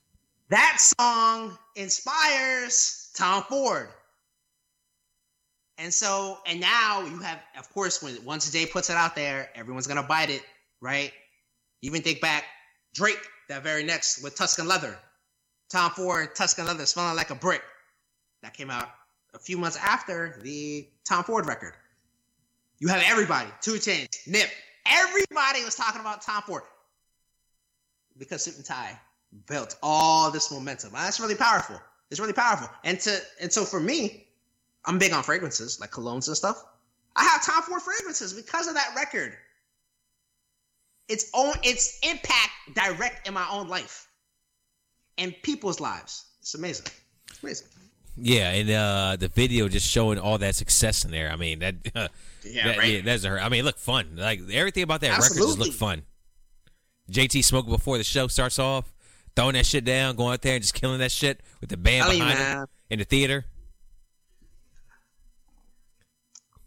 That 0.50 0.78
song 0.80 1.58
inspires 1.76 3.12
Tom 3.16 3.44
Ford. 3.44 3.90
And 5.78 5.94
so, 5.94 6.38
and 6.46 6.62
now 6.62 7.02
you 7.02 7.20
have, 7.20 7.40
of 7.58 7.72
course, 7.74 8.02
when 8.02 8.24
once 8.24 8.50
Jay 8.52 8.66
puts 8.66 8.90
it 8.90 8.96
out 8.96 9.16
there, 9.16 9.50
everyone's 9.56 9.88
gonna 9.88 10.04
bite 10.04 10.30
it, 10.30 10.44
right? 10.80 11.12
Even 11.82 12.02
think 12.02 12.22
back, 12.22 12.46
Drake, 12.94 13.20
that 13.50 13.64
very 13.64 13.84
next 13.84 14.24
with 14.24 14.36
Tuscan 14.36 14.68
Leather. 14.68 14.98
Tom 15.70 15.92
Ford, 15.92 16.36
Tuscan 16.36 16.66
Leather, 16.66 16.86
smelling 16.86 17.16
like 17.16 17.32
a 17.32 17.36
brick. 17.36 17.62
That 18.42 18.54
came 18.54 18.70
out 18.70 18.90
a 19.34 19.40
few 19.40 19.58
months 19.58 19.78
after 19.78 20.40
the 20.44 20.88
Tom 21.04 21.24
Ford 21.24 21.48
record. 21.48 21.74
You 22.80 22.88
have 22.90 23.04
everybody, 23.06 23.50
2 23.62 23.72
Chainz, 23.74 24.28
Nip, 24.28 24.50
everybody 24.86 25.64
was 25.64 25.76
talking 25.76 26.02
about 26.02 26.22
Tom 26.22 26.44
Ford 26.44 26.64
because 28.18 28.44
suit 28.44 28.56
and 28.56 28.66
tie 28.66 29.00
built 29.48 29.76
all 29.84 30.32
this 30.32 30.52
momentum. 30.52 30.92
That's 30.94 31.20
really 31.20 31.36
powerful. 31.36 31.80
It's 32.12 32.20
really 32.20 32.34
powerful. 32.34 32.70
And 32.84 33.00
to 33.02 33.18
and 33.42 33.52
so 33.52 33.64
for 33.66 33.80
me, 33.80 34.28
I'm 34.86 34.98
big 34.98 35.12
on 35.14 35.24
fragrances 35.24 35.80
like 35.80 35.92
colognes 35.92 36.28
and 36.28 36.38
stuff. 36.38 36.64
I 37.16 37.24
have 37.24 37.44
top 37.44 37.64
four 37.66 37.80
fragrances 37.80 38.34
because 38.34 38.68
of 38.68 38.74
that 38.76 38.94
record. 38.96 39.34
Its 41.08 41.30
own 41.34 41.54
its 41.64 42.00
impact 42.04 42.52
direct 42.74 43.28
in 43.28 43.34
my 43.34 43.48
own 43.52 43.68
life 43.68 44.08
and 45.18 45.36
people's 45.44 45.80
lives. 45.80 46.26
It's 46.42 46.56
amazing. 46.56 46.88
It's 47.30 47.44
amazing. 47.44 47.68
Yeah, 48.18 48.52
and 48.52 48.70
uh, 48.70 49.16
the 49.20 49.28
video 49.28 49.68
just 49.68 49.88
showing 49.90 50.18
all 50.20 50.38
that 50.38 50.56
success 50.56 51.04
in 51.04 51.12
there. 51.12 51.30
I 51.30 51.36
mean 51.36 51.60
that. 51.60 51.76
Uh, 51.94 52.08
Yeah, 52.48 52.68
that, 52.68 52.78
right. 52.78 52.94
yeah, 52.94 53.02
that's 53.02 53.24
her. 53.24 53.40
I 53.40 53.50
mean, 53.50 53.62
it 53.62 53.64
looked 53.64 53.80
fun. 53.80 54.18
Like 54.18 54.40
everything 54.52 54.84
about 54.84 55.02
that 55.02 55.10
record 55.10 55.22
just 55.24 55.32
Absolutely. 55.32 55.66
looked 55.66 55.80
fun. 55.80 56.04
JT 57.12 57.44
smoking 57.44 57.72
before 57.72 57.98
the 57.98 58.04
show 58.04 58.28
starts 58.28 58.58
off, 58.60 58.92
throwing 59.36 59.54
that 59.54 59.66
shit 59.66 59.86
down, 59.86 60.16
going 60.16 60.34
out 60.34 60.42
there 60.42 60.56
and 60.56 60.64
just 60.64 60.74
killing 60.74 61.00
that 61.00 61.12
shit 61.12 61.42
with 61.62 61.70
the 61.70 61.78
band 61.78 62.10
behind 62.12 62.38
him 62.40 62.66
in 62.90 63.00
the 63.00 63.06
theater. 63.06 63.46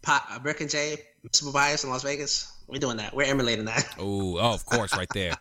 Uh, 0.07 0.39
Brick 0.39 0.61
and 0.61 0.69
Jay, 0.69 0.97
Mr. 1.27 1.53
Bias 1.53 1.83
in 1.83 1.89
Las 1.91 2.03
Vegas. 2.03 2.51
We're 2.67 2.79
doing 2.79 2.97
that. 2.97 3.15
We're 3.15 3.25
emulating 3.27 3.65
that. 3.65 3.87
Oh, 3.99 4.37
oh, 4.37 4.53
of 4.53 4.65
course, 4.65 4.95
right 4.97 5.09
there. 5.13 5.33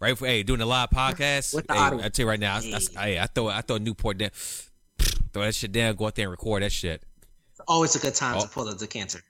Right 0.00 0.16
for 0.16 0.26
hey, 0.26 0.42
doing 0.42 0.60
a 0.60 0.66
live 0.66 0.90
podcast. 0.90 1.54
With 1.54 1.66
the 1.66 1.74
hey. 1.74 1.80
I 1.80 2.08
tell 2.08 2.24
you 2.24 2.28
right 2.28 2.40
now, 2.40 2.56
I, 2.56 2.78
I, 2.96 3.02
I, 3.18 3.18
I 3.22 3.26
throw 3.26 3.48
I 3.48 3.60
throw 3.62 3.78
Newport 3.78 4.18
down, 4.18 4.30
throw 5.32 5.42
that 5.42 5.54
shit 5.54 5.72
down, 5.72 5.94
go 5.96 6.06
out 6.06 6.14
there 6.14 6.26
and 6.26 6.30
record 6.30 6.62
that 6.62 6.72
shit. 6.72 7.02
Always 7.66 7.96
a 7.96 7.98
good 7.98 8.14
time 8.14 8.36
Oh. 8.36 8.42
to 8.42 8.48
pull 8.48 8.64
the 8.66 8.74
decanter. 8.74 9.20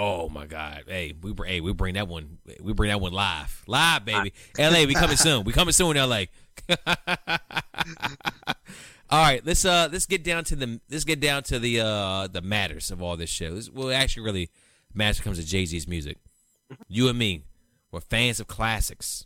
Oh 0.00 0.28
my 0.28 0.46
God! 0.46 0.84
Hey, 0.86 1.12
we 1.20 1.34
hey 1.44 1.60
we 1.60 1.72
bring 1.72 1.94
that 1.94 2.06
one 2.06 2.38
we 2.62 2.72
bring 2.72 2.88
that 2.90 3.00
one 3.00 3.12
live, 3.12 3.64
live 3.66 4.04
baby. 4.04 4.32
L.A. 4.56 4.86
We 4.86 4.94
coming 4.94 5.16
soon. 5.16 5.42
We 5.42 5.52
coming 5.52 5.72
soon. 5.72 5.96
L.A. 5.96 6.28
all 9.10 9.22
right, 9.24 9.44
let's 9.44 9.64
uh 9.64 9.88
let's 9.90 10.06
get 10.06 10.22
down 10.22 10.44
to 10.44 10.54
the 10.56 10.80
let's 10.88 11.02
get 11.04 11.18
down 11.18 11.42
to 11.44 11.58
the 11.58 11.80
uh 11.80 12.28
the 12.28 12.40
matters 12.42 12.92
of 12.92 13.02
all 13.02 13.16
this 13.16 13.28
show. 13.28 13.54
This, 13.56 13.70
well, 13.70 13.90
actually, 13.90 14.22
really 14.22 14.50
matters 14.94 15.18
when 15.18 15.22
it 15.22 15.24
comes 15.24 15.38
to 15.38 15.50
Jay 15.50 15.64
Z's 15.64 15.88
music. 15.88 16.18
You 16.86 17.08
and 17.08 17.18
me, 17.18 17.42
we're 17.90 18.00
fans 18.00 18.40
of 18.40 18.46
classics 18.46 19.24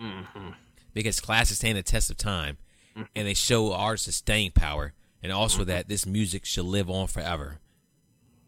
Mm-hmm. 0.00 0.48
because 0.94 1.20
classics 1.20 1.58
stand 1.58 1.76
the 1.78 1.82
test 1.82 2.10
of 2.10 2.16
time, 2.16 2.56
and 2.96 3.26
they 3.26 3.34
show 3.34 3.72
our 3.72 3.96
staying 3.96 4.50
power, 4.52 4.94
and 5.22 5.30
also 5.30 5.62
that 5.64 5.88
this 5.88 6.06
music 6.06 6.44
should 6.44 6.64
live 6.64 6.90
on 6.90 7.06
forever. 7.06 7.58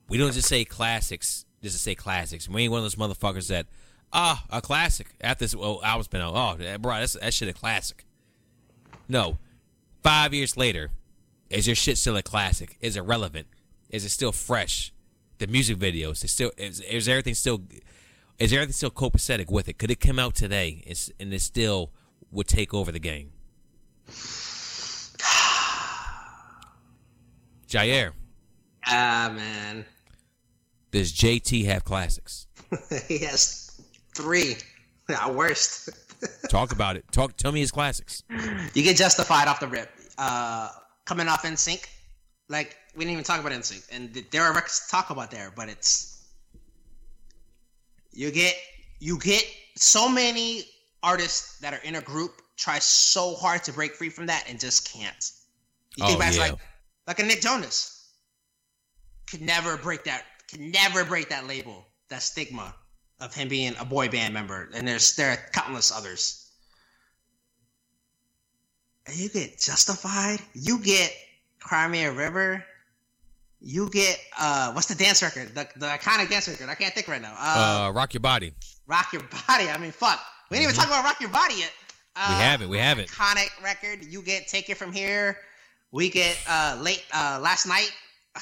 We 0.08 0.18
don't 0.18 0.32
just 0.32 0.48
say 0.48 0.64
classics 0.64 1.44
just 1.64 1.76
to 1.76 1.82
say 1.82 1.94
classics. 1.94 2.48
We 2.48 2.62
ain't 2.62 2.70
one 2.70 2.84
of 2.84 2.84
those 2.84 2.94
motherfuckers 2.94 3.48
that 3.48 3.66
ah 4.12 4.44
a 4.50 4.60
classic 4.60 5.08
after 5.20 5.44
this 5.44 5.56
well 5.56 5.80
album's 5.82 6.06
been 6.08 6.20
out. 6.20 6.34
Oh, 6.34 6.78
bro, 6.78 6.98
that's 7.00 7.14
that 7.14 7.34
shit 7.34 7.48
a 7.48 7.52
classic. 7.52 8.04
No, 9.08 9.38
five 10.02 10.32
years 10.32 10.56
later, 10.56 10.90
is 11.50 11.66
your 11.66 11.74
shit 11.74 11.98
still 11.98 12.16
a 12.16 12.22
classic? 12.22 12.76
Is 12.80 12.96
it 12.96 13.00
relevant? 13.00 13.48
Is 13.90 14.04
it 14.04 14.10
still 14.10 14.32
fresh? 14.32 14.92
The 15.38 15.48
music 15.48 15.78
videos, 15.78 16.22
is 16.24 16.30
still 16.30 16.52
is, 16.56 16.80
is 16.80 17.08
everything 17.08 17.34
still 17.34 17.62
is 18.38 18.52
everything 18.52 18.72
still 18.72 18.90
copacetic 18.90 19.50
with 19.50 19.68
it? 19.68 19.78
Could 19.78 19.90
it 19.90 19.98
come 20.00 20.18
out 20.20 20.34
today 20.36 20.84
and 21.18 21.32
it 21.32 21.40
still 21.40 21.90
would 22.30 22.46
take 22.46 22.72
over 22.72 22.92
the 22.92 23.00
game? 23.00 23.32
Jair, 27.68 28.12
Ah, 28.86 29.32
man. 29.34 29.86
Does 30.94 31.12
JT 31.12 31.64
have 31.64 31.82
classics? 31.82 32.46
he 33.08 33.18
has 33.18 33.80
three. 34.16 34.54
At 35.08 35.34
worst. 35.34 35.90
Talk 36.48 36.70
about 36.70 36.94
it. 36.96 37.04
Talk. 37.10 37.36
Tell 37.36 37.50
me 37.50 37.58
his 37.58 37.72
classics. 37.72 38.22
you 38.74 38.84
get 38.84 38.96
justified 38.96 39.48
off 39.48 39.58
the 39.58 39.66
rip. 39.66 39.90
Uh, 40.16 40.68
coming 41.04 41.26
off 41.26 41.42
NSYNC, 41.42 41.84
like 42.48 42.76
we 42.94 43.00
didn't 43.04 43.14
even 43.14 43.24
talk 43.24 43.40
about 43.40 43.50
NSYNC, 43.50 43.88
and 43.92 44.14
th- 44.14 44.30
there 44.30 44.42
are 44.44 44.54
records 44.54 44.84
to 44.84 44.90
talk 44.92 45.10
about 45.10 45.32
there, 45.32 45.52
but 45.56 45.68
it's 45.68 46.22
you 48.12 48.30
get 48.30 48.54
you 49.00 49.18
get 49.18 49.44
so 49.76 50.08
many 50.08 50.62
artists 51.02 51.58
that 51.58 51.74
are 51.74 51.80
in 51.82 51.96
a 51.96 52.00
group 52.02 52.40
try 52.56 52.78
so 52.78 53.34
hard 53.34 53.64
to 53.64 53.72
break 53.72 53.94
free 53.94 54.08
from 54.10 54.26
that 54.26 54.44
and 54.48 54.60
just 54.60 54.90
can't. 54.92 55.32
You 55.96 56.06
think 56.06 56.16
Oh, 56.16 56.20
back 56.20 56.32
to 56.34 56.38
yeah. 56.38 56.44
like 56.52 56.58
like 57.08 57.18
a 57.18 57.24
Nick 57.24 57.40
Jonas 57.40 58.10
could 59.28 59.42
never 59.42 59.76
break 59.76 60.04
that 60.04 60.22
could 60.54 60.72
never 60.72 61.04
break 61.04 61.28
that 61.30 61.46
label 61.46 61.84
that 62.08 62.22
stigma 62.22 62.74
of 63.20 63.34
him 63.34 63.48
being 63.48 63.74
a 63.80 63.84
boy 63.84 64.08
band 64.08 64.32
member, 64.34 64.68
and 64.74 64.86
there's 64.86 65.16
there 65.16 65.30
are 65.32 65.38
countless 65.52 65.90
others. 65.92 66.50
And 69.06 69.16
you 69.16 69.28
get 69.28 69.58
justified. 69.58 70.40
You 70.54 70.78
get 70.78 71.12
Cry 71.60 71.88
Me 71.88 72.04
a 72.04 72.12
River. 72.12 72.64
You 73.60 73.88
get 73.90 74.18
uh, 74.38 74.72
what's 74.72 74.86
the 74.86 74.94
dance 74.94 75.22
record? 75.22 75.54
The, 75.54 75.66
the 75.76 75.86
iconic 75.86 76.28
dance 76.30 76.48
record. 76.48 76.68
I 76.68 76.74
can't 76.74 76.94
think 76.94 77.08
right 77.08 77.20
now. 77.22 77.34
Uh, 77.38 77.86
Uh, 77.88 77.92
rock 77.92 78.14
your 78.14 78.20
body. 78.20 78.52
Rock 78.86 79.12
Your 79.14 79.22
Body. 79.22 79.70
I 79.70 79.78
mean, 79.78 79.92
fuck. 79.92 80.20
We 80.50 80.58
didn't 80.58 80.64
even 80.70 80.76
talk 80.76 80.88
about 80.88 81.04
Rock 81.04 81.18
Your 81.20 81.30
Body 81.30 81.54
yet. 81.58 81.72
Uh, 82.16 82.20
Mm-hmm. 82.20 82.34
We 82.38 82.42
have 82.44 82.62
it. 82.62 82.68
We 82.68 82.78
have 82.78 82.98
it. 82.98 83.08
Iconic 83.08 83.48
record. 83.64 84.04
You 84.04 84.20
get 84.22 84.46
Take 84.46 84.68
It 84.70 84.76
From 84.76 84.92
Here. 84.92 85.38
We 85.90 86.10
get 86.10 86.38
uh, 86.48 86.76
late 86.80 87.02
uh, 87.12 87.40
last 87.42 87.66
night. 87.66 87.90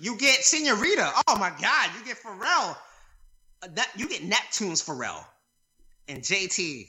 You 0.00 0.16
get 0.16 0.42
Senorita. 0.42 1.12
Oh 1.28 1.38
my 1.38 1.50
God. 1.50 1.90
You 1.98 2.04
get 2.04 2.18
Pharrell. 2.22 2.76
Uh, 3.62 3.68
that, 3.74 3.90
you 3.96 4.08
get 4.08 4.24
Neptune's 4.24 4.82
Pharrell 4.82 5.24
and 6.08 6.22
JT 6.22 6.86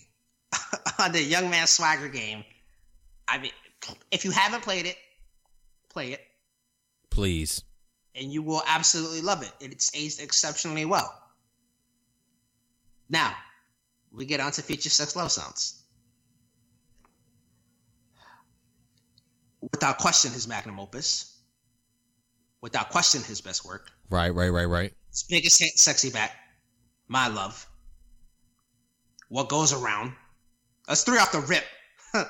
on 1.00 1.12
the 1.12 1.22
Young 1.22 1.50
Man 1.50 1.68
Swagger 1.68 2.08
game. 2.08 2.44
I 3.28 3.38
mean, 3.38 3.52
if 4.12 4.26
you 4.26 4.32
haven't 4.32 4.62
played 4.62 4.86
it, 4.86 4.98
play 5.90 6.14
it, 6.14 6.22
Please. 7.10 7.64
and 8.16 8.32
you 8.32 8.42
will 8.42 8.64
absolutely 8.68 9.22
love 9.22 9.44
it. 9.44 9.52
It's 9.60 9.92
aged 9.96 10.22
exceptionally 10.22 10.86
well. 10.86 11.14
Now, 13.10 13.36
we 14.14 14.26
get 14.26 14.40
on 14.40 14.52
to 14.54 14.62
Future 14.62 14.90
Sex 14.90 15.16
Love 15.16 15.32
Sounds. 15.32 15.82
Without 19.62 19.98
question, 19.98 20.32
his 20.32 20.48
magnum 20.48 20.80
opus. 20.80 21.38
Without 22.62 22.90
question, 22.90 23.24
his 23.24 23.42
best 23.42 23.66
work. 23.66 23.90
Right. 24.10 24.30
Right. 24.30 24.50
Right. 24.50 24.66
Right. 24.66 24.94
His 25.10 25.24
biggest 25.24 25.60
hit, 25.60 25.78
Sexy 25.78 26.10
Back. 26.10 26.32
My 27.08 27.28
Love. 27.28 27.68
What 29.30 29.50
Goes 29.50 29.74
Around. 29.74 30.14
That's 30.88 31.04
three 31.04 31.18
off 31.18 31.32
the 31.32 31.40
rip. 31.42 31.64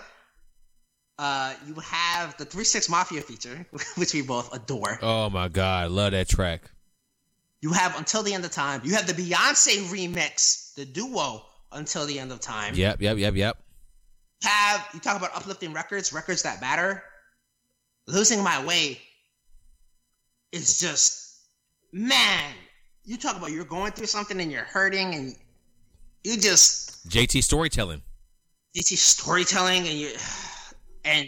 uh, 1.19 1.53
you 1.67 1.75
have 1.75 2.37
the 2.37 2.45
3 2.45 2.63
6 2.63 2.89
Mafia 2.89 3.21
feature, 3.21 3.65
which 3.95 4.13
we 4.13 4.21
both 4.21 4.53
adore. 4.53 4.99
Oh 5.01 5.29
my 5.29 5.47
God, 5.47 5.83
I 5.83 5.87
love 5.87 6.11
that 6.11 6.29
track. 6.29 6.69
You 7.61 7.73
have 7.73 7.97
Until 7.97 8.23
the 8.23 8.33
End 8.33 8.43
of 8.43 8.51
Time. 8.51 8.81
You 8.83 8.95
have 8.95 9.07
the 9.07 9.13
Beyonce 9.13 9.83
remix, 9.89 10.73
the 10.75 10.85
duo 10.85 11.43
Until 11.71 12.05
the 12.05 12.19
End 12.19 12.31
of 12.31 12.39
Time. 12.39 12.73
Yep. 12.75 13.01
Yep. 13.01 13.17
Yep. 13.17 13.35
Yep. 13.35 13.57
Have 14.43 14.87
you 14.93 14.99
talk 14.99 15.17
about 15.17 15.35
uplifting 15.35 15.73
records, 15.73 16.11
records 16.11 16.41
that 16.43 16.61
matter? 16.61 17.03
Losing 18.07 18.43
My 18.43 18.65
Way 18.65 18.99
is 20.51 20.79
just 20.79 21.37
man. 21.91 22.53
You 23.03 23.17
talk 23.17 23.35
about 23.35 23.51
you're 23.51 23.65
going 23.65 23.91
through 23.91 24.05
something 24.05 24.39
and 24.39 24.51
you're 24.51 24.63
hurting 24.63 25.15
and 25.15 25.35
you 26.23 26.37
just 26.37 27.07
JT 27.09 27.43
storytelling. 27.43 28.01
it's 28.73 28.91
your 28.91 28.97
storytelling 28.97 29.87
and 29.87 29.97
you 29.97 30.11
and 31.03 31.27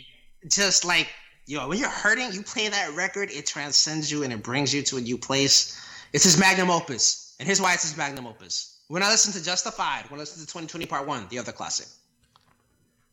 just 0.49 0.85
like 0.85 1.09
know 1.47 1.67
when 1.67 1.77
you're 1.77 1.89
hurting 1.89 2.31
you 2.31 2.41
play 2.43 2.67
that 2.67 2.93
record 2.95 3.29
it 3.31 3.45
transcends 3.45 4.11
you 4.11 4.23
and 4.23 4.31
it 4.31 4.43
brings 4.43 4.73
you 4.73 4.81
to 4.81 4.97
a 4.97 5.01
new 5.01 5.17
place 5.17 5.81
it's 6.13 6.23
his 6.23 6.39
magnum 6.39 6.69
opus 6.69 7.35
and 7.39 7.47
here's 7.47 7.61
why 7.61 7.73
it's 7.73 7.83
his 7.83 7.97
magnum 7.97 8.27
opus 8.27 8.81
when 8.87 9.01
i 9.03 9.09
listen 9.09 9.33
to 9.33 9.43
justified 9.43 10.09
when 10.09 10.19
i 10.19 10.21
listen 10.21 10.39
to 10.39 10.47
2020 10.47 10.85
part 10.85 11.07
one 11.07 11.27
the 11.29 11.39
other 11.39 11.51
classic 11.51 11.87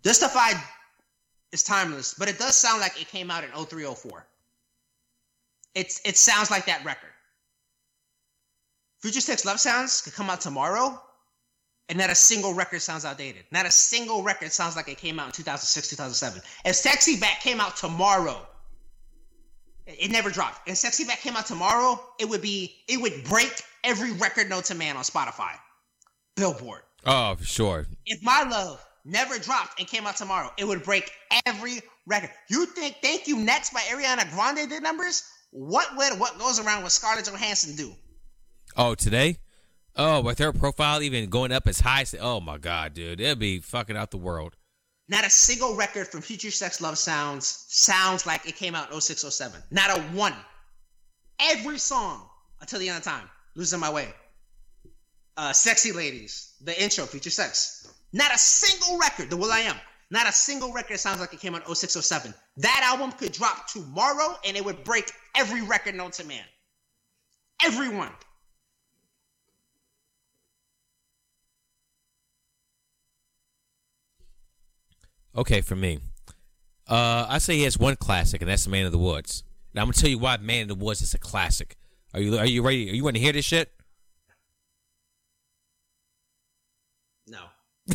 justified 0.05 0.57
is 1.53 1.63
timeless 1.63 2.15
but 2.15 2.29
it 2.29 2.39
does 2.39 2.57
sound 2.57 2.81
like 2.81 3.01
it 3.01 3.09
came 3.09 3.31
out 3.31 3.43
in 3.43 3.51
0304 3.51 4.27
it's 5.75 6.01
it 6.05 6.17
sounds 6.17 6.51
like 6.51 6.67
that 6.67 6.85
record 6.85 7.11
future 9.01 9.21
sex 9.21 9.45
love 9.45 9.61
sounds 9.61 10.03
could 10.03 10.15
come 10.15 10.31
out 10.31 10.41
tomorrow 10.41 11.01
and 11.91 11.99
not 11.99 12.09
a 12.09 12.15
single 12.15 12.55
record 12.55 12.81
sounds 12.81 13.05
outdated. 13.05 13.43
Not 13.51 13.67
a 13.67 13.71
single 13.71 14.23
record 14.23 14.53
sounds 14.53 14.77
like 14.77 14.89
it 14.89 14.97
came 14.97 15.19
out 15.19 15.27
in 15.27 15.33
2006, 15.33 15.89
2007. 15.89 16.41
If 16.65 16.77
Sexy 16.77 17.19
Back 17.19 17.41
came 17.41 17.61
out 17.61 17.77
tomorrow, 17.77 18.47
it 19.87 20.13
never 20.13 20.31
dropped. 20.31 20.69
If 20.69 20.77
Sexy 20.77 21.05
Back 21.05 21.21
came 21.21 21.37
out 21.37 21.47
tomorrow, 21.47 22.01
it 22.21 22.29
would 22.29 22.43
be 22.43 22.77
it 22.87 23.01
would 23.01 23.25
break 23.25 23.51
every 23.83 24.13
record 24.13 24.49
known 24.49 24.63
to 24.65 24.77
man 24.77 24.97
on 24.97 25.03
Spotify, 25.03 25.55
Billboard. 26.37 26.83
Oh, 27.05 27.35
for 27.35 27.45
sure. 27.45 27.87
If 28.07 28.23
My 28.23 28.45
Love 28.45 28.85
never 29.05 29.39
dropped 29.39 29.81
and 29.81 29.89
came 29.89 30.07
out 30.07 30.17
tomorrow, 30.17 30.53
it 30.59 30.65
would 30.67 30.85
break 30.85 31.11
every 31.45 31.81
record. 32.07 32.31
You 32.49 32.67
think 32.67 32.97
Thank 33.03 33.27
You 33.27 33.37
Next 33.37 33.73
by 33.73 33.81
Ariana 33.81 34.31
Grande 34.31 34.69
did 34.69 34.83
numbers? 34.85 35.25
What 35.51 35.97
would 35.97 36.19
what 36.19 36.39
goes 36.39 36.61
around 36.61 36.85
with 36.85 36.93
Scarlett 36.93 37.27
Johansson 37.27 37.77
do? 37.77 37.95
Oh, 38.77 38.95
today? 38.95 39.39
Oh, 39.97 40.21
with 40.21 40.39
her 40.39 40.53
profile 40.53 41.03
even 41.03 41.29
going 41.29 41.53
up 41.53 41.67
as 41.67 41.81
high 41.81 42.03
as 42.03 42.15
oh 42.21 42.41
my 42.41 42.59
god, 42.59 42.95
dude, 42.95 43.21
it'd 43.21 43.39
be 43.39 43.59
fucking 43.59 43.97
out 43.97 44.11
the 44.11 44.19
world. 44.19 44.57
Not 45.09 45.27
a 45.27 45.31
single 45.31 45.75
record 45.75 46.07
from 46.07 46.21
Future 46.21 46.53
Sex 46.53 46.81
Love 46.81 46.97
Sounds 46.97 47.65
sounds 47.69 48.27
like 48.27 48.49
it 48.49 48.55
came 48.55 48.77
out 48.77 48.93
in 48.93 49.01
0607. 49.01 49.61
Not 49.73 49.99
a 49.99 50.01
one. 50.17 50.35
Every 51.41 51.79
song 51.79 52.29
until 52.61 52.79
the 52.79 52.89
end 52.89 52.99
of 52.99 53.03
time. 53.05 53.29
Losing 53.57 53.81
my 53.81 53.91
way. 53.91 54.09
Uh, 55.37 55.53
Sexy 55.53 55.91
Ladies. 55.91 56.55
The 56.63 56.81
intro, 56.81 57.07
Future 57.07 57.31
Sex. 57.31 57.93
Not 58.13 58.33
a 58.33 58.39
single 58.39 58.99
record. 58.99 59.31
The 59.31 59.37
will.i.am. 59.37 59.77
Not 60.13 60.29
a 60.29 60.33
single 60.33 60.73
record 60.73 61.01
sounds 61.01 61.21
like 61.21 61.33
it 61.33 61.41
came 61.41 61.57
out 61.57 61.67
0607. 61.67 62.33
That 62.59 62.83
album 62.85 63.11
could 63.13 63.33
drop 63.33 63.69
tomorrow 63.69 64.39
and 64.45 64.57
it 64.57 64.65
would 64.65 64.85
break 64.85 65.11
every 65.37 65.63
record 65.63 65.95
known 65.95 66.11
to 66.13 66.25
man. 66.25 66.45
Everyone. 67.65 68.13
Okay, 75.37 75.61
for 75.61 75.77
me, 75.77 76.01
uh, 76.89 77.27
I 77.29 77.39
say 77.39 77.57
he 77.57 77.63
has 77.63 77.79
one 77.79 77.95
classic, 77.97 78.43
and 78.43 78.51
that's 78.51 78.67
"Man 78.67 78.85
of 78.85 78.93
the 78.93 78.99
Woods." 78.99 79.45
And 79.73 79.81
I'm 79.81 79.87
gonna 79.87 79.93
tell 79.93 80.11
you 80.11 80.19
why 80.19 80.37
"Man 80.39 80.63
of 80.63 80.69
the 80.69 80.85
Woods" 80.85 81.03
is 81.03 81.15
a 81.15 81.19
classic. 81.19 81.77
Are 82.13 82.21
you 82.21 82.37
Are 82.37 82.47
you 82.47 82.63
ready? 82.63 82.91
Are 82.91 82.95
you 82.95 83.05
want 83.05 83.17
to 83.17 83.23
hear 83.23 83.33
this 83.33 83.45
shit? 83.45 83.73
No. 87.29 87.45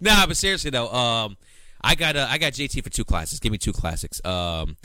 nah, 0.00 0.26
but 0.26 0.36
seriously 0.36 0.70
though, 0.70 0.92
um, 0.92 1.36
I 1.84 1.94
got 1.94 2.16
uh, 2.16 2.26
I 2.28 2.38
got 2.38 2.52
JT 2.52 2.82
for 2.82 2.90
two 2.90 3.04
classics. 3.04 3.40
Give 3.40 3.52
me 3.52 3.58
two 3.58 3.72
classics. 3.72 4.24
Um, 4.24 4.76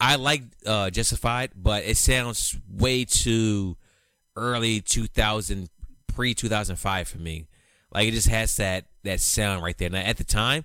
I 0.00 0.16
like 0.16 0.42
uh, 0.66 0.90
Justified, 0.90 1.50
but 1.54 1.84
it 1.84 1.96
sounds 1.96 2.56
way 2.68 3.04
too 3.04 3.76
early 4.36 4.80
2000, 4.80 5.68
pre 6.06 6.34
2005 6.34 7.08
for 7.08 7.18
me. 7.18 7.46
Like 7.92 8.08
it 8.08 8.12
just 8.12 8.28
has 8.28 8.56
that 8.56 8.86
that 9.02 9.20
sound 9.20 9.62
right 9.62 9.76
there. 9.76 9.90
Now 9.90 9.98
at 9.98 10.16
the 10.16 10.24
time, 10.24 10.64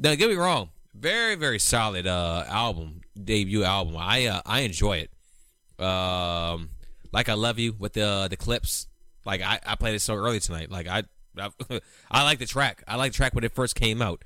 don't 0.00 0.18
get 0.18 0.28
me 0.28 0.36
wrong, 0.36 0.70
very 0.94 1.36
very 1.36 1.58
solid 1.58 2.06
uh 2.06 2.44
album, 2.48 3.02
debut 3.22 3.62
album. 3.64 3.96
I 3.98 4.26
uh, 4.26 4.40
I 4.44 4.60
enjoy 4.60 4.98
it. 4.98 5.10
Um, 5.84 6.70
like 7.12 7.28
I 7.28 7.34
love 7.34 7.58
you 7.58 7.74
with 7.78 7.92
the 7.92 8.26
the 8.28 8.36
clips. 8.36 8.88
Like 9.24 9.42
I 9.42 9.60
I 9.64 9.76
played 9.76 9.94
it 9.94 10.00
so 10.00 10.14
early 10.14 10.40
tonight. 10.40 10.70
Like 10.70 10.88
I 10.88 11.04
I, 11.38 11.50
I 12.10 12.24
like 12.24 12.38
the 12.38 12.46
track. 12.46 12.82
I 12.88 12.96
like 12.96 13.12
the 13.12 13.16
track 13.16 13.34
when 13.34 13.44
it 13.44 13.52
first 13.52 13.74
came 13.74 14.02
out. 14.02 14.24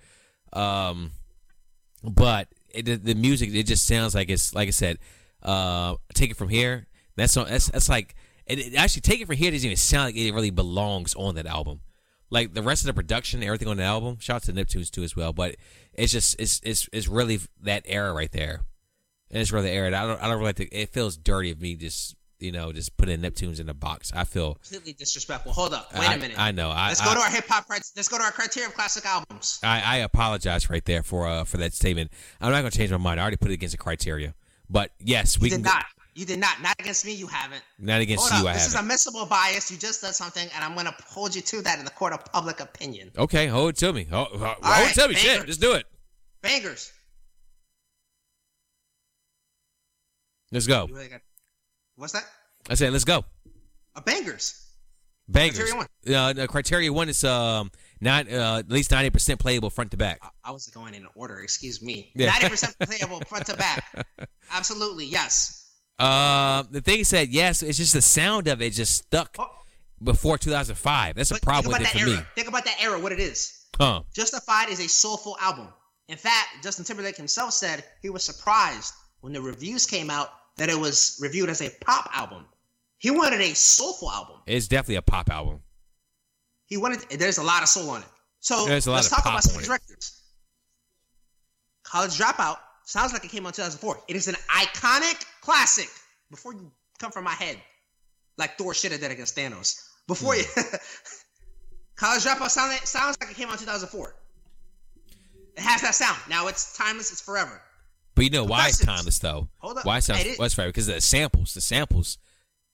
Um, 0.52 1.12
but 2.02 2.48
it, 2.70 2.84
the, 2.84 2.96
the 2.96 3.14
music 3.14 3.50
it 3.52 3.64
just 3.64 3.86
sounds 3.86 4.14
like 4.14 4.30
it's 4.30 4.54
like 4.54 4.68
I 4.68 4.72
said. 4.72 4.98
Uh, 5.42 5.94
take 6.14 6.30
it 6.32 6.36
from 6.36 6.48
here. 6.48 6.88
That's 7.16 7.34
that's 7.34 7.70
that's 7.70 7.88
like 7.88 8.16
it, 8.46 8.58
it 8.58 8.74
actually 8.74 9.02
take 9.02 9.20
it 9.20 9.26
from 9.26 9.36
here 9.36 9.50
doesn't 9.50 9.64
even 9.64 9.76
sound 9.76 10.06
like 10.06 10.16
it 10.16 10.32
really 10.34 10.50
belongs 10.50 11.14
on 11.14 11.36
that 11.36 11.46
album 11.46 11.80
like 12.30 12.54
the 12.54 12.62
rest 12.62 12.82
of 12.82 12.86
the 12.86 12.94
production, 12.94 13.42
everything 13.42 13.68
on 13.68 13.78
the 13.78 13.82
album. 13.82 14.18
Shout 14.20 14.36
out 14.36 14.42
to 14.44 14.52
Neptunes 14.52 14.90
too 14.90 15.02
as 15.02 15.16
well, 15.16 15.32
but 15.32 15.56
it's 15.94 16.12
just 16.12 16.38
it's 16.38 16.60
it's 16.62 16.88
it's 16.92 17.08
really 17.08 17.40
that 17.62 17.84
era 17.86 18.12
right 18.12 18.30
there, 18.30 18.60
and 19.30 19.40
it's 19.40 19.52
really 19.52 19.70
era. 19.70 19.88
I 19.88 20.06
don't 20.06 20.22
I 20.22 20.28
don't 20.28 20.38
really 20.38 20.44
like 20.44 20.56
to, 20.56 20.68
it 20.68 20.90
feels 20.90 21.16
dirty 21.16 21.50
of 21.50 21.60
me 21.60 21.74
just 21.74 22.16
you 22.40 22.52
know 22.52 22.73
just 22.73 22.97
putting 22.97 23.20
Neptunes 23.20 23.60
in 23.60 23.69
a 23.69 23.74
box. 23.74 24.12
I 24.15 24.24
feel 24.24 24.55
completely 24.55 24.93
disrespectful. 24.93 25.52
Hold 25.52 25.74
up, 25.74 25.93
wait 25.94 26.09
I, 26.09 26.15
a 26.15 26.19
minute. 26.19 26.39
I 26.39 26.52
know. 26.52 26.70
I, 26.70 26.89
let's 26.89 27.01
I, 27.01 27.05
go 27.06 27.15
to 27.15 27.20
our 27.20 27.31
hip 27.31 27.47
hop. 27.48 27.66
Let's 27.70 28.09
go 28.09 28.19
to 28.19 28.24
our 28.24 28.32
criteria 28.32 28.69
of 28.69 28.74
classic 28.74 29.05
albums. 29.06 29.60
I, 29.62 29.81
I 29.85 29.97
apologize 29.98 30.70
right 30.70 30.85
there 30.85 31.02
for 31.02 31.27
uh 31.27 31.44
for 31.44 31.56
that 31.59 31.74
statement. 31.74 32.10
I'm 32.40 32.51
not 32.52 32.59
gonna 32.59 32.70
change 32.70 32.90
my 32.90 32.97
mind. 32.97 33.20
I 33.20 33.23
already 33.23 33.36
put 33.36 33.51
it 33.51 33.55
against 33.55 33.73
the 33.73 33.78
criteria, 33.78 34.35
but 34.69 34.93
yes, 35.01 35.39
we 35.39 35.51
you. 35.51 35.56
Did 35.56 35.65
not. 35.65 35.85
You 36.15 36.24
did 36.27 36.40
not. 36.40 36.60
Not 36.60 36.74
against 36.81 37.05
me. 37.06 37.12
You 37.12 37.28
haven't. 37.28 37.62
Not 37.78 38.01
against 38.01 38.28
Hold 38.28 38.43
you. 38.43 38.48
Up. 38.48 38.55
I 38.55 38.59
this 38.59 38.73
haven't. 38.73 38.78
is 38.78 38.82
admissible 38.82 39.27
bias. 39.27 39.70
You 39.70 39.77
just 39.78 40.01
did 40.01 40.15
something, 40.15 40.48
and 40.52 40.65
I'm 40.65 40.74
going 40.74 40.86
to 40.86 40.94
hold 41.06 41.32
you 41.32 41.43
to 41.43 41.62
that 41.62 41.78
in 41.78 41.85
the 41.85 41.93
court 41.93 42.12
of 42.12 42.24
public 42.24 42.59
opinion. 42.59 43.12
Okay, 43.16 43.47
hold 43.47 43.70
it 43.70 43.77
to 43.77 43.93
me. 43.93 44.02
Hold, 44.02 44.28
hold, 44.31 44.40
hold 44.40 44.65
right, 44.65 44.90
it 44.90 45.01
to 45.01 45.06
me. 45.06 45.15
banger. 45.15 45.28
Shit, 45.28 45.47
let's 45.47 45.59
do 45.59 45.74
it. 45.74 45.86
Bangers. 46.43 46.93
Let's 50.51 50.66
go. 50.66 50.86
You 50.89 50.94
really 50.97 51.09
got- 51.09 51.20
What's 51.98 52.12
that? 52.12 52.24
I 52.70 52.74
said, 52.74 52.92
let's 52.92 53.04
go. 53.04 53.24
A 53.96 54.00
bangers. 54.00 54.64
Bangers. 55.28 55.58
Criteria 55.58 55.76
one. 55.76 56.14
Uh, 56.14 56.32
the 56.32 56.46
criteria 56.48 56.92
one 56.92 57.08
is 57.08 57.22
um 57.24 57.70
not 58.00 58.30
uh, 58.30 58.58
at 58.60 58.70
least 58.70 58.90
ninety 58.92 59.10
percent 59.10 59.40
playable 59.40 59.68
front 59.68 59.90
to 59.90 59.96
back. 59.96 60.20
I 60.44 60.52
was 60.52 60.66
going 60.68 60.94
in 60.94 61.06
order. 61.16 61.40
Excuse 61.40 61.82
me. 61.82 62.10
Yeah. 62.14 62.26
Ninety 62.30 62.48
percent 62.48 62.76
playable 62.80 63.20
front 63.28 63.46
to 63.46 63.56
back. 63.56 64.06
Absolutely, 64.52 65.06
yes. 65.06 65.74
Uh, 65.98 66.62
the 66.70 66.80
thing 66.80 67.00
is 67.00 67.10
that 67.10 67.28
yes, 67.28 67.62
it's 67.62 67.76
just 67.76 67.92
the 67.92 68.00
sound 68.00 68.46
of 68.46 68.62
it 68.62 68.72
just 68.72 68.94
stuck 68.94 69.34
Oh, 69.38 69.48
before 70.02 70.38
two 70.38 70.50
thousand 70.50 70.76
five. 70.76 71.16
That's 71.16 71.32
a 71.32 71.40
problem 71.40 71.72
think 71.72 71.80
with 71.80 71.88
about 71.88 71.94
it 71.96 71.98
that 71.98 72.04
for 72.06 72.10
era. 72.10 72.20
me. 72.20 72.26
Think 72.36 72.48
about 72.48 72.64
that 72.64 72.76
era. 72.80 73.00
What 73.00 73.12
it 73.12 73.20
is. 73.20 73.66
Huh? 73.76 74.02
Justified 74.14 74.70
is 74.70 74.80
a 74.80 74.88
soulful 74.88 75.36
album. 75.40 75.68
In 76.08 76.16
fact, 76.16 76.62
Justin 76.62 76.84
Timberlake 76.86 77.16
himself 77.16 77.52
said 77.52 77.84
he 78.00 78.08
was 78.08 78.24
surprised 78.24 78.94
when 79.20 79.32
the 79.32 79.42
reviews 79.42 79.84
came 79.84 80.08
out 80.08 80.30
that 80.59 80.68
it 80.68 80.78
was 80.78 81.18
reviewed 81.20 81.48
as 81.48 81.62
a 81.62 81.70
pop 81.80 82.10
album. 82.12 82.44
He 82.98 83.10
wanted 83.10 83.40
a 83.40 83.55
soulful 83.55 84.10
album. 84.10 84.36
It's 84.47 84.68
definitely 84.68 84.97
a 84.97 85.02
pop 85.02 85.30
album. 85.30 85.60
He 86.66 86.76
wanted. 86.76 87.01
There's 87.18 87.39
a 87.39 87.43
lot 87.43 87.62
of 87.62 87.68
soul 87.68 87.90
on 87.90 88.02
it. 88.02 88.09
So 88.40 88.66
There's 88.66 88.86
a 88.86 88.90
lot 88.90 88.97
let's 88.97 89.10
talk 89.10 89.20
about 89.20 89.43
some 89.43 89.52
on 89.52 89.56
of 89.56 89.60
his 89.60 89.68
it. 89.68 89.72
records. 89.72 90.22
College 91.82 92.18
Dropout 92.18 92.59
sounds 92.85 93.12
like 93.12 93.24
it 93.24 93.30
came 93.30 93.47
out 93.47 93.59
in 93.59 93.64
2004. 93.64 94.01
It 94.09 94.16
is 94.16 94.28
an 94.28 94.35
iconic 94.51 95.24
classic. 95.40 95.89
Before 96.30 96.52
you 96.52 96.70
come 96.98 97.10
from 97.10 97.24
my 97.24 97.32
head, 97.32 97.56
like 98.36 98.59
Thor 98.59 98.74
should 98.74 98.93
have 98.93 99.01
did 99.01 99.10
against 99.10 99.35
Thanos. 99.35 99.80
Before 100.06 100.35
hmm. 100.35 100.40
you, 100.40 100.47
College 101.97 102.22
Dropout 102.24 102.51
sound, 102.51 102.72
sounds 102.80 103.16
like 103.20 103.30
it 103.30 103.36
came 103.36 103.48
out 103.48 103.55
in 103.55 103.60
2004. 103.60 104.14
It 105.56 105.62
has 105.62 105.80
that 105.82 105.94
sound. 105.94 106.18
Now 106.28 106.48
it's 106.48 106.76
timeless. 106.76 107.10
It's 107.10 107.20
forever. 107.20 107.60
But 108.18 108.24
you 108.24 108.30
know 108.30 108.44
why 108.44 108.66
it's 108.66 108.84
timeless 108.84 109.20
though? 109.20 109.48
Hold 109.58 109.78
up. 109.78 109.86
Why 109.86 109.98
it 109.98 110.02
sounds 110.02 110.24
it- 110.24 110.38
what's 110.40 110.58
right? 110.58 110.66
Because 110.66 110.88
the 110.88 111.00
samples, 111.00 111.54
the 111.54 111.60
samples. 111.60 112.18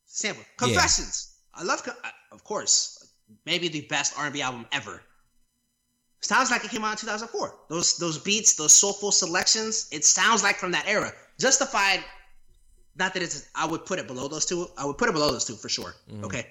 Sample. 0.06 0.42
Yeah. 0.42 0.66
Confessions. 0.68 1.34
I 1.52 1.64
love, 1.64 1.86
of 2.32 2.42
course, 2.44 3.12
maybe 3.44 3.68
the 3.68 3.82
best 3.82 4.18
R&B 4.18 4.40
album 4.40 4.66
ever. 4.72 5.02
Sounds 6.20 6.50
like 6.50 6.64
it 6.64 6.70
came 6.70 6.82
out 6.82 6.92
in 6.92 6.96
2004. 6.96 7.54
Those 7.68 7.98
those 7.98 8.18
beats, 8.18 8.54
those 8.54 8.72
soulful 8.72 9.12
selections, 9.12 9.86
it 9.92 10.06
sounds 10.06 10.42
like 10.42 10.56
from 10.56 10.72
that 10.72 10.86
era. 10.88 11.12
Justified. 11.38 12.02
Not 12.96 13.12
that 13.12 13.22
it's. 13.22 13.46
I 13.54 13.66
would 13.66 13.84
put 13.84 13.98
it 13.98 14.06
below 14.06 14.28
those 14.28 14.46
two. 14.46 14.66
I 14.78 14.86
would 14.86 14.96
put 14.96 15.10
it 15.10 15.12
below 15.12 15.30
those 15.30 15.44
two 15.44 15.56
for 15.56 15.68
sure. 15.68 15.94
Mm-hmm. 16.10 16.24
Okay. 16.24 16.46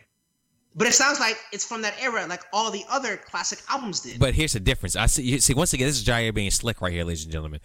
But 0.76 0.88
it 0.88 0.94
sounds 0.94 1.20
like 1.20 1.38
it's 1.52 1.66
from 1.66 1.82
that 1.82 1.96
era, 2.00 2.26
like 2.28 2.44
all 2.54 2.70
the 2.70 2.84
other 2.90 3.18
classic 3.18 3.60
albums 3.70 4.02
did. 4.02 4.20
But 4.20 4.36
here's 4.36 4.54
the 4.54 4.60
difference. 4.60 4.96
I 4.96 5.08
see. 5.08 5.24
You 5.24 5.40
see, 5.40 5.56
once 5.56 5.74
again, 5.74 5.88
this 5.88 5.98
is 5.98 6.06
Jair 6.06 6.34
being 6.34 6.52
slick 6.52 6.80
right 6.82 6.92
here, 6.92 7.04
ladies 7.04 7.24
and 7.24 7.32
gentlemen. 7.32 7.60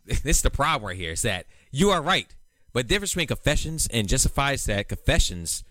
this 0.04 0.36
is 0.36 0.42
the 0.42 0.50
problem 0.50 0.88
right 0.88 0.96
here. 0.96 1.12
Is 1.12 1.22
that 1.22 1.46
you 1.70 1.90
are 1.90 2.02
right, 2.02 2.34
but 2.72 2.88
the 2.88 2.94
difference 2.94 3.12
between 3.12 3.28
Confessions 3.28 3.88
and 3.92 4.08
Justified 4.08 4.54
is 4.54 4.64
that 4.64 4.88
Confessions 4.88 5.64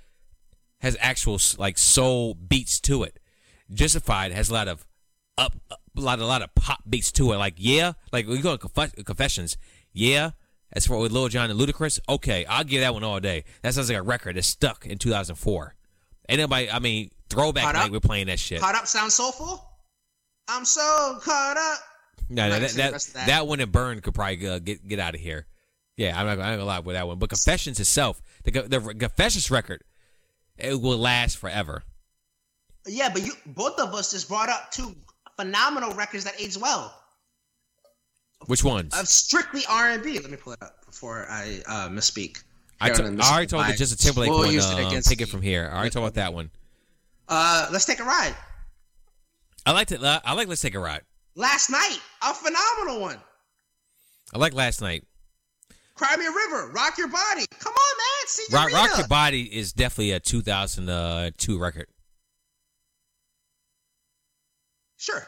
has 0.80 0.96
actual 1.00 1.40
like 1.58 1.78
soul 1.78 2.34
beats 2.34 2.80
to 2.82 3.04
it. 3.04 3.20
Justified 3.72 4.32
has 4.32 4.50
a 4.50 4.54
lot 4.54 4.68
of 4.68 4.86
up, 5.38 5.56
a 5.72 5.78
lot, 6.00 6.20
a 6.20 6.26
lot 6.26 6.42
of 6.42 6.54
pop 6.56 6.84
beats 6.90 7.12
to 7.14 7.32
it. 7.34 7.38
Like 7.38 7.56
yeah, 7.58 7.94
like 8.12 8.28
we 8.28 8.40
go 8.40 8.58
to 8.58 8.68
Conf- 8.68 9.06
Confessions. 9.06 9.58
Yeah, 9.92 10.32
as 10.72 10.86
for 10.86 10.98
with 10.98 11.12
Lil 11.12 11.30
Jon 11.30 11.50
and 11.50 11.60
Ludacris, 11.60 12.00
okay, 12.08 12.46
I'll 12.46 12.64
give 12.64 12.82
that 12.82 12.94
one 12.94 13.04
all 13.04 13.20
day. 13.20 13.44
That 13.64 13.74
sounds 13.74 13.90
like 13.90 13.98
a 13.98 14.04
record 14.04 14.36
that's 14.36 14.48
stuck 14.48 14.86
in 14.86 14.98
2004. 14.98 15.76
Ain't 16.30 16.40
nobody. 16.40 16.70
I 16.70 16.80
mean, 16.80 17.10
throwback 17.30 17.64
Caught 17.64 17.76
night. 17.76 17.86
up? 17.86 17.92
We're 17.92 18.00
playing 18.00 18.28
that 18.28 18.40
shit. 18.40 18.62
Caught 18.62 18.76
up 18.76 18.88
sounds 18.88 19.16
soulful. 19.16 19.66
I'm 20.48 20.66
so 20.66 21.20
caught 21.24 21.58
up. 21.58 21.80
No, 22.30 22.50
that 22.50 22.72
that, 22.72 22.94
that, 22.94 23.26
that. 23.26 23.48
one 23.48 23.60
and 23.60 23.72
Burn 23.72 24.02
could 24.02 24.14
probably 24.14 24.48
uh, 24.48 24.60
get 24.60 24.88
get 24.88 25.00
out 25.00 25.16
of 25.16 25.22
here. 25.22 25.48
Yeah, 25.98 26.18
I'm 26.18 26.26
not, 26.26 26.34
I'm 26.34 26.38
not 26.40 26.52
gonna 26.52 26.66
lie 26.66 26.80
with 26.80 26.96
that 26.96 27.08
one. 27.08 27.20
But 27.20 27.30
Confessions 27.30 27.80
itself, 27.80 28.22
the 28.44 28.52
the 28.52 28.80
Confessions 28.98 29.50
record, 29.52 29.84
it 30.58 30.80
will 30.80 30.98
last 30.98 31.38
forever. 31.38 31.84
Yeah, 32.88 33.10
but 33.10 33.26
you 33.26 33.34
both 33.46 33.80
of 33.80 33.94
us 33.94 34.12
just 34.12 34.30
brought 34.30 34.50
up 34.50 34.72
two 34.72 34.96
phenomenal 35.36 35.92
records 35.94 36.24
that 36.24 36.40
age 36.40 36.58
well. 36.58 36.96
Which 38.46 38.64
ones? 38.64 38.98
of 38.98 39.08
strictly 39.08 39.64
R 39.70 39.90
and 39.90 40.04
B. 40.04 40.20
Let 40.20 40.32
me 40.32 40.38
pull 40.38 40.54
it 40.54 40.62
up 40.62 40.86
before 40.86 41.26
I 41.30 41.62
uh, 41.68 41.90
misspeak. 41.90 42.44
I, 42.80 42.90
t- 42.92 43.04
I 43.04 43.08
already 43.08 43.48
told 43.48 43.66
the 43.68 43.74
Justin 43.74 43.98
Timberlake 43.98 44.30
We'll 44.30 44.40
one. 44.40 44.54
use 44.54 44.70
it 44.70 44.78
Uh, 44.78 45.02
take 45.02 45.20
it 45.20 45.28
from 45.28 45.42
here. 45.42 45.70
I 45.70 45.76
already 45.76 45.90
talked 45.90 46.04
about 46.04 46.14
that 46.14 46.34
one. 46.34 46.50
Uh, 47.28 47.68
let's 47.74 47.84
take 47.84 48.00
a 48.00 48.04
ride. 48.06 48.34
I 49.66 49.74
like 49.74 49.90
to. 49.90 50.22
I 50.26 50.34
like 50.34 50.48
Let's 50.48 50.62
Take 50.62 50.74
a 50.76 50.80
Ride. 50.80 51.02
Last 51.40 51.70
night, 51.70 52.00
a 52.22 52.34
phenomenal 52.34 53.00
one. 53.00 53.18
I 54.34 54.40
like 54.40 54.54
Last 54.54 54.82
Night. 54.82 55.06
Cry 55.96 56.18
Me 56.18 56.26
a 56.26 56.32
River, 56.32 56.68
Rock 56.74 56.98
Your 56.98 57.08
Body. 57.08 57.46
Come 57.60 57.72
on, 57.72 57.98
man. 57.98 58.28
See 58.28 58.44
Rock, 58.54 58.74
Rock 58.74 58.98
Your 58.98 59.08
Body 59.08 59.44
is 59.44 59.72
definitely 59.72 60.12
a 60.12 60.20
2002 60.20 61.58
record. 61.58 61.88
Sure, 64.98 65.26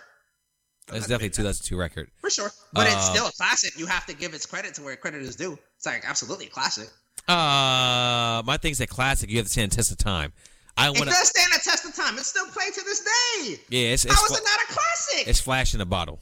It's 0.92 1.08
definitely 1.08 1.28
a 1.28 1.30
2002 1.30 1.78
record. 1.78 2.12
for 2.20 2.30
sure. 2.30 2.52
But 2.74 2.88
it's 2.88 2.96
Uh, 2.98 3.14
still 3.14 3.28
a 3.28 3.32
classic. 3.32 3.78
You 3.80 3.86
have 3.86 4.06
to 4.08 4.14
give 4.14 4.34
its 4.34 4.46
credit 4.46 4.74
to 4.76 4.82
where 4.82 4.98
credit 4.98 5.22
is 5.22 5.38
due. 5.38 5.58
It's 5.78 5.86
like 5.86 6.04
absolutely 6.04 6.48
a 6.48 6.50
classic. 6.50 6.90
Uh, 7.26 8.42
my 8.46 8.58
thing's 8.62 8.82
a 8.82 8.88
classic. 8.88 9.30
You 9.30 9.38
have 9.38 9.46
to 9.46 9.52
stand 9.52 9.72
the 9.72 9.78
test 9.78 9.92
of 9.94 9.98
time. 9.98 10.34
I 10.78 10.88
It 10.88 10.98
want 10.98 11.06
does 11.10 11.30
stand 11.30 11.52
the 11.54 11.58
the 11.58 11.64
test 11.70 11.86
of 11.86 11.96
time. 11.96 12.18
It's 12.18 12.28
still 12.28 12.48
played 12.48 12.74
to 12.74 12.82
this 12.84 13.00
day. 13.02 13.60
Yeah, 13.70 13.90
it's 13.94 14.04
How 14.04 14.12
it's, 14.12 14.32
is 14.32 14.38
it 14.40 14.44
not 14.44 14.60
a 14.70 14.74
classic? 14.74 15.28
it's 15.28 15.40
flash 15.42 15.74
in 15.74 15.80
the 15.80 15.86
bottle. 15.86 16.20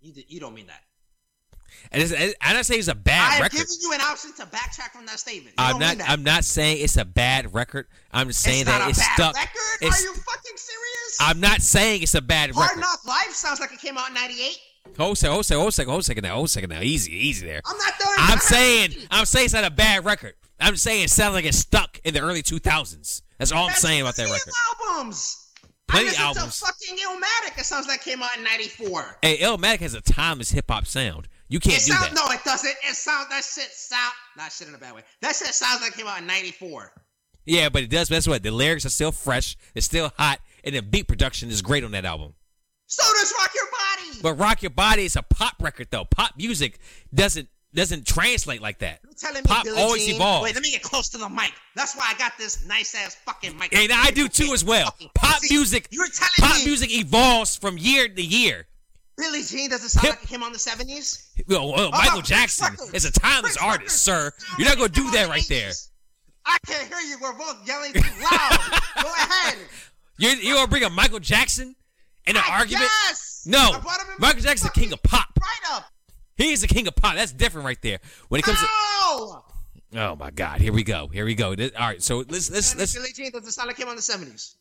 you, 0.00 0.12
you 0.28 0.40
don't 0.40 0.54
mean 0.54 0.66
that. 0.66 0.80
And 1.90 2.02
it's, 2.02 2.12
and 2.12 2.34
I 2.40 2.52
don't 2.52 2.64
say 2.64 2.76
it's 2.76 2.88
a 2.88 2.94
bad 2.94 3.28
record. 3.28 3.32
I 3.32 3.36
am 3.36 3.42
record. 3.42 3.56
giving 3.56 3.76
you 3.80 3.92
an 3.92 4.00
option 4.02 4.32
to 4.36 4.42
backtrack 4.46 4.90
from 4.92 5.06
that 5.06 5.18
statement. 5.18 5.54
You 5.58 5.64
I'm 5.64 5.70
don't 5.72 5.80
not. 5.80 5.88
mean 5.90 5.98
that. 5.98 6.10
I'm 6.10 6.22
not 6.22 6.44
saying 6.44 6.78
it's 6.80 6.96
a 6.96 7.04
bad 7.04 7.54
record. 7.54 7.86
I'm 8.12 8.28
just 8.28 8.40
saying 8.40 8.66
that 8.66 8.88
it's 8.88 8.98
that 8.98 9.16
not 9.18 9.26
a 9.26 9.30
it's 9.30 9.32
bad 9.32 9.32
stuck. 9.32 9.34
record. 9.36 9.86
It's- 9.86 10.00
Are 10.00 10.04
you 10.04 10.14
fucking 10.14 10.56
serious? 10.56 11.18
I'm 11.20 11.40
not 11.40 11.60
saying 11.60 12.02
it's 12.02 12.14
a 12.14 12.22
bad 12.22 12.50
Hard 12.52 12.68
record. 12.70 12.80
Knock 12.80 13.04
Life 13.06 13.32
sounds 13.34 13.58
like 13.60 13.72
it 13.72 13.80
came 13.80 13.98
out 13.98 14.08
in 14.08 14.14
'98. 14.14 14.56
Hold 14.98 15.12
a 15.12 15.16
second. 15.16 15.32
Hold 15.32 15.40
a 15.40 15.44
second. 15.44 15.58
Hold 15.60 15.68
a 15.68 15.72
second. 15.72 15.90
Hold 15.90 16.00
a 16.00 16.04
second 16.04 16.22
now. 16.24 16.34
Hold 16.34 16.46
a 16.46 16.48
second 16.48 16.70
now. 16.70 16.80
Easy. 16.82 17.12
Easy 17.12 17.46
there. 17.46 17.60
I'm 17.66 17.76
not 17.78 17.98
done. 17.98 18.08
I'm 18.18 18.38
saying. 18.38 18.94
I'm 19.10 19.24
saying 19.24 19.44
it's 19.46 19.54
not 19.54 19.64
a 19.64 19.70
bad 19.70 20.04
record. 20.04 20.34
I'm 20.62 20.76
saying 20.76 21.04
it 21.04 21.10
sounds 21.10 21.34
like 21.34 21.44
it's 21.44 21.58
stuck 21.58 22.00
in 22.04 22.14
the 22.14 22.20
early 22.20 22.42
2000s. 22.42 23.22
That's 23.38 23.52
all 23.52 23.64
I'm 23.64 23.68
That's 23.68 23.80
saying 23.80 24.00
about 24.02 24.16
that 24.16 24.30
record. 24.30 24.52
Albums. 24.90 25.38
Plenty 25.88 26.16
I 26.16 26.22
albums. 26.22 26.58
to 26.60 26.64
fucking 26.66 26.96
Illmatic. 26.96 27.58
It 27.58 27.64
sounds 27.64 27.86
like 27.86 28.00
it 28.06 28.10
came 28.10 28.22
out 28.22 28.36
in 28.36 28.44
'94. 28.44 29.18
Hey, 29.20 29.38
Illmatic 29.38 29.80
has 29.80 29.94
a 29.94 30.00
timeless 30.00 30.50
hip 30.52 30.70
hop 30.70 30.86
sound. 30.86 31.28
You 31.48 31.60
can't 31.60 31.76
It 31.76 31.84
do 31.84 31.92
sounds 31.92 32.08
that. 32.08 32.14
no, 32.14 32.22
it 32.32 32.40
doesn't. 32.44 32.70
It 32.88 32.94
sounds 32.94 33.28
that 33.28 33.44
shit 33.44 33.70
sound 33.72 34.12
not 34.36 34.52
shit 34.52 34.68
in 34.68 34.74
a 34.74 34.78
bad 34.78 34.94
way. 34.94 35.02
That 35.20 35.34
shit 35.36 35.48
sounds 35.48 35.82
like 35.82 35.92
it 35.92 35.96
came 35.98 36.06
out 36.06 36.18
in 36.20 36.26
'94. 36.26 36.92
Yeah, 37.44 37.68
but 37.68 37.82
it 37.82 37.90
does. 37.90 38.08
That's 38.08 38.26
what 38.28 38.42
the 38.42 38.50
lyrics 38.52 38.86
are 38.86 38.90
still 38.90 39.12
fresh. 39.12 39.56
It's 39.74 39.84
still 39.84 40.12
hot, 40.16 40.38
and 40.64 40.74
the 40.74 40.80
beat 40.82 41.08
production 41.08 41.50
is 41.50 41.60
great 41.60 41.84
on 41.84 41.90
that 41.90 42.04
album. 42.06 42.34
So 42.86 43.02
does 43.20 43.34
Rock 43.38 43.50
Your 43.54 43.64
Body. 43.66 44.18
But 44.22 44.34
Rock 44.34 44.62
Your 44.62 44.70
Body 44.70 45.04
is 45.04 45.16
a 45.16 45.22
pop 45.22 45.56
record, 45.60 45.88
though. 45.90 46.04
Pop 46.04 46.34
music 46.38 46.78
doesn't 47.12 47.48
doesn't 47.74 48.06
translate 48.06 48.60
like 48.60 48.78
that. 48.80 49.00
You're 49.04 49.12
telling 49.14 49.36
me 49.42 49.42
Pop 49.46 49.64
Billie 49.64 49.80
always 49.80 50.04
Jean- 50.06 50.16
evolves. 50.16 50.44
Wait, 50.44 50.54
let 50.54 50.62
me 50.62 50.70
get 50.70 50.82
close 50.82 51.08
to 51.10 51.18
the 51.18 51.28
mic. 51.28 51.52
That's 51.74 51.96
why 51.96 52.12
I 52.14 52.18
got 52.18 52.32
this 52.38 52.66
nice 52.66 52.94
ass 52.94 53.16
fucking 53.24 53.56
mic. 53.58 53.74
And 53.74 53.90
I 53.92 54.10
do 54.10 54.28
too 54.28 54.52
as 54.52 54.64
well. 54.64 54.94
Pop 55.14 55.40
See, 55.40 55.54
music, 55.54 55.88
You're 55.90 56.06
telling 56.08 56.30
pop 56.38 56.58
me 56.58 56.66
music 56.66 56.90
evolves 56.92 57.56
from 57.56 57.78
year 57.78 58.08
to 58.08 58.22
year. 58.22 58.66
Billie 59.16 59.42
Jean 59.42 59.70
doesn't 59.70 59.88
sound 59.90 60.06
Hip- 60.06 60.30
like 60.32 60.40
out 60.40 60.46
in 60.46 60.52
the 60.52 60.58
'70s. 60.58 61.26
Well, 61.48 61.68
well, 61.72 61.80
oh, 61.80 61.90
Michael 61.90 62.14
about 62.18 62.24
Jackson 62.24 62.74
is 62.94 63.04
a 63.04 63.12
timeless 63.12 63.56
artist, 63.58 64.02
sir. 64.02 64.32
You're 64.58 64.68
not 64.68 64.76
gonna 64.78 64.88
do 64.88 65.10
that 65.12 65.28
right 65.28 65.46
there. 65.48 65.70
I 66.44 66.56
can't 66.66 66.88
hear 66.88 66.98
you. 67.00 67.18
We're 67.22 67.32
both 67.34 67.56
yelling 67.66 67.92
too 67.92 68.00
loud. 68.00 68.58
Go 69.02 69.12
ahead. 69.18 69.58
You're, 70.18 70.32
you're 70.34 70.54
gonna 70.56 70.66
bring 70.66 70.82
a 70.84 70.90
Michael 70.90 71.20
Jackson 71.20 71.76
in 72.26 72.36
an 72.36 72.42
I 72.46 72.58
argument? 72.60 72.90
guess. 73.08 73.44
No, 73.46 73.58
I 73.58 73.80
brought 73.80 74.00
him 74.00 74.06
in 74.08 74.14
Michael 74.18 74.36
my 74.38 74.42
Jackson's 74.42 74.62
the 74.62 74.68
fucking 74.68 74.82
king 74.84 74.92
of 74.92 75.02
pop. 75.02 75.28
Right 75.40 75.76
up. 75.76 75.84
He's 76.36 76.62
the 76.62 76.66
king 76.66 76.86
of 76.88 76.96
pop. 76.96 77.14
That's 77.14 77.32
different 77.32 77.66
right 77.66 77.80
there. 77.82 77.98
When 78.28 78.38
it 78.38 78.42
comes 78.44 78.58
to 78.58 78.66
oh 79.94 80.16
my 80.18 80.30
god, 80.30 80.60
here 80.60 80.72
we 80.72 80.82
go, 80.82 81.08
here 81.08 81.24
we 81.24 81.34
go. 81.34 81.54
This- 81.54 81.72
all 81.78 81.86
right, 81.86 82.02
so 82.02 82.18
let's 82.28 82.50
let's 82.50 82.76
let's. 82.76 82.94
Billie 82.94 83.12
Jean 83.12 83.30
doesn't 83.30 83.52
sound 83.52 83.68
like 83.68 83.76
came 83.76 83.86
out 83.86 83.90
in 83.90 83.96
the 83.96 84.02
'70s. 84.02 84.54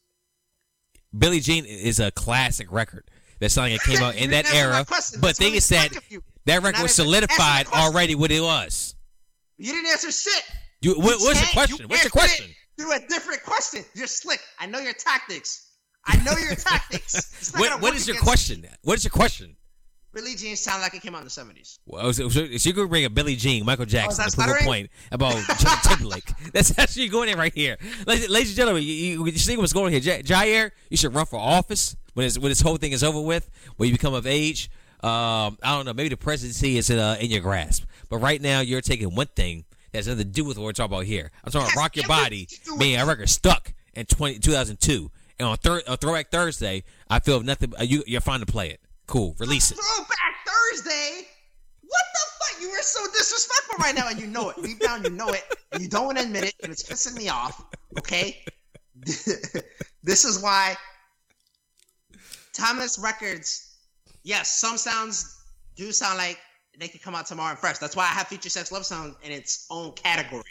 Billie 1.17 1.39
Jean 1.39 1.65
is 1.65 1.99
a 1.99 2.11
classic 2.11 2.71
record. 2.71 3.09
That's 3.39 3.53
something 3.53 3.73
that 3.73 3.81
came 3.81 4.03
out 4.03 4.15
in 4.15 4.31
that 4.31 4.45
didn't 4.45 4.55
answer 4.55 4.69
my 4.69 4.75
era. 4.75 5.19
But 5.19 5.35
thing 5.35 5.55
is 5.55 5.67
that 5.69 5.89
you. 6.09 6.23
that 6.45 6.61
record 6.61 6.83
was 6.83 6.95
the 6.95 7.03
solidified 7.03 7.67
already 7.67 8.15
what 8.15 8.31
it 8.31 8.41
was. 8.41 8.95
You 9.57 9.73
didn't 9.73 9.89
answer 9.89 10.11
shit. 10.11 10.43
You, 10.81 10.95
what, 10.95 11.19
what's 11.19 11.39
your 11.39 11.49
question? 11.49 11.77
you 11.79 11.87
What's 11.87 12.03
your 12.03 12.11
question? 12.11 12.47
Through 12.77 12.93
a 12.93 12.99
different 13.07 13.43
question. 13.43 13.83
You're 13.93 14.07
slick. 14.07 14.39
I 14.59 14.65
know 14.65 14.79
your 14.79 14.93
tactics. 14.93 15.69
I 16.05 16.17
know 16.23 16.33
your 16.37 16.55
tactics. 16.55 17.51
What, 17.55 17.81
what 17.81 17.95
is 17.95 18.07
your 18.07 18.17
question? 18.17 18.65
What 18.83 18.97
is 18.97 19.03
your 19.03 19.11
question? 19.11 19.55
Billie 20.13 20.35
Jean 20.35 20.55
sound 20.55 20.81
like 20.81 20.93
it 20.93 21.01
came 21.01 21.15
out 21.15 21.19
in 21.19 21.25
the 21.25 21.29
'70s. 21.29 21.79
Well, 21.85 22.11
so, 22.11 22.27
so, 22.29 22.41
you 22.41 22.73
could 22.73 22.89
bring 22.89 23.05
a 23.05 23.09
Billie 23.09 23.35
Jean, 23.35 23.65
Michael 23.65 23.85
Jackson, 23.85 24.25
Oh, 24.27 24.29
to 24.29 24.35
prove 24.37 24.61
a 24.61 24.63
point 24.63 24.89
about 25.11 25.33
Timberlake. 25.83 26.29
That's 26.53 26.77
actually 26.77 27.07
going 27.07 27.29
in 27.29 27.37
right 27.37 27.53
here, 27.53 27.77
ladies, 28.05 28.29
ladies 28.29 28.49
and 28.49 28.57
gentlemen. 28.57 28.83
You, 28.83 28.93
you, 28.93 29.25
you 29.25 29.37
see 29.37 29.55
what's 29.55 29.73
going 29.73 29.93
on 29.95 30.01
here? 30.01 30.21
Jair, 30.21 30.71
you 30.89 30.97
should 30.97 31.13
run 31.15 31.25
for 31.25 31.39
office 31.39 31.95
when 32.13 32.25
this 32.25 32.37
when 32.37 32.49
this 32.49 32.61
whole 32.61 32.77
thing 32.77 32.91
is 32.91 33.03
over 33.03 33.21
with. 33.21 33.49
When 33.77 33.87
you 33.87 33.93
become 33.93 34.13
of 34.13 34.27
age, 34.27 34.69
um, 35.01 35.57
I 35.63 35.75
don't 35.75 35.85
know. 35.85 35.93
Maybe 35.93 36.09
the 36.09 36.17
presidency 36.17 36.77
is 36.77 36.89
in, 36.89 36.99
uh, 36.99 37.17
in 37.19 37.31
your 37.31 37.41
grasp, 37.41 37.85
but 38.09 38.17
right 38.17 38.41
now 38.41 38.59
you're 38.59 38.81
taking 38.81 39.15
one 39.15 39.27
thing 39.27 39.65
that 39.91 39.99
has 39.99 40.07
nothing 40.07 40.25
to 40.25 40.29
do 40.29 40.43
with 40.43 40.57
what 40.57 40.65
we're 40.65 40.73
talking 40.73 40.93
about 40.93 41.05
here. 41.05 41.31
I'm 41.43 41.51
talking 41.51 41.71
about 41.71 41.79
Rock 41.81 41.95
Your 41.95 42.07
Body, 42.07 42.45
to 42.45 42.63
do 42.65 42.71
with 42.73 42.79
being 42.79 42.99
a 42.99 43.05
record 43.05 43.29
stuck 43.29 43.73
in 43.93 44.05
20, 44.05 44.39
2002, 44.39 45.09
and 45.39 45.47
on, 45.47 45.57
thir- 45.57 45.83
on 45.87 45.97
Throwback 45.97 46.31
Thursday, 46.31 46.83
I 47.09 47.19
feel 47.19 47.41
nothing. 47.41 47.73
Uh, 47.79 47.83
you 47.83 48.03
you're 48.05 48.21
fine 48.21 48.41
to 48.41 48.45
play 48.45 48.69
it. 48.69 48.81
Cool, 49.07 49.35
release 49.39 49.71
it. 49.71 49.75
Throwback 49.75 50.35
Thursday. 50.45 51.27
What 51.81 52.03
the 52.13 52.19
fuck? 52.39 52.61
You 52.61 52.69
are 52.69 52.81
so 52.81 53.05
disrespectful 53.07 53.75
right 53.79 53.95
now, 53.95 54.07
and 54.09 54.19
you 54.19 54.27
know 54.27 54.49
it. 54.49 54.63
Deep 54.63 54.79
down, 54.79 55.03
you 55.03 55.09
know 55.09 55.29
it. 55.29 55.43
And 55.71 55.81
you 55.81 55.89
don't 55.89 56.05
want 56.05 56.17
to 56.17 56.23
admit 56.23 56.45
it, 56.45 56.55
and 56.63 56.71
it's 56.71 56.83
pissing 56.83 57.17
me 57.17 57.29
off. 57.29 57.65
Okay. 57.99 58.43
this 58.95 60.25
is 60.25 60.41
why 60.41 60.75
timeless 62.53 62.99
records. 62.99 63.75
Yes, 64.23 64.59
some 64.59 64.77
sounds 64.77 65.43
do 65.75 65.91
sound 65.91 66.17
like 66.17 66.37
they 66.79 66.87
could 66.87 67.01
come 67.01 67.15
out 67.15 67.25
tomorrow 67.25 67.51
and 67.51 67.59
fresh. 67.59 67.77
That's 67.79 67.95
why 67.95 68.03
I 68.03 68.07
have 68.07 68.27
Future 68.27 68.49
Sex 68.49 68.71
Love 68.71 68.85
Sound 68.85 69.15
in 69.23 69.31
its 69.31 69.65
own 69.69 69.93
category. 69.93 70.43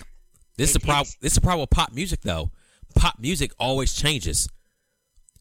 This 0.57 0.71
is 0.71 0.75
the 0.75 0.81
problem. 0.81 1.07
This 1.21 1.33
is 1.33 1.37
the 1.37 1.41
problem 1.41 1.61
with 1.61 1.71
pop 1.71 1.93
music, 1.93 2.21
though. 2.23 2.51
Pop 2.95 3.19
music 3.19 3.53
always 3.59 3.95
changes. 3.95 4.49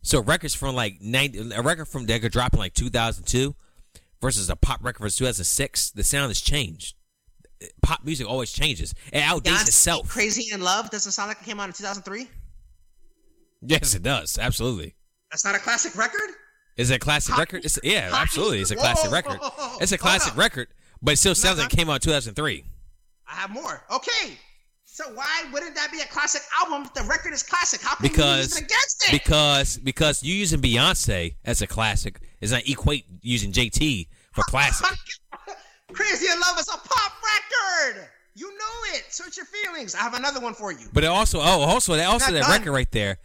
So 0.02 0.22
records 0.22 0.56
from 0.56 0.76
like 0.76 1.02
90, 1.02 1.52
a 1.56 1.62
record 1.62 1.86
from 1.86 2.06
that 2.06 2.22
could 2.22 2.32
drop 2.32 2.54
in 2.54 2.60
like 2.60 2.74
2002 2.74 3.56
versus 4.22 4.50
a 4.50 4.56
pop 4.56 4.84
record 4.84 5.00
from 5.00 5.10
2006, 5.10 5.92
the 5.92 6.04
sound 6.04 6.30
has 6.30 6.42
changed. 6.42 6.96
Pop 7.82 8.06
music 8.06 8.28
always 8.28 8.52
changes. 8.52 8.94
It 9.12 9.20
outdates 9.22 9.42
Beyonce 9.44 9.68
itself. 9.68 10.10
Crazy 10.10 10.54
in 10.54 10.62
Love 10.62 10.90
doesn't 10.90 11.12
sound 11.12 11.28
like 11.28 11.42
it 11.42 11.46
came 11.46 11.60
out 11.60 11.68
in 11.68 11.74
2003. 11.74 12.28
Yes, 13.62 13.94
it 13.94 14.04
does. 14.04 14.38
Absolutely. 14.38 14.96
That's 15.32 15.44
not 15.44 15.56
a 15.56 15.60
classic 15.60 15.96
record. 15.98 16.30
Is 16.78 16.90
it 16.92 16.96
a 16.96 17.00
classic 17.00 17.32
Pop- 17.32 17.40
record? 17.40 17.66
It's, 17.66 17.78
yeah, 17.84 18.10
pop 18.10 18.22
absolutely. 18.22 18.62
It's 18.62 18.72
a 18.72 18.76
classic 18.78 19.08
Whoa, 19.10 19.16
record. 19.16 19.40
whoa, 19.40 19.50
whoa. 19.50 19.78
It's 19.82 19.92
a 19.92 19.98
classic 19.98 20.38
record, 20.38 20.70
but 21.02 21.16
it 21.16 21.18
still 21.18 21.36
sounds 21.36 21.60
like 21.60 21.74
it 21.74 21.76
came 21.76 21.90
out 21.90 21.96
in 21.96 22.02
2003. 22.02 22.64
I 23.28 23.32
have 23.34 23.50
more. 23.50 23.84
Okay. 23.94 24.38
So 25.00 25.06
why 25.14 25.46
wouldn't 25.54 25.76
that 25.76 25.94
be 25.94 26.02
a 26.02 26.06
classic 26.08 26.42
album 26.60 26.82
if 26.86 26.94
the 26.94 27.04
record 27.04 27.32
is 27.32 27.42
classic? 27.42 27.80
How 27.82 27.96
can 27.96 28.04
you 28.04 28.12
Because 28.12 28.48
use 28.48 28.58
it 28.58 28.66
against 28.66 29.06
it? 29.08 29.12
because 29.14 29.78
because 29.78 30.24
you 30.24 30.36
using 30.36 30.60
Beyonce 30.60 31.36
as 31.46 31.62
a 31.62 31.68
classic 31.68 32.20
is 32.42 32.52
not 32.52 32.68
equate 32.68 33.06
using 33.22 33.54
JT 33.54 34.10
for 34.34 34.44
classic. 34.44 34.86
Crazy 35.94 36.26
in 36.26 36.38
Love 36.42 36.60
is 36.60 36.68
a 36.68 36.78
pop 36.86 37.14
record. 37.24 38.10
You 38.36 38.50
know 38.50 38.96
it. 38.96 39.06
Search 39.08 39.38
your 39.38 39.46
feelings. 39.46 39.96
I 39.96 40.00
have 40.00 40.16
another 40.16 40.42
one 40.42 40.54
for 40.54 40.74
you. 40.74 40.88
But 40.92 41.06
it 41.06 41.08
also, 41.08 41.40
oh, 41.40 41.62
also 41.62 41.96
that 41.96 42.06
also 42.06 42.26
Not 42.26 42.34
that 42.34 42.42
done. 42.42 42.52
record 42.60 42.74
right 42.74 42.92
there 42.92 43.20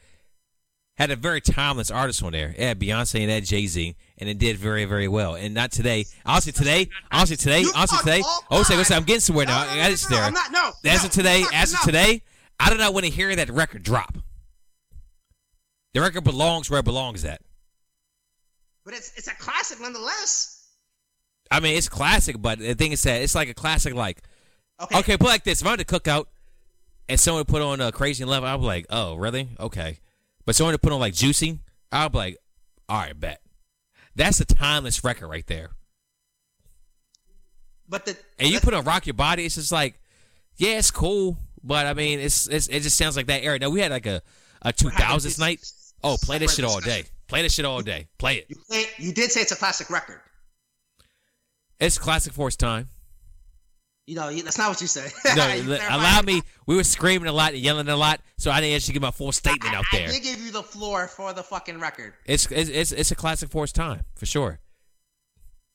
had 0.96 1.10
a 1.10 1.16
very 1.16 1.40
timeless 1.40 1.90
artist 1.90 2.22
on 2.22 2.32
there. 2.32 2.50
It 2.56 2.60
had 2.60 2.78
Beyonce 2.78 3.20
and 3.20 3.30
it 3.30 3.34
had 3.34 3.44
Jay 3.44 3.66
Z, 3.66 3.96
and 4.18 4.28
it 4.28 4.38
did 4.38 4.56
very, 4.56 4.84
very 4.84 5.08
well. 5.08 5.34
And 5.34 5.52
not 5.54 5.72
today. 5.72 6.04
Honestly, 6.24 6.52
today, 6.52 6.88
honestly, 7.10 7.36
today, 7.36 7.60
You 7.62 7.72
honestly, 7.74 7.98
today. 7.98 8.22
Oh, 8.50 8.62
say, 8.62 8.76
listen, 8.76 8.96
I'm 8.96 9.02
getting 9.04 9.20
somewhere 9.20 9.46
now. 9.46 9.64
No, 9.64 9.70
no, 9.70 9.76
no, 9.76 9.82
got 9.82 9.90
no, 9.90 9.90
no, 9.90 10.16
there. 10.16 10.24
I'm 10.24 10.32
not- 10.34 10.52
no, 10.52 10.90
As 10.90 11.02
no, 11.02 11.06
of 11.06 11.12
today, 11.12 11.42
as 11.52 11.72
of 11.74 11.80
today, 11.80 12.22
I 12.60 12.70
do 12.70 12.78
not 12.78 12.94
want 12.94 13.06
to 13.06 13.10
hear 13.10 13.34
that 13.34 13.50
record 13.50 13.82
drop. 13.82 14.16
The 15.94 16.00
record 16.00 16.22
belongs 16.24 16.70
where 16.70 16.80
it 16.80 16.84
belongs 16.84 17.24
at. 17.24 17.40
But 18.84 18.94
it's 18.94 19.12
it's 19.16 19.28
a 19.28 19.34
classic 19.36 19.80
nonetheless. 19.80 20.66
I 21.50 21.60
mean, 21.60 21.76
it's 21.76 21.88
classic, 21.88 22.36
but 22.40 22.58
the 22.58 22.74
thing 22.74 22.92
is 22.92 23.02
that 23.04 23.22
it's 23.22 23.34
like 23.34 23.48
a 23.48 23.54
classic. 23.54 23.94
Like, 23.94 24.22
Okay. 24.80 24.98
okay, 24.98 25.16
put 25.16 25.26
it 25.26 25.30
like 25.30 25.44
this: 25.44 25.60
if 25.60 25.66
I 25.66 25.70
went 25.70 25.86
to 25.86 26.00
cookout 26.00 26.26
and 27.08 27.18
someone 27.18 27.44
put 27.44 27.62
on 27.62 27.80
a 27.80 27.92
Crazy 27.92 28.24
level, 28.24 28.48
I'd 28.48 28.58
be 28.58 28.66
like, 28.66 28.86
oh, 28.90 29.14
really? 29.14 29.48
Okay. 29.58 29.98
But 30.46 30.54
someone 30.54 30.74
to 30.74 30.78
put 30.78 30.92
on 30.92 31.00
like 31.00 31.14
Juicy, 31.14 31.58
I'll 31.90 32.08
be 32.08 32.18
like, 32.18 32.38
all 32.88 32.98
right, 32.98 33.18
bet. 33.18 33.40
That's 34.14 34.40
a 34.40 34.44
timeless 34.44 35.02
record 35.02 35.28
right 35.28 35.46
there. 35.46 35.70
But 37.88 38.06
the 38.06 38.16
And 38.38 38.48
you 38.48 38.60
put 38.60 38.74
on 38.74 38.84
Rock 38.84 39.06
Your 39.06 39.14
Body, 39.14 39.44
it's 39.44 39.56
just 39.56 39.72
like, 39.72 40.00
yeah, 40.56 40.78
it's 40.78 40.90
cool, 40.90 41.38
but 41.62 41.86
I 41.86 41.94
mean, 41.94 42.20
it's, 42.20 42.46
it's 42.46 42.68
it 42.68 42.80
just 42.80 42.96
sounds 42.96 43.16
like 43.16 43.26
that 43.26 43.42
era. 43.42 43.58
Now 43.58 43.70
we 43.70 43.80
had 43.80 43.90
like 43.90 44.06
a 44.06 44.22
a 44.62 44.72
two 44.72 44.90
thousands 44.90 45.38
night. 45.38 45.60
Oh, 46.02 46.16
play 46.22 46.38
this 46.38 46.54
shit 46.54 46.64
all 46.64 46.80
day. 46.80 47.04
Play 47.26 47.42
this 47.42 47.54
shit 47.54 47.64
all 47.64 47.80
day. 47.82 48.08
Play 48.18 48.36
it. 48.38 48.46
You, 48.48 48.56
play- 48.68 48.86
you 48.98 49.12
did 49.12 49.32
say 49.32 49.40
it's 49.40 49.52
a 49.52 49.56
classic 49.56 49.90
record. 49.90 50.20
It's 51.80 51.98
classic 51.98 52.32
for 52.32 52.48
its 52.48 52.56
time. 52.56 52.88
You 54.06 54.16
know, 54.16 54.30
that's 54.30 54.58
not 54.58 54.68
what 54.68 54.80
you 54.82 54.86
said. 54.86 55.10
No, 55.34 55.46
You 55.54 55.72
allow 55.72 56.20
me. 56.20 56.42
We 56.66 56.76
were 56.76 56.84
screaming 56.84 57.28
a 57.28 57.32
lot 57.32 57.54
and 57.54 57.62
yelling 57.62 57.88
a 57.88 57.96
lot, 57.96 58.20
so 58.36 58.50
I 58.50 58.60
didn't 58.60 58.76
actually 58.76 58.94
give 58.94 59.02
my 59.02 59.10
full 59.10 59.32
statement 59.32 59.72
I, 59.72 59.78
out 59.78 59.84
I 59.92 59.98
there. 59.98 60.08
did 60.08 60.22
give 60.22 60.40
you 60.40 60.50
the 60.50 60.62
floor 60.62 61.08
for 61.08 61.32
the 61.32 61.42
fucking 61.42 61.80
record. 61.80 62.12
It's 62.26 62.50
it's 62.50 62.68
it's, 62.68 62.92
it's 62.92 63.10
a 63.10 63.14
classic 63.14 63.50
for 63.50 63.64
its 63.64 63.72
time 63.72 64.04
for 64.14 64.26
sure. 64.26 64.60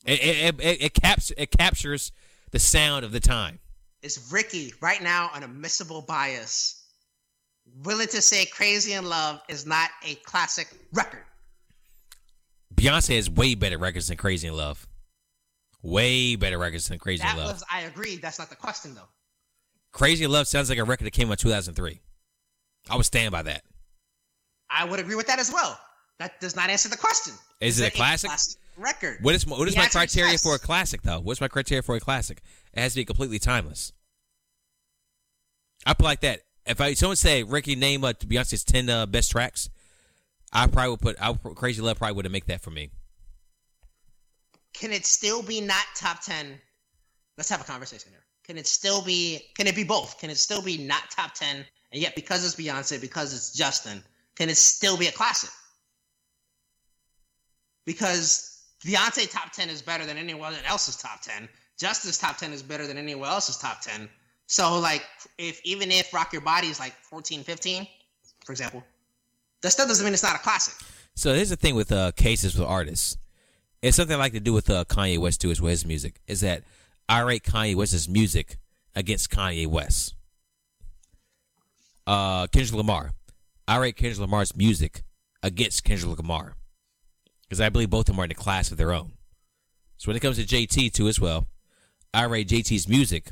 It 0.06 0.24
it, 0.24 0.56
it, 0.62 0.82
it, 0.82 0.94
caps, 0.94 1.32
it 1.38 1.52
captures 1.52 2.12
the 2.52 2.60
sound 2.60 3.04
of 3.04 3.12
the 3.12 3.20
time. 3.20 3.60
It's 4.02 4.32
Ricky 4.32 4.74
right 4.80 5.02
now 5.02 5.32
an 5.34 5.44
admissible 5.44 6.02
bias? 6.02 6.76
Willing 7.84 8.08
to 8.08 8.22
say 8.22 8.46
"Crazy 8.46 8.94
in 8.94 9.06
Love" 9.06 9.42
is 9.50 9.66
not 9.66 9.90
a 10.08 10.16
classic 10.16 10.68
record. 10.94 11.24
Beyonce 12.74 13.16
has 13.16 13.30
way 13.30 13.56
better 13.56 13.78
records 13.78 14.08
than 14.08 14.18
Crazy 14.18 14.48
in 14.48 14.56
Love. 14.56 14.88
Way 15.82 16.36
better 16.36 16.58
records 16.58 16.88
than 16.88 17.00
Crazy 17.00 17.24
That 17.24 17.38
Love. 17.38 17.54
was 17.54 17.64
I 17.72 17.82
agree. 17.82 18.18
That's 18.18 18.40
not 18.40 18.50
the 18.50 18.56
question 18.56 18.96
though. 18.96 19.08
Crazy 19.92 20.28
Love 20.28 20.48
sounds 20.48 20.70
like 20.70 20.80
a 20.80 20.84
record 20.84 21.06
that 21.06 21.12
came 21.12 21.30
out 21.30 21.34
in 21.34 21.38
2003. 21.38 22.00
I 22.90 22.96
would 22.96 23.06
stand 23.06 23.32
by 23.32 23.44
that. 23.44 23.64
I 24.70 24.86
would 24.86 25.00
agree 25.00 25.16
with 25.16 25.28
that 25.28 25.40
as 25.40 25.52
well. 25.52 25.80
That 26.20 26.40
does 26.42 26.56
not 26.56 26.70
answer 26.70 26.90
the 26.90 26.98
question. 26.98 27.34
Is 27.62 27.80
it 27.80 27.94
a 27.94 27.96
classic? 27.96 28.30
record? 28.78 29.18
What 29.22 29.36
is 29.36 29.46
what 29.46 29.68
is 29.68 29.76
The 29.76 29.82
my 29.82 29.88
criteria 29.88 30.38
for 30.38 30.56
a 30.56 30.60
classic 30.60 31.02
though? 31.02 31.20
What's 31.20 31.42
my 31.42 31.48
criteria 31.48 31.82
for 31.82 31.96
a 31.96 32.00
classic? 32.00 32.42
It 32.74 32.82
has 32.82 32.94
to 32.94 33.00
be 33.00 33.06
completely 33.06 33.40
timeless. 33.40 33.94
I 35.86 35.94
put 35.94 36.04
like 36.04 36.22
that. 36.22 36.42
If 36.66 36.82
I 36.82 36.94
someone 36.94 37.16
say 37.16 37.44
Ricky 37.44 37.76
name 37.76 38.04
uh, 38.04 38.14
Beyonce's 38.14 38.64
ten 38.64 38.90
uh, 38.90 39.06
best 39.06 39.32
tracks, 39.32 39.70
I 40.52 40.68
probably 40.68 40.92
would 40.92 41.00
put. 41.02 41.22
I 41.22 41.32
would, 41.32 41.56
Crazy 41.56 41.82
Love 41.82 41.98
probably 41.98 42.16
wouldn't 42.16 42.34
make 42.34 42.46
that 42.46 42.62
for 42.62 42.70
me. 42.70 42.90
Can 44.80 44.92
it 44.92 45.06
still 45.06 45.44
be 45.44 45.60
not 45.60 45.84
top 45.96 46.22
ten? 46.22 46.60
Let's 47.38 47.50
have 47.50 47.62
a 47.62 47.66
conversation 47.66 48.12
here. 48.12 48.24
Can 48.46 48.58
it 48.58 48.66
still 48.66 49.02
be? 49.04 49.42
Can 49.56 49.68
it 49.68 49.76
be 49.76 49.84
both? 49.84 50.18
Can 50.20 50.30
it 50.30 50.38
still 50.38 50.62
be 50.62 50.78
not 50.78 51.12
top 51.12 51.34
ten, 51.34 51.66
and 51.92 52.02
yet 52.02 52.16
because 52.16 52.46
it's 52.46 52.56
Beyonce, 52.56 53.00
because 53.00 53.34
it's 53.34 53.52
Justin, 53.52 54.04
can 54.36 54.50
it 54.50 54.58
still 54.58 54.98
be 54.98 55.08
a 55.08 55.12
classic? 55.12 55.50
Because 57.86 58.64
Beyonce 58.86 59.30
top 59.30 59.52
ten 59.52 59.70
is 59.70 59.82
better 59.82 60.06
than 60.06 60.18
anyone 60.18 60.54
else's 60.66 60.96
top 60.96 61.22
ten. 61.22 61.50
Justin's 61.78 62.18
top 62.18 62.38
ten 62.38 62.54
is 62.54 62.64
better 62.64 62.88
than 62.88 62.98
anyone 62.98 63.28
else's 63.28 63.58
top 63.58 63.82
ten. 63.82 64.10
So 64.48 64.80
like, 64.80 65.04
if 65.38 65.62
even 65.66 65.92
if 65.92 66.14
Rock 66.14 66.34
Your 66.34 66.42
Body 66.42 66.68
is 66.68 66.80
like 66.80 66.94
14, 67.04 67.44
15, 67.44 67.86
for 68.46 68.52
example, 68.52 68.84
that 69.62 69.72
still 69.72 69.88
doesn't 69.88 70.04
mean 70.04 70.14
it's 70.14 70.24
not 70.24 70.36
a 70.36 70.40
classic. 70.40 70.74
So 71.16 71.34
here's 71.34 71.50
the 71.50 71.56
thing 71.56 71.76
with 71.76 71.92
uh, 71.92 72.14
cases 72.14 72.58
with 72.58 72.68
artists. 72.68 73.18
It's 73.82 73.96
something 73.96 74.16
I 74.16 74.20
like 74.20 74.34
to 74.34 74.40
do 74.40 74.54
with 74.54 74.70
uh, 74.70 74.84
Kanye 74.86 75.18
West 75.18 75.42
too, 75.42 75.52
as 75.52 75.62
well 75.62 75.70
his 75.70 75.86
music. 75.86 76.20
Is 76.28 76.42
that 76.42 76.64
I 77.08 77.22
rate 77.22 77.44
Kanye 77.44 77.76
West's 77.76 78.08
music 78.08 78.58
against 78.96 79.30
Kanye 79.30 79.68
West. 79.68 80.16
Uh, 82.06 82.48
Kendrick 82.48 82.76
Lamar. 82.76 83.12
I 83.68 83.78
rate 83.78 83.96
Kendrick 83.96 84.20
Lamar's 84.20 84.56
music 84.56 85.04
against 85.44 85.84
Kendrick 85.84 86.18
Lamar 86.18 86.56
because 87.44 87.62
I 87.62 87.70
believe 87.70 87.90
both 87.90 88.10
of 88.10 88.16
them 88.16 88.20
are 88.20 88.26
in 88.26 88.32
a 88.32 88.36
class 88.36 88.72
of 88.72 88.78
their 88.78 88.92
own. 88.92 89.14
So 89.98 90.10
when 90.10 90.16
it 90.16 90.22
comes 90.22 90.38
to 90.38 90.46
JT 90.46 90.94
too, 90.94 91.08
as 91.08 91.20
well, 91.20 91.48
I 92.14 92.24
rate 92.24 92.48
JT's 92.48 92.88
music 92.88 93.32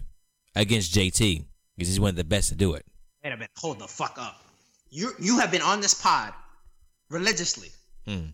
against 0.55 0.93
JT 0.93 1.45
because 1.75 1.89
he's 1.89 1.99
one 1.99 2.09
of 2.09 2.15
the 2.15 2.23
best 2.23 2.49
to 2.49 2.55
do 2.55 2.73
it. 2.73 2.85
Wait 3.23 3.33
a 3.33 3.35
minute. 3.35 3.51
Hold 3.57 3.79
the 3.79 3.87
fuck 3.87 4.17
up. 4.19 4.41
You 4.89 5.11
you 5.19 5.39
have 5.39 5.51
been 5.51 5.61
on 5.61 5.81
this 5.81 5.93
pod 5.93 6.33
religiously. 7.09 7.69
Hmm. 8.05 8.27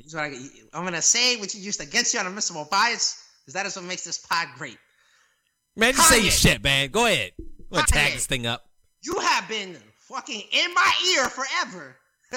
Here's 0.00 0.14
what 0.14 0.24
I, 0.24 0.78
am 0.78 0.84
gonna 0.84 1.02
say 1.02 1.36
what 1.36 1.54
you 1.54 1.60
used 1.60 1.80
against 1.80 2.14
you 2.14 2.20
on 2.20 2.26
admissible 2.26 2.66
bias, 2.70 3.24
because 3.40 3.54
that 3.54 3.66
is 3.66 3.76
what 3.76 3.84
makes 3.84 4.04
this 4.04 4.18
pod 4.18 4.48
great. 4.56 4.78
Man, 5.76 5.92
just 5.94 6.08
say 6.08 6.22
your 6.22 6.30
shit, 6.30 6.62
man. 6.62 6.90
Go 6.90 7.06
ahead. 7.06 7.32
I'm 7.38 7.46
gonna 7.70 7.86
tag 7.86 8.12
this 8.12 8.26
thing 8.26 8.46
up. 8.46 8.64
You 9.02 9.18
have 9.20 9.48
been 9.48 9.76
fucking 10.08 10.42
in 10.52 10.74
my 10.74 10.92
ear 11.14 11.26
forever, 11.28 11.96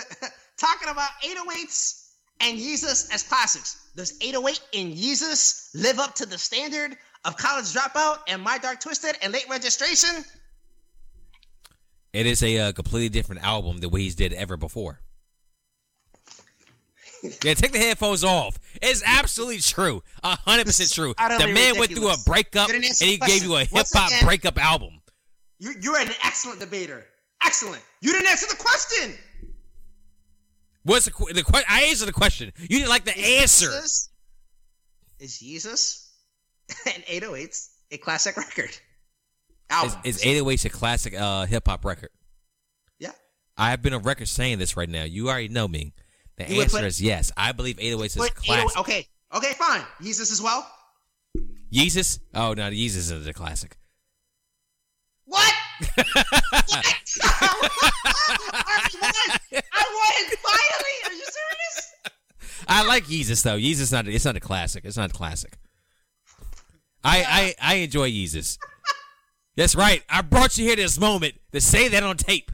talking 0.57 0.89
about 0.89 1.09
808s 1.23 2.09
and 2.41 2.57
Yeezus 2.57 3.13
as 3.13 3.23
classics. 3.23 3.89
Does 3.95 4.17
808 4.21 4.61
and 4.73 4.93
Yeezus 4.93 5.69
live 5.75 5.99
up 5.99 6.15
to 6.15 6.25
the 6.25 6.37
standard 6.37 6.97
of 7.25 7.37
College 7.37 7.65
Dropout 7.65 8.19
and 8.27 8.41
My 8.41 8.57
Dark 8.57 8.79
Twisted 8.79 9.17
and 9.21 9.31
Late 9.31 9.45
Registration? 9.49 10.23
It 12.13 12.25
is 12.25 12.43
a 12.43 12.57
uh, 12.57 12.71
completely 12.73 13.09
different 13.09 13.43
album 13.43 13.77
than 13.77 13.89
what 13.89 14.01
he's 14.01 14.15
did 14.15 14.33
ever 14.33 14.57
before. 14.57 14.99
yeah, 17.43 17.53
take 17.53 17.71
the 17.71 17.79
headphones 17.79 18.23
off. 18.23 18.57
It's 18.81 19.03
absolutely 19.05 19.59
true. 19.59 20.03
A 20.23 20.37
hundred 20.37 20.65
percent 20.65 20.91
true. 20.93 21.13
The 21.17 21.51
man 21.53 21.77
went 21.77 21.91
through 21.91 22.09
a 22.09 22.17
breakup 22.25 22.69
You 22.69 22.75
and 22.75 22.83
he 22.83 23.17
the 23.17 23.25
gave 23.25 23.43
you 23.43 23.55
a 23.55 23.65
hip 23.65 23.87
hop 23.93 24.11
breakup 24.23 24.57
album. 24.57 25.01
You're, 25.59 25.77
you're 25.79 25.97
an 25.99 26.09
excellent 26.23 26.59
debater. 26.59 27.05
Excellent. 27.43 27.81
You 28.01 28.13
didn't 28.13 28.27
answer 28.27 28.47
the 28.47 28.55
question. 28.55 29.15
What's 30.83 31.05
the, 31.05 31.11
the 31.33 31.43
question? 31.43 31.67
I 31.69 31.83
answered 31.83 32.07
the 32.07 32.13
question. 32.13 32.51
You 32.57 32.79
didn't 32.79 32.89
like 32.89 33.05
the 33.05 33.17
answer. 33.17 33.67
Jesus, 33.67 34.09
is 35.19 35.37
Yeezus 35.43 36.07
and 36.87 37.03
808s 37.03 37.69
a 37.91 37.97
classic 37.97 38.37
record? 38.37 38.69
Is, 38.69 38.79
Album. 39.69 39.99
is 40.03 40.23
808s 40.23 40.65
a 40.65 40.69
classic 40.69 41.13
uh, 41.13 41.45
hip 41.45 41.67
hop 41.67 41.85
record? 41.85 42.09
yeah. 42.99 43.11
I 43.57 43.69
have 43.69 43.81
been 43.83 43.93
on 43.93 44.01
record 44.01 44.27
saying 44.27 44.57
this 44.57 44.75
right 44.75 44.89
now. 44.89 45.03
You 45.03 45.29
already 45.29 45.47
know 45.47 45.67
me. 45.67 45.93
The 46.37 46.53
You 46.53 46.61
answer 46.61 46.85
is 46.85 47.01
yes. 47.01 47.31
I 47.37 47.51
believe 47.51 47.77
808s 47.77 48.05
is 48.05 48.15
classic. 48.15 48.49
808 48.49 48.77
okay. 48.79 49.07
Okay, 49.33 49.53
fine. 49.53 49.81
Yeezus 50.01 50.31
as 50.31 50.41
well. 50.41 50.69
Yeezus? 51.71 52.19
Oh 52.33 52.53
no, 52.53 52.69
Yeezus 52.69 53.11
is 53.11 53.27
a 53.27 53.33
classic. 53.33 53.77
What? 55.25 55.53
what? 55.95 55.97
I 57.23 57.47
won. 59.01 59.61
I 59.71 59.85
won. 59.93 60.37
Finally. 60.43 60.97
Are 61.05 61.13
you 61.13 61.25
serious? 61.25 61.93
I 62.67 62.85
like 62.85 63.05
Yeezus 63.05 63.43
though. 63.43 63.57
Yeezus 63.57 63.91
not 63.91 64.07
it's 64.07 64.25
not 64.25 64.35
a 64.35 64.41
classic. 64.41 64.83
It's 64.83 64.97
not 64.97 65.11
a 65.11 65.13
classic. 65.13 65.57
I 67.03 67.55
I, 67.61 67.73
I 67.73 67.75
enjoy 67.75 68.11
Yeezus. 68.11 68.57
That's 69.55 69.75
right. 69.75 70.03
I 70.09 70.21
brought 70.21 70.57
you 70.57 70.65
here 70.65 70.75
this 70.75 70.99
moment 70.99 71.35
to 71.51 71.61
say 71.61 71.87
that 71.89 72.03
on 72.03 72.17
tape. 72.17 72.51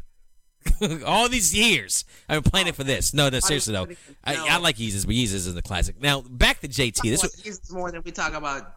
All 1.05 1.29
these 1.29 1.53
years 1.53 2.05
I've 2.27 2.43
been 2.43 2.51
playing 2.51 2.67
it 2.67 2.75
for 2.75 2.83
this. 2.83 3.13
No, 3.13 3.29
no, 3.29 3.39
seriously 3.39 3.73
though. 3.73 3.87
I, 4.23 4.35
I 4.35 4.57
like 4.57 4.77
Yeezus, 4.77 5.05
but 5.05 5.15
Yeezus 5.15 5.33
is 5.33 5.53
the 5.53 5.61
classic. 5.61 6.01
Now 6.01 6.21
back 6.21 6.61
to 6.61 6.67
JT. 6.67 7.01
This 7.03 7.23
was, 7.23 7.33
Jesus 7.33 7.71
more 7.71 7.91
than 7.91 8.01
we 8.03 8.11
talk 8.11 8.33
about. 8.33 8.73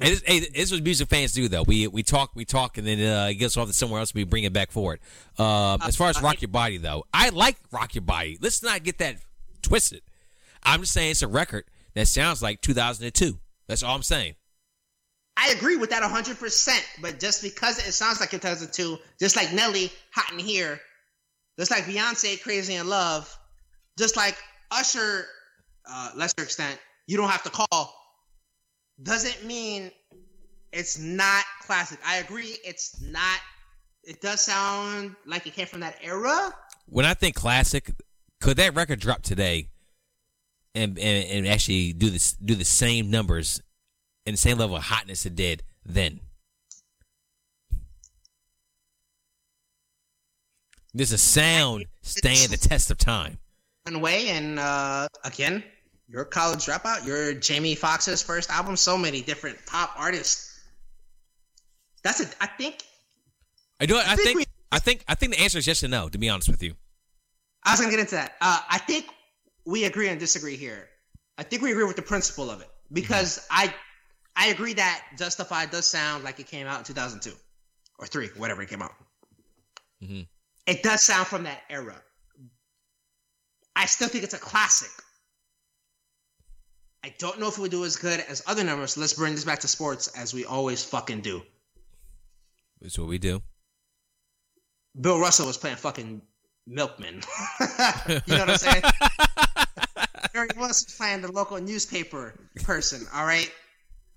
Hey, 0.00 0.14
this 0.14 0.50
is 0.54 0.72
what 0.72 0.84
music 0.84 1.08
fans 1.08 1.32
do, 1.32 1.48
though. 1.48 1.64
We 1.64 1.88
we 1.88 2.04
talk, 2.04 2.30
we 2.36 2.44
talk, 2.44 2.78
and 2.78 2.86
then 2.86 3.00
uh, 3.00 3.26
it 3.26 3.34
gets 3.34 3.56
off 3.56 3.66
to 3.66 3.72
somewhere 3.72 3.98
else. 3.98 4.14
We 4.14 4.22
bring 4.22 4.44
it 4.44 4.52
back 4.52 4.70
forward. 4.70 5.00
Uh, 5.36 5.76
as 5.82 5.96
far 5.96 6.08
as 6.08 6.22
Rock 6.22 6.40
Your 6.40 6.50
Body, 6.50 6.78
though, 6.78 7.04
I 7.12 7.30
like 7.30 7.56
Rock 7.72 7.96
Your 7.96 8.02
Body. 8.02 8.38
Let's 8.40 8.62
not 8.62 8.84
get 8.84 8.98
that 8.98 9.16
twisted. 9.60 10.02
I'm 10.62 10.80
just 10.80 10.92
saying 10.92 11.12
it's 11.12 11.22
a 11.22 11.28
record 11.28 11.64
that 11.94 12.06
sounds 12.06 12.42
like 12.42 12.60
2002. 12.60 13.38
That's 13.66 13.82
all 13.82 13.96
I'm 13.96 14.02
saying. 14.02 14.34
I 15.40 15.50
agree 15.50 15.76
with 15.76 15.90
that 15.90 16.02
100%, 16.02 17.00
but 17.00 17.20
just 17.20 17.42
because 17.42 17.78
it 17.78 17.92
sounds 17.92 18.18
like 18.18 18.30
2002, 18.30 18.98
just 19.20 19.36
like 19.36 19.52
Nelly, 19.52 19.92
Hot 20.12 20.32
in 20.32 20.40
Here, 20.40 20.80
just 21.56 21.70
like 21.70 21.84
Beyonce, 21.84 22.42
Crazy 22.42 22.74
in 22.74 22.88
Love, 22.88 23.38
just 23.96 24.16
like 24.16 24.36
Usher, 24.72 25.26
uh, 25.88 26.10
lesser 26.16 26.42
extent, 26.42 26.80
You 27.06 27.16
Don't 27.16 27.30
Have 27.30 27.44
to 27.44 27.50
Call, 27.50 27.94
doesn't 29.00 29.46
mean 29.46 29.92
it's 30.72 30.98
not 30.98 31.44
classic. 31.62 32.00
I 32.04 32.16
agree, 32.16 32.56
it's 32.64 33.00
not, 33.00 33.38
it 34.02 34.20
does 34.20 34.40
sound 34.40 35.14
like 35.24 35.46
it 35.46 35.54
came 35.54 35.66
from 35.66 35.80
that 35.80 35.98
era. 36.02 36.52
When 36.86 37.04
I 37.04 37.14
think 37.14 37.36
classic, 37.36 37.92
could 38.40 38.56
that 38.56 38.74
record 38.74 38.98
drop 38.98 39.22
today 39.22 39.68
and 40.74 40.98
and, 40.98 41.28
and 41.28 41.46
actually 41.46 41.92
do 41.92 42.10
this 42.10 42.34
do 42.34 42.54
the 42.54 42.64
same 42.64 43.10
numbers 43.10 43.62
and 44.28 44.34
the 44.34 44.40
same 44.40 44.58
level 44.58 44.76
of 44.76 44.84
hotness 44.84 45.26
it 45.26 45.34
did 45.34 45.62
then? 45.84 46.20
Does 50.94 51.10
the 51.10 51.18
sound 51.18 51.86
staying 52.02 52.48
the 52.50 52.56
test 52.56 52.90
of 52.90 52.98
time? 52.98 53.38
One 53.84 54.00
way, 54.00 54.28
and 54.28 54.58
uh, 54.58 55.08
again, 55.24 55.62
your 56.08 56.24
college 56.24 56.66
dropout, 56.66 57.06
your 57.06 57.34
Jamie 57.34 57.74
Foxx's 57.74 58.22
first 58.22 58.50
album, 58.50 58.76
so 58.76 58.96
many 58.96 59.20
different 59.20 59.58
pop 59.66 59.92
artists. 59.96 60.60
That's 62.02 62.20
it. 62.20 62.34
I 62.40 62.46
think 62.46 62.82
I 63.80 63.86
do. 63.86 63.96
I 63.96 64.16
think 64.16 64.20
think. 64.20 64.38
we- 64.38 64.44
I 64.70 64.78
think. 64.78 65.04
I 65.08 65.14
think 65.14 65.34
the 65.34 65.40
answer 65.40 65.58
is 65.58 65.66
yes 65.66 65.82
and 65.82 65.90
no. 65.90 66.08
To 66.08 66.18
be 66.18 66.28
honest 66.28 66.48
with 66.48 66.62
you, 66.62 66.74
I 67.64 67.72
was 67.72 67.80
gonna 67.80 67.90
get 67.90 68.00
into 68.00 68.16
that. 68.16 68.36
Uh, 68.40 68.60
I 68.68 68.78
think 68.78 69.06
we 69.64 69.84
agree 69.84 70.08
and 70.08 70.18
disagree 70.18 70.56
here. 70.56 70.88
I 71.38 71.42
think 71.42 71.62
we 71.62 71.70
agree 71.70 71.84
with 71.84 71.96
the 71.96 72.02
principle 72.02 72.50
of 72.50 72.60
it 72.60 72.68
because 72.92 73.46
I 73.50 73.72
I 74.38 74.46
agree 74.46 74.72
that 74.74 75.04
Justified 75.18 75.70
does 75.70 75.86
sound 75.90 76.22
like 76.22 76.38
it 76.38 76.46
came 76.46 76.66
out 76.66 76.78
in 76.78 76.84
2002 76.84 77.36
or 77.98 78.06
three, 78.06 78.28
whatever 78.36 78.62
it 78.62 78.70
came 78.70 78.80
out. 78.80 78.94
Mhm. 80.00 80.28
It 80.66 80.82
does 80.82 81.02
sound 81.02 81.26
from 81.26 81.42
that 81.42 81.64
era. 81.68 82.00
I 83.74 83.86
still 83.86 84.08
think 84.08 84.22
it's 84.22 84.34
a 84.34 84.38
classic. 84.38 84.90
I 87.02 87.14
don't 87.18 87.40
know 87.40 87.48
if 87.48 87.58
it 87.58 87.60
would 87.60 87.70
do 87.72 87.84
as 87.84 87.96
good 87.96 88.20
as 88.20 88.42
other 88.46 88.62
numbers. 88.62 88.92
So 88.92 89.00
let's 89.00 89.12
bring 89.12 89.34
this 89.34 89.44
back 89.44 89.60
to 89.60 89.68
sports 89.68 90.08
as 90.08 90.32
we 90.32 90.44
always 90.44 90.84
fucking 90.84 91.20
do. 91.20 91.42
It's 92.80 92.98
what 92.98 93.08
we 93.08 93.18
do. 93.18 93.42
Bill 95.00 95.18
Russell 95.18 95.46
was 95.46 95.56
playing 95.56 95.76
fucking 95.76 96.22
milkman. 96.66 97.22
you 97.60 98.36
know 98.36 98.46
what 98.46 98.50
I'm 98.50 98.58
saying? 98.58 98.82
Willis 100.56 100.84
was 100.84 100.94
playing 100.96 101.22
the 101.22 101.32
local 101.32 101.60
newspaper 101.60 102.34
person. 102.62 103.06
All 103.12 103.24
right, 103.24 103.50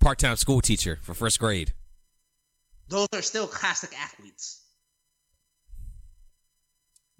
Part-time 0.02 0.34
school 0.36 0.60
teacher 0.60 0.98
for 1.02 1.14
first 1.14 1.38
grade. 1.38 1.72
those 2.88 3.06
are 3.14 3.22
still 3.22 3.46
classic 3.46 3.90
athletes. 3.98 4.60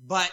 But 0.04 0.30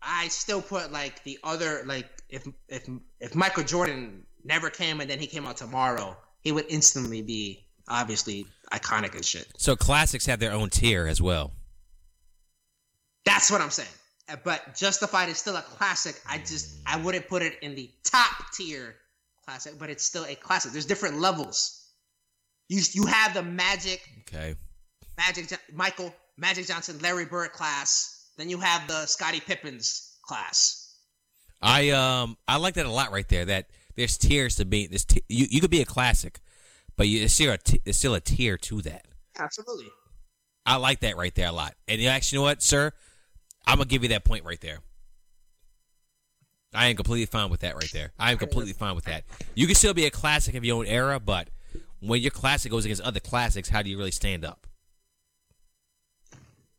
I 0.00 0.28
still 0.28 0.62
put 0.62 0.90
like 0.90 1.22
the 1.24 1.38
other 1.44 1.82
like 1.84 2.06
if 2.30 2.46
if 2.68 2.88
if 3.20 3.34
Michael 3.34 3.62
Jordan 3.64 4.24
never 4.42 4.70
came 4.70 5.00
and 5.00 5.10
then 5.10 5.18
he 5.18 5.26
came 5.26 5.46
out 5.46 5.58
tomorrow, 5.58 6.16
he 6.40 6.50
would 6.50 6.64
instantly 6.70 7.20
be 7.20 7.66
obviously 7.88 8.46
iconic 8.72 9.14
and 9.14 9.24
shit. 9.24 9.46
So 9.58 9.76
classics 9.76 10.24
have 10.26 10.40
their 10.40 10.52
own 10.52 10.70
tier 10.70 11.06
as 11.06 11.20
well. 11.20 11.52
That's 13.26 13.50
what 13.50 13.60
I'm 13.60 13.70
saying. 13.70 13.88
But 14.44 14.74
Justified 14.74 15.28
is 15.28 15.36
still 15.36 15.56
a 15.56 15.62
classic. 15.62 16.18
I 16.26 16.38
just 16.38 16.78
I 16.86 16.96
wouldn't 16.96 17.28
put 17.28 17.42
it 17.42 17.58
in 17.60 17.74
the 17.74 17.90
top 18.02 18.50
tier 18.54 18.96
classic, 19.48 19.78
but 19.78 19.88
it's 19.88 20.04
still 20.04 20.26
a 20.26 20.34
classic. 20.34 20.72
There's 20.72 20.84
different 20.84 21.18
levels. 21.18 21.90
You 22.68 22.82
you 22.92 23.06
have 23.06 23.32
the 23.32 23.42
Magic 23.42 24.02
Okay. 24.20 24.54
Magic 25.16 25.58
Michael 25.72 26.14
Magic 26.36 26.66
Johnson 26.66 26.98
Larry 27.00 27.24
Bird 27.24 27.52
class. 27.52 28.26
Then 28.36 28.50
you 28.50 28.58
have 28.60 28.86
the 28.86 29.06
Scottie 29.06 29.40
Pippins 29.40 30.18
class. 30.22 30.94
I 31.62 31.90
um 31.90 32.36
I 32.46 32.56
like 32.58 32.74
that 32.74 32.84
a 32.84 32.90
lot 32.90 33.10
right 33.10 33.26
there. 33.28 33.46
That 33.46 33.70
there's 33.96 34.18
tiers 34.18 34.56
to 34.56 34.66
be. 34.66 34.86
This 34.86 35.06
t- 35.06 35.24
you 35.30 35.46
you 35.50 35.60
could 35.62 35.70
be 35.70 35.80
a 35.80 35.86
classic, 35.86 36.40
but 36.96 37.08
you, 37.08 37.20
there's 37.20 37.32
still 37.32 37.52
a 37.52 37.58
t- 37.58 37.80
there's 37.84 37.96
still 37.96 38.14
a 38.14 38.20
tier 38.20 38.58
to 38.58 38.82
that. 38.82 39.06
Absolutely. 39.38 39.88
I 40.66 40.76
like 40.76 41.00
that 41.00 41.16
right 41.16 41.34
there 41.34 41.48
a 41.48 41.52
lot. 41.52 41.74
And 41.88 42.00
you 42.02 42.08
actually 42.08 42.40
know 42.40 42.42
what, 42.42 42.62
sir? 42.62 42.92
I'm 43.66 43.78
gonna 43.78 43.88
give 43.88 44.02
you 44.02 44.10
that 44.10 44.24
point 44.26 44.44
right 44.44 44.60
there. 44.60 44.80
I 46.74 46.88
am 46.88 46.96
completely 46.96 47.26
fine 47.26 47.50
with 47.50 47.60
that 47.60 47.74
right 47.74 47.90
there. 47.92 48.12
I 48.18 48.32
am 48.32 48.38
completely 48.38 48.72
fine 48.72 48.94
with 48.94 49.04
that. 49.04 49.24
You 49.54 49.66
can 49.66 49.74
still 49.74 49.94
be 49.94 50.06
a 50.06 50.10
classic 50.10 50.54
of 50.54 50.64
your 50.64 50.76
own 50.76 50.86
era, 50.86 51.18
but 51.18 51.48
when 52.00 52.20
your 52.20 52.30
classic 52.30 52.70
goes 52.70 52.84
against 52.84 53.02
other 53.02 53.20
classics, 53.20 53.68
how 53.68 53.82
do 53.82 53.90
you 53.90 53.96
really 53.96 54.10
stand 54.10 54.44
up? 54.44 54.66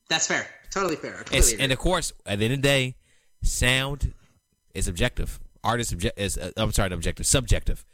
That's 0.09 0.27
fair. 0.27 0.47
Totally 0.71 0.95
fair. 0.95 1.23
And, 1.59 1.71
of 1.71 1.79
course, 1.79 2.13
at 2.25 2.39
the 2.39 2.45
end 2.45 2.53
of 2.53 2.61
the 2.61 2.67
day, 2.67 2.95
sound 3.43 4.13
is 4.73 4.87
objective. 4.87 5.39
Art 5.63 5.79
is 5.79 5.91
is 6.15 6.37
uh, 6.37 6.51
I'm 6.55 6.71
sorry, 6.71 6.93
objective, 6.93 7.25
subjective. 7.25 7.85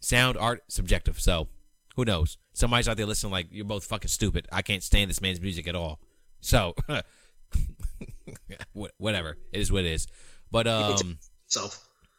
Sound, 0.00 0.36
art, 0.38 0.64
subjective. 0.68 1.20
So, 1.20 1.48
who 1.94 2.04
knows? 2.04 2.38
Somebody's 2.52 2.88
out 2.88 2.96
there 2.96 3.06
listening 3.06 3.32
like 3.32 3.46
you're 3.50 3.64
both 3.64 3.84
fucking 3.84 4.08
stupid. 4.08 4.48
I 4.50 4.62
can't 4.62 4.82
stand 4.82 5.10
this 5.10 5.20
man's 5.20 5.40
music 5.40 5.68
at 5.68 5.76
all. 5.76 6.00
So, 6.40 6.74
whatever. 8.98 9.36
It 9.52 9.60
is 9.60 9.70
what 9.70 9.84
it 9.84 9.92
is. 9.92 10.06
But 10.50 10.66
um, 10.66 11.18
so 11.46 11.68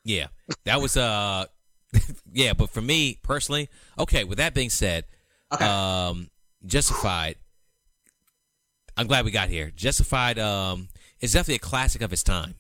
yeah, 0.04 0.28
that 0.66 0.82
was 0.82 0.98
uh, 0.98 1.46
yeah. 2.32 2.54
But 2.54 2.70
for 2.70 2.82
me 2.82 3.20
personally, 3.24 3.70
okay. 3.98 4.24
With 4.24 4.38
that 4.38 4.54
being 4.54 4.70
said, 4.70 5.06
okay. 5.54 5.66
um, 5.66 6.30
Justified. 6.66 7.36
I'm 8.98 9.08
glad 9.08 9.26
we 9.26 9.32
got 9.32 9.50
here. 9.50 9.72
Justified 9.76 10.40
um, 10.40 10.90
is 11.22 11.34
definitely 11.34 11.56
a 11.56 11.60
classic 11.60 12.02
of 12.02 12.12
its 12.12 12.24
time. 12.24 12.56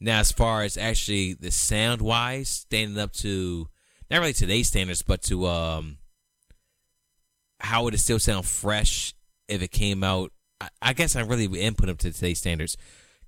Now, 0.00 0.20
as 0.20 0.32
far 0.32 0.62
as 0.62 0.76
actually 0.76 1.34
the 1.34 1.50
sound 1.50 2.00
wise, 2.00 2.48
standing 2.48 2.98
up 2.98 3.12
to 3.14 3.68
not 4.10 4.20
really 4.20 4.32
today's 4.32 4.68
standards, 4.68 5.02
but 5.02 5.22
to 5.22 5.46
um, 5.46 5.98
how 7.60 7.84
would 7.84 7.94
it 7.94 7.98
still 7.98 8.18
sound 8.18 8.46
fresh 8.46 9.14
if 9.48 9.62
it 9.62 9.70
came 9.70 10.02
out? 10.02 10.32
I, 10.60 10.68
I 10.80 10.92
guess 10.92 11.16
I 11.16 11.22
really 11.22 11.48
would 11.48 11.60
input 11.60 11.86
them 11.86 11.96
to 11.98 12.12
today's 12.12 12.38
standards 12.38 12.76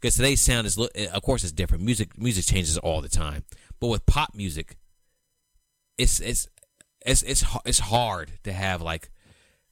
because 0.04 0.16
today's 0.16 0.42
sound 0.42 0.66
is, 0.66 0.78
uh, 0.78 0.86
of 1.14 1.22
course, 1.22 1.44
it's 1.44 1.52
different. 1.52 1.82
Music 1.82 2.18
music 2.18 2.44
changes 2.44 2.76
all 2.76 3.00
the 3.00 3.08
time, 3.08 3.42
but 3.80 3.86
with 3.86 4.04
pop 4.04 4.34
music, 4.34 4.76
it's 5.96 6.20
it's 6.20 6.46
it's 7.06 7.22
it's 7.22 7.42
it's 7.64 7.78
hard 7.78 8.32
to 8.42 8.52
have 8.52 8.82
like 8.82 9.08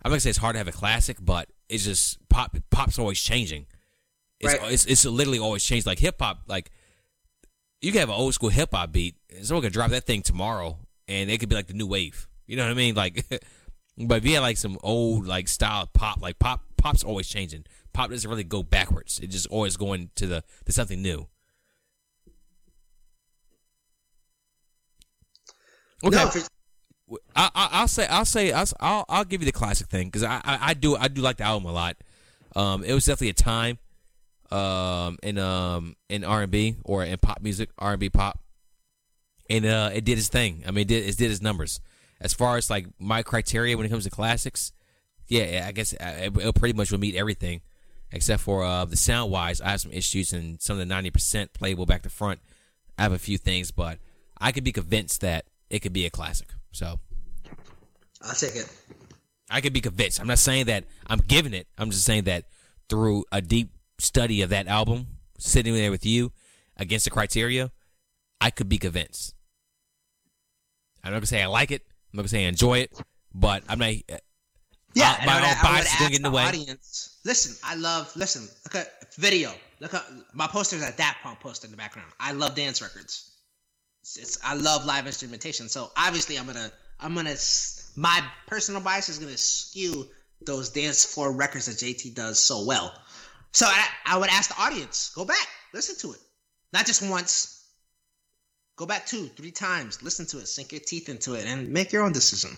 I'm 0.03 0.09
not 0.09 0.15
gonna 0.15 0.21
say 0.21 0.31
it's 0.31 0.39
hard 0.39 0.55
to 0.55 0.59
have 0.59 0.69
a 0.69 0.73
classic, 0.73 1.19
but 1.21 1.51
it's 1.69 1.85
just 1.85 2.27
pop 2.31 2.57
pop's 2.71 2.99
always 2.99 3.21
changing. 3.21 3.67
It's 4.41 4.55
Right. 4.55 4.73
it's, 4.73 4.87
it's 4.87 5.05
literally 5.05 5.39
always 5.39 5.63
changed. 5.63 5.87
Like 5.87 5.99
hip 5.99 6.17
hop, 6.19 6.45
like 6.49 6.71
you 7.83 7.93
can 7.93 8.01
have 8.01 8.09
an 8.09 8.15
old 8.15 8.33
school 8.33 8.49
hip 8.49 8.71
hop 8.73 8.91
beat, 8.91 9.17
and 9.37 9.45
someone 9.45 9.63
could 9.63 9.75
drop 9.75 9.91
that 9.91 10.07
thing 10.07 10.23
tomorrow, 10.23 10.79
and 11.09 11.29
it 11.31 11.41
could 11.41 11.51
be 11.51 11.57
like 11.57 11.67
the 11.67 11.75
new 11.75 11.87
wave. 11.87 12.27
You 12.47 12.57
know 12.57 12.65
what 12.65 12.71
I 12.71 12.75
mean? 12.75 12.95
Like, 12.95 13.27
but 13.99 14.17
if 14.17 14.25
you 14.25 14.37
had 14.37 14.41
like 14.41 14.57
some 14.57 14.79
old 14.83 15.27
like 15.27 15.47
style 15.49 15.91
pop, 15.93 16.23
like 16.23 16.39
pop 16.39 16.63
pop's 16.79 17.05
always 17.05 17.29
changing. 17.29 17.67
Pop 17.93 18.11
doesn't 18.11 18.29
really 18.29 18.45
go 18.45 18.63
backwards. 18.63 19.19
It 19.21 19.29
just 19.29 19.47
always 19.49 19.77
going 19.77 20.11
to 20.17 20.27
the 20.27 20.45
to 20.67 20.73
something 20.73 21.01
new. 21.03 21.29
Okay. 26.05 26.17
No, 26.17 26.31
I, 27.37 27.51
I, 27.55 27.69
I'll 27.73 27.89
say 27.89 28.07
I'll 28.07 28.25
say 28.25 28.53
I'll 28.53 28.67
I'll, 28.81 29.05
I'll 29.09 29.25
give 29.25 29.43
you 29.43 29.47
the 29.47 29.53
classic 29.53 29.89
thing 29.89 30.07
because 30.09 30.23
I, 30.23 30.41
I 30.45 30.59
I 30.61 30.75
do 30.75 30.97
I 30.97 31.09
do 31.09 31.21
like 31.21 31.37
the 31.37 31.45
album 31.45 31.69
a 31.69 31.73
lot. 31.73 31.97
Um, 32.57 32.85
it 32.85 32.93
was 32.93 33.05
definitely 33.07 33.31
a 33.31 33.35
time, 33.35 33.79
um, 34.51 35.19
in 35.23 35.39
um 35.39 35.97
in 36.09 36.25
R 36.25 36.43
and 36.43 36.51
B 36.51 36.77
or 36.85 37.05
in 37.05 37.17
pop 37.19 37.41
music 37.43 37.71
R 37.79 37.93
and 37.93 38.01
B 38.01 38.11
pop, 38.11 38.41
and 39.49 39.65
uh, 39.65 39.91
it 39.93 40.05
did 40.05 40.19
its 40.19 40.29
thing. 40.29 40.63
I 40.67 40.71
mean, 40.71 40.83
it 40.83 40.89
did 40.89 41.07
it 41.07 41.17
did 41.17 41.31
its 41.31 41.43
numbers. 41.43 41.81
As 42.21 42.33
far 42.33 42.57
as 42.57 42.71
like 42.71 42.87
my 42.99 43.23
criteria 43.23 43.77
when 43.77 43.85
it 43.85 43.89
comes 43.89 44.05
to 44.05 44.11
classics, 44.11 44.73
yeah, 45.29 45.65
I 45.67 45.73
guess 45.73 45.93
uh, 45.95 46.15
it, 46.19 46.37
it 46.37 46.55
pretty 46.55 46.77
much 46.77 46.93
will 46.93 47.01
meet 47.01 47.17
everything, 47.17 47.63
except 48.13 48.43
for 48.43 48.63
uh 48.65 48.85
the 48.85 48.97
sound 48.97 49.31
wise. 49.31 49.61
I 49.61 49.71
have 49.71 49.81
some 49.81 49.93
issues 49.93 50.33
and 50.33 50.61
some 50.61 50.75
of 50.75 50.79
the 50.79 50.87
ninety 50.87 51.11
percent 51.11 51.53
playable 51.53 51.87
back 51.87 52.03
to 52.03 52.11
front. 52.11 52.41
I 52.99 53.03
have 53.03 53.13
a 53.13 53.19
few 53.19 53.39
things, 53.39 53.71
but 53.71 53.99
I 54.39 54.53
could 54.53 54.65
be 54.65 54.73
convinced 54.73 55.23
that 55.23 55.47
it 55.71 55.81
could 55.81 55.93
be 55.93 56.07
a 56.07 56.11
classic. 56.11 56.49
So. 56.73 57.01
I'll 58.21 58.35
take 58.35 58.55
it. 58.55 58.69
I 59.51 59.61
could 59.61 59.73
be 59.73 59.81
convinced. 59.81 60.21
I'm 60.21 60.29
not 60.29 60.39
saying 60.39 60.67
that 60.67 60.85
I'm 61.07 61.19
giving 61.19 61.55
it. 61.55 61.67
I'm 61.77 61.91
just 61.91 62.05
saying 62.05 62.25
that 62.25 62.45
through 62.89 63.25
a 63.33 63.41
deep 63.41 63.73
study 63.99 64.43
of 64.43 64.51
that 64.51 64.67
album, 64.69 65.07
sitting 65.39 65.75
there 65.75 65.91
with 65.91 66.07
you 66.07 66.33
against 66.77 67.05
the 67.05 67.11
criteria, 67.11 67.71
I 68.41 68.51
could 68.51 68.69
be 68.69 68.79
convinced. 68.79 69.35
I'm 71.03 71.11
not 71.13 71.19
gonna 71.19 71.27
say 71.27 71.43
I 71.43 71.47
like 71.47 71.71
it. 71.71 71.83
I'm 72.13 72.19
not 72.19 72.23
gonna 72.23 72.29
say 72.29 72.45
I 72.45 72.49
enjoy 72.49 72.79
it, 72.79 72.93
but 73.35 73.63
I'm 73.69 73.79
not. 73.79 73.95
Yeah, 74.95 75.11
Uh, 75.11 75.17
and 75.21 75.27
my 75.27 75.33
I 75.33 75.37
own 75.37 75.43
would, 75.43 75.49
I 75.49 75.51
would 75.51 75.63
bias 75.63 75.87
is 75.87 75.93
gonna 75.93 76.05
ask 76.05 76.15
in 76.17 76.23
the 76.23 76.29
the 76.31 76.35
way. 76.37 76.45
audience. 76.45 77.19
Listen, 77.25 77.57
I 77.65 77.75
love. 77.77 78.15
Listen, 78.17 78.49
look 78.65 78.75
at 78.75 79.15
video. 79.17 79.53
Look 79.81 79.95
at 79.95 80.05
my 80.35 80.47
posters 80.47 80.83
at 80.83 80.97
that 80.99 81.19
punk 81.23 81.41
poster 81.41 81.67
in 81.67 81.71
the 81.71 81.77
background. 81.77 82.13
I 82.21 82.33
love 82.33 82.55
dance 82.55 82.83
records. 82.83 83.31
It's, 84.03 84.17
it's 84.17 84.39
I 84.45 84.55
love 84.55 84.85
live 84.85 85.07
instrumentation. 85.07 85.69
So 85.69 85.91
obviously, 85.97 86.39
I'm 86.39 86.47
gonna 86.47 86.71
I'm 87.01 87.15
gonna 87.15 87.37
my 87.97 88.23
personal 88.47 88.81
bias 88.81 89.09
is 89.09 89.19
gonna 89.19 89.37
skew 89.37 90.09
those 90.45 90.71
dance 90.71 91.05
floor 91.05 91.33
records 91.33 91.67
that 91.67 91.77
JT 91.77 92.15
does 92.15 92.39
so 92.39 92.65
well. 92.65 92.93
So 93.53 93.67
I, 93.67 93.87
I 94.07 94.19
would 94.19 94.31
ask 94.31 94.55
the 94.55 94.61
audience, 94.61 95.13
go 95.15 95.25
back, 95.25 95.47
listen 95.75 95.97
to 95.99 96.15
it, 96.15 96.21
not 96.73 96.87
just 96.87 97.03
once. 97.09 97.59
Go 98.77 98.87
back 98.87 99.07
two, 99.07 99.29
three 99.37 99.51
times, 99.53 100.03
listen 100.03 100.25
to 100.27 100.39
it, 100.39 100.49
sink 100.49 100.73
your 100.73 100.81
teeth 100.81 101.09
into 101.11 101.35
it, 101.35 101.45
and 101.45 101.69
make 101.69 101.93
your 101.93 102.03
own 102.03 102.13
decision, 102.13 102.57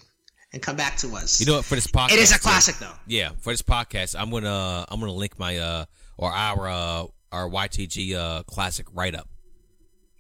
and 0.55 0.63
come 0.63 0.77
back 0.77 0.97
to 0.99 1.15
us. 1.17 1.41
You 1.41 1.47
know 1.47 1.57
what? 1.57 1.65
For 1.67 1.75
this 1.75 1.87
podcast, 1.89 2.13
It 2.13 2.21
is 2.21 2.33
a 2.35 2.39
classic, 2.39 2.77
though. 2.77 2.93
Yeah, 3.07 3.31
for 3.41 3.53
this 3.53 3.61
podcast, 3.63 4.15
I'm 4.19 4.31
gonna 4.31 4.87
I'm 4.89 5.01
gonna 5.01 5.13
link 5.13 5.39
my 5.39 5.59
uh 5.59 5.85
or 6.17 6.31
our 6.33 6.69
uh 6.69 7.05
our 7.33 7.49
YTG 7.51 8.15
uh 8.15 8.43
classic 8.45 8.87
write 8.95 9.15
up 9.17 9.29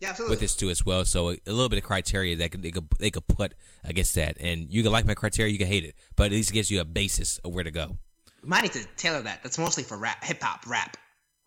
Yeah, 0.00 0.10
absolutely. 0.10 0.32
with 0.34 0.40
this 0.40 0.56
too 0.56 0.68
as 0.70 0.84
well. 0.84 1.04
So 1.04 1.30
a, 1.30 1.32
a 1.46 1.52
little 1.52 1.68
bit 1.68 1.78
of 1.78 1.84
criteria 1.84 2.36
that 2.36 2.50
could, 2.50 2.62
they 2.62 2.72
could 2.72 2.88
they 2.98 3.10
could 3.10 3.26
put 3.28 3.54
against 3.84 4.14
that, 4.16 4.36
and 4.40 4.70
you 4.70 4.82
can 4.82 4.92
like 4.92 5.06
my 5.06 5.14
criteria, 5.14 5.52
you 5.52 5.58
can 5.58 5.68
hate 5.68 5.84
it, 5.84 5.94
but 6.16 6.24
at 6.26 6.32
least 6.32 6.50
it 6.50 6.54
gives 6.54 6.70
you 6.70 6.80
a 6.80 6.84
basis 6.84 7.38
of 7.38 7.54
where 7.54 7.64
to 7.64 7.70
go. 7.70 7.96
Might 8.42 8.62
need 8.64 8.72
to 8.72 8.84
tailor 8.96 9.22
that. 9.22 9.42
That's 9.42 9.58
mostly 9.58 9.84
for 9.84 9.96
rap, 9.96 10.22
hip 10.22 10.42
hop, 10.42 10.66
rap, 10.66 10.98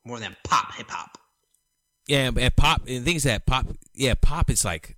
more 0.04 0.20
than 0.20 0.36
pop 0.44 0.74
hip 0.74 0.90
hop. 0.90 1.18
Yeah, 2.08 2.32
and 2.36 2.56
pop 2.56 2.84
and 2.88 3.04
things 3.06 3.24
that 3.24 3.46
pop. 3.46 3.68
Yeah, 3.94 4.16
pop 4.20 4.50
is 4.50 4.64
like 4.66 4.96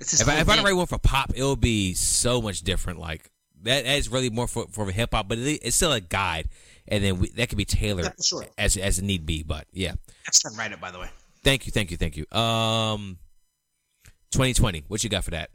if 0.00 0.28
I, 0.28 0.40
if 0.40 0.48
I 0.48 0.62
write 0.62 0.72
one 0.74 0.86
for 0.86 0.98
pop, 0.98 1.32
it'll 1.34 1.56
be 1.56 1.94
so 1.94 2.42
much 2.42 2.62
different. 2.62 2.98
Like 2.98 3.30
that, 3.62 3.84
that 3.84 3.96
is 3.96 4.08
really 4.08 4.30
more 4.30 4.46
for 4.46 4.66
for 4.70 4.90
hip 4.90 5.10
hop, 5.12 5.28
but 5.28 5.38
it, 5.38 5.60
it's 5.62 5.76
still 5.76 5.92
a 5.92 6.00
guide, 6.00 6.48
and 6.88 7.02
then 7.02 7.18
we, 7.18 7.30
that 7.30 7.48
can 7.48 7.56
be 7.56 7.64
tailored 7.64 8.04
Yeah, 8.06 8.12
sure. 8.22 8.44
as 8.58 8.76
as 8.76 8.98
it 8.98 9.04
need 9.04 9.26
be. 9.26 9.42
But 9.42 9.66
yeah, 9.72 9.94
That's 10.24 10.42
done 10.42 10.56
right 10.56 10.70
it, 10.70 10.80
by 10.80 10.90
the 10.90 10.98
way. 11.00 11.08
thank 11.42 11.66
you, 11.66 11.72
thank 11.72 11.90
you, 11.90 11.96
thank 11.96 12.16
you. 12.16 12.26
Um, 12.36 13.18
2020, 14.32 14.84
what 14.88 15.02
you 15.04 15.10
got 15.10 15.24
for 15.24 15.30
that? 15.30 15.50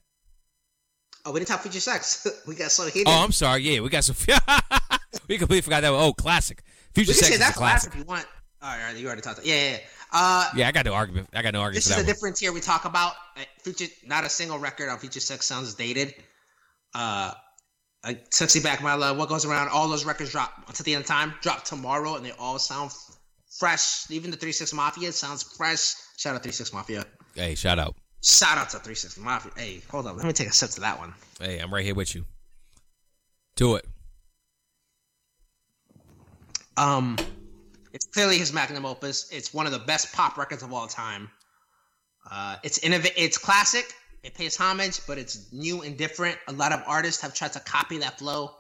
Oh, 1.26 1.32
we 1.32 1.40
didn't 1.42 1.50
talk 1.50 1.62
future 1.62 1.80
sex. 1.82 2.26
we 2.48 2.56
got 2.56 2.72
so 2.72 2.86
heated. 2.86 3.08
Oh, 3.08 3.24
I'm 3.24 3.34
sorry. 3.34 3.62
Yeah, 3.64 3.82
we 3.82 3.90
got 3.90 4.04
some. 4.06 4.16
we 5.28 5.38
completely 5.38 5.62
forgot 5.62 5.82
that. 5.82 5.92
One. 5.92 6.02
Oh, 6.02 6.14
classic. 6.14 6.64
Future 6.94 7.10
we 7.10 7.14
can 7.14 7.24
Sex 7.24 7.34
say 7.34 7.38
that 7.40 7.56
class 7.56 7.84
classic. 7.84 7.94
if 7.94 8.00
you 8.00 8.06
want. 8.06 8.26
All 8.62 8.70
right, 8.70 8.80
all 8.80 8.88
right, 8.88 8.98
you 8.98 9.06
already 9.06 9.22
talked. 9.22 9.46
Yeah, 9.46 9.56
yeah. 9.56 9.72
yeah. 9.72 9.78
Uh, 10.12 10.50
Yeah, 10.56 10.68
I 10.68 10.72
got 10.72 10.86
no 10.86 10.94
argument. 10.94 11.30
I 11.34 11.42
got 11.42 11.54
no 11.54 11.62
argument 11.62 11.86
this 11.86 11.92
is 11.92 11.98
one. 11.98 12.06
different 12.06 12.36
tier 12.38 12.52
we 12.52 12.62
talk 12.62 12.86
about. 12.86 13.14
Uh, 13.38 13.42
Future, 13.64 13.86
not 14.06 14.24
a 14.24 14.30
single 14.30 14.58
record 14.58 14.90
on 14.90 14.98
Future 15.00 15.20
Sex 15.20 15.46
sounds 15.46 15.74
dated. 15.76 16.14
Uh, 16.96 17.32
like 18.04 18.26
Sexy 18.34 18.60
Back 18.62 18.82
My 18.82 18.96
Love, 18.96 19.18
What 19.18 19.30
Goes 19.30 19.46
Around, 19.46 19.70
all 19.70 19.88
those 19.90 20.06
records 20.06 20.32
drop 20.32 20.52
until 20.68 20.84
the 20.84 20.94
end 20.96 21.02
of 21.04 21.08
time, 21.08 21.34
drop 21.42 21.64
tomorrow, 21.66 22.16
and 22.16 22.26
they 22.26 22.32
all 22.40 22.58
sound 22.58 22.92
fresh. 23.60 24.10
Even 24.10 24.32
the 24.32 24.38
Three 24.38 24.52
Six 24.54 24.74
Mafia 24.74 25.12
sounds 25.12 25.44
fresh. 25.44 25.94
Shout 26.18 26.36
out 26.36 26.42
Three 26.44 26.52
Six 26.54 26.74
Mafia. 26.74 27.06
Hey, 27.36 27.56
shout 27.56 27.78
out. 27.78 27.96
Shout 28.24 28.58
out 28.58 28.70
to 28.72 28.80
Three 28.80 28.96
Six 28.96 29.18
Mafia. 29.18 29.52
Hey, 29.56 29.82
hold 29.90 30.08
up. 30.08 30.16
Let 30.18 30.26
me 30.26 30.34
take 30.34 30.48
a 30.48 30.54
sip 30.54 30.72
to 30.72 30.82
that 30.82 30.98
one. 30.98 31.14
Hey, 31.40 31.60
I'm 31.60 31.74
right 31.74 31.86
here 31.86 31.96
with 31.96 32.16
you. 32.16 32.26
Do 33.56 33.76
it. 33.76 33.86
Um, 36.78 37.18
it's 37.94 38.06
clearly 38.06 38.38
his 38.38 38.54
magnum 38.54 38.86
opus. 38.86 39.30
It's 39.32 39.54
one 39.54 39.66
of 39.66 39.72
the 39.72 39.80
best 39.80 40.14
pop 40.14 40.38
records 40.38 40.64
of 40.64 40.74
all 40.74 40.88
time. 40.88 41.30
Uh, 42.30 42.58
it's 42.64 42.80
innov- 42.80 43.12
It's 43.16 43.38
classic. 43.38 43.94
It 44.24 44.34
pays 44.36 44.56
homage, 44.58 45.00
but 45.08 45.18
it's 45.18 45.52
new 45.54 45.82
and 45.82 45.98
different. 45.98 46.38
A 46.48 46.52
lot 46.52 46.74
of 46.74 46.84
artists 46.86 47.22
have 47.22 47.34
tried 47.34 47.54
to 47.54 47.60
copy 47.62 47.98
that 48.00 48.20
flow. 48.20 48.56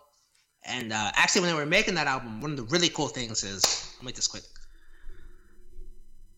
And 0.64 0.91
uh, 0.93 1.11
actually, 1.15 1.41
when 1.41 1.49
they 1.51 1.56
were 1.57 1.65
making 1.65 1.95
that 1.95 2.07
album, 2.07 2.41
one 2.41 2.51
of 2.51 2.57
the 2.57 2.64
really 2.64 2.89
cool 2.89 3.07
things 3.07 3.43
is 3.43 3.93
I'll 3.99 4.06
make 4.06 4.15
this 4.15 4.27
quick. 4.27 4.43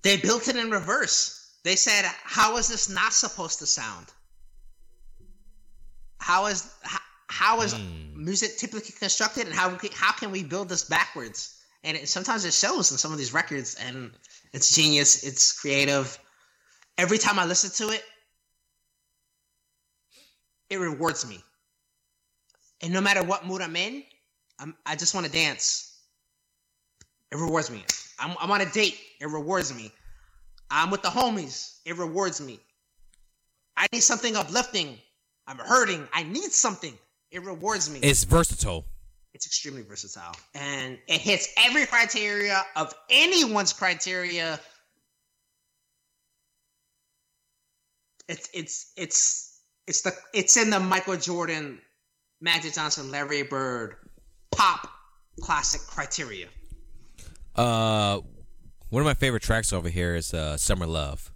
They 0.01 0.17
built 0.17 0.47
it 0.47 0.55
in 0.55 0.71
reverse. 0.71 1.57
They 1.63 1.75
said, 1.75 2.05
"How 2.23 2.57
is 2.57 2.67
this 2.67 2.89
not 2.89 3.13
supposed 3.13 3.59
to 3.59 3.67
sound? 3.67 4.07
How 6.19 6.47
is 6.47 6.71
how, 6.81 6.99
how 7.27 7.61
is 7.61 7.73
Hmm. 7.73 8.23
music 8.23 8.57
typically 8.57 8.93
constructed, 8.97 9.45
and 9.45 9.55
how 9.55 9.77
how 9.93 10.11
can 10.11 10.31
we 10.31 10.43
build 10.43 10.69
this 10.69 10.83
backwards?" 10.83 11.60
And 11.83 11.97
it, 11.97 12.09
sometimes 12.09 12.45
it 12.45 12.53
shows 12.53 12.91
in 12.91 12.97
some 12.97 13.11
of 13.11 13.17
these 13.17 13.33
records, 13.33 13.75
and 13.75 14.11
it's 14.53 14.75
genius. 14.75 15.23
It's 15.23 15.59
creative. 15.59 16.17
Every 16.97 17.17
time 17.17 17.39
I 17.39 17.45
listen 17.45 17.71
to 17.85 17.93
it, 17.93 18.03
it 20.69 20.79
rewards 20.79 21.27
me. 21.27 21.43
And 22.81 22.93
no 22.93 23.01
matter 23.01 23.23
what 23.23 23.45
mood 23.45 23.61
I'm 23.61 23.75
in, 23.75 24.03
I'm, 24.59 24.75
I 24.85 24.95
just 24.95 25.13
want 25.13 25.25
to 25.25 25.31
dance. 25.31 25.99
It 27.31 27.37
rewards 27.37 27.71
me. 27.71 27.83
I'm, 28.19 28.35
I'm 28.39 28.51
on 28.51 28.61
a 28.61 28.69
date. 28.71 28.97
It 29.19 29.27
rewards 29.27 29.73
me. 29.75 29.91
I'm 30.69 30.91
with 30.91 31.01
the 31.01 31.09
homies. 31.09 31.79
It 31.85 31.97
rewards 31.97 32.39
me. 32.41 32.59
I 33.75 33.87
need 33.91 34.01
something 34.01 34.35
uplifting. 34.35 34.97
I'm 35.47 35.57
hurting. 35.57 36.07
I 36.13 36.23
need 36.23 36.51
something. 36.51 36.93
It 37.31 37.43
rewards 37.43 37.89
me. 37.89 37.99
It's 37.99 38.23
versatile. 38.23 38.85
It's 39.33 39.45
extremely 39.45 39.81
versatile. 39.81 40.35
And 40.53 40.97
it 41.07 41.21
hits 41.21 41.47
every 41.57 41.85
criteria 41.85 42.63
of 42.75 42.93
anyone's 43.09 43.73
criteria. 43.73 44.59
It's 48.27 48.49
it's 48.53 48.91
it's 48.95 49.61
it's 49.87 50.01
the 50.01 50.13
it's 50.33 50.57
in 50.57 50.69
the 50.69 50.79
Michael 50.79 51.17
Jordan, 51.17 51.79
Magic 52.39 52.73
Johnson, 52.73 53.11
Larry 53.11 53.43
Bird, 53.43 53.95
pop 54.51 54.87
classic 55.41 55.81
criteria. 55.81 56.47
Uh, 57.55 58.19
one 58.89 59.01
of 59.01 59.05
my 59.05 59.13
favorite 59.13 59.43
tracks 59.43 59.73
over 59.73 59.89
here 59.89 60.15
is 60.15 60.33
uh, 60.33 60.57
"Summer 60.57 60.85
Love." 60.85 61.31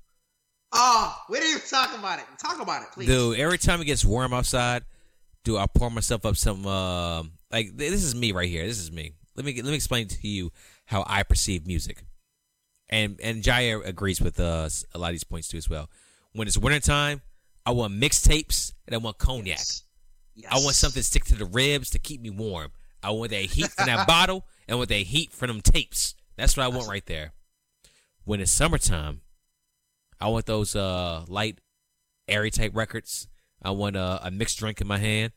Oh, 0.71 1.17
we 1.29 1.39
didn't 1.39 1.57
even 1.57 1.67
talk 1.69 1.97
about 1.97 2.19
it. 2.19 2.25
Talk 2.37 2.61
about 2.61 2.83
it, 2.83 2.89
please. 2.93 3.07
Dude, 3.07 3.39
every 3.39 3.57
time 3.57 3.81
it 3.81 3.85
gets 3.85 4.03
warm 4.03 4.33
outside, 4.33 4.83
dude, 5.43 5.57
I 5.57 5.65
pour 5.67 5.89
myself 5.89 6.25
up 6.25 6.35
some. 6.35 6.65
Uh, 6.65 7.23
like 7.55 7.77
this 7.77 8.03
is 8.03 8.13
me 8.13 8.33
right 8.33 8.49
here. 8.49 8.65
This 8.65 8.79
is 8.79 8.91
me. 8.91 9.13
Let 9.35 9.45
me 9.45 9.53
let 9.55 9.65
me 9.65 9.75
explain 9.75 10.09
to 10.09 10.27
you 10.27 10.51
how 10.85 11.05
I 11.07 11.23
perceive 11.23 11.65
music, 11.65 12.03
and 12.89 13.17
and 13.23 13.41
Jair 13.41 13.85
agrees 13.85 14.19
with 14.19 14.39
uh, 14.39 14.69
a 14.93 14.99
lot 14.99 15.07
of 15.07 15.13
these 15.13 15.23
points 15.23 15.47
too 15.47 15.57
as 15.57 15.69
well. 15.69 15.89
When 16.33 16.49
it's 16.49 16.57
wintertime, 16.57 17.21
I 17.65 17.71
want 17.71 17.93
mixtapes 17.93 18.73
and 18.85 18.93
I 18.93 18.97
want 18.97 19.19
cognac. 19.19 19.47
Yes. 19.47 19.83
Yes. 20.35 20.51
I 20.51 20.55
want 20.55 20.75
something 20.75 20.99
to 20.99 21.07
stick 21.07 21.23
to 21.25 21.35
the 21.35 21.45
ribs 21.45 21.89
to 21.91 21.99
keep 21.99 22.21
me 22.21 22.29
warm. 22.29 22.71
I 23.01 23.11
want 23.11 23.31
that 23.31 23.37
heat 23.37 23.67
from 23.67 23.85
that 23.85 24.05
bottle 24.07 24.45
and 24.67 24.77
want 24.77 24.89
that 24.89 24.95
heat 24.95 25.31
from 25.31 25.47
them 25.47 25.61
tapes. 25.61 26.13
That's 26.35 26.57
what 26.57 26.65
I 26.65 26.67
want 26.67 26.89
right 26.89 27.05
there. 27.05 27.31
When 28.25 28.41
it's 28.41 28.51
summertime, 28.51 29.21
I 30.19 30.27
want 30.27 30.45
those 30.45 30.75
uh 30.75 31.23
light, 31.29 31.59
airy 32.27 32.51
type 32.51 32.75
records. 32.75 33.29
I 33.63 33.71
want 33.71 33.95
a, 33.95 34.27
a 34.27 34.29
mixed 34.29 34.59
drink 34.59 34.81
in 34.81 34.87
my 34.87 34.97
hand, 34.97 35.31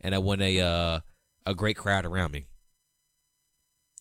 and 0.00 0.14
I 0.14 0.18
want 0.18 0.40
a 0.40 0.60
uh, 0.60 1.00
a 1.46 1.54
great 1.54 1.76
crowd 1.76 2.04
around 2.04 2.32
me. 2.32 2.46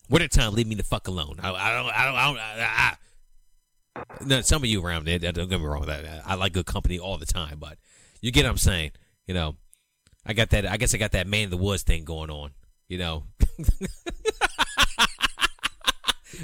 Winter 0.10 0.28
time, 0.28 0.53
leave 0.53 0.68
me 0.68 0.76
the 0.76 0.84
fuck 0.84 1.07
alone. 1.07 1.38
I, 1.41 1.52
I 1.52 1.74
don't. 1.74 1.90
I 1.90 2.06
don't. 2.06 2.15
I 2.15 2.26
don't. 2.26 2.38
I, 2.38 2.95
I, 3.95 4.03
no, 4.26 4.41
some 4.41 4.64
of 4.64 4.70
you 4.70 4.84
around 4.84 5.06
there, 5.06 5.20
don't 5.20 5.49
get 5.49 5.60
me 5.60 5.65
wrong 5.65 5.82
with 5.82 5.90
that. 5.90 6.24
I 6.26 6.36
like 6.36 6.53
good 6.53 6.65
company 6.65 6.99
all 6.99 7.18
the 7.18 7.26
time, 7.26 7.57
but 7.60 7.78
you 8.22 8.32
get 8.32 8.44
what 8.44 8.52
I'm 8.52 8.57
saying. 8.57 8.91
You 9.28 9.34
know, 9.34 9.56
I 10.26 10.34
got 10.34 10.49
that. 10.49 10.65
I 10.65 10.78
guess 10.78 10.94
I 10.94 10.98
got 10.98 11.11
that 11.11 11.28
man 11.28 11.45
in 11.45 11.49
the 11.49 11.57
woods 11.57 11.84
thing 11.84 12.03
going 12.03 12.30
on. 12.30 12.52
You 12.90 12.98
know, 12.98 13.24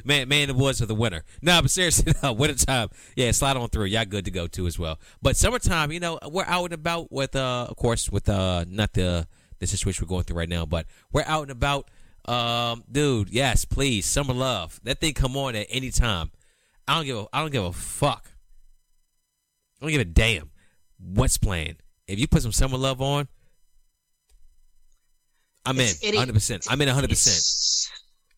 man, 0.05 0.27
man 0.29 0.49
in 0.49 0.55
the 0.55 0.61
woods 0.61 0.79
for 0.79 0.85
the 0.85 0.95
winter. 0.95 1.23
No, 1.41 1.61
but 1.61 1.71
seriously, 1.71 2.13
no, 2.23 2.33
winter 2.33 2.65
time. 2.65 2.89
Yeah, 3.15 3.31
slide 3.31 3.57
on 3.57 3.69
through. 3.69 3.85
Y'all 3.85 4.05
good 4.05 4.25
to 4.25 4.31
go 4.31 4.47
too 4.47 4.67
as 4.67 4.77
well. 4.79 4.99
But 5.21 5.37
summertime, 5.37 5.91
you 5.91 5.99
know, 5.99 6.19
we're 6.29 6.45
out 6.45 6.65
and 6.65 6.73
about 6.73 7.11
with, 7.11 7.35
uh, 7.35 7.67
of 7.69 7.75
course, 7.77 8.09
with 8.09 8.29
uh, 8.29 8.65
not 8.67 8.93
the 8.93 9.27
the 9.59 9.67
situation 9.67 10.03
we're 10.05 10.09
going 10.09 10.23
through 10.23 10.37
right 10.37 10.49
now, 10.49 10.65
but 10.65 10.85
we're 11.11 11.23
out 11.25 11.43
and 11.43 11.51
about. 11.51 11.89
Um, 12.25 12.83
dude, 12.91 13.29
yes, 13.29 13.65
please, 13.65 14.05
summer 14.05 14.33
love. 14.33 14.79
That 14.83 14.99
thing 14.99 15.13
come 15.13 15.35
on 15.37 15.55
at 15.55 15.67
any 15.69 15.89
time. 15.91 16.31
I 16.87 16.95
don't 16.95 17.05
give 17.05 17.17
a. 17.17 17.27
I 17.33 17.41
don't 17.41 17.51
give 17.51 17.63
a 17.63 17.73
fuck. 17.73 18.29
I 19.81 19.85
don't 19.85 19.91
give 19.91 20.01
a 20.01 20.05
damn 20.05 20.51
what's 20.99 21.37
playing. 21.37 21.77
If 22.07 22.19
you 22.19 22.27
put 22.27 22.41
some 22.41 22.51
summer 22.51 22.77
love 22.77 23.01
on, 23.01 23.27
I'm 25.65 25.79
in 25.79 25.87
it- 26.01 26.13
100. 26.15 26.33
percent 26.33 26.65
I'm 26.69 26.81
in 26.81 26.87
100. 26.87 27.09
percent 27.09 27.35
It's- 27.37 27.91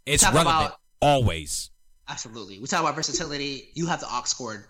It's 0.06 0.23
relevant 0.23 0.48
about- 0.68 0.80
always. 1.02 1.69
Absolutely. 2.07 2.60
We 2.60 2.68
talk 2.68 2.81
about 2.81 2.95
versatility. 2.95 3.72
You 3.73 3.88
have 3.88 3.99
the 4.02 4.07
aux 4.07 4.23
cord. 4.35 4.65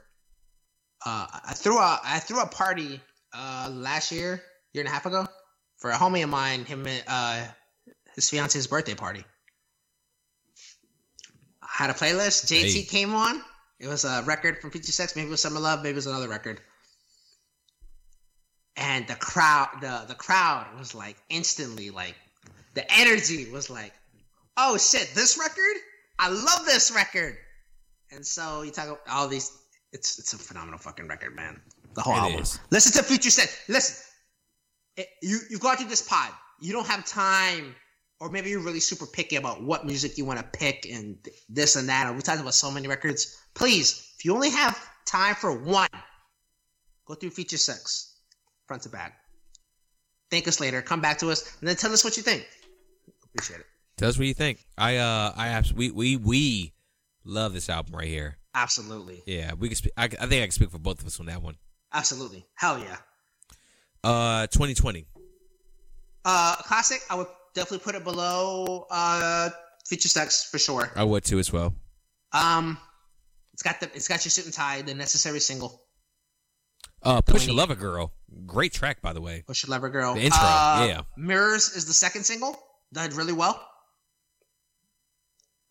Uh, 1.05 1.25
I 1.45 1.53
threw 1.53 1.77
a 1.79 1.99
I 2.03 2.19
threw 2.19 2.39
a 2.41 2.47
party 2.47 3.01
uh, 3.33 3.69
last 3.71 4.11
year, 4.11 4.43
year 4.73 4.83
and 4.83 4.87
a 4.87 4.91
half 4.91 5.05
ago, 5.07 5.27
for 5.81 5.91
a 5.91 5.95
homie 5.97 6.23
of 6.23 6.29
mine. 6.29 6.63
Him, 6.63 6.87
uh, 7.07 7.43
his 8.15 8.29
fiance's 8.29 8.67
birthday 8.67 8.95
party. 8.95 9.25
I 11.61 11.67
had 11.69 11.89
a 11.89 11.93
playlist. 11.93 12.45
JT 12.45 12.73
Hey. 12.73 12.83
came 12.83 13.13
on. 13.13 13.41
It 13.79 13.87
was 13.87 14.05
a 14.05 14.23
record 14.25 14.59
from 14.61 14.71
Future 14.71 14.91
Sex. 14.91 15.15
Maybe 15.15 15.27
it 15.27 15.31
was 15.31 15.41
Summer 15.41 15.59
Love. 15.59 15.79
Maybe 15.79 15.91
it 15.91 15.95
was 15.95 16.07
another 16.07 16.29
record. 16.29 16.61
And 18.77 19.07
the 19.07 19.15
crowd, 19.15 19.69
the 19.81 20.05
the 20.07 20.15
crowd 20.15 20.67
was 20.79 20.95
like 20.95 21.17
instantly 21.29 21.89
like, 21.89 22.15
the 22.73 22.89
energy 22.99 23.49
was 23.51 23.69
like, 23.69 23.93
oh 24.57 24.77
shit, 24.77 25.11
this 25.13 25.37
record? 25.37 25.75
I 26.19 26.29
love 26.29 26.65
this 26.65 26.91
record. 26.91 27.37
And 28.11 28.25
so 28.25 28.61
you 28.61 28.71
talk 28.71 28.85
about 28.87 29.01
all 29.09 29.27
these. 29.27 29.51
It's 29.91 30.19
it's 30.19 30.33
a 30.33 30.37
phenomenal 30.37 30.79
fucking 30.79 31.07
record, 31.07 31.35
man. 31.35 31.59
The 31.95 32.01
whole 32.01 32.15
It 32.15 32.19
album. 32.19 32.41
is. 32.41 32.59
Listen 32.69 32.93
to 32.93 33.03
Future 33.03 33.29
Sex. 33.29 33.57
Listen, 33.67 34.05
it, 35.01 35.07
you 35.21 35.39
you've 35.49 35.61
gone 35.61 35.77
through 35.77 35.89
this 35.89 36.01
pod. 36.01 36.31
You 36.59 36.73
don't 36.73 36.87
have 36.87 37.05
time, 37.05 37.75
or 38.19 38.29
maybe 38.29 38.49
you're 38.49 38.59
really 38.59 38.79
super 38.79 39.05
picky 39.05 39.35
about 39.35 39.63
what 39.63 39.85
music 39.85 40.17
you 40.17 40.25
want 40.25 40.39
to 40.39 40.59
pick 40.59 40.87
and 40.91 41.17
this 41.49 41.75
and 41.75 41.89
that. 41.89 42.07
Or 42.07 42.13
we 42.13 42.21
talked 42.21 42.41
about 42.41 42.53
so 42.53 42.71
many 42.71 42.87
records. 42.87 43.37
Please, 43.53 44.13
if 44.17 44.25
you 44.25 44.33
only 44.33 44.51
have 44.51 44.79
time 45.05 45.35
for 45.35 45.57
one, 45.57 45.89
go 47.05 47.15
through 47.15 47.31
Future 47.31 47.57
Sex, 47.57 48.15
front 48.67 48.83
to 48.83 48.89
back. 48.89 49.17
Thank 50.29 50.47
us 50.47 50.59
later. 50.59 50.81
Come 50.81 51.01
back 51.01 51.17
to 51.19 51.29
us 51.29 51.57
and 51.59 51.67
then 51.67 51.75
tell 51.75 51.91
us 51.91 52.03
what 52.03 52.15
you 52.15 52.23
think. 52.23 52.47
Appreciate 53.25 53.59
it. 53.59 53.65
Tell 53.97 54.09
us 54.09 54.17
what 54.17 54.27
you 54.27 54.33
think. 54.33 54.65
I 54.77 54.97
uh 54.97 55.33
I 55.35 55.49
abs- 55.49 55.73
we 55.73 55.91
we 55.91 56.15
we 56.17 56.73
love 57.25 57.53
this 57.53 57.69
album 57.69 57.95
right 57.95 58.07
here. 58.07 58.37
Absolutely. 58.53 59.23
Yeah, 59.25 59.53
we 59.53 59.69
can. 59.69 59.75
Speak, 59.75 59.93
I, 59.97 60.05
I 60.05 60.07
think 60.07 60.33
I 60.33 60.41
can 60.41 60.51
speak 60.51 60.71
for 60.71 60.79
both 60.79 61.01
of 61.01 61.07
us 61.07 61.19
on 61.19 61.25
that 61.27 61.41
one. 61.41 61.55
Absolutely. 61.93 62.45
Hell 62.55 62.79
yeah. 62.79 62.97
Uh, 64.03 64.47
2020. 64.47 65.05
Uh, 66.25 66.55
classic. 66.57 67.01
I 67.09 67.15
would 67.15 67.27
definitely 67.53 67.79
put 67.79 67.95
it 67.95 68.03
below 68.03 68.87
uh 68.89 69.49
Future 69.87 70.09
Sex 70.09 70.47
for 70.49 70.57
sure. 70.59 70.91
I 70.95 71.03
would 71.03 71.23
too 71.23 71.39
as 71.39 71.51
well. 71.51 71.73
Um, 72.31 72.77
it's 73.53 73.63
got 73.63 73.79
the 73.79 73.87
it's 73.93 74.07
got 74.07 74.23
your 74.23 74.29
suit 74.29 74.45
and 74.45 74.53
tie, 74.53 74.81
the 74.83 74.93
necessary 74.93 75.39
single. 75.39 75.81
Uh, 77.03 77.21
Pusher 77.21 77.51
Love 77.53 77.77
Girl. 77.79 78.13
Great 78.45 78.73
track, 78.73 79.01
by 79.01 79.11
the 79.13 79.21
way. 79.21 79.43
Pusher 79.47 79.67
Love 79.67 79.81
Girl. 79.91 80.13
The 80.13 80.21
intro, 80.21 80.39
Uh, 80.41 80.85
yeah. 80.87 81.01
Mirrors 81.17 81.69
is 81.75 81.85
the 81.85 81.93
second 81.93 82.23
single. 82.23 82.57
Did 82.93 83.13
really 83.13 83.33
well. 83.33 83.59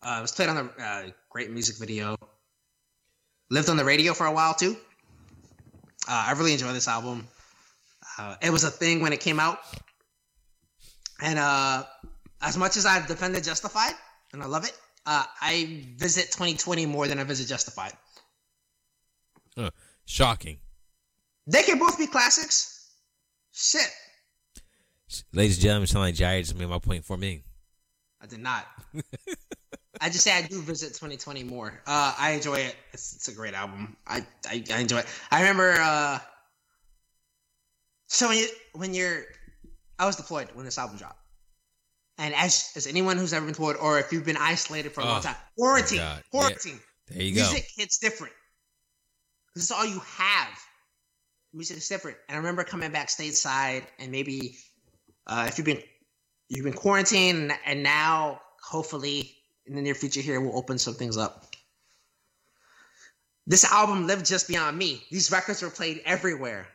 Uh, 0.03 0.17
it 0.19 0.21
was 0.21 0.31
played 0.31 0.49
on 0.49 0.55
the 0.77 0.83
uh, 0.83 1.03
great 1.29 1.51
music 1.51 1.77
video. 1.77 2.15
Lived 3.49 3.69
on 3.69 3.77
the 3.77 3.85
radio 3.85 4.13
for 4.13 4.25
a 4.25 4.31
while 4.31 4.53
too. 4.53 4.75
Uh, 6.07 6.25
I 6.27 6.31
really 6.33 6.53
enjoy 6.53 6.73
this 6.73 6.87
album. 6.87 7.27
Uh, 8.17 8.35
it 8.41 8.49
was 8.49 8.63
a 8.63 8.71
thing 8.71 9.01
when 9.01 9.13
it 9.13 9.19
came 9.19 9.39
out, 9.39 9.59
and 11.21 11.39
uh, 11.39 11.83
as 12.41 12.57
much 12.57 12.77
as 12.77 12.85
I've 12.85 13.07
defended 13.07 13.43
Justified 13.43 13.93
and 14.33 14.41
I 14.43 14.45
love 14.45 14.65
it, 14.65 14.77
uh, 15.05 15.23
I 15.41 15.85
visit 15.97 16.25
2020 16.31 16.85
more 16.85 17.07
than 17.07 17.19
I 17.19 17.23
visit 17.23 17.47
Justified. 17.47 17.93
Huh. 19.57 19.71
Shocking. 20.05 20.57
They 21.47 21.63
can 21.63 21.79
both 21.79 21.97
be 21.97 22.07
classics. 22.07 22.89
Shit, 23.53 23.89
Ladies 25.33 25.57
and 25.57 25.63
gentlemen, 25.63 25.87
sound 25.87 26.03
like 26.03 26.15
Jair 26.15 26.39
just 26.39 26.57
made 26.57 26.69
my 26.69 26.79
point 26.79 27.03
for 27.03 27.17
me. 27.17 27.43
I 28.21 28.27
did 28.27 28.39
not. 28.39 28.65
I 30.01 30.07
just 30.07 30.21
say 30.21 30.31
I 30.31 30.41
do 30.41 30.61
visit 30.61 30.89
2020 30.89 31.43
more. 31.43 31.81
Uh, 31.85 32.15
I 32.17 32.31
enjoy 32.31 32.55
it. 32.55 32.75
It's, 32.93 33.15
it's 33.15 33.27
a 33.27 33.33
great 33.33 33.53
album. 33.53 33.97
I, 34.07 34.25
I 34.47 34.63
I 34.73 34.79
enjoy 34.79 34.99
it. 34.99 35.05
I 35.29 35.41
remember. 35.41 35.75
Uh, 35.79 36.19
so 38.11 38.27
when 38.27 38.37
you 38.37 38.47
when 38.73 38.93
you're, 38.93 39.23
I 39.97 40.05
was 40.05 40.15
deployed 40.17 40.49
when 40.53 40.65
this 40.65 40.77
album 40.77 40.97
dropped, 40.97 41.19
and 42.17 42.33
as 42.35 42.71
as 42.75 42.85
anyone 42.87 43.17
who's 43.17 43.31
ever 43.33 43.45
been 43.45 43.53
deployed, 43.53 43.77
or 43.77 43.99
if 43.99 44.11
you've 44.11 44.25
been 44.25 44.37
isolated 44.37 44.91
for 44.91 45.01
a 45.01 45.05
long 45.05 45.19
Oh, 45.19 45.21
time, 45.21 45.35
quarantine, 45.57 46.01
quarantine, 46.29 46.79
There 47.07 47.21
you 47.23 47.35
go. 47.35 47.41
music 47.41 47.67
hits 47.75 47.97
different. 47.99 48.33
This 49.55 49.63
is 49.65 49.71
all 49.71 49.85
you 49.85 49.99
have. 49.99 50.59
Music 51.53 51.77
is 51.77 51.87
different. 51.87 52.17
And 52.27 52.35
I 52.35 52.37
remember 52.39 52.63
coming 52.63 52.91
back 52.91 53.07
stateside 53.07 53.83
and 53.99 54.11
maybe 54.11 54.57
uh, 55.27 55.45
if 55.47 55.57
you've 55.57 55.65
been 55.65 55.81
you've 56.49 56.63
been 56.65 56.73
quarantined 56.73 57.51
and 57.65 57.81
now 57.83 58.41
hopefully 58.63 59.35
in 59.65 59.75
the 59.75 59.81
near 59.81 59.93
future 59.95 60.21
here 60.21 60.39
we'll 60.41 60.57
open 60.57 60.77
some 60.77 60.93
things 60.93 61.17
up. 61.17 61.45
this 63.47 63.65
album 63.71 64.07
lived 64.07 64.25
just 64.25 64.47
beyond 64.47 64.77
me. 64.77 65.01
These 65.11 65.31
records 65.31 65.61
were 65.61 65.69
played 65.69 66.01
everywhere. 66.05 66.67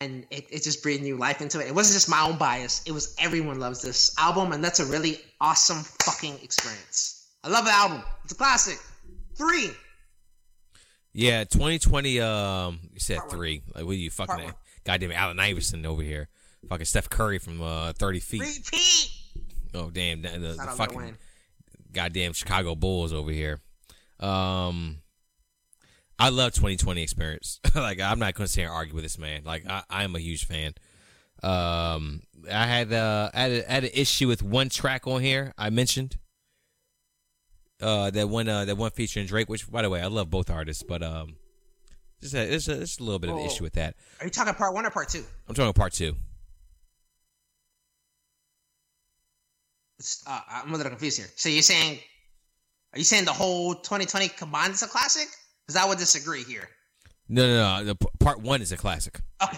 And 0.00 0.24
it, 0.30 0.46
it 0.50 0.62
just 0.62 0.82
breathed 0.82 1.02
new 1.02 1.16
life 1.16 1.40
into 1.40 1.60
it. 1.60 1.66
It 1.66 1.74
wasn't 1.74 1.96
just 1.96 2.08
my 2.08 2.20
own 2.22 2.38
bias. 2.38 2.82
It 2.86 2.92
was 2.92 3.14
everyone 3.18 3.58
loves 3.58 3.82
this 3.82 4.14
album, 4.18 4.52
and 4.52 4.62
that's 4.62 4.80
a 4.80 4.86
really 4.86 5.20
awesome 5.40 5.82
fucking 6.04 6.38
experience. 6.42 7.28
I 7.42 7.48
love 7.48 7.64
the 7.64 7.72
album. 7.72 8.02
It's 8.24 8.32
a 8.32 8.36
classic. 8.36 8.78
Three. 9.36 9.70
Yeah, 11.12 11.44
2020. 11.44 12.20
Um, 12.20 12.80
you 12.92 13.00
said 13.00 13.18
Part 13.18 13.30
one. 13.30 13.36
three. 13.38 13.62
Like, 13.74 13.84
what 13.84 13.92
are 13.92 13.94
you 13.94 14.10
fucking? 14.10 14.44
one. 14.44 14.54
Goddamn, 14.84 15.12
Allen 15.12 15.40
Iverson 15.40 15.84
over 15.86 16.02
here. 16.02 16.28
Fucking 16.68 16.86
Steph 16.86 17.08
Curry 17.08 17.38
from 17.38 17.60
uh 17.62 17.92
30 17.94 18.20
feet. 18.20 18.40
Repeat. 18.42 19.10
Oh 19.74 19.90
damn, 19.90 20.22
the, 20.22 20.28
the, 20.28 20.38
the 20.38 20.54
Shout 20.56 20.68
out 20.68 20.78
Lil 20.78 20.86
fucking 20.86 21.16
goddamn 21.92 22.32
Chicago 22.32 22.74
Bulls 22.74 23.12
over 23.12 23.30
here. 23.30 23.60
Um, 24.20 24.98
I 26.20 26.28
love 26.28 26.52
2020 26.52 27.02
experience. 27.02 27.60
like 27.74 27.98
I'm 27.98 28.18
not 28.18 28.34
going 28.34 28.46
to 28.46 28.52
sit 28.52 28.60
here 28.60 28.68
and 28.68 28.76
argue 28.76 28.94
with 28.94 29.04
this 29.04 29.18
man. 29.18 29.42
Like 29.44 29.66
I, 29.66 29.82
I 29.88 30.04
am 30.04 30.14
a 30.14 30.20
huge 30.20 30.44
fan. 30.44 30.74
Um, 31.42 32.20
I 32.52 32.66
had 32.66 32.92
uh, 32.92 33.30
I 33.32 33.40
had, 33.40 33.50
a, 33.50 33.70
I 33.70 33.74
had 33.74 33.84
an 33.84 33.90
issue 33.94 34.28
with 34.28 34.42
one 34.42 34.68
track 34.68 35.06
on 35.06 35.22
here. 35.22 35.54
I 35.56 35.70
mentioned. 35.70 36.18
Uh, 37.80 38.10
that 38.10 38.28
one, 38.28 38.46
uh, 38.46 38.66
that 38.66 38.76
one 38.76 38.90
featuring 38.90 39.24
Drake. 39.24 39.48
Which, 39.48 39.70
by 39.70 39.80
the 39.80 39.88
way, 39.88 40.02
I 40.02 40.08
love 40.08 40.28
both 40.28 40.50
artists, 40.50 40.82
but 40.82 41.02
um, 41.02 41.36
just 42.20 42.34
a, 42.34 42.46
just 42.46 42.68
a, 42.68 42.76
just 42.80 43.00
a 43.00 43.04
little 43.04 43.18
bit 43.18 43.30
of 43.30 43.36
an 43.36 43.46
issue 43.46 43.64
with 43.64 43.72
that. 43.72 43.96
Are 44.20 44.26
you 44.26 44.30
talking 44.30 44.52
part 44.52 44.74
one 44.74 44.84
or 44.84 44.90
part 44.90 45.08
two? 45.08 45.24
I'm 45.48 45.54
talking 45.54 45.72
part 45.72 45.94
two. 45.94 46.14
Uh, 50.26 50.40
I'm 50.50 50.74
a 50.74 50.76
little 50.76 50.90
confused 50.90 51.16
here. 51.16 51.28
So 51.36 51.48
you're 51.48 51.62
saying, 51.62 51.98
are 52.92 52.98
you 52.98 53.04
saying 53.04 53.24
the 53.24 53.32
whole 53.32 53.74
2020 53.74 54.28
combined 54.28 54.74
is 54.74 54.82
a 54.82 54.86
classic? 54.86 55.28
Because 55.70 55.84
I 55.84 55.88
would 55.88 55.98
disagree 55.98 56.42
here. 56.42 56.68
No, 57.28 57.46
no, 57.46 57.78
no. 57.78 57.84
The 57.84 57.94
p- 57.94 58.08
part 58.18 58.40
one 58.40 58.60
is 58.60 58.72
a 58.72 58.76
classic. 58.76 59.20
Okay. 59.40 59.56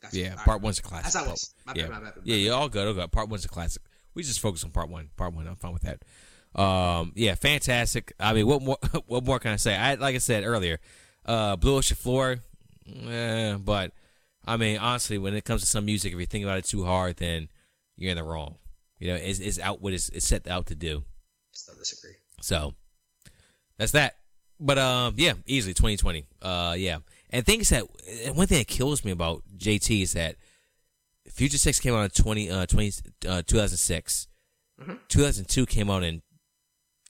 Gotcha. 0.00 0.16
Yeah, 0.16 0.30
All 0.30 0.36
right. 0.36 0.44
part 0.44 0.62
one's 0.62 0.78
a 0.78 0.82
classic. 0.82 1.02
That's 1.02 1.16
how 1.16 1.24
it 1.24 1.30
was. 1.30 1.52
My 1.66 1.72
bad, 1.72 1.80
yeah, 1.80 1.88
my 1.88 1.94
bad, 1.94 2.02
my 2.02 2.22
yeah, 2.22 2.50
bad. 2.50 2.54
All 2.54 2.68
good, 2.68 2.86
all 2.86 2.94
good. 2.94 3.10
Part 3.10 3.28
one's 3.28 3.44
a 3.44 3.48
classic. 3.48 3.82
We 4.14 4.22
just 4.22 4.38
focus 4.38 4.62
on 4.62 4.70
part 4.70 4.88
one. 4.88 5.10
Part 5.16 5.34
one, 5.34 5.48
I'm 5.48 5.56
fine 5.56 5.72
with 5.72 5.82
that. 5.82 6.60
Um, 6.60 7.10
yeah, 7.16 7.34
fantastic. 7.34 8.12
I 8.20 8.34
mean, 8.34 8.46
what 8.46 8.62
more? 8.62 8.78
What 9.08 9.24
more 9.24 9.40
can 9.40 9.50
I 9.50 9.56
say? 9.56 9.74
I 9.74 9.94
like 9.94 10.14
I 10.14 10.18
said 10.18 10.44
earlier, 10.44 10.78
uh, 11.26 11.56
Blue 11.56 11.74
Ocean 11.74 11.96
Floor, 11.96 12.36
eh, 13.08 13.54
but 13.56 13.90
I 14.46 14.56
mean, 14.56 14.78
honestly, 14.78 15.18
when 15.18 15.34
it 15.34 15.44
comes 15.44 15.62
to 15.62 15.66
some 15.66 15.86
music, 15.86 16.12
if 16.12 16.20
you 16.20 16.26
think 16.26 16.44
about 16.44 16.58
it 16.58 16.66
too 16.66 16.84
hard, 16.84 17.16
then 17.16 17.48
you're 17.96 18.12
in 18.12 18.16
the 18.16 18.22
wrong. 18.22 18.58
You 19.00 19.08
know, 19.08 19.16
it's, 19.16 19.40
it's 19.40 19.58
out 19.58 19.82
what 19.82 19.92
it's, 19.92 20.08
it's 20.10 20.24
set 20.28 20.46
out 20.46 20.66
to 20.66 20.76
do. 20.76 20.98
I 20.98 21.02
still 21.50 21.74
disagree. 21.74 22.14
So 22.40 22.74
that's 23.76 23.90
that. 23.92 24.17
But 24.60 24.78
um, 24.78 25.14
yeah, 25.16 25.34
easily 25.46 25.74
2020. 25.74 26.26
Uh, 26.42 26.74
yeah. 26.78 26.98
And 27.30 27.44
things 27.44 27.68
that 27.68 27.84
and 28.24 28.36
one 28.36 28.46
thing 28.46 28.58
that 28.58 28.66
kills 28.68 29.04
me 29.04 29.12
about 29.12 29.42
JT 29.56 30.02
is 30.02 30.12
that 30.14 30.36
Future 31.30 31.58
Sex 31.58 31.78
came 31.78 31.94
out 31.94 32.04
in 32.04 32.10
20, 32.10 32.50
uh, 32.50 32.66
20 32.66 32.92
uh, 33.28 33.42
2006. 33.46 34.26
Mhm. 34.80 34.98
2002 35.08 35.66
came 35.66 35.90
out 35.90 36.02
in 36.02 36.22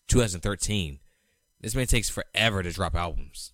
2013. 0.08 1.00
This 1.60 1.74
man 1.74 1.86
takes 1.86 2.08
forever 2.08 2.62
to 2.62 2.72
drop 2.72 2.94
albums. 2.94 3.52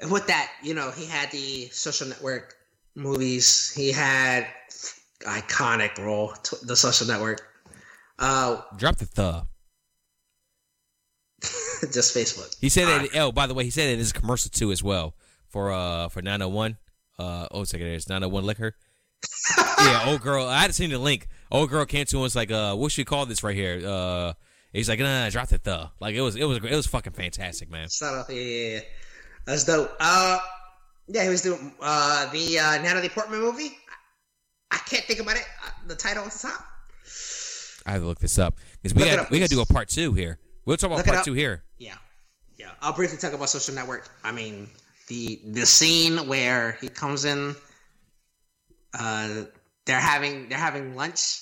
And 0.00 0.10
with 0.10 0.26
that, 0.28 0.50
you 0.62 0.74
know, 0.74 0.90
he 0.90 1.06
had 1.06 1.30
the 1.32 1.68
social 1.70 2.06
network 2.06 2.54
movies. 2.94 3.72
He 3.74 3.90
had 3.92 4.46
iconic 5.22 5.98
role, 5.98 6.32
t- 6.42 6.56
the 6.62 6.76
social 6.76 7.06
network. 7.06 7.42
Uh, 8.18 8.62
Drop 8.76 8.96
the 8.96 9.06
the. 9.06 9.46
just 11.92 12.14
Facebook. 12.14 12.56
He 12.60 12.68
said 12.68 12.86
that. 12.86 13.16
Oh, 13.16 13.32
by 13.32 13.46
the 13.46 13.54
way, 13.54 13.64
he 13.64 13.70
said 13.70 13.88
it 13.90 14.00
is 14.00 14.10
a 14.10 14.14
commercial 14.14 14.50
too 14.50 14.72
as 14.72 14.82
well 14.82 15.14
for 15.48 15.72
uh 15.72 16.08
for 16.08 16.22
901. 16.22 16.76
Uh 17.18 17.48
oh, 17.50 17.64
second 17.64 17.86
there's 17.86 18.08
901 18.08 18.44
liquor. 18.44 18.74
yeah, 19.78 20.04
old 20.06 20.20
girl. 20.20 20.46
I 20.46 20.60
hadn't 20.60 20.74
seen 20.74 20.90
the 20.90 20.98
link. 20.98 21.28
Old 21.50 21.70
girl 21.70 21.84
came 21.84 22.04
to 22.04 22.16
him 22.16 22.18
and 22.18 22.22
was 22.22 22.36
like, 22.36 22.50
uh, 22.50 22.74
what 22.74 22.92
should 22.92 23.00
we 23.00 23.04
call 23.04 23.26
this 23.26 23.42
right 23.42 23.56
here? 23.56 23.82
Uh, 23.84 24.34
he's 24.72 24.88
like, 24.88 25.00
nah, 25.00 25.28
drop 25.30 25.48
the 25.48 25.58
the. 25.58 25.90
Like 26.00 26.14
it 26.14 26.20
was, 26.20 26.36
it 26.36 26.44
was, 26.44 26.58
it 26.58 26.70
was 26.70 26.86
fucking 26.86 27.14
fantastic, 27.14 27.70
man. 27.70 27.88
Start 27.88 28.18
off, 28.18 28.26
yeah, 28.30 28.40
yeah, 28.40 28.68
yeah. 28.74 28.80
That's 29.46 29.64
dope. 29.64 29.96
Uh, 29.98 30.38
yeah, 31.08 31.24
he 31.24 31.28
was 31.28 31.42
doing 31.42 31.72
uh 31.80 32.30
the 32.30 32.58
uh, 32.58 32.82
Natalie 32.82 33.08
Portman 33.08 33.40
movie. 33.40 33.76
I 34.70 34.78
can't 34.78 35.04
think 35.04 35.20
about 35.20 35.36
it. 35.36 35.46
Uh, 35.64 35.70
the 35.86 35.96
title 35.96 36.24
at 36.24 36.32
the 36.32 36.38
top. 36.38 36.64
I 37.86 37.92
have 37.92 38.02
to 38.02 38.06
look 38.06 38.18
this 38.18 38.38
up 38.38 38.56
because 38.82 38.94
we 38.94 39.04
got 39.04 39.30
we 39.30 39.38
got 39.38 39.48
to 39.48 39.54
do 39.54 39.62
a 39.62 39.66
part 39.66 39.88
two 39.88 40.12
here. 40.12 40.38
We'll 40.68 40.76
talk 40.76 40.88
about 40.88 40.98
Look 40.98 41.06
part 41.06 41.24
two 41.24 41.32
here. 41.32 41.62
Yeah, 41.78 41.94
yeah. 42.58 42.72
I'll 42.82 42.92
briefly 42.92 43.16
talk 43.16 43.32
about 43.32 43.48
Social 43.48 43.74
Network. 43.74 44.06
I 44.22 44.32
mean, 44.32 44.68
the 45.06 45.40
the 45.46 45.64
scene 45.64 46.28
where 46.28 46.72
he 46.78 46.90
comes 46.90 47.24
in, 47.24 47.56
uh, 48.92 49.44
they're 49.86 49.98
having 49.98 50.50
they're 50.50 50.58
having 50.58 50.94
lunch, 50.94 51.40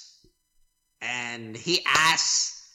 and 1.01 1.57
he 1.57 1.85
asks, 1.89 2.73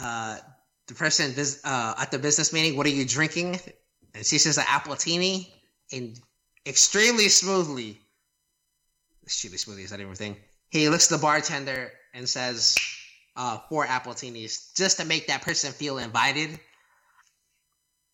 uh, 0.00 0.38
the 0.86 0.94
person 0.94 1.34
uh 1.64 1.94
at 1.98 2.10
the 2.10 2.18
business 2.18 2.50
meeting, 2.50 2.78
"What 2.78 2.86
are 2.86 2.96
you 3.00 3.04
drinking?" 3.04 3.60
And 4.14 4.24
she 4.24 4.38
says, 4.38 4.56
"An 4.56 4.64
appletini," 4.64 5.52
and 5.92 6.18
extremely 6.64 7.28
smoothly, 7.28 8.00
extremely 9.22 9.58
smoothly 9.58 9.82
is 9.82 9.90
that 9.90 10.00
everything? 10.00 10.36
He 10.70 10.88
looks 10.88 11.12
at 11.12 11.18
the 11.18 11.22
bartender 11.22 11.92
and 12.14 12.26
says, 12.26 12.74
uh, 13.36 13.58
four 13.68 13.86
appletinis 13.86 14.74
just 14.74 14.98
to 14.98 15.04
make 15.04 15.26
that 15.26 15.42
person 15.42 15.72
feel 15.72 15.98
invited. 15.98 16.58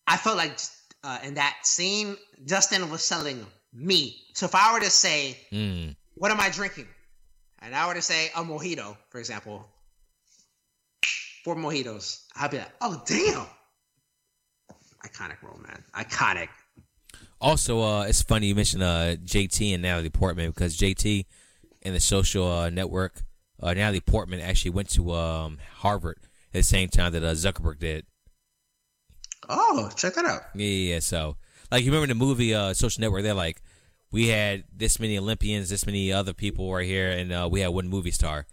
I 0.07 0.17
felt 0.17 0.37
like 0.37 0.59
uh, 1.05 1.19
in 1.25 1.35
that 1.35 1.57
scene, 1.63 2.17
Justin 2.45 2.91
was 2.91 3.03
selling 3.03 3.47
me. 3.73 4.17
So 4.35 4.47
if 4.47 4.55
I 4.55 4.73
were 4.73 4.81
to 4.81 4.91
say, 4.91 5.37
Mm. 5.53 5.97
"What 6.15 6.31
am 6.31 6.41
I 6.41 6.51
drinking?" 6.51 6.89
and 7.63 7.75
I 7.75 7.87
were 7.87 7.95
to 7.95 8.03
say 8.03 8.29
a 8.35 8.43
mojito, 8.43 8.97
for 9.11 9.19
example, 9.19 9.67
four 11.45 11.55
mojitos, 11.57 12.25
I'd 12.37 12.51
be 12.51 12.59
like, 12.59 12.73
"Oh 12.81 13.03
damn!" 13.07 13.47
Iconic 15.05 15.43
role, 15.43 15.59
man. 15.59 15.83
Iconic. 15.95 16.49
Also, 17.41 17.81
uh, 17.81 18.03
it's 18.03 18.23
funny 18.23 18.49
you 18.49 18.55
mentioned 18.55 18.83
uh, 18.83 19.17
JT 19.17 19.73
and 19.73 19.83
Natalie 19.83 20.11
Portman 20.11 20.51
because 20.51 20.77
JT 20.77 21.25
and 21.83 21.95
the 21.95 22.01
social 22.01 22.47
uh, 22.51 22.69
network, 22.69 23.23
uh, 23.63 23.75
Natalie 23.75 24.01
Portman 24.01 24.41
actually 24.41 24.73
went 24.73 24.89
to 24.91 25.13
um, 25.13 25.59
Harvard 25.77 26.19
at 26.53 26.59
the 26.59 26.63
same 26.63 26.89
time 26.89 27.13
that 27.13 27.23
uh, 27.23 27.33
Zuckerberg 27.33 27.79
did. 27.79 28.07
Oh, 29.49 29.91
check 29.97 30.15
that 30.15 30.25
out. 30.25 30.43
Yeah, 30.55 30.67
yeah, 30.67 30.95
yeah. 30.95 31.01
So, 31.01 31.37
like, 31.71 31.85
you 31.85 31.91
remember 31.91 32.13
the 32.13 32.19
movie 32.19 32.55
uh, 32.55 32.73
Social 32.75 33.01
Network? 33.01 33.23
They're 33.23 33.35
like, 33.35 33.63
we 34.13 34.29
had 34.29 34.65
this 34.75 35.01
many 35.01 35.19
Olympians, 35.19 35.71
this 35.71 35.87
many 35.87 36.13
other 36.13 36.33
people 36.33 36.73
right 36.73 36.87
here, 36.87 37.11
and 37.11 37.33
uh, 37.33 37.49
we 37.51 37.61
had 37.61 37.69
one 37.69 37.89
movie 37.89 38.11
star. 38.11 38.47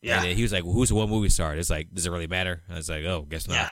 Yeah. 0.00 0.22
And 0.22 0.36
he 0.36 0.42
was 0.42 0.52
like, 0.52 0.64
well, 0.64 0.72
"Who's 0.72 0.88
the 0.88 0.96
one 0.96 1.08
movie 1.08 1.28
star?" 1.28 1.54
It's 1.54 1.70
like, 1.70 1.94
does 1.94 2.06
it 2.06 2.10
really 2.10 2.26
matter? 2.26 2.62
I 2.68 2.74
was 2.74 2.90
like, 2.90 3.04
"Oh, 3.04 3.22
guess 3.22 3.46
not." 3.46 3.54
Yeah. 3.54 3.68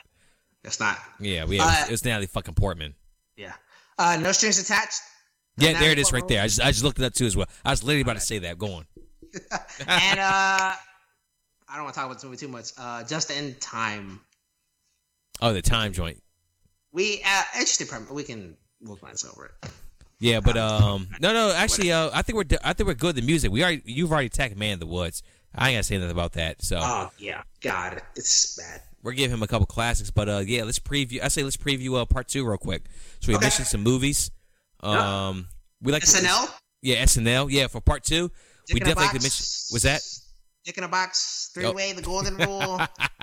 It's 0.63 0.79
not. 0.79 0.97
Yeah, 1.19 1.45
we. 1.45 1.57
Had, 1.57 1.67
Uh, 1.67 1.85
it 1.87 1.91
was 1.91 2.05
Natalie 2.05 2.27
fucking 2.27 2.53
Portman. 2.53 2.95
Yeah. 3.35 3.53
Uh, 3.97 4.17
no 4.21 4.31
strings 4.31 4.59
attached. 4.59 5.01
Yeah, 5.57 5.73
Natalie 5.73 5.83
there 5.83 5.91
it 5.91 5.99
is, 5.99 6.13
right 6.13 6.27
there. 6.27 6.41
I 6.41 6.47
just, 6.47 6.61
I 6.61 6.71
just 6.71 6.83
looked 6.83 6.99
it 6.99 7.05
up 7.05 7.13
too 7.13 7.25
as 7.25 7.35
well. 7.35 7.47
I 7.65 7.71
was 7.71 7.83
literally 7.83 8.01
about 8.01 8.13
to 8.13 8.21
say 8.21 8.39
that. 8.39 8.57
Go 8.57 8.73
on. 8.73 8.85
And 9.87 10.19
uh, 10.19 10.73
I 10.73 10.77
don't 11.75 11.83
want 11.83 11.93
to 11.93 11.99
talk 11.99 12.05
about 12.05 12.15
this 12.15 12.23
movie 12.23 12.37
too 12.37 12.47
much. 12.47 12.71
Uh, 12.77 13.03
just 13.03 13.31
in 13.31 13.55
time. 13.55 14.19
Oh, 15.41 15.53
the 15.53 15.61
time 15.61 15.93
joint. 15.93 16.21
We 16.91 17.21
uh, 17.25 17.43
interesting 17.55 17.87
premise. 17.87 18.09
We 18.11 18.23
can 18.23 18.57
we'll 18.81 18.97
glance 18.97 19.25
over 19.25 19.45
it. 19.63 19.71
Yeah, 20.19 20.39
but 20.39 20.55
um, 20.57 21.07
no, 21.19 21.33
no. 21.33 21.51
Actually, 21.55 21.91
uh, 21.91 22.11
I 22.13 22.21
think 22.21 22.35
we're, 22.37 22.57
I 22.63 22.73
think 22.73 22.87
we're 22.87 22.93
good. 22.93 23.15
The 23.15 23.21
music. 23.23 23.51
We 23.51 23.63
already, 23.63 23.81
you've 23.85 24.11
already 24.11 24.27
attacked 24.27 24.55
Man 24.55 24.73
in 24.73 24.79
the 24.79 24.85
Woods. 24.85 25.23
I 25.55 25.69
ain't 25.69 25.77
gotta 25.77 25.83
say 25.83 25.97
nothing 25.97 26.11
about 26.11 26.33
that. 26.33 26.61
So 26.61 26.77
Oh 26.79 27.11
yeah, 27.17 27.41
God, 27.61 28.01
it's 28.15 28.55
bad. 28.55 28.81
we're 29.01 29.13
giving 29.13 29.33
him 29.35 29.41
a 29.41 29.47
couple 29.47 29.65
classics. 29.65 30.11
But 30.11 30.29
uh, 30.29 30.43
yeah, 30.45 30.63
let's 30.63 30.79
preview. 30.79 31.23
I 31.23 31.29
say 31.29 31.41
let's 31.43 31.57
preview 31.57 31.99
uh, 31.99 32.05
part 32.05 32.27
two 32.27 32.45
real 32.47 32.57
quick. 32.57 32.83
So 33.19 33.29
we 33.29 33.35
Okay. 33.35 33.45
mentioned 33.45 33.67
some 33.67 33.81
movies. 33.81 34.29
Um, 34.81 35.47
we 35.81 35.91
like 35.91 36.03
SNL. 36.03 36.49
Yeah, 36.83 37.03
SNL. 37.03 37.47
Yeah, 37.49 37.67
for 37.67 37.81
part 37.81 38.03
two, 38.03 38.31
Dick 38.73 38.83
a 38.83 38.85
definitely 38.85 39.11
could 39.13 39.23
mention. 39.23 39.45
Was 39.73 39.83
that? 39.83 40.01
Dick 40.63 40.77
in 40.77 40.83
a 40.83 40.87
Box, 40.87 41.49
Three 41.53 41.71
Way, 41.71 41.93
The 41.93 42.01
Golden 42.01 42.35
Rule. 42.47 42.79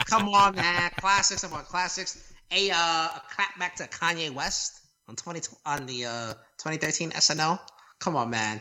Come 0.07 0.29
on, 0.29 0.57
man, 0.57 0.91
classics 0.99 1.45
upon 1.45 1.65
classics. 1.65 2.33
A 2.51 2.71
uh, 2.71 2.75
a 2.75 3.23
clap 3.31 3.59
back 3.59 3.77
to 3.77 3.85
Kanye 3.85 4.33
West 4.33 4.81
on 5.09 5.17
twenty 5.17 5.41
on 5.67 5.87
the 5.87 6.05
uh 6.05 6.35
2013 6.59 7.11
SNL. 7.11 7.61
Come 8.01 8.17
on, 8.17 8.31
man. 8.31 8.61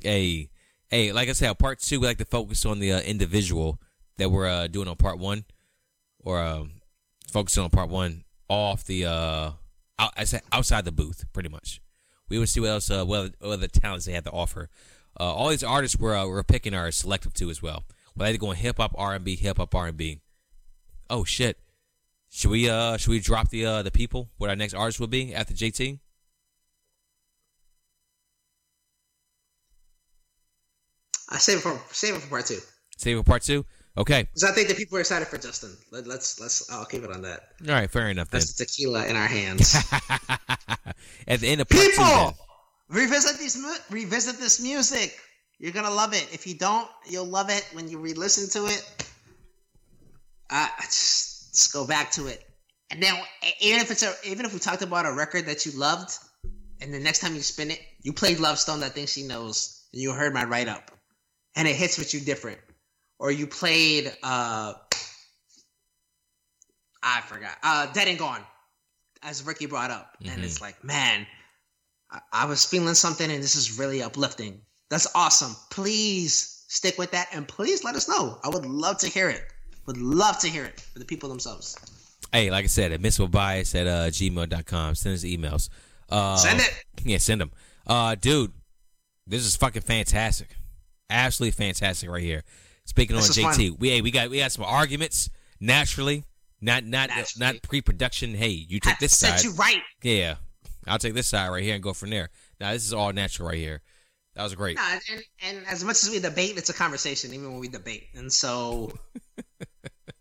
Hey, 0.00 0.50
hey, 0.88 1.12
like 1.12 1.28
I 1.28 1.32
said, 1.32 1.58
part 1.58 1.78
two, 1.78 2.00
we 2.00 2.06
like 2.06 2.18
to 2.18 2.24
focus 2.24 2.64
on 2.66 2.78
the 2.78 2.92
uh, 2.92 3.00
individual 3.00 3.80
that 4.18 4.30
we're 4.30 4.46
uh, 4.46 4.66
doing 4.66 4.88
on 4.88 4.96
part 4.96 5.18
one, 5.18 5.44
or 6.18 6.40
um, 6.40 6.72
focusing 7.30 7.62
on 7.62 7.70
part 7.70 7.88
one 7.88 8.24
off 8.48 8.84
the 8.84 9.06
uh, 9.06 9.50
out, 9.98 10.34
outside 10.52 10.84
the 10.84 10.92
booth, 10.92 11.24
pretty 11.32 11.48
much. 11.48 11.80
We 12.28 12.38
would 12.38 12.48
see 12.48 12.60
what 12.60 12.70
else, 12.70 12.90
uh, 12.90 13.04
what, 13.04 13.34
what 13.38 13.52
other 13.52 13.68
talents 13.68 14.06
they 14.06 14.12
had 14.12 14.24
to 14.24 14.30
offer. 14.30 14.70
Uh, 15.18 15.32
all 15.32 15.48
these 15.48 15.62
artists 15.62 15.98
we're 15.98 16.16
uh, 16.16 16.26
we're 16.26 16.42
picking 16.42 16.74
are 16.74 16.90
selective 16.90 17.32
too 17.34 17.50
as 17.50 17.62
well. 17.62 17.84
We're 18.16 18.26
either 18.26 18.38
going 18.38 18.56
hip 18.56 18.76
hop, 18.78 18.94
R 18.96 19.14
and 19.14 19.24
B, 19.24 19.36
hip 19.36 19.58
hop, 19.58 19.74
R 19.74 19.86
and 19.88 19.96
B. 19.96 20.20
Oh 21.10 21.24
shit, 21.24 21.58
Should 22.30 22.50
we 22.50 22.68
uh 22.68 22.96
should 22.96 23.10
we 23.10 23.20
drop 23.20 23.50
the 23.50 23.64
uh 23.66 23.82
the 23.82 23.90
people 23.90 24.30
what 24.38 24.50
our 24.50 24.56
next 24.56 24.74
artist 24.74 24.98
will 25.00 25.06
be 25.06 25.34
after 25.34 25.54
JT? 25.54 25.98
I 31.30 31.38
save 31.38 31.58
it 31.58 31.60
for 31.60 31.80
save 31.92 32.14
it 32.14 32.20
for 32.20 32.28
part 32.28 32.46
two. 32.46 32.58
Save 32.96 33.16
it 33.16 33.20
for 33.20 33.24
part 33.24 33.42
two. 33.42 33.64
Okay. 33.96 34.24
Because 34.24 34.44
I 34.44 34.52
think 34.52 34.68
the 34.68 34.74
people 34.74 34.98
are 34.98 35.00
excited 35.00 35.28
for 35.28 35.38
Justin. 35.38 35.70
Let, 35.92 36.06
let's 36.06 36.40
let's. 36.40 36.68
I'll 36.70 36.84
keep 36.84 37.04
it 37.04 37.10
on 37.10 37.22
that. 37.22 37.40
All 37.66 37.74
right. 37.74 37.90
Fair 37.90 38.08
enough 38.08 38.28
then. 38.30 38.40
That's 38.40 38.52
the 38.54 38.64
tequila 38.64 39.06
in 39.06 39.16
our 39.16 39.26
hands. 39.26 39.74
At 41.28 41.40
the 41.40 41.48
end 41.48 41.60
of 41.60 41.68
part 41.68 41.82
two, 41.82 41.90
people, 41.90 42.04
then. 42.04 42.32
Revisit 42.94 43.38
these 43.38 43.56
mu- 43.56 43.74
revisit 43.90 44.38
this 44.38 44.60
music. 44.60 45.18
You're 45.58 45.72
gonna 45.72 45.90
love 45.90 46.14
it. 46.14 46.28
If 46.32 46.46
you 46.46 46.54
don't, 46.54 46.88
you'll 47.08 47.26
love 47.26 47.50
it 47.50 47.66
when 47.72 47.88
you 47.88 47.98
re-listen 47.98 48.48
to 48.50 48.68
it. 48.68 49.08
Uh, 50.48 50.68
just, 50.82 51.52
just 51.52 51.72
go 51.72 51.86
back 51.86 52.12
to 52.12 52.26
it, 52.28 52.48
and 52.90 53.02
then 53.02 53.14
even 53.60 53.80
if 53.80 53.90
it's 53.90 54.02
a 54.04 54.14
even 54.24 54.46
if 54.46 54.52
we 54.52 54.60
talked 54.60 54.82
about 54.82 55.06
a 55.06 55.12
record 55.12 55.46
that 55.46 55.66
you 55.66 55.72
loved, 55.72 56.16
and 56.80 56.94
the 56.94 57.00
next 57.00 57.18
time 57.20 57.34
you 57.34 57.40
spin 57.40 57.70
it, 57.72 57.80
you 58.02 58.12
played 58.12 58.38
LoveStoned, 58.38 58.80
that 58.80 58.92
thing 58.92 59.06
she 59.06 59.24
knows, 59.24 59.86
and 59.92 60.00
you 60.00 60.12
heard 60.12 60.32
my 60.32 60.44
write 60.44 60.68
up, 60.68 60.90
and 61.56 61.66
it 61.66 61.74
hits 61.74 61.98
with 61.98 62.14
you 62.14 62.20
different, 62.20 62.58
or 63.18 63.32
you 63.32 63.46
played 63.48 64.12
uh, 64.22 64.74
I 67.02 67.20
forgot, 67.22 67.56
uh, 67.62 67.92
Dead 67.92 68.06
and 68.08 68.18
Gone, 68.18 68.42
as 69.22 69.42
Ricky 69.44 69.66
brought 69.66 69.90
up, 69.90 70.16
and 70.24 70.40
Mhm. 70.40 70.44
it's 70.44 70.60
like, 70.60 70.84
man, 70.84 71.26
I, 72.14 72.20
I 72.32 72.46
was 72.46 72.64
feeling 72.64 72.94
something, 72.94 73.30
and 73.30 73.42
this 73.42 73.56
is 73.56 73.78
really 73.78 74.02
uplifting. 74.02 74.60
That's 74.90 75.06
awesome. 75.14 75.54
Please 75.70 76.64
stick 76.68 76.96
with 76.98 77.10
that, 77.10 77.28
and 77.32 77.46
please 77.48 77.84
let 77.84 77.94
us 77.96 78.08
know. 78.08 78.38
I 78.44 78.48
would 78.48 78.64
love 78.66 78.98
to 78.98 79.08
hear 79.08 79.28
it. 79.28 79.42
Would 79.86 79.98
love 79.98 80.38
to 80.40 80.48
hear 80.48 80.64
it 80.64 80.80
for 80.80 80.98
the 80.98 81.04
people 81.04 81.28
themselves. 81.28 81.76
Hey, 82.32 82.50
like 82.50 82.64
I 82.64 82.68
said, 82.68 82.92
admissible 82.92 83.28
bias 83.28 83.74
at 83.74 83.86
uh, 83.86 84.06
gmail.com. 84.08 84.94
Send 84.94 85.14
us 85.14 85.24
emails. 85.24 85.68
Uh, 86.08 86.36
Send 86.36 86.60
it. 86.60 86.84
Yeah, 87.04 87.18
send 87.18 87.40
them. 87.40 87.50
Uh, 87.86 88.14
dude, 88.14 88.52
this 89.26 89.44
is 89.44 89.56
fucking 89.56 89.82
fantastic. 89.82 90.48
Absolutely 91.10 91.52
fantastic 91.52 92.08
right 92.10 92.22
here. 92.22 92.42
Speaking 92.86 93.16
This 93.16 93.36
on 93.38 93.52
JT, 93.52 93.68
fun. 93.70 93.76
we 93.78 93.90
hey, 93.90 94.00
we 94.02 94.10
got 94.10 94.30
we 94.30 94.38
got 94.38 94.52
some 94.52 94.64
arguments 94.64 95.30
naturally, 95.60 96.24
not 96.60 96.84
not 96.84 97.08
Naturally. 97.08 97.46
not 97.54 97.62
pre-production. 97.62 98.34
Hey, 98.34 98.48
you 98.48 98.80
take 98.80 98.94
I 98.94 98.98
this 99.00 99.16
set 99.16 99.38
side. 99.40 99.44
you 99.44 99.52
right. 99.54 99.80
Yeah, 100.02 100.36
I'll 100.86 100.98
take 100.98 101.14
this 101.14 101.28
side 101.28 101.48
right 101.48 101.62
here 101.62 101.74
and 101.74 101.82
go 101.82 101.92
from 101.92 102.10
there. 102.10 102.30
Now 102.60 102.72
this 102.72 102.84
is 102.84 102.92
all 102.92 103.12
natural 103.12 103.48
right 103.48 103.58
here. 103.58 103.82
That 104.34 104.42
was 104.42 104.54
great. 104.54 104.76
Nah, 104.76 104.98
and, 105.12 105.22
and 105.42 105.66
as 105.68 105.84
much 105.84 106.02
as 106.02 106.10
we 106.10 106.18
debate, 106.18 106.56
it's 106.56 106.68
a 106.68 106.74
conversation, 106.74 107.32
even 107.32 107.52
when 107.52 107.60
we 107.60 107.68
debate. 107.68 108.08
And 108.14 108.32
so, 108.32 108.92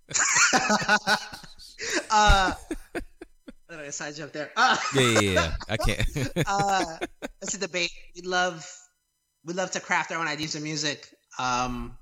uh, 2.11 2.53
I 3.71 3.89
side 3.89 4.15
joke 4.15 4.31
there? 4.31 4.51
Uh, 4.55 4.77
Yeah, 4.93 5.01
yeah, 5.01 5.19
yeah. 5.19 5.53
I 5.67 5.77
can't. 5.77 6.07
uh, 6.47 6.97
it's 7.41 7.55
a 7.55 7.59
debate. 7.59 7.91
We 8.15 8.21
love, 8.21 8.69
we 9.43 9.53
love 9.53 9.71
to 9.71 9.79
craft 9.79 10.11
our 10.11 10.19
own 10.19 10.27
ideas 10.27 10.53
of 10.55 10.61
music. 10.61 11.07
Um, 11.39 11.97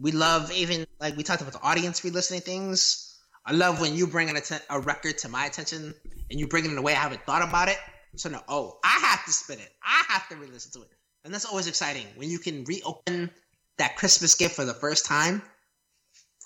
we 0.00 0.10
love 0.10 0.50
even 0.52 0.84
like 1.00 1.16
we 1.16 1.22
talked 1.22 1.42
about 1.42 1.52
the 1.52 1.62
audience 1.62 2.02
re-listening 2.02 2.40
things. 2.40 3.20
I 3.46 3.52
love 3.52 3.80
when 3.80 3.94
you 3.94 4.06
bring 4.06 4.30
an 4.30 4.36
atten- 4.36 4.60
a 4.68 4.80
record 4.80 5.18
to 5.18 5.28
my 5.28 5.46
attention 5.46 5.94
and 6.30 6.40
you 6.40 6.48
bring 6.48 6.64
it 6.64 6.70
in 6.70 6.78
a 6.78 6.82
way 6.82 6.92
I 6.92 6.96
haven't 6.96 7.24
thought 7.24 7.46
about 7.46 7.68
it. 7.68 7.78
So 8.16 8.28
no, 8.28 8.40
oh, 8.48 8.78
I 8.84 8.98
have 9.02 9.24
to 9.24 9.32
spin 9.32 9.58
it. 9.58 9.70
I 9.82 10.04
have 10.08 10.28
to 10.28 10.36
re-listen 10.36 10.72
to 10.72 10.82
it, 10.82 10.90
and 11.24 11.32
that's 11.32 11.44
always 11.44 11.66
exciting 11.66 12.06
when 12.16 12.28
you 12.28 12.38
can 12.38 12.64
reopen 12.64 13.30
that 13.78 13.96
Christmas 13.96 14.34
gift 14.34 14.54
for 14.54 14.64
the 14.64 14.74
first 14.74 15.06
time. 15.06 15.42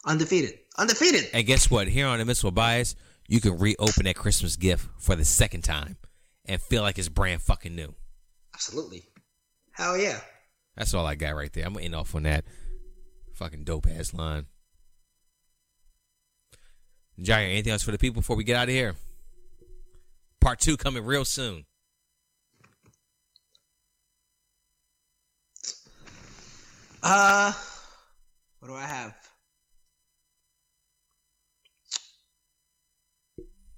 Undefeated, 0.04 0.58
undefeated. 0.78 1.28
and 1.32 1.44
guess 1.46 1.68
what? 1.68 1.88
Here 1.88 2.06
on 2.06 2.20
Admissible 2.20 2.52
Bias, 2.52 2.94
you 3.26 3.40
can 3.40 3.58
reopen 3.58 4.04
that 4.04 4.14
Christmas 4.14 4.54
gift 4.54 4.88
for 4.98 5.16
the 5.16 5.24
second 5.24 5.62
time 5.62 5.96
and 6.44 6.60
feel 6.60 6.82
like 6.82 6.98
it's 6.98 7.08
brand 7.08 7.42
fucking 7.42 7.74
new. 7.74 7.92
Absolutely. 8.54 9.02
Hell 9.72 9.98
yeah. 9.98 10.20
That's 10.76 10.94
all 10.94 11.04
I 11.04 11.16
got 11.16 11.34
right 11.34 11.52
there. 11.52 11.66
I'm 11.66 11.72
gonna 11.72 11.84
end 11.84 11.96
off 11.96 12.14
on 12.14 12.22
that 12.22 12.44
fucking 13.34 13.64
dope 13.64 13.86
ass 13.88 14.14
line. 14.14 14.46
Jair, 17.20 17.50
anything 17.50 17.72
else 17.72 17.82
for 17.82 17.92
the 17.92 17.98
people 17.98 18.20
before 18.20 18.36
we 18.36 18.44
get 18.44 18.56
out 18.56 18.68
of 18.68 18.74
here? 18.74 18.94
Part 20.46 20.60
two 20.60 20.76
coming 20.76 21.04
real 21.04 21.24
soon. 21.24 21.64
Uh, 27.02 27.52
what 28.60 28.68
do 28.68 28.74
I 28.76 28.84
have? 28.84 29.12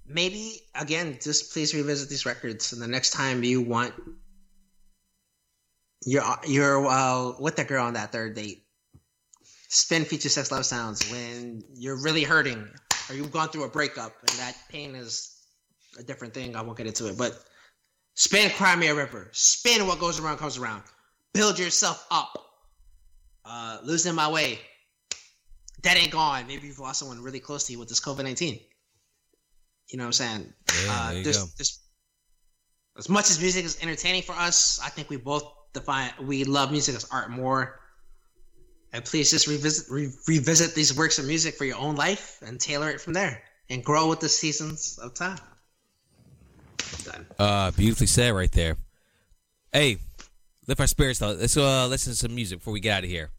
Maybe 0.05 0.61
again, 0.75 1.17
just 1.19 1.53
please 1.53 1.73
revisit 1.73 2.07
these 2.07 2.27
records, 2.27 2.71
and 2.71 2.79
the 2.79 2.87
next 2.87 3.13
time 3.13 3.43
you 3.43 3.61
want 3.61 3.95
you're 6.05 6.23
you're 6.45 6.85
uh, 6.85 7.31
with 7.39 7.55
the 7.55 7.63
girl 7.63 7.83
on 7.83 7.95
that 7.95 8.11
third 8.11 8.35
date, 8.35 8.67
spin 9.69 10.05
Future 10.05 10.29
Sex 10.29 10.51
Love 10.51 10.67
Sounds" 10.67 11.09
when 11.09 11.63
you're 11.73 11.99
really 11.99 12.23
hurting 12.23 12.69
or 13.09 13.15
you've 13.15 13.31
gone 13.31 13.49
through 13.49 13.63
a 13.63 13.69
breakup, 13.69 14.13
and 14.21 14.29
that 14.37 14.55
pain 14.69 14.93
is 14.93 15.38
a 15.97 16.03
different 16.03 16.33
thing. 16.33 16.55
I 16.55 16.61
won't 16.61 16.77
get 16.77 16.87
into 16.87 17.07
it, 17.07 17.17
but 17.17 17.43
spin 18.13 18.49
Cry 18.51 18.75
Me 18.75 18.87
a 18.87 18.95
River," 18.95 19.29
spin 19.31 19.87
"What 19.87 19.99
Goes 19.99 20.19
Around 20.19 20.37
Comes 20.37 20.57
Around," 20.57 20.83
build 21.33 21.57
yourself 21.57 22.05
up 22.11 22.37
uh, 23.45 23.79
losing 23.83 24.15
my 24.15 24.29
way. 24.29 24.59
That 25.83 25.97
ain't 25.97 26.11
gone. 26.11 26.45
Maybe 26.47 26.67
you've 26.67 26.79
lost 26.79 26.99
someone 26.99 27.21
really 27.21 27.39
close 27.39 27.65
to 27.67 27.71
you 27.73 27.79
with 27.79 27.89
this 27.89 27.99
COVID 27.99 28.23
nineteen. 28.23 28.59
You 29.87 29.97
know 29.97 30.03
what 30.03 30.07
I'm 30.07 30.13
saying? 30.13 30.53
Yeah, 30.85 30.91
uh, 30.91 31.07
there 31.09 31.17
you 31.17 31.23
there's, 31.23 31.37
go. 31.37 31.45
there's- 31.57 31.79
as 32.97 33.07
much 33.07 33.29
as 33.29 33.39
music 33.39 33.63
is 33.63 33.81
entertaining 33.81 34.23
for 34.23 34.33
us, 34.33 34.79
I 34.83 34.89
think 34.89 35.09
we 35.09 35.15
both 35.15 35.43
define 35.73 36.11
we 36.21 36.43
love 36.43 36.71
music 36.71 36.95
as 36.95 37.05
art 37.11 37.29
more. 37.31 37.79
And 38.91 39.05
please 39.05 39.29
just 39.29 39.47
revisit 39.47 39.89
re- 39.89 40.11
revisit 40.27 40.75
these 40.75 40.97
works 40.97 41.17
of 41.19 41.25
music 41.25 41.55
for 41.55 41.63
your 41.63 41.77
own 41.77 41.95
life 41.95 42.39
and 42.41 42.59
tailor 42.59 42.89
it 42.89 42.99
from 42.99 43.13
there 43.13 43.41
and 43.69 43.83
grow 43.83 44.09
with 44.09 44.19
the 44.19 44.27
seasons 44.27 44.99
of 45.01 45.13
time. 45.13 45.39
Uh, 47.37 47.71
beautifully 47.71 48.07
said 48.07 48.31
right 48.31 48.51
there. 48.51 48.75
Hey, 49.71 49.97
lift 50.67 50.79
our 50.81 50.87
spirits 50.87 51.19
though. 51.19 51.31
Let's 51.31 51.55
uh 51.57 51.87
listen 51.87 52.13
to 52.13 52.17
some 52.17 52.33
music 52.35 52.59
before 52.59 52.73
we 52.73 52.79
get 52.79 52.97
out 52.97 53.03
of 53.03 53.09
here. 53.09 53.29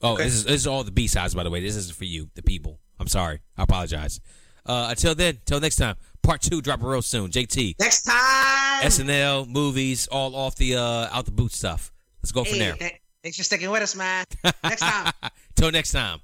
Oh, 0.00 0.14
Okay. 0.14 0.24
this 0.24 0.34
is 0.34 0.44
this 0.44 0.54
is 0.62 0.66
all 0.66 0.84
the 0.84 0.90
B 0.90 1.06
sides 1.06 1.34
by 1.34 1.42
the 1.42 1.50
way. 1.50 1.60
This 1.60 1.76
isn't 1.76 1.96
for 1.96 2.04
you, 2.04 2.30
the 2.34 2.42
people. 2.42 2.78
I'm 2.98 3.08
sorry. 3.08 3.40
I 3.56 3.64
apologize. 3.64 4.20
Uh, 4.64 4.86
until 4.90 5.14
then, 5.14 5.38
till 5.44 5.58
next 5.60 5.76
time. 5.76 5.96
Part 6.22 6.40
two 6.40 6.60
dropping 6.62 6.86
real 6.86 7.02
soon. 7.02 7.30
JT, 7.32 7.74
Next 7.80 8.02
time. 8.02 8.82
SNL, 8.84 9.48
movies, 9.48 10.06
all 10.06 10.36
off 10.36 10.54
the 10.54 10.76
uh 10.76 11.08
out 11.12 11.24
the 11.24 11.32
boot 11.32 11.52
stuff. 11.52 11.90
Let's 12.22 12.30
go 12.32 12.44
from 12.44 12.58
there. 12.60 12.74
th- 12.74 12.92
thanks 13.24 13.36
for 13.38 13.42
sticking 13.42 13.70
with 13.70 13.82
us, 13.82 13.96
man. 13.96 14.24
Next 14.62 14.80
time. 14.82 15.12
Till 15.56 15.72
next 15.72 15.90
time. 15.90 16.20